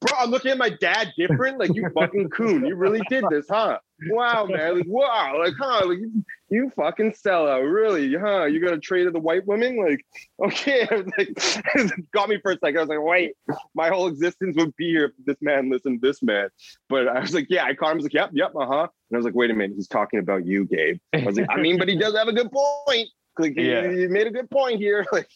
bro, 0.00 0.12
I'm 0.18 0.30
looking 0.30 0.50
at 0.50 0.58
my 0.58 0.70
dad 0.70 1.12
different. 1.16 1.58
Like 1.58 1.74
you 1.74 1.88
fucking 1.94 2.30
coon. 2.30 2.66
You 2.66 2.74
really 2.74 3.00
did 3.08 3.24
this, 3.30 3.46
huh? 3.48 3.78
Wow, 4.10 4.46
man. 4.46 4.78
Like 4.78 4.86
wow. 4.88 5.36
Like 5.38 5.54
huh? 5.58 5.86
Like 5.86 5.98
you, 5.98 6.24
you 6.50 6.72
fucking 6.76 7.12
sellout. 7.12 7.70
Really, 7.72 8.14
huh? 8.14 8.44
You 8.44 8.64
gonna 8.64 8.78
trade 8.78 9.04
to 9.04 9.10
the 9.10 9.18
white 9.18 9.46
women? 9.46 9.76
Like 9.82 10.04
okay. 10.46 10.86
I 10.90 10.94
was 10.94 11.10
like, 11.18 11.92
got 12.12 12.28
me 12.28 12.38
for 12.40 12.52
a 12.52 12.58
second. 12.58 12.78
I 12.78 12.80
was 12.80 12.88
like, 12.88 13.02
wait, 13.02 13.32
my 13.74 13.88
whole 13.88 14.06
existence 14.06 14.56
would 14.56 14.74
be 14.76 14.90
here 14.90 15.06
if 15.06 15.24
this 15.26 15.36
man 15.40 15.70
listened 15.70 16.00
to 16.00 16.08
this 16.08 16.22
man. 16.22 16.48
But 16.88 17.08
I 17.08 17.20
was 17.20 17.34
like, 17.34 17.46
yeah. 17.50 17.64
I 17.64 17.74
caught 17.74 17.90
him. 17.90 17.92
I 17.92 17.96
was 17.96 18.04
like, 18.04 18.14
yep, 18.14 18.30
yep, 18.32 18.52
uh 18.54 18.66
huh. 18.66 18.82
And 19.10 19.14
I 19.14 19.16
was 19.16 19.24
like, 19.24 19.34
wait 19.34 19.50
a 19.50 19.54
minute. 19.54 19.76
He's 19.76 19.88
talking 19.88 20.20
about 20.20 20.46
you, 20.46 20.64
Gabe. 20.66 20.98
I 21.14 21.24
was 21.24 21.36
like, 21.36 21.46
I 21.50 21.56
mean, 21.60 21.78
but 21.78 21.88
he 21.88 21.96
does 21.96 22.16
have 22.16 22.28
a 22.28 22.32
good 22.32 22.50
point. 22.52 23.08
Like 23.38 23.54
Yeah. 23.56 23.90
he 23.90 24.06
made 24.06 24.26
a 24.26 24.30
good 24.30 24.50
point 24.50 24.78
here. 24.78 25.06
Like 25.12 25.28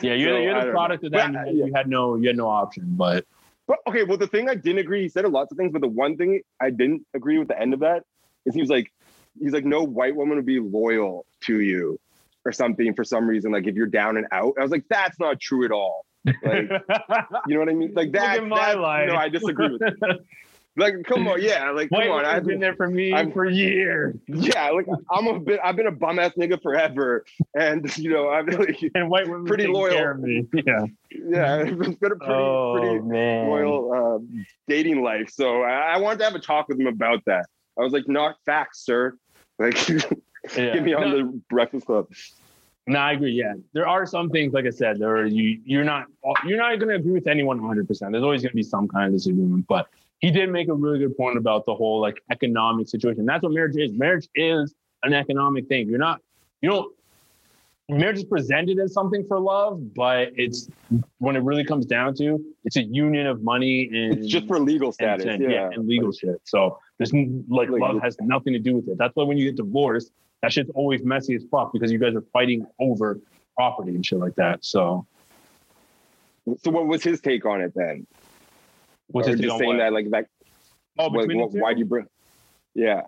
Yeah, 0.00 0.14
you're, 0.14 0.36
So, 0.36 0.38
you're 0.38 0.64
the 0.64 0.70
product 0.70 1.02
know. 1.02 1.06
of 1.08 1.12
that. 1.12 1.32
But, 1.32 1.54
you, 1.54 1.60
had, 1.62 1.68
you 1.68 1.74
had 1.74 1.88
no, 1.88 2.16
you 2.16 2.28
had 2.28 2.36
no 2.36 2.48
option. 2.48 2.84
But 2.96 3.24
But 3.68 3.78
okay, 3.86 4.02
well, 4.02 4.16
the 4.16 4.26
thing 4.26 4.48
I 4.48 4.54
didn't 4.54 4.78
agree, 4.78 5.02
he 5.02 5.08
said 5.08 5.24
a 5.24 5.28
lots 5.28 5.52
of 5.52 5.58
things, 5.58 5.72
but 5.72 5.82
the 5.82 5.88
one 5.88 6.16
thing 6.16 6.40
I 6.60 6.70
didn't 6.70 7.06
agree 7.14 7.38
with 7.38 7.48
the 7.48 7.60
end 7.60 7.74
of 7.74 7.80
that 7.80 8.02
is 8.46 8.54
he 8.54 8.60
was 8.62 8.70
like, 8.70 8.90
he's 9.38 9.52
like, 9.52 9.64
no 9.66 9.84
white 9.84 10.16
woman 10.16 10.36
would 10.36 10.46
be 10.46 10.58
loyal 10.58 11.26
to 11.42 11.60
you 11.60 12.00
or 12.46 12.52
something 12.52 12.94
for 12.94 13.04
some 13.04 13.28
reason. 13.28 13.52
Like 13.52 13.66
if 13.66 13.74
you're 13.76 13.86
down 13.86 14.16
and 14.16 14.26
out, 14.32 14.54
I 14.58 14.62
was 14.62 14.70
like, 14.70 14.84
that's 14.88 15.20
not 15.20 15.38
true 15.38 15.66
at 15.66 15.70
all. 15.70 16.06
Like, 16.24 16.36
you 17.46 17.54
know 17.54 17.60
what 17.60 17.68
I 17.68 17.74
mean? 17.74 17.92
Like 17.94 18.06
Look 18.06 18.14
that. 18.14 18.38
at 18.38 18.46
my 18.46 18.72
that- 18.72 18.80
life. 18.80 19.08
No, 19.08 19.16
I 19.16 19.28
disagree 19.28 19.70
with. 19.70 19.80
That. 19.80 20.20
Like, 20.78 20.94
come 21.06 21.26
on, 21.26 21.42
yeah, 21.42 21.70
like 21.72 21.90
come 21.90 21.98
White 22.08 22.10
on. 22.10 22.24
I've 22.24 22.44
been 22.46 22.60
there 22.60 22.74
for 22.76 22.88
me 22.88 23.12
I'm- 23.12 23.32
for 23.32 23.44
years, 23.44 24.14
yeah, 24.28 24.70
like 24.70 24.86
I'm 25.10 25.26
a 25.26 25.40
bit. 25.40 25.58
I've 25.64 25.74
been 25.76 25.88
a 25.88 25.92
bum 25.92 26.18
ass 26.20 26.32
nigga 26.38 26.62
forever, 26.62 27.24
and 27.54 27.84
you 27.98 28.10
know, 28.10 28.28
I've 28.28 28.46
like, 28.46 28.78
and 28.94 29.10
white 29.10 29.26
women 29.28 29.44
Pretty 29.44 29.66
loyal. 29.66 29.90
Care 29.92 30.12
of 30.12 30.20
me. 30.20 30.46
Yeah. 30.54 30.84
yeah, 31.10 31.56
it's 31.62 31.98
been 31.98 32.12
a 32.12 32.16
pretty, 32.16 32.32
oh 32.32 32.76
pretty 32.78 33.00
man. 33.00 33.48
loyal 33.48 33.92
um, 33.92 34.46
dating 34.68 35.02
life. 35.02 35.30
So 35.30 35.62
I, 35.62 35.94
I 35.94 35.98
wanted 35.98 36.18
to 36.20 36.24
have 36.26 36.34
a 36.36 36.38
talk 36.38 36.68
with 36.68 36.78
him 36.78 36.86
about 36.86 37.24
that. 37.26 37.46
I 37.78 37.82
was 37.82 37.92
like, 37.92 38.06
not 38.08 38.36
facts, 38.46 38.84
sir. 38.84 39.14
Like, 39.58 39.76
Yeah. 40.56 40.74
get 40.74 40.82
me 40.84 40.94
on 40.94 41.10
No, 41.10 41.16
the 41.16 41.40
Breakfast 41.50 41.86
Club. 41.86 42.06
No, 42.86 42.98
I 43.00 43.12
agree. 43.12 43.32
Yeah, 43.32 43.54
there 43.74 43.86
are 43.88 44.06
some 44.06 44.30
things, 44.30 44.52
like 44.54 44.64
I 44.64 44.70
said, 44.70 44.98
there 44.98 45.16
are 45.16 45.26
you. 45.26 45.60
You're 45.64 45.84
not. 45.84 46.06
You're 46.46 46.56
not 46.58 46.78
going 46.78 46.88
to 46.88 46.94
agree 46.94 47.12
with 47.12 47.26
anyone 47.26 47.58
100. 47.60 47.86
percent 47.88 48.12
There's 48.12 48.22
always 48.24 48.40
going 48.42 48.52
to 48.52 48.56
be 48.56 48.62
some 48.62 48.86
kind 48.88 49.06
of 49.06 49.12
disagreement. 49.12 49.66
But 49.68 49.88
he 50.18 50.30
did 50.30 50.50
make 50.50 50.68
a 50.68 50.74
really 50.74 50.98
good 50.98 51.16
point 51.16 51.38
about 51.38 51.64
the 51.66 51.74
whole 51.74 52.00
like 52.00 52.22
economic 52.30 52.88
situation. 52.88 53.24
That's 53.24 53.42
what 53.42 53.52
marriage 53.52 53.76
is. 53.76 53.92
Marriage 53.92 54.28
is 54.34 54.74
an 55.02 55.12
economic 55.14 55.68
thing. 55.68 55.88
You're 55.88 55.98
not. 55.98 56.20
You 56.60 56.70
don't. 56.70 56.94
Marriage 57.90 58.18
is 58.18 58.24
presented 58.24 58.78
as 58.80 58.92
something 58.92 59.24
for 59.26 59.40
love, 59.40 59.94
but 59.94 60.30
it's 60.36 60.68
when 61.20 61.36
it 61.36 61.42
really 61.42 61.64
comes 61.64 61.86
down 61.86 62.14
to, 62.16 62.38
it's 62.64 62.76
a 62.76 62.82
union 62.82 63.26
of 63.26 63.42
money 63.42 63.88
and 63.90 64.18
It's 64.18 64.26
just 64.26 64.46
for 64.46 64.60
legal 64.60 64.92
status. 64.92 65.24
and- 65.24 65.42
yeah. 65.42 65.70
and 65.72 65.88
legal 65.88 66.12
shit. 66.12 66.38
So 66.44 66.78
n- 67.00 67.44
like 67.48 67.70
Like- 67.70 67.80
love 67.80 68.02
has 68.02 68.20
nothing 68.20 68.52
to 68.52 68.58
do 68.58 68.76
with 68.76 68.88
it. 68.88 68.98
That's 68.98 69.16
why 69.16 69.24
when 69.24 69.38
you 69.38 69.46
get 69.46 69.56
divorced, 69.56 70.12
that 70.42 70.52
shit's 70.52 70.68
always 70.74 71.02
messy 71.02 71.34
as 71.34 71.44
fuck 71.50 71.72
because 71.72 71.90
you 71.90 71.98
guys 71.98 72.14
are 72.14 72.24
fighting 72.32 72.66
over 72.78 73.20
property 73.56 73.94
and 73.94 74.04
shit 74.04 74.18
like 74.18 74.34
that. 74.34 74.64
So 74.66 75.06
So 76.62 76.70
what 76.70 76.86
was 76.86 77.02
his 77.02 77.20
take 77.22 77.46
on 77.46 77.62
it 77.62 77.72
then? 77.74 78.06
What's 79.08 79.28
or 79.28 79.32
his 79.32 79.40
just 79.40 79.58
saying 79.58 79.70
what? 79.70 79.78
that 79.78 79.92
like 79.92 80.10
that? 80.10 80.26
Oh, 80.98 81.08
what- 81.08 81.20
between 81.20 81.38
the 81.38 81.44
what- 81.44 81.52
two? 81.52 81.60
why 81.60 81.72
do 81.74 81.80
you 81.80 81.84
bring? 81.84 82.06
Yeah. 82.74 83.02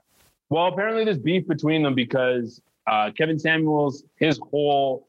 Well, 0.48 0.66
apparently 0.66 1.04
there's 1.04 1.18
beef 1.18 1.46
between 1.46 1.82
them 1.82 1.94
because 1.94 2.60
uh, 2.86 3.12
Kevin 3.16 3.38
Samuels, 3.38 4.02
his 4.16 4.38
whole, 4.50 5.06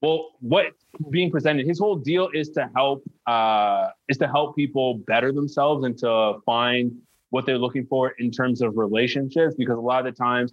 well, 0.00 0.30
what 0.40 0.66
being 1.10 1.30
presented, 1.32 1.66
his 1.66 1.80
whole 1.80 1.96
deal 1.96 2.28
is 2.32 2.50
to 2.50 2.70
help, 2.76 3.02
uh, 3.26 3.88
is 4.08 4.18
to 4.18 4.28
help 4.28 4.54
people 4.54 4.94
better 4.98 5.32
themselves 5.32 5.84
and 5.84 5.98
to 5.98 6.38
find 6.46 6.96
what 7.30 7.44
they're 7.44 7.58
looking 7.58 7.86
for 7.86 8.10
in 8.18 8.30
terms 8.30 8.62
of 8.62 8.78
relationships. 8.78 9.56
Because 9.56 9.76
a 9.78 9.80
lot 9.80 10.06
of 10.06 10.14
the 10.14 10.16
times, 10.16 10.52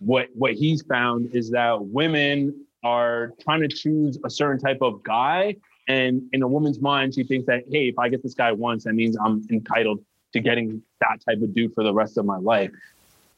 what 0.00 0.28
what 0.34 0.52
he's 0.52 0.82
found 0.82 1.34
is 1.34 1.50
that 1.50 1.82
women 1.82 2.66
are 2.84 3.32
trying 3.40 3.60
to 3.60 3.68
choose 3.68 4.18
a 4.24 4.30
certain 4.30 4.58
type 4.58 4.78
of 4.82 5.02
guy, 5.02 5.56
and 5.90 6.22
in 6.32 6.42
a 6.42 6.48
woman's 6.48 6.80
mind, 6.80 7.14
she 7.14 7.24
thinks 7.24 7.46
that 7.46 7.64
hey, 7.70 7.88
if 7.88 7.98
I 7.98 8.08
get 8.08 8.22
this 8.22 8.34
guy 8.34 8.52
once, 8.52 8.84
that 8.84 8.94
means 8.94 9.16
I'm 9.24 9.44
entitled 9.50 9.98
to 10.32 10.40
getting 10.40 10.82
that 11.00 11.20
type 11.26 11.42
of 11.42 11.52
dude 11.52 11.74
for 11.74 11.82
the 11.82 11.92
rest 11.92 12.16
of 12.16 12.24
my 12.24 12.36
life. 12.36 12.70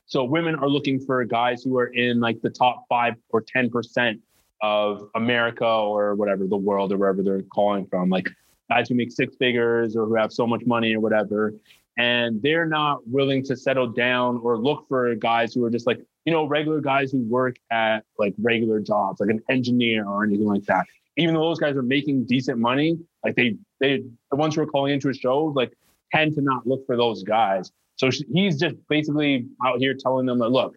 So 0.05 0.25
women 0.25 0.57
are 0.57 0.69
looking 0.69 1.01
for 1.01 1.25
guys 1.25 1.63
who 1.63 1.79
are 1.79 1.87
in 1.87 2.21
like 2.21 2.43
the 2.43 2.51
top 2.51 2.85
five 2.89 3.15
or 3.31 3.41
ten 3.41 3.71
percent 3.71 4.21
of 4.61 5.09
America 5.15 5.65
or 5.67 6.15
whatever 6.15 6.47
the 6.47 6.57
world 6.57 6.93
or 6.93 6.99
wherever 6.99 7.23
they're 7.23 7.43
calling 7.43 7.87
from, 7.87 8.11
like 8.11 8.29
guys 8.69 8.89
who 8.89 8.95
make 8.95 9.11
six 9.11 9.35
figures 9.37 9.97
or 9.97 10.05
who 10.05 10.15
have 10.15 10.33
so 10.33 10.47
much 10.47 10.63
money 10.67 10.95
or 10.95 11.01
whatever. 11.01 11.55
And 11.97 12.41
they're 12.43 12.67
not 12.67 13.07
willing 13.09 13.43
to 13.45 13.57
settle 13.57 13.87
down 13.87 14.41
or 14.43 14.59
look 14.59 14.87
for 14.89 15.15
guys 15.15 15.55
who 15.55 15.65
are 15.65 15.71
just 15.71 15.87
like, 15.87 16.01
you 16.27 16.33
know, 16.33 16.45
regular 16.47 16.81
guys 16.81 17.13
who 17.13 17.23
work 17.23 17.57
at 17.71 18.05
like 18.19 18.35
regular 18.41 18.79
jobs, 18.81 19.21
like 19.21 19.31
an 19.31 19.43
engineer 19.49 20.07
or 20.07 20.23
anything 20.25 20.47
like 20.47 20.65
that. 20.65 20.87
Even 21.17 21.35
though 21.35 21.43
those 21.43 21.59
guys 21.59 21.77
are 21.77 21.83
making 21.83 22.25
decent 22.25 22.59
money, 22.59 22.99
like 23.25 23.35
they, 23.35 23.57
they, 23.81 24.03
the 24.31 24.37
ones 24.37 24.55
who 24.55 24.63
are 24.63 24.67
calling 24.67 24.95
into 24.95 25.09
a 25.09 25.15
show, 25.15 25.45
like 25.55 25.73
tend 26.15 26.35
to 26.35 26.41
not 26.41 26.67
look 26.67 26.87
for 26.87 26.97
those 26.97 27.23
guys. 27.23 27.71
So 27.97 28.11
he's 28.33 28.59
just 28.59 28.77
basically 28.89 29.47
out 29.65 29.79
here 29.79 29.95
telling 29.95 30.27
them 30.27 30.39
that, 30.39 30.49
look, 30.49 30.77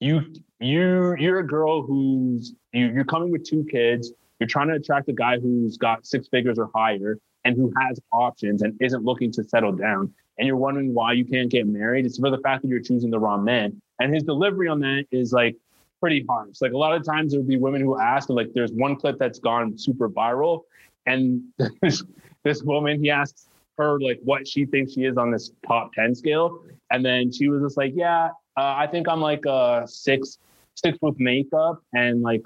you, 0.00 0.22
you, 0.60 1.16
you're 1.18 1.38
a 1.40 1.46
girl 1.46 1.82
who's, 1.82 2.54
you, 2.72 2.86
you're 2.86 3.04
coming 3.04 3.30
with 3.30 3.44
two 3.44 3.66
kids. 3.70 4.12
You're 4.38 4.48
trying 4.48 4.68
to 4.68 4.74
attract 4.74 5.08
a 5.08 5.12
guy 5.12 5.38
who's 5.38 5.76
got 5.76 6.06
six 6.06 6.28
figures 6.28 6.58
or 6.58 6.70
higher 6.74 7.18
and 7.44 7.56
who 7.56 7.72
has 7.80 8.00
options 8.12 8.62
and 8.62 8.76
isn't 8.80 9.04
looking 9.04 9.32
to 9.32 9.44
settle 9.44 9.72
down. 9.72 10.12
And 10.38 10.46
you're 10.46 10.56
wondering 10.56 10.94
why 10.94 11.12
you 11.12 11.24
can't 11.24 11.50
get 11.50 11.66
married. 11.66 12.06
It's 12.06 12.18
for 12.18 12.30
the 12.30 12.38
fact 12.38 12.62
that 12.62 12.68
you're 12.68 12.80
choosing 12.80 13.10
the 13.10 13.18
wrong 13.18 13.44
man. 13.44 13.80
And 14.00 14.14
his 14.14 14.22
delivery 14.22 14.68
on 14.68 14.80
that 14.80 15.04
is 15.10 15.32
like 15.32 15.56
pretty 16.02 16.24
harsh. 16.28 16.56
Like 16.60 16.72
a 16.72 16.76
lot 16.76 16.94
of 16.96 17.04
times 17.04 17.30
there 17.30 17.40
would 17.40 17.48
be 17.48 17.56
women 17.56 17.80
who 17.80 17.98
ask, 18.00 18.28
and 18.28 18.36
like 18.36 18.50
there's 18.52 18.72
one 18.72 18.96
clip 18.96 19.16
that's 19.18 19.38
gone 19.38 19.78
super 19.78 20.08
viral, 20.10 20.62
and 21.06 21.40
this, 21.80 22.02
this 22.42 22.62
woman 22.62 23.02
he 23.02 23.08
asks 23.10 23.48
her 23.78 24.00
like 24.00 24.18
what 24.24 24.46
she 24.46 24.66
thinks 24.66 24.94
she 24.94 25.04
is 25.04 25.16
on 25.16 25.30
this 25.30 25.52
top 25.66 25.92
ten 25.94 26.14
scale, 26.14 26.48
and 26.90 27.04
then 27.04 27.30
she 27.30 27.48
was 27.48 27.62
just 27.62 27.76
like, 27.76 27.92
yeah, 27.94 28.26
uh, 28.56 28.74
I 28.82 28.88
think 28.90 29.08
I'm 29.08 29.20
like 29.20 29.44
a 29.46 29.84
six, 29.86 30.38
six 30.74 30.98
with 31.00 31.18
makeup, 31.20 31.80
and 31.94 32.22
like, 32.22 32.42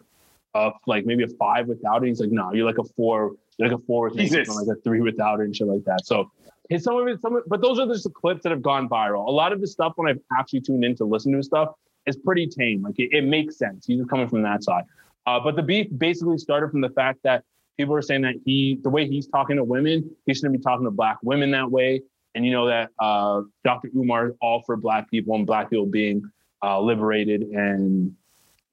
uh, 0.54 0.70
like 0.86 1.06
maybe 1.06 1.24
a 1.24 1.28
five 1.28 1.66
without 1.66 2.04
it. 2.04 2.08
He's 2.08 2.20
like, 2.20 2.30
no, 2.30 2.52
you're 2.52 2.66
like 2.66 2.78
a 2.78 2.88
four, 2.96 3.32
you're 3.56 3.68
like 3.70 3.78
a 3.78 3.82
four 3.86 4.10
with 4.10 4.16
makeup, 4.16 4.46
and 4.46 4.68
like 4.68 4.76
a 4.76 4.80
three 4.82 5.00
without 5.00 5.40
it, 5.40 5.44
and 5.44 5.56
shit 5.56 5.66
like 5.66 5.84
that. 5.84 6.06
So. 6.06 6.30
It's 6.68 6.82
some 6.82 6.96
of 6.96 7.06
it, 7.06 7.20
some 7.20 7.36
of, 7.36 7.44
but 7.46 7.62
those 7.62 7.78
are 7.78 7.86
just 7.86 8.02
the 8.02 8.10
clips 8.10 8.42
that 8.42 8.50
have 8.50 8.60
gone 8.60 8.88
viral. 8.88 9.28
A 9.28 9.30
lot 9.30 9.52
of 9.52 9.60
the 9.60 9.68
stuff 9.68 9.92
when 9.94 10.10
I've 10.10 10.18
actually 10.36 10.62
tuned 10.62 10.84
in 10.84 10.96
to 10.96 11.04
listen 11.04 11.30
to 11.30 11.40
stuff 11.40 11.68
is 12.06 12.16
pretty 12.16 12.46
tame. 12.46 12.82
Like 12.82 12.98
it, 12.98 13.10
it 13.12 13.24
makes 13.24 13.58
sense. 13.58 13.86
He's 13.86 13.98
just 13.98 14.10
coming 14.10 14.28
from 14.28 14.42
that 14.42 14.62
side. 14.62 14.84
Uh, 15.26 15.40
but 15.40 15.56
the 15.56 15.62
beef 15.62 15.88
basically 15.96 16.38
started 16.38 16.70
from 16.70 16.80
the 16.80 16.90
fact 16.90 17.18
that 17.24 17.44
people 17.76 17.94
are 17.94 18.02
saying 18.02 18.22
that 18.22 18.36
he, 18.44 18.78
the 18.82 18.90
way 18.90 19.06
he's 19.06 19.26
talking 19.26 19.56
to 19.56 19.64
women, 19.64 20.08
he 20.24 20.34
shouldn't 20.34 20.52
be 20.52 20.62
talking 20.62 20.84
to 20.84 20.90
black 20.90 21.18
women 21.22 21.50
that 21.50 21.70
way. 21.70 22.02
And 22.34 22.44
you 22.44 22.52
know 22.52 22.66
that 22.66 22.90
uh, 23.00 23.42
Dr. 23.64 23.88
Umar 23.96 24.28
is 24.28 24.34
all 24.42 24.62
for 24.66 24.76
black 24.76 25.10
people 25.10 25.34
and 25.34 25.46
black 25.46 25.70
people 25.70 25.86
being 25.86 26.22
uh, 26.62 26.78
liberated 26.80 27.42
and 27.42 28.14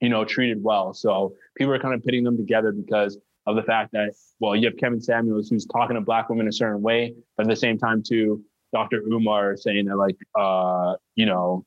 you 0.00 0.10
know 0.10 0.24
treated 0.24 0.62
well. 0.62 0.92
So 0.92 1.34
people 1.56 1.72
are 1.72 1.78
kind 1.78 1.94
of 1.94 2.04
pitting 2.04 2.24
them 2.24 2.36
together 2.36 2.72
because 2.72 3.16
of 3.46 3.56
the 3.56 3.62
fact 3.62 3.92
that 3.92 4.12
well, 4.38 4.54
you 4.54 4.66
have 4.66 4.76
Kevin 4.76 5.00
Samuels 5.00 5.48
who's 5.48 5.64
talking 5.64 5.94
to 5.94 6.02
black 6.02 6.28
women 6.28 6.46
a 6.46 6.52
certain 6.52 6.82
way, 6.82 7.14
but 7.38 7.46
at 7.46 7.48
the 7.48 7.56
same 7.56 7.78
time 7.78 8.02
too, 8.02 8.44
Dr. 8.74 9.00
Umar 9.10 9.56
saying 9.56 9.86
that 9.86 9.96
like 9.96 10.16
uh, 10.38 10.96
you 11.14 11.24
know 11.24 11.64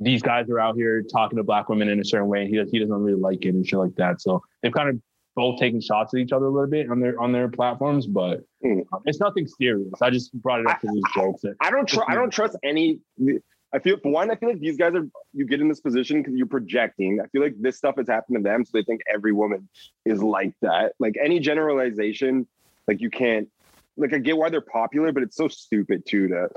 these 0.00 0.22
guys 0.22 0.48
are 0.50 0.58
out 0.58 0.76
here 0.76 1.02
talking 1.02 1.36
to 1.36 1.44
black 1.44 1.68
women 1.68 1.88
in 1.88 2.00
a 2.00 2.04
certain 2.04 2.26
way. 2.28 2.40
And 2.42 2.48
he 2.48 2.56
does, 2.56 2.70
he 2.70 2.78
doesn't 2.78 2.94
really 2.94 3.20
like 3.20 3.44
it 3.44 3.50
and 3.50 3.66
shit 3.66 3.78
like 3.78 3.94
that. 3.96 4.20
So 4.20 4.42
they've 4.62 4.72
kind 4.72 4.88
of 4.88 5.00
both 5.36 5.60
taken 5.60 5.80
shots 5.80 6.12
at 6.14 6.20
each 6.20 6.32
other 6.32 6.46
a 6.46 6.50
little 6.50 6.68
bit 6.68 6.90
on 6.90 7.00
their 7.00 7.18
on 7.20 7.32
their 7.32 7.48
platforms, 7.48 8.06
but 8.06 8.42
Mm. 8.64 8.84
it's 9.06 9.20
nothing 9.20 9.46
serious. 9.46 9.92
I 10.02 10.10
just 10.10 10.32
brought 10.34 10.60
it 10.60 10.66
up 10.66 10.80
to 10.80 10.88
these 10.92 11.02
jokes. 11.14 11.44
I 11.60 11.70
don't 11.70 11.88
tr- 11.88 12.02
I 12.08 12.14
don't 12.14 12.30
trust 12.30 12.56
any. 12.62 12.98
I 13.72 13.78
feel 13.78 13.96
for 14.02 14.10
one, 14.10 14.30
I 14.30 14.34
feel 14.34 14.48
like 14.48 14.58
these 14.58 14.76
guys 14.76 14.94
are 14.94 15.06
you 15.32 15.46
get 15.46 15.60
in 15.60 15.68
this 15.68 15.80
position 15.80 16.20
because 16.20 16.34
you're 16.34 16.46
projecting. 16.46 17.20
I 17.22 17.26
feel 17.28 17.40
like 17.42 17.54
this 17.60 17.76
stuff 17.78 17.94
has 17.98 18.08
happened 18.08 18.38
to 18.38 18.42
them, 18.42 18.64
so 18.64 18.70
they 18.74 18.82
think 18.82 19.00
every 19.12 19.32
woman 19.32 19.68
is 20.04 20.22
like 20.22 20.52
that. 20.62 20.94
Like 20.98 21.14
any 21.22 21.38
generalization, 21.38 22.46
like 22.88 23.00
you 23.00 23.10
can't. 23.10 23.48
Like 23.96 24.12
I 24.12 24.18
get 24.18 24.36
why 24.36 24.50
they're 24.50 24.60
popular, 24.60 25.12
but 25.12 25.22
it's 25.22 25.36
so 25.36 25.46
stupid 25.48 26.04
too 26.06 26.28
to 26.28 26.48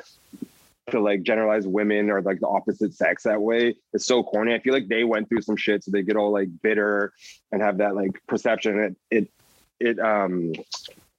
to 0.91 0.99
like 0.99 1.23
generalize 1.23 1.65
women 1.65 2.09
or 2.09 2.21
like 2.21 2.39
the 2.39 2.47
opposite 2.47 2.93
sex 2.93 3.23
that 3.23 3.41
way. 3.41 3.75
It's 3.93 4.05
so 4.05 4.23
corny. 4.23 4.53
I 4.53 4.59
feel 4.59 4.73
like 4.73 4.87
they 4.87 5.03
went 5.03 5.29
through 5.29 5.41
some 5.41 5.55
shit, 5.55 5.83
so 5.83 5.91
they 5.91 6.03
get 6.03 6.17
all 6.17 6.31
like 6.31 6.49
bitter 6.61 7.13
and 7.51 7.61
have 7.61 7.77
that 7.77 7.95
like 7.95 8.21
perception. 8.27 8.79
It 8.79 8.95
it 9.09 9.31
it 9.79 9.99
um 9.99 10.53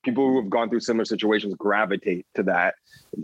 people 0.04 0.28
who 0.28 0.40
have 0.40 0.50
gone 0.50 0.68
through 0.68 0.80
similar 0.80 1.04
situations 1.04 1.54
gravitate 1.54 2.26
to 2.34 2.42
that 2.42 2.74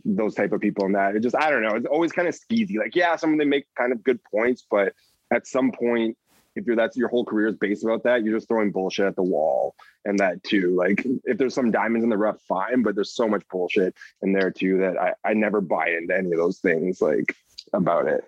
those 0.05 0.35
type 0.35 0.53
of 0.53 0.61
people 0.61 0.87
and 0.87 0.95
that 0.95 1.15
it 1.15 1.21
just 1.21 1.37
i 1.37 1.51
don't 1.51 1.63
know 1.63 1.75
it's 1.75 1.87
always 1.87 2.11
kind 2.11 2.27
of 2.27 2.35
skeezy 2.35 2.79
like 2.79 2.97
yeah 2.97 3.15
some 3.17 3.33
of 3.33 3.39
them 3.39 3.49
make 3.49 3.67
kind 3.77 3.93
of 3.93 4.03
good 4.03 4.19
points 4.25 4.65
but 4.71 4.95
at 5.31 5.47
some 5.47 5.71
point 5.73 6.17
if 6.57 6.67
you're 6.67 6.77
that's 6.77 6.97
your 6.97 7.09
whole 7.09 7.25
career 7.25 7.49
is 7.49 7.57
based 7.57 7.85
about 7.85 8.03
that 8.03 8.25
you're 8.25 8.37
just 8.37 8.49
throwing 8.49 8.71
bullshit 8.71 9.07
at 9.07 9.17
the 9.17 9.23
wall 9.23 9.75
and 10.05 10.19
that 10.19 10.43
too 10.43 10.75
like 10.77 11.07
if 11.25 11.39
there's 11.39 11.55
some 11.55 11.71
diamonds 11.71 12.05
in 12.05 12.11
the 12.11 12.17
rough 12.17 12.41
fine 12.43 12.83
but 12.83 12.95
there's 12.95 13.13
so 13.13 13.29
much 13.29 13.43
bullshit 13.49 13.95
in 14.23 14.33
there 14.33 14.51
too 14.51 14.79
that 14.79 14.97
i 14.99 15.13
i 15.25 15.33
never 15.33 15.61
buy 15.61 15.89
into 15.89 16.17
any 16.17 16.31
of 16.33 16.39
those 16.39 16.59
things 16.59 17.01
like 17.01 17.37
about 17.73 18.07
it 18.07 18.25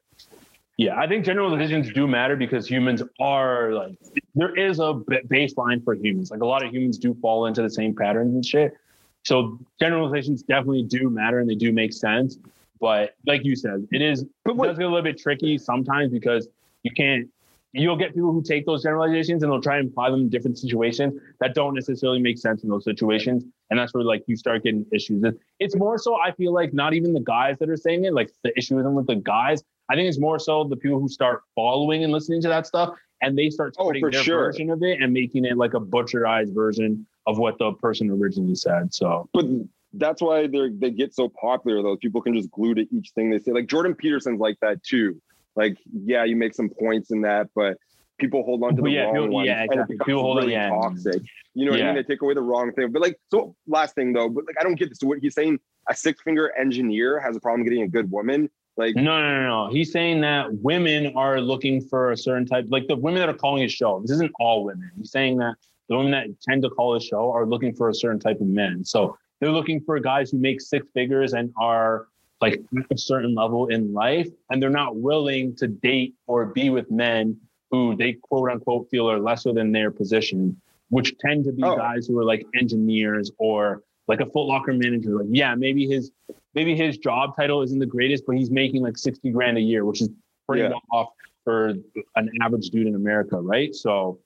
yeah, 0.79 0.99
I 0.99 1.07
think 1.07 1.25
generalizations 1.25 1.93
do 1.93 2.07
matter 2.09 2.35
because 2.35 2.66
humans 2.66 3.03
are 3.20 3.73
like 3.73 3.99
there 4.35 4.57
is 4.57 4.81
a 4.81 4.95
b- 4.95 5.20
baseline 5.29 5.85
for 5.85 5.95
humans. 5.95 6.31
Like 6.31 6.41
a 6.41 6.47
lot 6.47 6.64
of 6.64 6.73
humans 6.73 6.99
do 6.99 7.14
fall 7.14 7.47
into 7.47 7.62
the 7.62 7.70
same 7.70 7.95
patterns 7.95 8.35
and 8.35 8.45
shit. 8.45 8.77
So 9.23 9.59
generalizations 9.79 10.43
definitely 10.43 10.83
do 10.85 11.11
matter 11.11 11.39
and 11.41 11.49
they 11.49 11.55
do 11.55 11.73
make 11.73 11.93
sense. 11.93 12.39
But 12.81 13.14
like 13.27 13.45
you 13.45 13.55
said, 13.55 13.87
it 13.93 14.03
is 14.03 14.23
it 14.23 14.29
does 14.45 14.79
get 14.79 14.87
a 14.87 14.89
little 14.89 15.03
bit 15.03 15.18
tricky 15.18 15.59
sometimes 15.59 16.11
because 16.11 16.49
you 16.83 16.91
can't 16.91 17.29
you'll 17.73 17.97
get 17.97 18.14
people 18.14 18.33
who 18.33 18.43
take 18.43 18.66
those 18.66 18.83
generalizations 18.83 19.43
and 19.43 19.51
they'll 19.51 19.61
try 19.61 19.79
and 19.79 19.89
apply 19.89 20.11
them 20.11 20.20
in 20.20 20.29
different 20.29 20.59
situations 20.59 21.18
that 21.41 21.55
don't 21.55 21.75
necessarily 21.75 22.20
make 22.20 22.39
sense 22.39 22.62
in 22.64 22.68
those 22.68 22.85
situations. 22.85 23.45
And 23.70 23.79
that's 23.79 23.95
where 23.95 24.05
like 24.05 24.25
you 24.27 24.37
start 24.37 24.62
getting 24.62 24.85
issues. 24.93 25.25
It's 25.59 25.75
more 25.77 25.97
so 25.99 26.16
I 26.20 26.33
feel 26.33 26.53
like 26.53 26.75
not 26.75 26.93
even 26.93 27.12
the 27.14 27.20
guys 27.20 27.59
that 27.59 27.70
are 27.70 27.77
saying 27.77 28.05
it, 28.05 28.12
like 28.12 28.31
the 28.45 28.57
issue 28.59 28.79
isn't 28.79 28.95
with 28.95 29.07
the 29.07 29.16
guys. 29.16 29.62
I 29.91 29.95
think 29.95 30.09
it's 30.09 30.20
more 30.20 30.39
so 30.39 30.64
the 30.64 30.77
people 30.77 31.01
who 31.01 31.09
start 31.09 31.43
following 31.55 32.05
and 32.05 32.12
listening 32.12 32.43
to 32.43 32.49
that 32.49 32.66
stuff 32.66 32.91
and 33.23 33.37
they 33.39 33.49
start 33.51 33.75
Oh, 33.79 33.91
for 33.99 34.11
their 34.11 34.23
sure. 34.23 34.45
version 34.45 34.68
of 34.70 34.83
it 34.83 35.01
and 35.01 35.12
making 35.12 35.45
it 35.45 35.57
like 35.57 35.75
a 35.75 35.81
butcherized 35.81 36.55
version 36.55 37.07
of 37.27 37.39
what 37.39 37.59
the 37.59 37.73
person 37.75 38.11
originally 38.11 38.55
said. 38.55 38.93
So 38.93 39.29
But 39.33 39.47
that's 39.95 40.20
why 40.23 40.47
they're 40.47 40.70
they 40.70 40.91
get 40.91 41.14
so 41.14 41.29
popular 41.41 41.83
though. 41.83 41.97
People 41.97 42.20
can 42.20 42.35
just 42.35 42.51
glue 42.51 42.75
to 42.75 42.87
each 42.95 43.11
thing 43.14 43.31
they 43.31 43.39
say. 43.39 43.53
Like 43.53 43.66
Jordan 43.66 43.95
Peterson's 43.95 44.41
like 44.41 44.59
that 44.61 44.83
too. 44.83 45.20
Like, 45.57 45.78
yeah, 45.92 46.24
you 46.24 46.36
make 46.36 46.55
some 46.55 46.68
points 46.68 47.11
in 47.11 47.20
that, 47.22 47.48
but 47.55 47.76
people 48.18 48.42
hold 48.44 48.62
on 48.62 48.76
to 48.76 48.82
the 48.82 48.90
Yeah, 48.90 49.05
wrong 49.05 49.14
people- 49.14 49.28
ones. 49.30 49.46
yeah, 49.46 49.64
exactly. 49.64 49.96
People 50.07 50.22
hold 50.22 50.36
on- 50.38 50.42
really 50.44 50.53
yeah. 50.55 50.68
toxic. 50.70 51.22
You 51.55 51.66
know 51.66 51.72
what 51.72 51.82
I 51.82 51.86
mean? 51.86 51.94
They 51.96 52.03
take 52.05 52.22
away 52.22 52.34
the 52.34 52.40
wrong 52.42 52.72
thing. 52.72 52.90
But 52.92 53.03
like, 53.03 53.18
so 53.30 53.55
last 53.66 53.94
thing 53.94 54.12
though, 54.12 54.28
but 54.28 54.46
like 54.46 54.57
I 54.59 54.62
don't 54.62 54.76
get 54.76 54.88
this. 54.88 54.98
So 55.00 55.07
what 55.07 55.18
he's 55.18 55.34
saying, 55.34 55.59
a 55.88 55.94
six 55.94 56.22
finger 56.22 56.53
engineer 56.57 57.18
has 57.20 57.36
a 57.36 57.40
problem 57.40 57.64
getting 57.64 57.82
a 57.82 57.88
good 57.88 58.11
woman. 58.11 58.48
Like, 58.78 58.96
No, 58.96 59.03
no, 59.20 59.40
no, 59.42 59.66
no. 59.66 59.70
He's 59.70 59.92
saying 59.92 60.22
that 60.22 60.55
women 60.62 61.12
are 61.14 61.40
looking 61.42 61.82
for 61.82 62.12
a 62.12 62.16
certain 62.16 62.46
type, 62.46 62.64
like 62.70 62.86
the 62.86 62.96
women 62.96 63.20
that 63.20 63.28
are 63.28 63.34
calling 63.36 63.62
his 63.62 63.72
show. 63.72 64.00
This 64.00 64.12
isn't 64.12 64.32
all 64.40 64.64
women. 64.64 64.90
He's 64.96 65.11
saying 65.11 65.36
that 65.38 65.57
the 65.90 65.96
women 65.98 66.12
that 66.12 66.28
tend 66.40 66.62
to 66.62 66.70
call 66.70 66.94
his 66.94 67.05
show 67.05 67.30
are 67.32 67.44
looking 67.44 67.74
for 67.74 67.90
a 67.90 67.94
certain 67.94 68.18
type 68.18 68.40
of 68.40 68.46
men. 68.46 68.82
So 68.82 69.18
they're 69.40 69.50
looking 69.50 69.80
for 69.82 69.98
guys 70.00 70.30
who 70.30 70.38
make 70.38 70.62
six 70.62 70.86
figures 70.94 71.34
and 71.34 71.53
are 71.59 72.07
like 72.43 72.61
a 72.90 72.99
certain 72.99 73.34
level 73.34 73.68
in 73.68 73.93
life, 73.95 74.28
and 74.51 74.61
they're 74.62 74.68
not 74.68 74.97
willing 74.97 75.55
to 75.57 75.68
date 75.68 76.14
or 76.26 76.47
be 76.47 76.68
with 76.70 76.90
men 76.90 77.36
who 77.70 77.97
they 77.97 78.14
quote 78.14 78.51
unquote 78.51 78.90
feel 78.90 79.09
are 79.11 79.18
lesser 79.20 79.53
than 79.53 79.72
their 79.72 79.90
position, 79.90 80.61
which 80.90 81.16
tend 81.18 81.45
to 81.45 81.53
be 81.53 81.62
Oh. 81.62 81.76
guys 81.76 82.07
who 82.07 82.18
are 82.18 82.24
like 82.24 82.45
engineers 82.55 83.30
or 83.38 83.82
like 84.09 84.20
a 84.20 84.26
Foot 84.26 84.45
Locker 84.47 84.72
manager. 84.74 85.11
Like, 85.20 85.28
yeah, 85.30 85.55
maybe 85.55 85.86
his 85.86 86.11
maybe 86.55 86.76
his 86.76 86.99
job 86.99 87.34
title 87.36 87.62
isn't 87.62 87.78
the 87.78 87.86
greatest, 87.86 88.26
but 88.26 88.36
he's 88.36 88.51
making 88.51 88.82
like 88.82 88.99
60 88.99 89.30
grand 89.30 89.57
a 89.57 89.61
year, 89.61 89.84
which 89.86 90.03
is 90.03 90.11
pretty 90.47 90.62
Yeah. 90.64 90.70
well 90.70 90.82
off 90.93 91.09
for 91.45 91.68
an 92.16 92.30
average 92.43 92.68
dude 92.70 92.86
in 92.88 92.95
America, 92.95 93.40
right? 93.40 93.74
So 93.74 94.18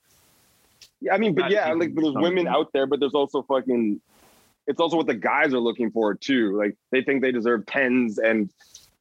yeah, 1.01 1.15
I 1.15 1.19
mean, 1.19 1.35
but 1.35 1.51
yeah, 1.51 1.73
like 1.75 1.95
there's 1.95 2.15
women 2.15 2.49
out 2.49 2.73
there, 2.73 2.87
but 2.87 2.99
there's 3.01 3.15
also 3.15 3.43
fucking. 3.43 4.01
It's 4.67 4.81
also 4.81 4.97
what 4.97 5.07
the 5.07 5.15
guys 5.15 5.55
are 5.55 5.61
looking 5.61 5.91
for 5.91 6.15
too. 6.15 6.57
Like 6.59 6.77
they 6.91 7.03
think 7.03 7.23
they 7.23 7.33
deserve 7.33 7.67
tens 7.67 8.19
and 8.19 8.51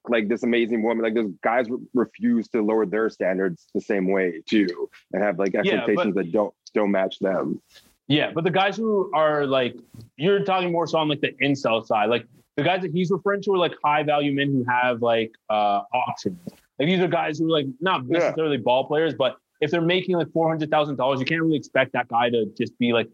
like 0.08 0.28
this 0.28 0.44
amazing 0.44 0.84
woman. 0.84 1.04
Like 1.04 1.16
those 1.16 1.32
guys 1.44 1.68
re- 1.70 1.80
refuse 1.94 2.48
to 2.50 2.62
lower 2.62 2.86
their 2.86 3.10
standards 3.10 3.66
the 3.74 3.82
same 3.82 4.08
way 4.12 4.42
too, 4.48 4.90
and 5.14 5.24
have 5.24 5.40
like 5.40 5.54
but- 5.54 5.66
expectations 5.68 6.16
that 6.16 6.32
don't 6.32 6.54
don't 6.74 6.92
match 6.92 7.20
them. 7.20 7.62
yeah, 8.08 8.32
but 8.34 8.44
the 8.44 8.52
guys 8.52 8.78
who 8.78 9.10
are 9.14 9.46
like 9.48 9.76
you're 10.18 10.44
talking 10.44 10.72
more 10.72 10.86
so 10.88 10.98
on 11.00 11.08
like 11.10 11.22
the 11.22 11.32
incel 11.42 11.86
side, 11.86 12.10
like 12.10 12.28
the 12.58 12.64
guys 12.64 12.82
that 12.84 12.92
he's 12.92 13.10
referring 13.12 13.42
to 13.42 13.52
are 13.54 13.58
like 13.58 13.74
high 13.84 14.04
value 14.04 14.34
men 14.34 14.48
who 14.52 14.64
have 14.70 15.02
like 15.02 15.32
uh 15.50 15.82
options. 15.94 16.38
Like 16.78 16.88
these 16.88 17.00
are 17.00 17.08
guys 17.08 17.40
who 17.40 17.48
are 17.48 17.52
like 17.52 17.68
not 17.82 18.04
Yeah. 18.08 18.20
necessarily 18.20 18.58
ball 18.58 18.86
players, 18.86 19.14
but 19.16 19.38
if 19.62 19.72
they're 19.72 19.82
making 19.82 20.18
like 20.18 20.32
four 20.34 20.48
hundred 20.50 20.70
thousand 20.70 20.98
dollars, 20.98 21.20
you 21.20 21.26
can't 21.26 21.42
really 21.42 21.56
expect 21.58 21.94
that 21.94 22.08
guy 22.10 22.30
to 22.30 22.46
just 22.58 22.78
be 22.78 22.94
like 22.94 23.10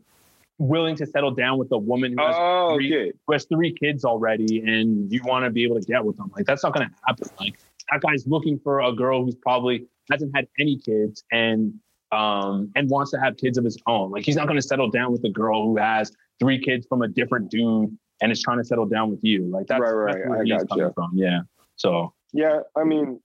willing 0.62 0.96
to 0.96 1.06
settle 1.06 1.32
down 1.32 1.58
with 1.58 1.72
a 1.72 1.78
woman 1.78 2.14
who 2.18 2.24
has 2.24 2.36
Oh, 2.38 2.76
three, 2.76 2.96
okay. 2.96 3.18
who 3.26 3.34
has 3.34 3.46
three 3.46 3.74
kids 3.74 4.06
already 4.06 4.60
and 4.60 5.12
you 5.12 5.22
want 5.24 5.44
to 5.46 5.50
be 5.50 5.64
able 5.64 5.80
to 5.80 5.86
get 5.86 6.04
with 6.06 6.18
them. 6.18 6.32
Like 6.36 6.46
that's 6.46 6.64
not 6.64 6.74
going 6.74 6.88
to 6.88 6.96
happen. 7.08 7.28
Like 7.40 7.60
that 7.92 8.02
guy's 8.02 8.28
looking 8.28 8.60
for 8.60 8.82
a 8.82 8.94
girl 8.94 9.26
who's 9.26 9.36
probably 9.36 9.88
hasn't 10.12 10.36
had 10.36 10.48
any 10.60 10.78
kids 10.78 11.24
and 11.32 11.74
um 12.12 12.72
and 12.76 12.90
wants 12.90 13.12
to 13.12 13.20
have 13.20 13.38
kids 13.38 13.58
of 13.58 13.64
his 13.64 13.78
own. 13.88 14.12
Like 14.12 14.24
he's 14.26 14.36
not 14.36 14.48
going 14.48 14.60
to 14.60 14.68
settle 14.68 14.90
down 14.90 15.12
with 15.12 15.24
a 15.24 15.30
girl 15.30 15.66
who 15.66 15.78
has 15.78 16.12
three 16.40 16.60
kids 16.60 16.86
from 16.88 17.02
a 17.02 17.08
different 17.08 17.50
dude 17.50 17.98
and 18.22 18.32
is 18.32 18.42
trying 18.42 18.58
to 18.60 18.64
settle 18.66 18.86
down 18.86 19.10
with 19.10 19.24
you. 19.24 19.46
Like 19.46 19.68
that's, 19.68 19.82
Right, 19.82 19.92
right, 19.92 20.16
that's 20.16 20.30
where 20.30 20.40
I 20.40 20.44
he's 20.44 20.64
coming 20.66 20.94
from. 20.94 21.12
Yeah. 21.16 21.42
So 21.76 22.14
Yeah, 22.34 22.60
I 22.76 22.84
mean, 22.84 23.20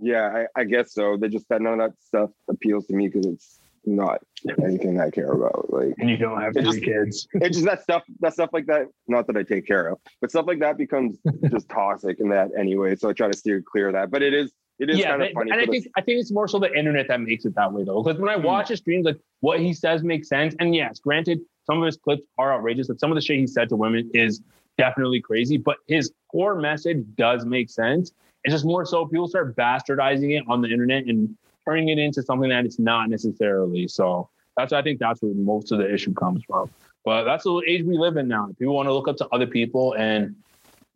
yeah, 0.00 0.44
I, 0.56 0.60
I 0.60 0.64
guess 0.64 0.92
so. 0.92 1.16
They 1.16 1.28
just 1.28 1.46
said 1.48 1.62
none 1.62 1.74
of 1.74 1.78
that 1.78 2.02
stuff 2.02 2.30
appeals 2.48 2.86
to 2.88 2.94
me 2.94 3.08
because 3.08 3.26
it's 3.26 3.60
not 3.86 4.20
anything 4.64 5.00
I 5.00 5.10
care 5.10 5.32
about. 5.32 5.72
Like 5.72 5.94
and 5.98 6.08
you 6.10 6.16
don't 6.16 6.40
have 6.40 6.52
three 6.52 6.62
just- 6.62 6.82
kids. 6.82 7.28
it's 7.34 7.56
just 7.56 7.66
that 7.66 7.82
stuff 7.82 8.02
that 8.20 8.32
stuff 8.32 8.50
like 8.52 8.66
that 8.66 8.86
not 9.08 9.26
that 9.26 9.36
i 9.36 9.42
take 9.42 9.66
care 9.66 9.86
of 9.88 9.98
but 10.20 10.30
stuff 10.30 10.46
like 10.46 10.58
that 10.60 10.76
becomes 10.76 11.16
just 11.50 11.68
toxic 11.68 12.20
in 12.20 12.28
that 12.28 12.50
anyway 12.58 12.94
so 12.94 13.08
i 13.08 13.12
try 13.12 13.26
to 13.28 13.36
steer 13.36 13.62
clear 13.62 13.88
of 13.88 13.94
that 13.94 14.10
but 14.10 14.22
it 14.22 14.34
is 14.34 14.52
it 14.78 14.90
is 14.90 14.98
yeah, 14.98 15.10
kind 15.10 15.22
of 15.22 15.28
but- 15.34 15.40
funny 15.40 15.50
and 15.52 15.60
I 15.60 15.66
think 15.66 15.86
I 15.96 16.00
think 16.00 16.20
it's 16.20 16.32
more 16.32 16.48
so 16.48 16.58
the 16.58 16.72
internet 16.76 17.06
that 17.08 17.20
makes 17.20 17.44
it 17.44 17.54
that 17.54 17.72
way 17.72 17.84
though. 17.84 18.02
Because 18.02 18.18
when 18.20 18.28
I 18.28 18.36
Hmm. 18.36 18.42
watch 18.42 18.68
his 18.68 18.80
streams, 18.80 19.06
like 19.06 19.18
what 19.40 19.60
he 19.60 19.72
says 19.72 20.02
makes 20.02 20.28
sense. 20.28 20.54
And 20.58 20.74
yes, 20.74 20.98
granted, 20.98 21.38
some 21.64 21.78
of 21.80 21.86
his 21.86 21.96
clips 21.96 22.22
are 22.38 22.52
outrageous. 22.52 22.88
Like 22.88 22.98
some 22.98 23.12
of 23.12 23.14
the 23.14 23.20
shit 23.20 23.38
he 23.38 23.46
said 23.46 23.68
to 23.68 23.76
women 23.76 24.10
is 24.14 24.42
definitely 24.76 25.20
crazy, 25.20 25.56
but 25.58 25.76
his 25.86 26.12
core 26.32 26.56
message 26.56 27.04
does 27.14 27.46
make 27.46 27.70
sense. 27.70 28.10
It's 28.42 28.52
just 28.52 28.64
more 28.64 28.84
so 28.84 29.06
people 29.06 29.28
start 29.28 29.54
bastardizing 29.54 30.36
it 30.36 30.42
on 30.48 30.60
the 30.60 30.68
internet 30.68 31.04
and 31.06 31.36
turning 31.64 31.88
it 31.88 31.98
into 31.98 32.22
something 32.22 32.50
that 32.50 32.64
it's 32.64 32.78
not 32.78 33.08
necessarily. 33.08 33.88
So 33.88 34.28
that's 34.56 34.72
I 34.72 34.82
think 34.82 34.98
that's 34.98 35.22
where 35.22 35.34
most 35.34 35.72
of 35.72 35.78
the 35.78 35.92
issue 35.92 36.14
comes 36.14 36.42
from. 36.44 36.70
But 37.04 37.24
that's 37.24 37.44
the 37.44 37.62
age 37.66 37.84
we 37.84 37.98
live 37.98 38.16
in 38.16 38.28
now. 38.28 38.48
People 38.58 38.74
want 38.74 38.88
to 38.88 38.94
look 38.94 39.08
up 39.08 39.16
to 39.18 39.28
other 39.28 39.46
people 39.46 39.94
and 39.94 40.36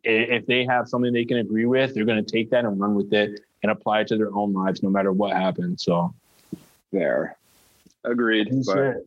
if 0.03 0.45
they 0.45 0.65
have 0.65 0.87
something 0.87 1.11
they 1.11 1.25
can 1.25 1.37
agree 1.37 1.65
with, 1.65 1.93
they're 1.93 2.05
going 2.05 2.23
to 2.23 2.31
take 2.31 2.49
that 2.51 2.63
and 2.63 2.79
run 2.79 2.95
with 2.95 3.11
it 3.13 3.41
and 3.61 3.71
apply 3.71 4.01
it 4.01 4.07
to 4.07 4.17
their 4.17 4.33
own 4.33 4.53
lives, 4.53 4.81
no 4.81 4.89
matter 4.89 5.11
what 5.11 5.35
happens. 5.35 5.83
So, 5.83 6.13
there 6.93 7.37
agreed 8.03 8.49
but 8.65 9.05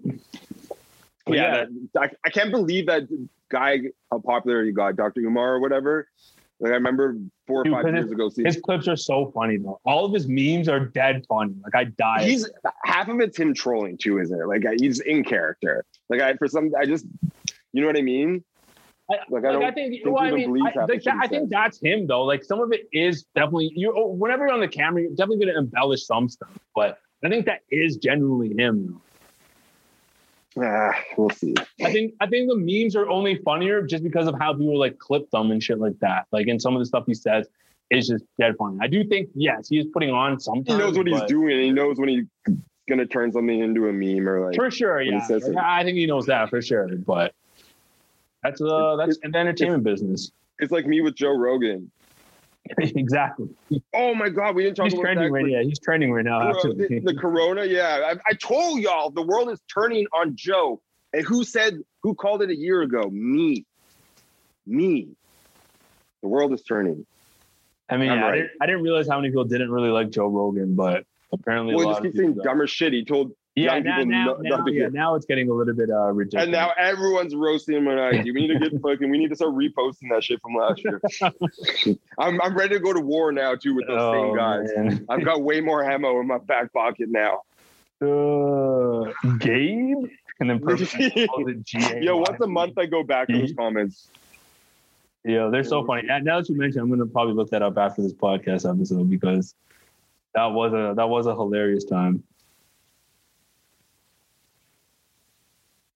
But 1.26 1.34
yeah, 1.34 1.64
that- 1.64 1.88
I, 1.98 2.10
I 2.26 2.30
can't 2.30 2.50
believe 2.50 2.86
that 2.86 3.08
guy 3.48 3.80
how 4.10 4.18
popular 4.18 4.64
he 4.64 4.72
got 4.72 4.96
dr 4.96 5.20
umar 5.20 5.54
or 5.54 5.60
whatever 5.60 6.08
like 6.62 6.72
i 6.72 6.74
remember 6.74 7.16
four 7.46 7.60
or 7.60 7.64
Dude, 7.64 7.72
five 7.74 7.86
years 7.86 8.10
ago 8.10 8.28
seeing 8.28 8.46
his 8.46 8.56
clips 8.56 8.88
are 8.88 8.96
so 8.96 9.30
funny 9.32 9.58
though. 9.58 9.80
All 9.84 10.04
of 10.04 10.12
his 10.12 10.26
memes 10.28 10.68
are 10.68 10.80
dead 10.80 11.24
funny. 11.28 11.54
Like 11.62 11.74
I 11.74 11.84
die. 11.84 12.24
he's 12.24 12.48
half 12.84 13.08
of 13.08 13.20
it's 13.20 13.38
him 13.38 13.52
trolling 13.52 13.98
too 13.98 14.18
isn't 14.18 14.40
it 14.40 14.46
like 14.46 14.64
he's 14.78 15.00
in 15.00 15.24
character 15.24 15.84
like 16.08 16.20
i 16.20 16.34
for 16.34 16.48
some 16.48 16.70
i 16.80 16.86
just 16.86 17.04
you 17.72 17.80
know 17.80 17.86
what 17.86 17.98
i 17.98 18.02
mean 18.02 18.42
I, 19.10 19.14
like, 19.28 19.42
like, 19.42 19.44
I 19.44 19.48
I, 19.48 19.52
don't 19.52 19.74
think, 19.74 19.92
think 19.92 20.06
well, 20.06 20.22
I 20.22 20.30
mean, 20.30 20.48
I, 20.50 20.80
like, 20.84 21.02
that, 21.02 21.18
I 21.20 21.26
think 21.26 21.50
that's 21.50 21.78
him 21.82 22.06
though. 22.06 22.22
Like 22.22 22.44
some 22.44 22.60
of 22.60 22.72
it 22.72 22.88
is 22.92 23.24
definitely 23.34 23.72
you. 23.74 23.92
oh, 23.94 24.06
Whenever 24.06 24.44
you're 24.44 24.54
on 24.54 24.60
the 24.60 24.68
camera, 24.68 25.02
you're 25.02 25.10
definitely 25.10 25.44
going 25.44 25.54
to 25.54 25.58
embellish 25.58 26.06
some 26.06 26.28
stuff, 26.28 26.56
but 26.74 26.98
I 27.24 27.28
think 27.28 27.46
that 27.46 27.60
is 27.70 27.96
genuinely 27.96 28.54
him. 28.56 29.00
Ah, 30.60 30.92
we'll 31.16 31.30
see 31.30 31.54
I 31.82 31.90
think 31.92 32.14
I 32.20 32.26
think 32.26 32.48
the 32.48 32.56
memes 32.56 32.94
are 32.96 33.08
only 33.08 33.36
funnier 33.36 33.82
just 33.82 34.02
because 34.04 34.26
of 34.28 34.34
how 34.38 34.52
people 34.52 34.78
like 34.78 34.98
clip 34.98 35.30
them 35.30 35.50
and 35.50 35.62
shit 35.62 35.78
like 35.78 35.98
that. 36.00 36.26
Like 36.32 36.46
in 36.48 36.60
some 36.60 36.74
of 36.74 36.80
the 36.80 36.86
stuff 36.86 37.04
he 37.06 37.14
says 37.14 37.46
is 37.90 38.08
just 38.08 38.24
dead 38.38 38.54
funny. 38.58 38.78
I 38.80 38.86
do 38.86 39.02
think 39.04 39.30
yes, 39.34 39.68
he 39.68 39.78
is 39.78 39.86
putting 39.92 40.10
on 40.10 40.38
something. 40.40 40.64
he 40.74 40.78
knows 40.78 40.96
what 40.96 41.06
he's 41.06 41.22
doing 41.22 41.58
he 41.60 41.70
knows 41.70 41.98
when 41.98 42.08
he's 42.08 42.24
gonna 42.88 43.06
turn 43.06 43.32
something 43.32 43.60
into 43.60 43.88
a 43.88 43.92
meme 43.92 44.28
or 44.28 44.46
like 44.46 44.56
For 44.56 44.70
sure, 44.70 45.00
yeah. 45.00 45.24
says 45.26 45.46
it. 45.46 45.54
Yeah, 45.54 45.62
I 45.64 45.84
think 45.84 45.96
he 45.96 46.06
knows 46.06 46.26
that 46.26 46.50
for 46.50 46.60
sure. 46.60 46.88
But 46.96 47.34
that's 48.42 48.60
uh 48.60 48.96
that's 48.96 49.16
It's- 49.18 49.32
the 49.32 49.38
entertainment 49.38 49.84
business. 49.84 50.32
it's 50.58 50.72
like 50.72 50.86
me 50.86 51.00
with 51.00 51.14
joe 51.14 51.36
rogan 51.36 51.90
exactly. 52.78 53.48
oh 53.94 54.14
my 54.14 54.28
god 54.28 54.54
we 54.54 54.62
didn't 54.62 54.76
talk 54.76 54.84
He's 54.84 54.94
about 54.94 55.02
trending 55.02 55.32
that 55.32 55.42
right. 55.42 55.50
Yeah, 55.50 55.62
he's 55.62 55.80
trending 55.80 56.12
right 56.12 56.24
now. 56.24 56.52
The, 56.52 57.00
the 57.04 57.14
corona 57.14 57.64
yeah 57.64 58.12
I, 58.12 58.30
I 58.30 58.34
told 58.34 58.80
y'all 58.80 59.10
the 59.10 59.22
world 59.22 59.50
is 59.50 59.60
turning 59.72 60.06
on 60.14 60.36
joe 60.36 60.80
and 61.12 61.24
who 61.24 61.44
said 61.44 61.78
who 62.02 62.14
called 62.14 62.42
it 62.42 62.50
a 62.50 62.56
year 62.56 62.82
ago 62.82 63.10
me 63.10 63.66
me 64.66 65.08
the 66.22 66.28
world 66.28 66.52
is 66.52 66.62
turning 66.62 67.04
I 67.90 67.98
mean, 67.98 68.10
yeah, 68.10 68.26
I, 68.26 68.32
didn't, 68.32 68.50
I 68.62 68.66
didn't 68.66 68.82
realize 68.82 69.06
how 69.06 69.16
many 69.16 69.28
people 69.28 69.44
didn't 69.44 69.70
really 69.70 69.90
like 69.90 70.08
Joe 70.08 70.26
Rogan, 70.26 70.74
but 70.74 71.04
apparently 71.30 71.74
well 71.74 71.86
a 71.86 71.90
lot 71.90 72.02
just 72.02 72.14
people. 72.14 72.32
saying 72.32 72.38
dumber 72.42 72.66
shit 72.66 72.92
he 72.92 73.04
told 73.04 73.32
Yeah, 73.54 73.78
now, 73.80 74.02
now, 74.02 74.24
no- 74.24 74.36
now, 74.40 74.66
yeah, 74.66 74.88
now 74.90 75.14
it's 75.14 75.26
getting 75.26 75.50
a 75.50 75.52
little 75.52 75.74
bit 75.74 75.90
uh, 75.90 76.10
ridiculous. 76.10 76.44
and 76.44 76.52
now 76.52 76.72
everyone's 76.78 77.34
roasting 77.34 77.76
him 77.76 77.86
on 77.86 77.98
IG. 77.98 78.24
We 78.34 78.46
need 78.46 78.58
to 78.58 78.58
get 78.58 78.72
fucking. 78.82 79.10
We 79.10 79.18
need 79.18 79.28
to 79.28 79.36
start 79.36 79.54
reposting 79.54 80.08
that 80.10 80.24
shit 80.24 80.40
from 80.40 80.54
last 80.54 80.82
year. 80.82 81.02
I'm 82.18 82.40
I'm 82.40 82.56
ready 82.56 82.76
to 82.76 82.80
go 82.80 82.94
to 82.94 83.00
war 83.00 83.30
now 83.30 83.54
too 83.54 83.74
with 83.74 83.88
those 83.88 84.00
oh, 84.00 84.12
same 84.12 84.36
guys. 84.36 84.70
man. 84.74 85.06
I've 85.10 85.24
got 85.24 85.42
way 85.42 85.60
more 85.60 85.84
ammo 85.84 86.18
in 86.20 86.26
my 86.26 86.38
back 86.38 86.72
pocket 86.72 87.10
now. 87.10 87.42
Uh, 88.00 89.12
Gabe, 89.38 90.08
and 90.40 90.48
then. 90.48 90.60
Yo, 92.02 92.16
once 92.16 92.40
a 92.40 92.46
month 92.46 92.78
I 92.78 92.86
go 92.86 93.02
back 93.02 93.28
to 93.28 93.38
those 93.38 93.52
comments. 93.52 94.08
Yeah, 95.24 95.50
they're 95.52 95.62
so 95.62 95.84
funny. 95.84 96.08
And 96.08 96.24
now 96.24 96.40
that 96.40 96.48
you 96.48 96.56
mentioned, 96.56 96.82
I'm 96.82 96.90
gonna 96.90 97.06
probably 97.06 97.34
look 97.34 97.50
that 97.50 97.60
up 97.60 97.76
after 97.76 98.00
this 98.00 98.14
podcast 98.14 98.68
episode 98.68 99.10
because 99.10 99.54
that 100.34 100.46
was 100.46 100.72
a 100.72 100.94
that 100.96 101.08
was 101.10 101.26
a 101.26 101.34
hilarious 101.34 101.84
time. 101.84 102.24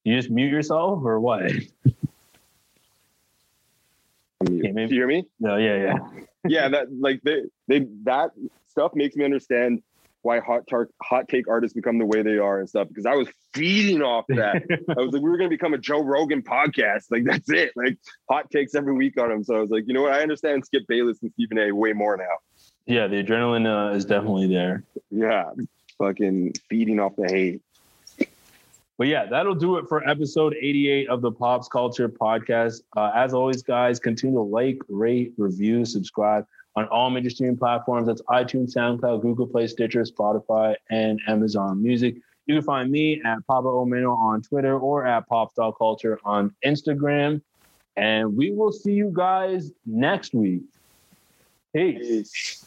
You 0.07 0.15
just 0.15 0.31
mute 0.31 0.53
yourself 0.53 1.03
or 1.05 1.19
what? 1.19 1.51
You 4.49 4.59
Okay, 4.61 4.71
maybe- 4.73 4.95
hear 4.95 5.07
me? 5.09 5.27
No, 5.41 5.57
yeah, 5.57 5.77
yeah. 5.77 5.95
Yeah, 6.47 6.69
that 6.69 6.87
like 7.01 7.21
they 7.23 7.43
they 7.67 7.87
that 8.05 8.31
stuff 8.69 8.93
makes 8.95 9.17
me 9.17 9.25
understand 9.25 9.83
why 10.23 10.39
hot 10.41 10.67
tar- 10.69 10.91
hot 11.03 11.27
take 11.29 11.49
artists 11.49 11.75
become 11.75 11.99
the 11.99 12.05
way 12.05 12.23
they 12.23 12.37
are 12.39 12.61
and 12.61 12.69
stuff 12.69 12.87
because 12.87 13.07
I 13.07 13.15
was 13.17 13.29
feeding 13.55 14.03
off 14.03 14.25
that. 14.29 14.63
I 14.91 15.01
was 15.01 15.13
like, 15.13 15.23
we 15.23 15.31
were 15.31 15.39
gonna 15.39 15.49
become 15.49 15.75
a 15.75 15.79
Joe 15.79 16.03
Rogan 16.03 16.43
podcast. 16.43 17.07
Like 17.11 17.25
that's 17.25 17.51
it. 17.51 17.73
Like 17.75 17.99
hot 18.31 18.49
takes 18.51 18.75
every 18.77 18.95
week 18.95 19.19
on 19.19 19.33
him. 19.33 19.43
So 19.43 19.57
I 19.57 19.61
was 19.61 19.71
like, 19.71 19.85
you 19.89 19.95
know 19.95 20.03
what? 20.03 20.13
I 20.13 20.21
understand 20.21 20.65
Skip 20.67 20.85
Bayless 20.87 21.21
and 21.23 21.33
Stephen 21.33 21.59
A. 21.59 21.73
way 21.73 21.93
more 21.95 22.17
now. 22.17 22.37
Yeah, 22.85 23.09
the 23.09 23.25
adrenaline 23.25 23.67
uh, 23.67 23.95
is 23.97 24.05
definitely 24.05 24.47
there. 24.49 24.85
Yeah, 25.11 25.51
fucking 25.99 26.53
feeding 26.69 27.01
off 27.01 27.17
the 27.17 27.27
hate. 27.27 27.63
But 28.99 29.09
yeah, 29.09 29.27
that'll 29.27 29.55
do 29.55 29.77
it 29.77 29.89
for 29.89 30.09
episode 30.09 30.55
88 30.55 31.09
of 31.09 31.21
the 31.21 31.31
Pops 31.31 31.69
Culture 31.69 32.09
Podcast. 32.09 32.83
Uh, 32.97 33.13
as 33.15 33.35
always, 33.35 33.63
guys, 33.63 33.99
continue 34.01 34.37
to 34.37 34.43
like, 34.43 34.79
rate, 34.89 35.35
review, 35.37 35.85
subscribe 35.85 36.47
on 36.77 36.87
all 36.89 37.11
major 37.11 37.31
streaming 37.31 37.59
platforms. 37.59 38.07
That's 38.07 38.23
iTunes, 38.23 38.75
SoundCloud, 38.75 39.23
Google 39.23 39.47
Play, 39.47 39.67
Stitcher, 39.67 40.03
Spotify, 40.05 40.75
and 40.91 41.21
Amazon 41.29 41.83
Music. 41.83 42.17
You 42.47 42.55
can 42.55 42.63
find 42.63 42.91
me 42.91 43.21
at 43.25 43.45
Papa 43.47 43.67
Omeno 43.67 44.17
on 44.17 44.41
Twitter 44.41 44.79
or 44.79 45.07
at 45.07 45.25
Culture 45.29 46.19
on 46.25 46.55
Instagram. 46.65 47.43
And 47.97 48.37
we 48.37 48.53
will 48.53 48.73
see 48.73 48.93
you 48.93 49.11
guys 49.13 49.73
next 49.85 50.33
week. 50.33 50.63
Peace. 51.75 51.99
Peace. 51.99 52.67